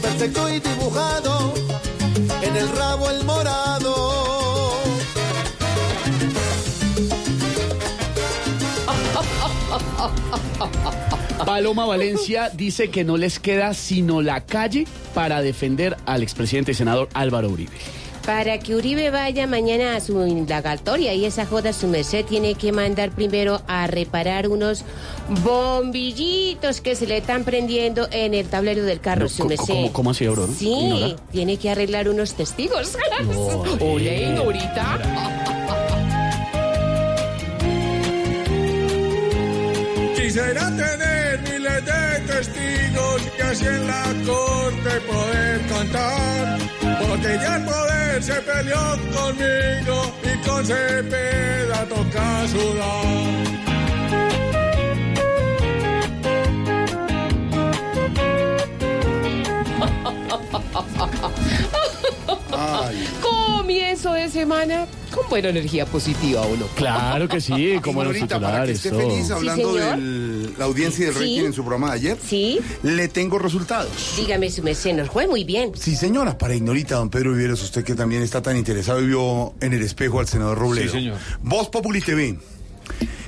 perfecto 0.00 0.48
y 0.48 0.60
dibujado, 0.60 1.52
en 2.42 2.56
el 2.56 2.68
rabo 2.70 3.10
el 3.10 3.24
morado. 3.24 4.76
Paloma 11.44 11.86
Valencia 11.86 12.50
dice 12.50 12.88
que 12.88 13.02
no 13.02 13.16
les 13.16 13.40
queda 13.40 13.74
sino 13.74 14.22
la 14.22 14.42
calle 14.46 14.86
para 15.12 15.42
defender 15.42 15.96
al 16.06 16.22
expresidente 16.22 16.70
y 16.70 16.74
senador 16.74 17.08
Álvaro 17.14 17.50
Uribe. 17.50 18.05
Para 18.26 18.58
que 18.58 18.74
Uribe 18.74 19.10
vaya 19.10 19.46
mañana 19.46 19.94
a 19.94 20.00
su 20.00 20.26
indagatoria 20.26 21.14
y 21.14 21.24
esa 21.24 21.46
joda 21.46 21.72
su 21.72 21.86
merced 21.86 22.24
tiene 22.24 22.56
que 22.56 22.72
mandar 22.72 23.12
primero 23.12 23.62
a 23.68 23.86
reparar 23.86 24.48
unos 24.48 24.82
bombillitos 25.44 26.80
que 26.80 26.96
se 26.96 27.06
le 27.06 27.18
están 27.18 27.44
prendiendo 27.44 28.08
en 28.10 28.34
el 28.34 28.46
tablero 28.48 28.82
del 28.82 28.98
carro, 29.00 29.28
su 29.28 29.38
¿Cómo, 29.44 29.48
merced. 29.50 29.66
cómo- 29.74 29.92
cómo 29.92 30.10
así, 30.10 30.26
Aurora? 30.26 30.52
Sí, 30.52 30.68
Ignora. 30.72 31.16
tiene 31.30 31.56
que 31.56 31.70
arreglar 31.70 32.08
unos 32.08 32.34
testigos. 32.34 32.96
No, 33.22 33.64
eh. 33.80 34.34
Quisiera 40.26 40.66
tener 40.76 41.40
miles 41.42 41.84
de 41.84 42.20
testigos 42.26 43.22
y 43.38 43.42
así 43.42 43.64
en 43.64 43.86
la 43.86 44.02
corte 44.26 45.00
poder 45.06 45.60
cantar. 45.68 46.58
Porque 46.98 47.38
ya 47.40 47.56
el 47.58 47.64
poder 47.64 48.22
se 48.24 48.34
peleó 48.42 48.98
conmigo 49.14 50.12
y 50.24 50.48
con 50.48 50.66
Cepeda 50.66 51.86
toca 51.88 52.48
sudar. 52.48 53.46
Comienzo 63.22 64.12
de 64.12 64.28
semana 64.28 64.86
con 65.12 65.28
buena 65.28 65.48
energía 65.48 65.86
positiva, 65.86 66.42
¿o 66.42 66.56
no? 66.56 66.66
Claro 66.68 67.28
que 67.28 67.40
sí, 67.40 67.78
como 67.82 68.04
los 68.04 68.14
Ignorita, 68.14 68.40
para 68.40 68.64
que 68.66 68.72
titulares. 68.72 68.76
esté 68.76 68.90
todo. 68.90 69.00
feliz 69.00 69.30
hablando 69.30 69.72
señor. 69.74 69.98
de 69.98 70.58
la 70.58 70.64
audiencia 70.64 71.02
y 71.02 71.06
del 71.06 71.14
Sí. 71.14 71.20
rating 71.20 71.46
en 71.46 71.52
su 71.52 71.62
programa 71.62 71.88
de 71.90 71.94
ayer. 71.96 72.18
Sí. 72.24 72.60
Le 72.82 73.08
tengo 73.08 73.38
resultados. 73.38 74.14
Dígame, 74.16 74.50
su 74.50 74.62
merced, 74.62 74.94
nos 74.94 75.10
fue 75.10 75.26
muy 75.26 75.44
bien. 75.44 75.72
Sí, 75.74 75.96
señora, 75.96 76.36
para 76.38 76.54
Ignorita, 76.54 76.96
don 76.96 77.10
Pedro 77.10 77.32
Viveros, 77.32 77.62
usted 77.62 77.84
que 77.84 77.94
también 77.94 78.22
está 78.22 78.42
tan 78.42 78.56
interesado 78.56 79.00
y 79.02 79.06
vio 79.06 79.54
en 79.60 79.72
el 79.72 79.82
espejo 79.82 80.20
al 80.20 80.28
senador 80.28 80.58
Robledo. 80.58 80.86
Sí, 80.92 80.98
señor. 80.98 81.18
Voz 81.42 81.68
Populi 81.68 82.00
TV, 82.00 82.38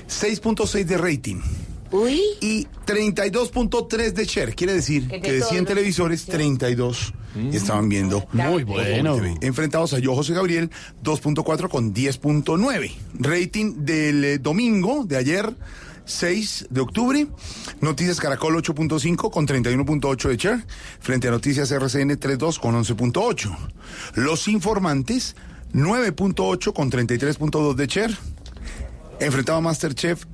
6.6 0.08 0.84
de 0.84 0.98
rating. 0.98 1.40
Uy. 1.90 2.20
Y 2.40 2.66
32.3 2.86 4.12
de 4.12 4.24
share. 4.24 4.54
Quiere 4.54 4.74
decir 4.74 5.08
Que 5.08 5.20
de 5.20 5.32
de 5.32 5.38
todos 5.38 5.50
100 5.50 5.64
los- 5.64 5.68
televisores, 5.68 6.24
32 6.26 7.12
estaban 7.52 7.88
viendo. 7.88 8.26
Muy 8.32 8.64
bueno. 8.64 9.16
TV. 9.16 9.36
Enfrentados 9.42 9.92
a 9.94 9.98
yo, 9.98 10.14
José 10.14 10.34
Gabriel, 10.34 10.70
2.4 11.02 11.68
con 11.68 11.94
10.9. 11.94 12.92
Rating 13.18 13.84
del 13.84 14.24
eh, 14.24 14.38
domingo 14.38 15.04
de 15.04 15.16
ayer. 15.16 15.54
6 16.04 16.68
de 16.70 16.80
octubre, 16.80 17.26
Noticias 17.82 18.18
Caracol 18.18 18.54
8.5 18.56 19.30
con 19.30 19.46
31.8 19.46 20.28
de 20.30 20.36
share, 20.38 20.64
frente 21.00 21.28
a 21.28 21.30
Noticias 21.30 21.70
RCN 21.70 22.18
3.2 22.18 22.58
con 22.58 22.74
11.8. 22.82 23.54
Los 24.14 24.48
Informantes 24.48 25.36
9.8 25.74 26.72
con 26.72 26.90
33.2 26.90 27.74
de 27.74 27.86
share, 27.86 28.16
enfrentado 29.20 29.58
a 29.58 29.60
Masterchef 29.60 30.24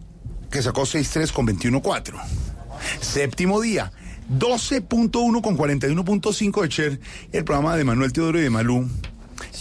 que 0.54 0.62
sacó 0.62 0.82
6.3 0.82 1.32
con 1.32 1.48
21.4. 1.48 2.14
Séptimo 3.00 3.60
día, 3.60 3.90
12.1 4.38 5.42
con 5.42 5.58
41.5 5.58 6.62
de 6.62 6.68
share, 6.68 7.00
el 7.32 7.44
programa 7.44 7.76
de 7.76 7.82
Manuel 7.82 8.12
Teodoro 8.12 8.38
y 8.38 8.42
de 8.42 8.50
Malú, 8.50 8.88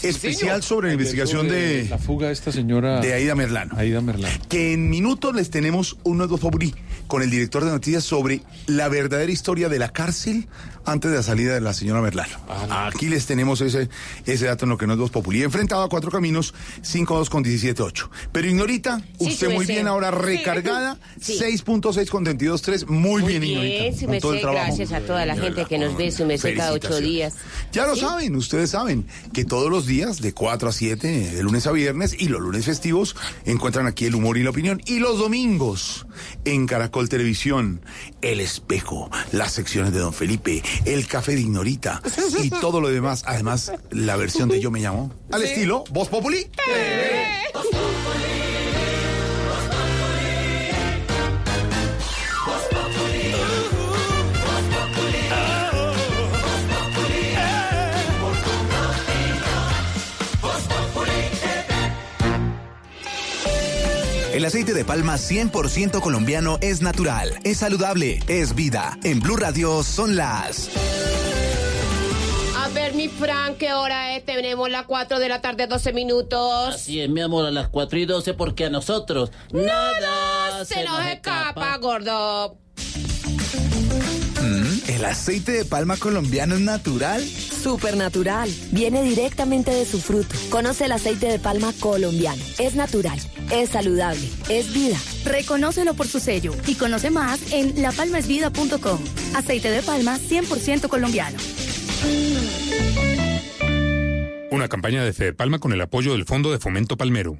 especial 0.03 0.61
sobre 0.61 0.89
la 0.89 0.93
investigación 0.93 1.47
de, 1.47 1.87
La 1.89 1.97
fuga 1.97 2.27
de 2.27 2.33
esta 2.33 2.51
señora. 2.51 3.01
de 3.01 3.11
Aida 3.11 3.33
Merlano. 3.33 3.75
Aida 3.75 4.01
Merlano. 4.01 4.35
Que 4.49 4.73
en 4.73 4.91
minutos 4.91 5.33
les 5.33 5.49
tenemos 5.49 5.97
unos 6.03 6.29
dos 6.29 6.39
Populi 6.39 6.75
con 7.07 7.21
el 7.21 7.29
director 7.29 7.63
de 7.65 7.71
noticias 7.71 8.03
sobre 8.03 8.41
la 8.67 8.89
verdadera 8.89 9.31
historia 9.31 9.69
de 9.69 9.79
la 9.79 9.89
cárcel 9.89 10.47
antes 10.85 11.11
de 11.11 11.17
la 11.17 11.23
salida 11.23 11.53
de 11.53 11.61
la 11.61 11.73
señora 11.73 12.01
Merlano. 12.01 12.37
Aquí 12.69 13.07
les 13.07 13.25
tenemos 13.25 13.61
ese, 13.61 13.87
ese 14.25 14.45
dato 14.47 14.65
en 14.65 14.69
lo 14.69 14.77
que 14.77 14.85
no 14.87 14.93
es 14.93 14.99
Voz 14.99 15.11
Populi. 15.11 15.41
Enfrentado 15.43 15.83
a 15.83 15.89
cuatro 15.89 16.11
caminos, 16.11 16.53
5-2 16.81 17.29
con 17.29 17.43
17-8. 17.43 18.09
Pero 18.33 18.47
Ignorita, 18.49 18.99
Sí, 19.19 19.27
usted 19.27 19.47
sí, 19.49 19.53
muy 19.53 19.65
sí. 19.65 19.73
bien 19.73 19.87
ahora 19.87 20.11
Sí. 20.11 20.17
recargada, 20.17 20.97
Sí. 21.21 21.37
6.6 21.39 22.09
con 22.09 22.25
22-3. 22.25 22.87
Muy, 22.87 23.21
bien, 23.23 23.41
Bien, 23.41 23.59
Ignorita. 23.63 23.99
su 23.99 24.05
con 24.07 24.19
todo 24.19 24.31
el 24.31 24.35
merced, 24.35 24.41
trabajo. 24.41 24.65
gracias 24.75 24.91
a 24.91 24.99
toda 25.05 25.25
la 25.25 25.35
gente 25.37 25.65
que 25.65 25.77
nos 25.77 25.95
ve, 25.97 26.11
su 26.11 26.25
merced, 26.25 26.57
cada 26.57 26.73
ocho 26.73 26.99
días. 26.99 27.35
ya 27.71 27.85
lo 27.87 27.95
saben, 27.95 28.35
ustedes 28.35 28.71
saben 28.71 29.05
que 29.31 29.45
todos 29.45 29.69
los 29.69 29.85
días 29.85 30.21
de 30.21 30.33
4 30.33 30.67
a 30.69 30.71
7, 30.73 31.07
de 31.31 31.43
lunes 31.43 31.65
a 31.65 31.71
viernes 31.71 32.13
y 32.19 32.27
los 32.27 32.41
lunes 32.41 32.65
festivos, 32.65 33.15
encuentran 33.45 33.87
aquí 33.87 34.05
el 34.05 34.15
humor 34.15 34.37
y 34.37 34.43
la 34.43 34.49
opinión. 34.49 34.81
Y 34.85 34.99
los 34.99 35.17
domingos 35.17 36.05
en 36.45 36.67
Caracol 36.67 36.92
Televisión, 37.09 37.81
El 38.21 38.39
Espejo, 38.39 39.09
las 39.31 39.51
secciones 39.51 39.93
de 39.93 39.99
Don 39.99 40.13
Felipe, 40.13 40.63
El 40.85 41.07
Café 41.07 41.33
de 41.33 41.41
Ignorita 41.41 42.01
y 42.41 42.49
todo 42.61 42.79
lo 42.79 42.89
demás. 42.89 43.23
Además, 43.25 43.73
la 43.89 44.15
versión 44.15 44.47
de 44.49 44.61
Yo 44.61 44.71
Me 44.71 44.79
Llamo, 44.79 45.11
al 45.31 45.43
estilo 45.43 45.83
Voz 45.89 46.07
Populi. 46.07 46.47
El 64.33 64.45
aceite 64.45 64.73
de 64.73 64.83
palma 64.83 65.17
100% 65.17 66.01
colombiano 66.01 66.57
es 66.59 66.81
natural, 66.81 67.39
es 67.43 67.59
saludable, 67.59 68.17
es 68.27 68.55
vida. 68.55 68.97
En 69.03 69.19
Blue 69.19 69.37
Radio 69.37 69.83
son 69.83 70.15
las... 70.15 70.71
A 72.57 72.67
ver, 72.69 72.95
mi 72.95 73.09
Frank, 73.09 73.57
¿qué 73.59 73.73
hora 73.73 74.15
es? 74.15 74.25
Tenemos 74.25 74.71
las 74.71 74.85
4 74.85 75.19
de 75.19 75.29
la 75.29 75.39
tarde, 75.39 75.67
12 75.67 75.93
minutos. 75.93 76.73
Así 76.73 76.99
es, 76.99 77.11
mi 77.11 77.21
amor, 77.21 77.45
a 77.45 77.51
las 77.51 77.67
4 77.67 77.99
y 77.99 78.05
12, 78.07 78.33
porque 78.33 78.65
a 78.65 78.69
nosotros 78.71 79.31
nada 79.51 80.65
Se 80.65 80.83
nos 80.83 81.05
escapa, 81.05 81.77
gordo. 81.77 82.57
¿El 84.87 85.05
aceite 85.05 85.53
de 85.53 85.65
palma 85.65 85.95
colombiano 85.97 86.55
es 86.55 86.61
natural? 86.61 87.23
Supernatural. 87.23 88.49
Viene 88.71 89.01
directamente 89.03 89.71
de 89.71 89.85
su 89.85 90.01
fruto. 90.01 90.35
Conoce 90.49 90.85
el 90.85 90.91
aceite 90.91 91.27
de 91.27 91.39
palma 91.39 91.73
colombiano. 91.79 92.41
Es 92.59 92.75
natural, 92.75 93.17
es 93.51 93.69
saludable, 93.69 94.27
es 94.49 94.73
vida. 94.73 94.97
Reconócelo 95.23 95.93
por 95.93 96.07
su 96.07 96.19
sello 96.19 96.53
y 96.67 96.75
conoce 96.75 97.11
más 97.11 97.53
en 97.53 97.81
lapalmaesvida.com. 97.81 98.99
Aceite 99.35 99.71
de 99.71 99.81
palma 99.81 100.19
100% 100.19 100.89
colombiano. 100.89 101.37
Una 104.51 104.67
campaña 104.67 105.03
de 105.03 105.13
Fede 105.13 105.33
Palma 105.33 105.59
con 105.59 105.71
el 105.73 105.81
apoyo 105.81 106.11
del 106.11 106.25
Fondo 106.25 106.51
de 106.51 106.59
Fomento 106.59 106.97
Palmero. 106.97 107.39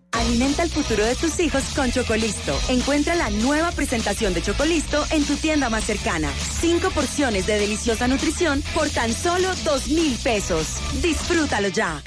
Alimenta 0.11 0.63
el 0.63 0.69
futuro 0.69 1.05
de 1.05 1.15
tus 1.15 1.39
hijos 1.39 1.63
con 1.75 1.91
Chocolisto. 1.91 2.57
Encuentra 2.69 3.15
la 3.15 3.29
nueva 3.29 3.71
presentación 3.71 4.33
de 4.33 4.41
Chocolisto 4.41 5.03
en 5.09 5.23
tu 5.23 5.35
tienda 5.35 5.69
más 5.69 5.85
cercana. 5.85 6.29
Cinco 6.59 6.89
porciones 6.91 7.47
de 7.47 7.57
deliciosa 7.57 8.07
nutrición 8.07 8.61
por 8.73 8.89
tan 8.89 9.13
solo 9.13 9.49
dos 9.63 9.87
mil 9.87 10.15
pesos. 10.23 10.77
Disfrútalo 11.01 11.69
ya. 11.69 12.01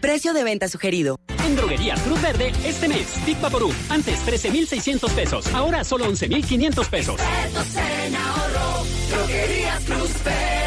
Precio 0.00 0.32
de 0.34 0.44
venta 0.44 0.68
sugerido. 0.68 1.18
En 1.44 1.54
Droguerías 1.54 2.00
Cruz 2.00 2.20
Verde, 2.20 2.52
este 2.64 2.88
mes, 2.88 3.06
Big 3.24 3.40
Vaporú, 3.40 3.72
antes 3.88 4.18
13,600 4.20 5.12
pesos, 5.12 5.46
ahora 5.54 5.84
solo 5.84 6.06
11,500 6.06 6.88
pesos. 6.88 7.20
Droguerías 9.10 9.84
Cruz 9.84 10.24
Verde. 10.24 10.65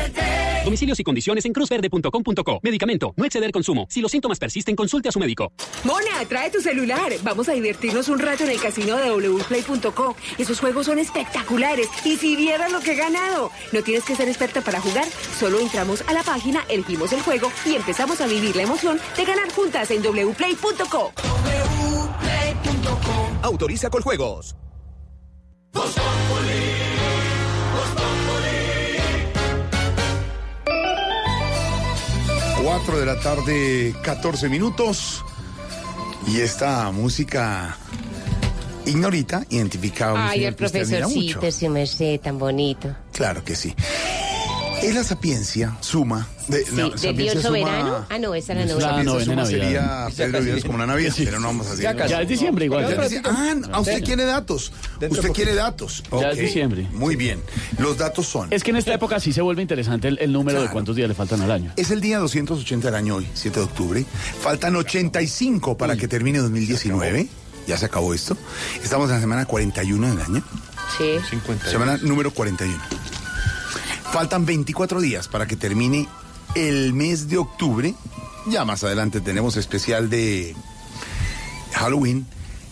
Domicilios 0.69 0.99
y 0.99 1.03
condiciones 1.03 1.45
en 1.45 1.53
cruzverde.com.co. 1.53 2.59
Medicamento, 2.61 3.11
no 3.17 3.25
exceder 3.25 3.51
consumo. 3.51 3.87
Si 3.89 4.01
los 4.01 4.11
síntomas 4.11 4.37
persisten, 4.37 4.75
consulte 4.75 5.09
a 5.09 5.11
su 5.11 5.19
médico. 5.19 5.51
Mona, 5.83 6.23
trae 6.27 6.51
tu 6.51 6.61
celular. 6.61 7.11
Vamos 7.23 7.49
a 7.49 7.53
divertirnos 7.53 8.07
un 8.07 8.19
rato 8.19 8.43
en 8.43 8.51
el 8.51 8.61
casino 8.61 8.95
de 8.97 9.09
wplay.co. 9.09 10.15
Esos 10.37 10.59
juegos 10.59 10.85
son 10.85 10.99
espectaculares. 10.99 11.87
Y 12.05 12.17
si 12.17 12.35
vieras 12.35 12.71
lo 12.71 12.81
que 12.81 12.91
he 12.91 12.95
ganado. 12.95 13.49
No 13.71 13.81
tienes 13.81 14.03
que 14.03 14.15
ser 14.15 14.27
experta 14.27 14.61
para 14.61 14.79
jugar. 14.79 15.07
Solo 15.39 15.59
entramos 15.59 16.03
a 16.07 16.13
la 16.13 16.21
página, 16.21 16.63
elegimos 16.69 17.13
el 17.13 17.21
juego 17.21 17.51
y 17.65 17.73
empezamos 17.73 18.21
a 18.21 18.27
vivir 18.27 18.55
la 18.55 18.61
emoción 18.61 18.99
de 19.17 19.25
ganar 19.25 19.51
juntas 19.51 19.89
en 19.89 20.03
wplay.co. 20.03 21.13
Autoriza 23.41 23.89
con 23.89 24.03
juegos. 24.03 24.55
4 32.63 32.99
de 32.99 33.05
la 33.05 33.19
tarde, 33.19 33.95
14 34.03 34.49
minutos. 34.49 35.23
Y 36.27 36.41
esta 36.41 36.91
música 36.91 37.77
ignorita, 38.85 39.45
identificada. 39.49 40.29
Ay, 40.29 40.45
el 40.45 40.55
profesorcito, 40.55 41.51
su 41.51 41.69
merced, 41.69 42.19
tan 42.19 42.37
bonito. 42.37 42.95
Claro 43.13 43.43
que 43.43 43.55
sí. 43.55 43.73
Es 44.81 44.95
la 44.95 45.03
sapiencia 45.03 45.75
suma 45.81 46.27
de, 46.47 46.63
Sí, 46.65 46.71
no, 46.73 46.89
¿de 46.89 46.97
sapiencia 46.97 47.13
Dios 47.33 47.33
suma- 47.43 47.43
soberano? 47.59 48.05
Ah, 48.09 48.17
no, 48.17 48.33
esa 48.33 48.53
era 48.53 48.65
la 48.65 48.73
La 48.75 49.03
novena 49.03 49.03
novena 49.03 49.45
sería 49.45 49.63
Navidad. 49.81 50.09
Pedro 50.15 50.41
Vives 50.41 50.63
como 50.65 50.77
la 50.77 50.85
Navidad, 50.87 51.13
pero 51.17 51.39
no 51.39 51.47
vamos 51.47 51.67
a 51.67 51.69
decir. 51.71 51.83
Ya 51.83 51.95
casi. 51.95 52.09
Ya 52.11 52.21
es 52.21 52.27
diciembre 52.29 52.65
igual. 52.65 52.83
Ya 52.95 53.03
es 53.03 53.11
dici- 53.11 53.21
Ah, 53.71 53.79
usted 53.79 54.03
quiere 54.03 54.23
datos. 54.25 54.71
Usted 55.09 55.31
quiere 55.31 55.53
datos. 55.55 56.03
Ya 56.11 56.29
es 56.31 56.37
diciembre. 56.39 56.87
Muy 56.93 57.15
bien. 57.15 57.41
Los 57.77 57.97
datos 57.97 58.27
son. 58.27 58.51
Es 58.51 58.63
que 58.63 58.71
en 58.71 58.77
esta 58.77 58.93
época 58.93 59.19
sí 59.19 59.33
se 59.33 59.41
vuelve 59.41 59.61
interesante 59.61 60.07
el, 60.07 60.17
el 60.19 60.31
número 60.31 60.61
de 60.61 60.69
cuántos 60.69 60.95
días 60.95 61.07
le 61.09 61.15
faltan 61.15 61.41
al 61.41 61.51
año. 61.51 61.71
Es 61.75 61.91
el 61.91 62.01
día 62.01 62.19
280 62.19 62.87
del 62.87 62.95
año 62.95 63.15
hoy, 63.17 63.27
7 63.33 63.59
de 63.59 63.65
octubre. 63.65 64.05
Faltan 64.41 64.75
85 64.75 65.77
para 65.77 65.95
que 65.97 66.07
termine 66.07 66.39
2019. 66.39 67.27
Ya 67.67 67.77
se 67.77 67.85
acabó 67.85 68.13
esto. 68.15 68.35
Estamos 68.83 69.09
en 69.09 69.15
la 69.15 69.21
semana 69.21 69.45
41 69.45 70.07
del 70.15 70.21
año. 70.21 70.43
Sí. 70.97 71.19
Semana 71.69 71.97
número 72.01 72.31
41. 72.33 72.81
Faltan 74.11 74.45
24 74.45 75.01
días 75.01 75.27
para 75.27 75.45
que 75.47 75.55
termine 75.55 76.07
el 76.55 76.93
mes 76.93 77.27
de 77.29 77.37
octubre. 77.37 77.93
Ya 78.47 78.65
más 78.65 78.83
adelante 78.83 79.21
tenemos 79.21 79.55
especial 79.55 80.09
de 80.09 80.55
Halloween, 81.73 82.25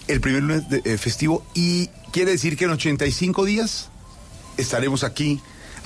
el 0.08 0.20
primer 0.20 0.42
lunes 0.44 0.70
de- 0.70 0.82
eh, 0.84 0.98
festivo. 0.98 1.46
Y 1.54 1.88
quiere 2.12 2.32
decir 2.32 2.58
que 2.58 2.66
en 2.66 2.72
85 2.72 3.46
días 3.46 3.90
estaremos 4.58 5.04
aquí 5.04 5.40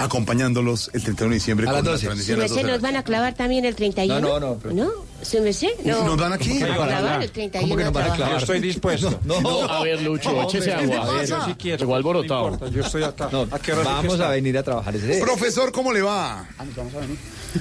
acompañándolos 0.03 0.89
el 0.93 1.03
31 1.03 1.29
de 1.29 1.33
diciembre 1.35 1.67
A 1.67 1.73
las 1.73 1.83
la 1.83 1.91
12. 1.91 2.05
transmisión 2.05 2.35
¿Su 2.35 2.39
a 2.39 2.43
las 2.43 2.51
merced 2.51 2.55
12 2.55 2.61
de 2.61 2.67
la 2.67 2.73
nos 2.73 2.81
van 2.81 2.95
a 2.95 3.03
clavar 3.03 3.33
también 3.35 3.65
el 3.65 3.75
31? 3.75 4.19
No, 4.21 4.39
no, 4.39 4.57
no, 4.63 4.71
¿No? 4.71 4.91
¿Su 5.21 5.41
merced? 5.41 5.69
No. 5.83 6.03
¿Nos 6.03 6.17
van 6.17 6.33
a 6.33 6.37
qué? 6.37 6.63
A 6.63 6.75
clavar 6.75 7.21
el 7.23 7.31
31 7.31 7.87
a 7.87 7.91
trabajar. 7.91 8.31
Yo 8.31 8.37
estoy 8.37 8.59
dispuesto. 8.59 9.19
No, 9.23 9.69
a 9.69 9.83
ver, 9.83 10.01
Lucho, 10.01 10.41
échese 10.43 10.73
agua. 10.73 11.05
A 11.07 11.11
ver, 11.13 11.27
yo 11.27 11.45
sí 11.45 11.55
quiero. 11.55 11.77
Llegó 11.79 11.95
alborotado. 11.95 12.69
yo 12.69 12.81
estoy 12.81 13.03
acá. 13.03 13.29
Vamos 13.31 14.19
a 14.19 14.29
venir 14.29 14.57
a 14.57 14.63
trabajar 14.63 14.95
ese 14.95 15.19
Profesor, 15.21 15.71
¿cómo 15.71 15.93
le 15.93 16.01
va? 16.01 16.47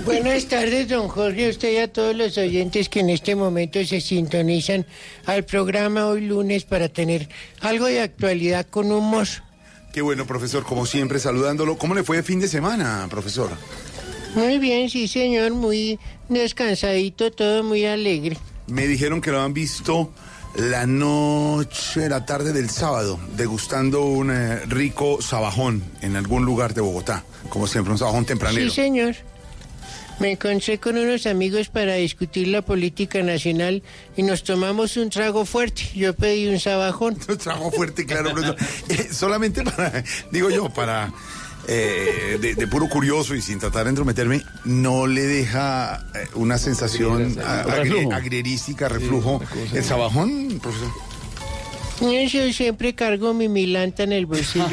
Buenas 0.05 0.47
tardes, 0.47 0.89
don 0.89 1.09
Jorge, 1.09 1.47
a 1.47 1.51
usted 1.51 1.73
y 1.73 1.77
a 1.79 1.93
todos 1.93 2.15
los 2.15 2.39
oyentes 2.39 2.89
que 2.89 3.01
en 3.01 3.11
este 3.11 3.35
momento 3.35 3.85
se 3.85 4.01
sintonizan 4.01 4.87
al 5.27 5.45
programa 5.45 6.07
hoy 6.07 6.23
lunes 6.27 6.65
para 6.65 6.89
tener 6.89 7.29
algo 7.61 7.87
de 7.87 8.01
actualidad 8.01 8.67
con 8.71 8.93
humor. 8.93 9.27
Qué 9.93 10.03
bueno, 10.03 10.27
profesor, 10.27 10.65
como 10.65 10.87
siempre, 10.87 11.19
saludándolo. 11.19 11.77
¿Cómo 11.77 11.95
le 11.95 12.05
fue 12.05 12.19
el 12.19 12.23
fin 12.23 12.39
de 12.39 12.49
semana, 12.49 13.07
profesor? 13.11 13.51
Muy 14.35 14.59
bien, 14.59 14.89
sí, 14.89 15.09
señor, 15.09 15.53
muy 15.53 15.99
descansadito, 16.29 17.33
todo 17.33 17.65
muy 17.65 17.85
alegre. 17.85 18.37
Me 18.69 18.87
dijeron 18.87 19.21
que 19.21 19.33
lo 19.33 19.41
han 19.41 19.53
visto 19.53 20.13
la 20.55 20.87
noche, 20.87 22.09
la 22.09 22.25
tarde 22.25 22.53
del 22.53 22.71
sábado, 22.71 23.19
degustando 23.37 24.03
un 24.03 24.31
eh, 24.31 24.61
rico 24.67 25.21
sabajón 25.21 25.83
en 26.03 26.17
algún 26.17 26.45
lugar 26.45 26.75
de 26.75 26.81
Bogotá. 26.81 27.25
Como 27.49 27.67
siempre, 27.67 27.93
un 27.93 27.99
sabajón 27.99 28.25
tempranero. 28.25 28.69
Sí, 28.71 28.75
señor. 28.75 29.17
Me 30.21 30.33
encontré 30.33 30.79
con 30.79 30.99
unos 30.99 31.27
amigos 31.27 31.69
para 31.69 31.95
discutir 31.95 32.49
la 32.49 32.61
política 32.63 33.23
nacional 33.23 33.83
y 34.17 34.23
nos 34.23 34.45
tomamos 34.45 34.97
un 34.99 35.09
trago 35.09 35.45
fuerte. 35.47 35.83
Yo 35.95 36.15
pedí 36.15 36.47
un 36.49 36.61
sabajón. 36.61 37.17
Un 37.29 37.39
trago 37.39 37.71
fuerte, 37.73 38.05
claro, 38.07 38.31
profesor. 38.33 38.57
Eh, 38.91 39.09
solamente 39.13 39.63
para, 39.63 40.05
digo 40.31 40.51
yo, 40.51 40.69
para 40.69 41.11
eh, 41.69 42.39
de, 42.41 42.55
de 42.55 42.67
puro 42.67 42.89
curioso 42.89 43.35
y 43.35 43.41
sin 43.41 43.59
tratar 43.59 43.85
de 43.85 43.91
entrometerme, 43.91 44.43
no 44.65 45.07
le 45.07 45.23
deja 45.23 46.05
eh, 46.15 46.27
una 46.35 46.59
sensación 46.59 47.39
a- 47.43 47.65
agre- 47.65 47.85
Reflujo. 47.85 48.13
agrerística, 48.13 48.89
reflujo. 48.89 49.41
¿El 49.73 49.85
sabajón, 49.85 50.59
profesor? 50.63 50.91
Yo 52.01 52.53
siempre 52.53 52.95
cargo 52.95 53.35
mi 53.35 53.49
milanta 53.49 54.05
en 54.05 54.13
el 54.13 54.27
bolsillo. 54.27 54.67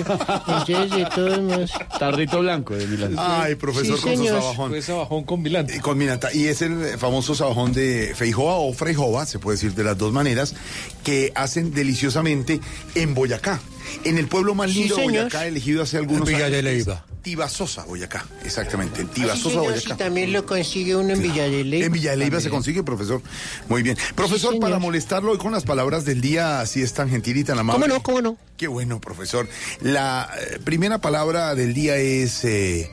Entonces, 0.47 0.91
de 0.91 1.05
todos 1.13 1.41
modos. 1.41 1.71
Tardito 1.99 2.39
blanco 2.39 2.75
de 2.75 2.87
Milán. 2.87 3.15
Ay, 3.17 3.55
profesor, 3.55 3.97
Sí, 3.97 4.03
con 4.03 4.17
su 4.17 4.25
sabajón. 4.27 4.69
Fue 4.69 4.81
sabajón 4.81 5.23
con 5.23 5.41
Milán. 5.41 5.67
Eh, 5.69 5.79
Con 5.81 5.97
Milanta. 5.97 6.33
Y 6.33 6.45
es 6.47 6.61
el 6.61 6.97
famoso 6.97 7.35
sabajón 7.35 7.73
de 7.73 8.13
Feijoa 8.15 8.55
o 8.55 8.73
Freijoa, 8.73 9.25
se 9.25 9.39
puede 9.39 9.57
decir 9.57 9.73
de 9.73 9.83
las 9.83 9.97
dos 9.97 10.13
maneras, 10.13 10.55
que 11.03 11.31
hacen 11.35 11.73
deliciosamente 11.73 12.59
en 12.95 13.13
Boyacá. 13.13 13.59
En 14.03 14.17
el 14.17 14.27
pueblo 14.27 14.55
más 14.55 14.71
Sí, 14.71 14.79
lindo 14.79 14.95
de. 14.97 15.03
Boyacá, 15.03 15.45
elegido 15.47 15.83
hace 15.83 15.97
algunos 15.97 16.27
Villa 16.27 16.45
años. 16.45 16.87
Tibasosa, 17.27 17.83
Boyacá. 17.83 18.25
Exactamente, 18.45 19.01
en 19.01 19.09
Tibasosa, 19.09 19.59
Boyacá. 19.59 19.81
si 19.81 19.93
también 19.95 20.31
lo 20.31 20.45
consigue 20.45 20.95
uno 20.95 21.11
en 21.11 21.21
Villa 21.21 21.43
de 21.43 21.65
Leyva. 21.65 21.87
En 21.87 21.91
Villa 21.91 22.11
de 22.11 22.15
Leyva 22.15 22.39
se 22.39 22.49
consigue, 22.49 22.83
profesor. 22.83 23.21
Muy 23.67 23.83
bien. 23.83 23.97
Profesor, 24.15 24.57
para 24.59 24.79
molestarlo 24.79 25.33
hoy 25.33 25.37
con 25.37 25.51
las 25.51 25.65
palabras 25.65 26.05
del 26.05 26.21
día, 26.21 26.65
si 26.65 26.81
es 26.81 26.93
tan 26.93 27.09
gentil 27.09 27.35
y 27.35 27.43
tan 27.43 27.59
amable. 27.59 27.81
¿Cómo 27.81 27.93
no? 27.93 28.01
¿Cómo 28.01 28.21
no? 28.21 28.37
Qué 28.55 28.69
bueno, 28.69 29.01
profesor. 29.01 29.45
La 29.81 30.29
eh, 30.39 30.59
primera 30.63 30.99
palabra 30.99 31.53
del 31.53 31.73
día 31.73 31.97
es 31.97 32.45
eh, 32.45 32.89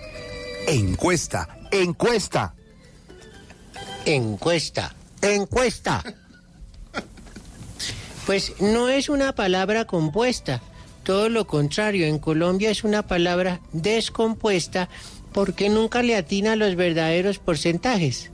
encuesta. 0.67 1.57
Encuesta. 1.71 2.57
Encuesta. 4.05 4.97
Encuesta. 5.23 6.03
Pues 8.27 8.55
no 8.59 8.89
es 8.89 9.11
una 9.11 9.35
palabra 9.35 9.85
compuesta. 9.85 10.63
Todo 11.05 11.29
lo 11.29 11.47
contrario, 11.47 12.07
en 12.07 12.19
Colombia 12.19 12.71
es 12.71 12.83
una 12.83 13.07
palabra 13.07 13.61
descompuesta 13.73 14.89
porque 15.33 15.69
nunca 15.69 16.03
le 16.03 16.17
atina 16.17 16.53
a 16.53 16.57
los 16.57 16.77
verdaderos 16.77 17.39
porcentajes. 17.39 18.31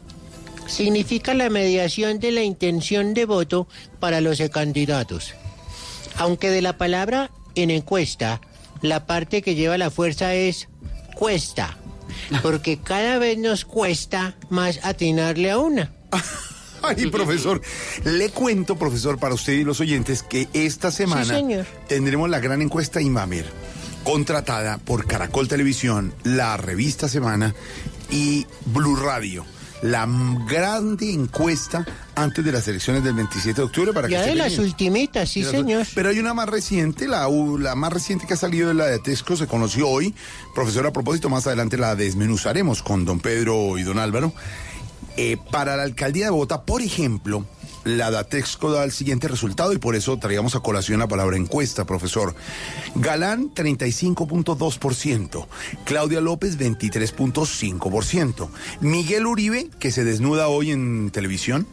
Significa 0.67 1.35
la 1.35 1.51
mediación 1.51 2.21
de 2.21 2.31
la 2.31 2.43
intención 2.43 3.13
de 3.13 3.25
voto 3.25 3.67
para 3.99 4.21
los 4.21 4.41
candidatos. 4.53 5.35
Aunque 6.17 6.51
de 6.51 6.63
la 6.63 6.79
palabra 6.79 7.33
en 7.57 7.71
encuesta, 7.71 8.41
la 8.83 9.05
parte 9.05 9.43
que 9.43 9.57
lleva 9.57 9.77
la 9.77 9.91
fuerza 9.91 10.35
es 10.35 10.69
cuesta, 11.17 11.77
porque 12.41 12.79
cada 12.79 13.19
vez 13.19 13.37
nos 13.37 13.65
cuesta 13.65 14.37
más 14.49 14.79
atinarle 14.85 15.51
a 15.51 15.59
una. 15.59 15.93
Ay, 16.97 17.07
profesor, 17.11 17.61
le 18.05 18.31
cuento, 18.31 18.77
profesor, 18.77 19.19
para 19.19 19.35
usted 19.35 19.53
y 19.55 19.65
los 19.65 19.81
oyentes, 19.81 20.23
que 20.23 20.49
esta 20.53 20.91
semana 20.91 21.39
tendremos 21.89 22.29
la 22.31 22.41
gran 22.41 22.63
encuesta 22.63 23.01
Imamer, 23.01 23.47
contratada 24.05 24.79
por 24.79 25.07
Caracol 25.07 25.49
Televisión, 25.49 26.13
la 26.25 26.57
revista 26.57 27.09
Semana 27.09 27.55
y 28.11 28.47
Blue 28.67 28.97
Radio. 28.97 29.45
La 29.83 30.07
grande 30.47 31.11
encuesta 31.11 31.87
antes 32.15 32.45
de 32.45 32.53
las 32.53 32.69
elecciones 32.69 33.03
del 33.03 33.15
27 33.15 33.63
de 33.63 33.67
octubre 33.67 33.93
para 33.95 34.09
Ya 34.11 34.21
de 34.21 34.35
las 34.35 34.49
pendiente. 34.49 34.71
ultimitas, 34.73 35.29
sí, 35.31 35.41
las- 35.43 35.53
señor. 35.53 35.87
Pero 35.95 36.11
hay 36.11 36.19
una 36.19 36.35
más 36.35 36.51
reciente, 36.51 37.09
la, 37.09 37.27
la 37.59 37.75
más 37.77 37.91
reciente 37.91 38.27
que 38.27 38.35
ha 38.35 38.37
salido 38.37 38.69
de 38.69 38.75
la 38.75 38.85
de 38.85 38.99
Tesco, 38.99 39.37
se 39.37 39.47
conoció 39.47 39.89
hoy. 39.89 40.15
Profesor, 40.55 40.87
a 40.87 40.93
propósito, 40.93 41.31
más 41.31 41.47
adelante 41.47 41.79
la 41.79 41.95
desmenuzaremos 41.97 42.83
con 42.83 43.07
don 43.07 43.21
Pedro 43.21 43.79
y 43.79 43.83
don 43.83 43.99
Álvaro. 43.99 44.35
Eh, 45.23 45.37
para 45.51 45.77
la 45.77 45.83
alcaldía 45.83 46.25
de 46.25 46.31
Bogotá, 46.31 46.63
por 46.63 46.81
ejemplo, 46.81 47.45
la 47.85 48.11
Datexco 48.11 48.73
da 48.73 48.85
el 48.85 48.91
siguiente 48.91 49.29
resultado 49.29 49.75
y 49.75 49.79
por 49.79 49.95
eso 49.95 50.19
traíamos 50.19 50.57
a 50.57 50.61
colación 50.61 50.99
la 50.99 51.09
palabra 51.09 51.37
encuesta, 51.37 51.85
profesor. 51.85 52.35
Galán, 52.95 53.53
35.2%. 53.53 55.47
Claudia 55.85 56.23
López, 56.23 56.59
23.5%. 56.59 58.49
Miguel 58.81 59.27
Uribe, 59.27 59.69
que 59.79 59.93
se 59.93 60.05
desnuda 60.05 60.49
hoy 60.49 60.71
en 60.71 61.11
televisión. 61.11 61.67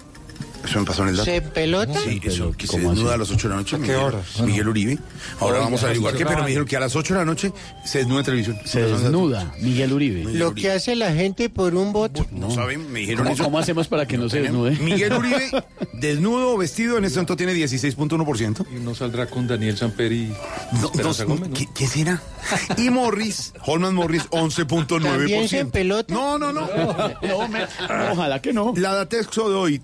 Eso 0.68 0.80
me 0.80 0.86
pasó 0.86 1.04
en 1.04 1.10
el 1.10 1.16
dato. 1.18 1.26
¿Se 1.32 1.42
pelota? 1.42 2.00
Sí, 2.00 2.20
eso, 2.24 2.52
que 2.52 2.68
se 2.68 2.80
desnuda 2.80 3.14
a 3.14 3.18
las 3.18 3.30
8 3.32 3.48
de 3.48 3.54
la 3.54 3.60
noche. 3.62 3.76
¿A 3.76 3.80
qué 3.80 3.86
Miguel, 3.88 3.98
horas? 4.04 4.42
Miguel 4.42 4.68
Uribe. 4.68 4.98
Ahora 5.40 5.60
vamos 5.60 5.82
a 5.84 5.86
averiguar 5.88 6.16
qué, 6.16 6.26
pero 6.26 6.42
me 6.42 6.48
dijeron 6.48 6.68
que 6.68 6.76
a 6.78 6.80
las 6.80 6.96
8 6.96 7.14
de 7.14 7.20
la 7.20 7.26
noche 7.26 7.54
se 7.86 8.00
desnuda 8.00 8.20
en 8.20 8.26
televisión. 8.26 8.58
Se 8.66 8.82
desnuda 8.82 9.54
Miguel 9.62 9.94
Uribe. 9.94 10.24
Lo 10.34 10.54
que 10.54 10.72
hace 10.72 10.96
la 10.96 11.14
gente 11.14 11.50
por 11.50 11.76
un 11.76 11.94
voto. 11.94 12.26
No 12.32 12.52
saben, 12.52 12.92
me 12.92 13.00
dijeron 13.00 13.24
¿Cómo, 13.24 13.36
eso. 13.36 13.44
cómo 13.44 13.60
hacemos 13.60 13.88
para 13.88 14.06
que 14.08 14.18
no 14.18 14.30
se 14.30 14.42
desnude? 14.42 14.72
Miguel 14.78 15.14
Uribe, 15.18 15.50
desnudo 15.94 16.54
o 16.54 16.58
vestido, 16.58 16.98
en 16.98 17.06
este 17.06 17.18
momento 17.20 17.36
tiene 17.38 17.54
16.1%. 17.54 18.66
Y 18.76 18.80
no 18.84 18.94
saldrá 18.96 19.28
con 19.28 19.48
Daniel. 19.48 19.76
No, 19.80 20.92
no, 20.94 21.14
Gómez, 21.26 21.50
¿no? 21.50 21.54
¿qué, 21.54 21.68
qué 21.74 21.88
será? 21.88 22.22
Y 22.78 22.90
Morris, 22.90 23.54
Holman 23.66 23.94
Morris, 23.94 24.24
11.9%. 24.30 25.04
¿También 25.04 25.48
se 25.50 25.66
pelota? 25.66 26.14
No, 26.14 26.38
no, 26.38 26.52
no. 26.52 26.68
No, 27.22 27.48
me- 27.48 27.66
ojalá 28.12 28.42
que 28.42 28.54
no. 28.54 28.74
La 28.76 28.94
Datexco 28.94 29.50
de 29.50 29.56
hoy, 29.56 29.80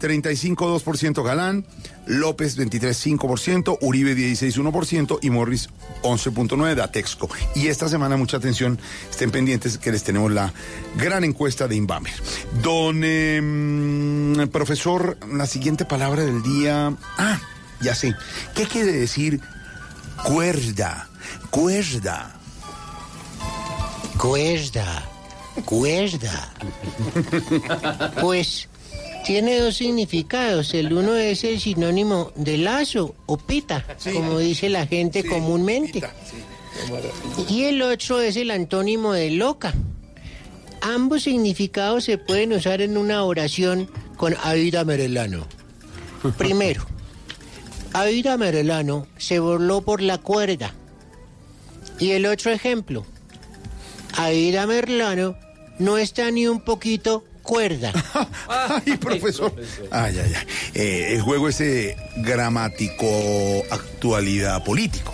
35.2% 0.73 1.23
Galán, 1.23 1.65
López 2.05 2.57
23.5%, 2.57 3.77
Uribe 3.81 4.15
16.1% 4.15 5.19
y 5.21 5.29
Morris 5.29 5.69
11.9% 6.01 6.75
Datexco. 6.75 7.29
Y 7.55 7.67
esta 7.67 7.87
semana, 7.89 8.17
mucha 8.17 8.37
atención, 8.37 8.79
estén 9.09 9.31
pendientes 9.31 9.77
que 9.77 9.91
les 9.91 10.03
tenemos 10.03 10.31
la 10.31 10.53
gran 10.97 11.23
encuesta 11.23 11.67
de 11.67 11.75
Inbamer. 11.75 12.13
Don 12.61 13.03
em, 13.03 14.47
profesor, 14.49 15.17
la 15.31 15.45
siguiente 15.45 15.85
palabra 15.85 16.23
del 16.23 16.41
día. 16.41 16.93
Ah, 17.17 17.39
ya 17.81 17.95
sé. 17.95 18.15
¿Qué 18.55 18.65
quiere 18.65 18.91
decir 18.91 19.39
cuerda? 20.23 21.07
Cuerda. 21.49 22.35
Cuerda. 24.17 25.09
Cuerda. 25.65 26.53
Pues 28.21 28.67
tiene 29.23 29.59
dos 29.59 29.75
significados. 29.75 30.73
El 30.73 30.93
uno 30.93 31.15
es 31.15 31.43
el 31.43 31.59
sinónimo 31.59 32.31
de 32.35 32.57
lazo 32.57 33.15
o 33.25 33.37
pita, 33.37 33.85
como 34.13 34.39
dice 34.39 34.69
la 34.69 34.85
gente 34.85 35.23
comúnmente. 35.23 36.03
Y 37.49 37.63
el 37.63 37.81
otro 37.81 38.19
es 38.19 38.35
el 38.35 38.51
antónimo 38.51 39.13
de 39.13 39.31
loca. 39.31 39.73
Ambos 40.81 41.23
significados 41.23 42.03
se 42.03 42.17
pueden 42.17 42.53
usar 42.53 42.81
en 42.81 42.97
una 42.97 43.23
oración 43.23 43.89
con 44.17 44.35
Aida 44.43 44.83
Merelano. 44.83 45.47
Primero, 46.37 46.85
Aida 47.93 48.37
Merelano 48.37 49.07
se 49.17 49.39
burló 49.39 49.81
por 49.81 50.01
la 50.01 50.17
cuerda. 50.17 50.73
Y 51.99 52.11
el 52.11 52.25
otro 52.25 52.51
ejemplo, 52.51 53.05
Aida 54.17 54.67
Merlano 54.67 55.37
no 55.79 55.97
está 55.97 56.31
ni 56.31 56.47
un 56.47 56.59
poquito 56.59 57.23
cuerda. 57.43 57.93
Ay, 58.47 58.97
profesor. 58.97 59.53
Ay, 59.91 60.17
ay, 60.17 60.33
ay. 60.35 60.47
Eh, 60.73 61.13
el 61.13 61.21
juego 61.21 61.49
ese 61.49 61.95
gramático 62.17 63.05
actualidad 63.69 64.63
político. 64.63 65.13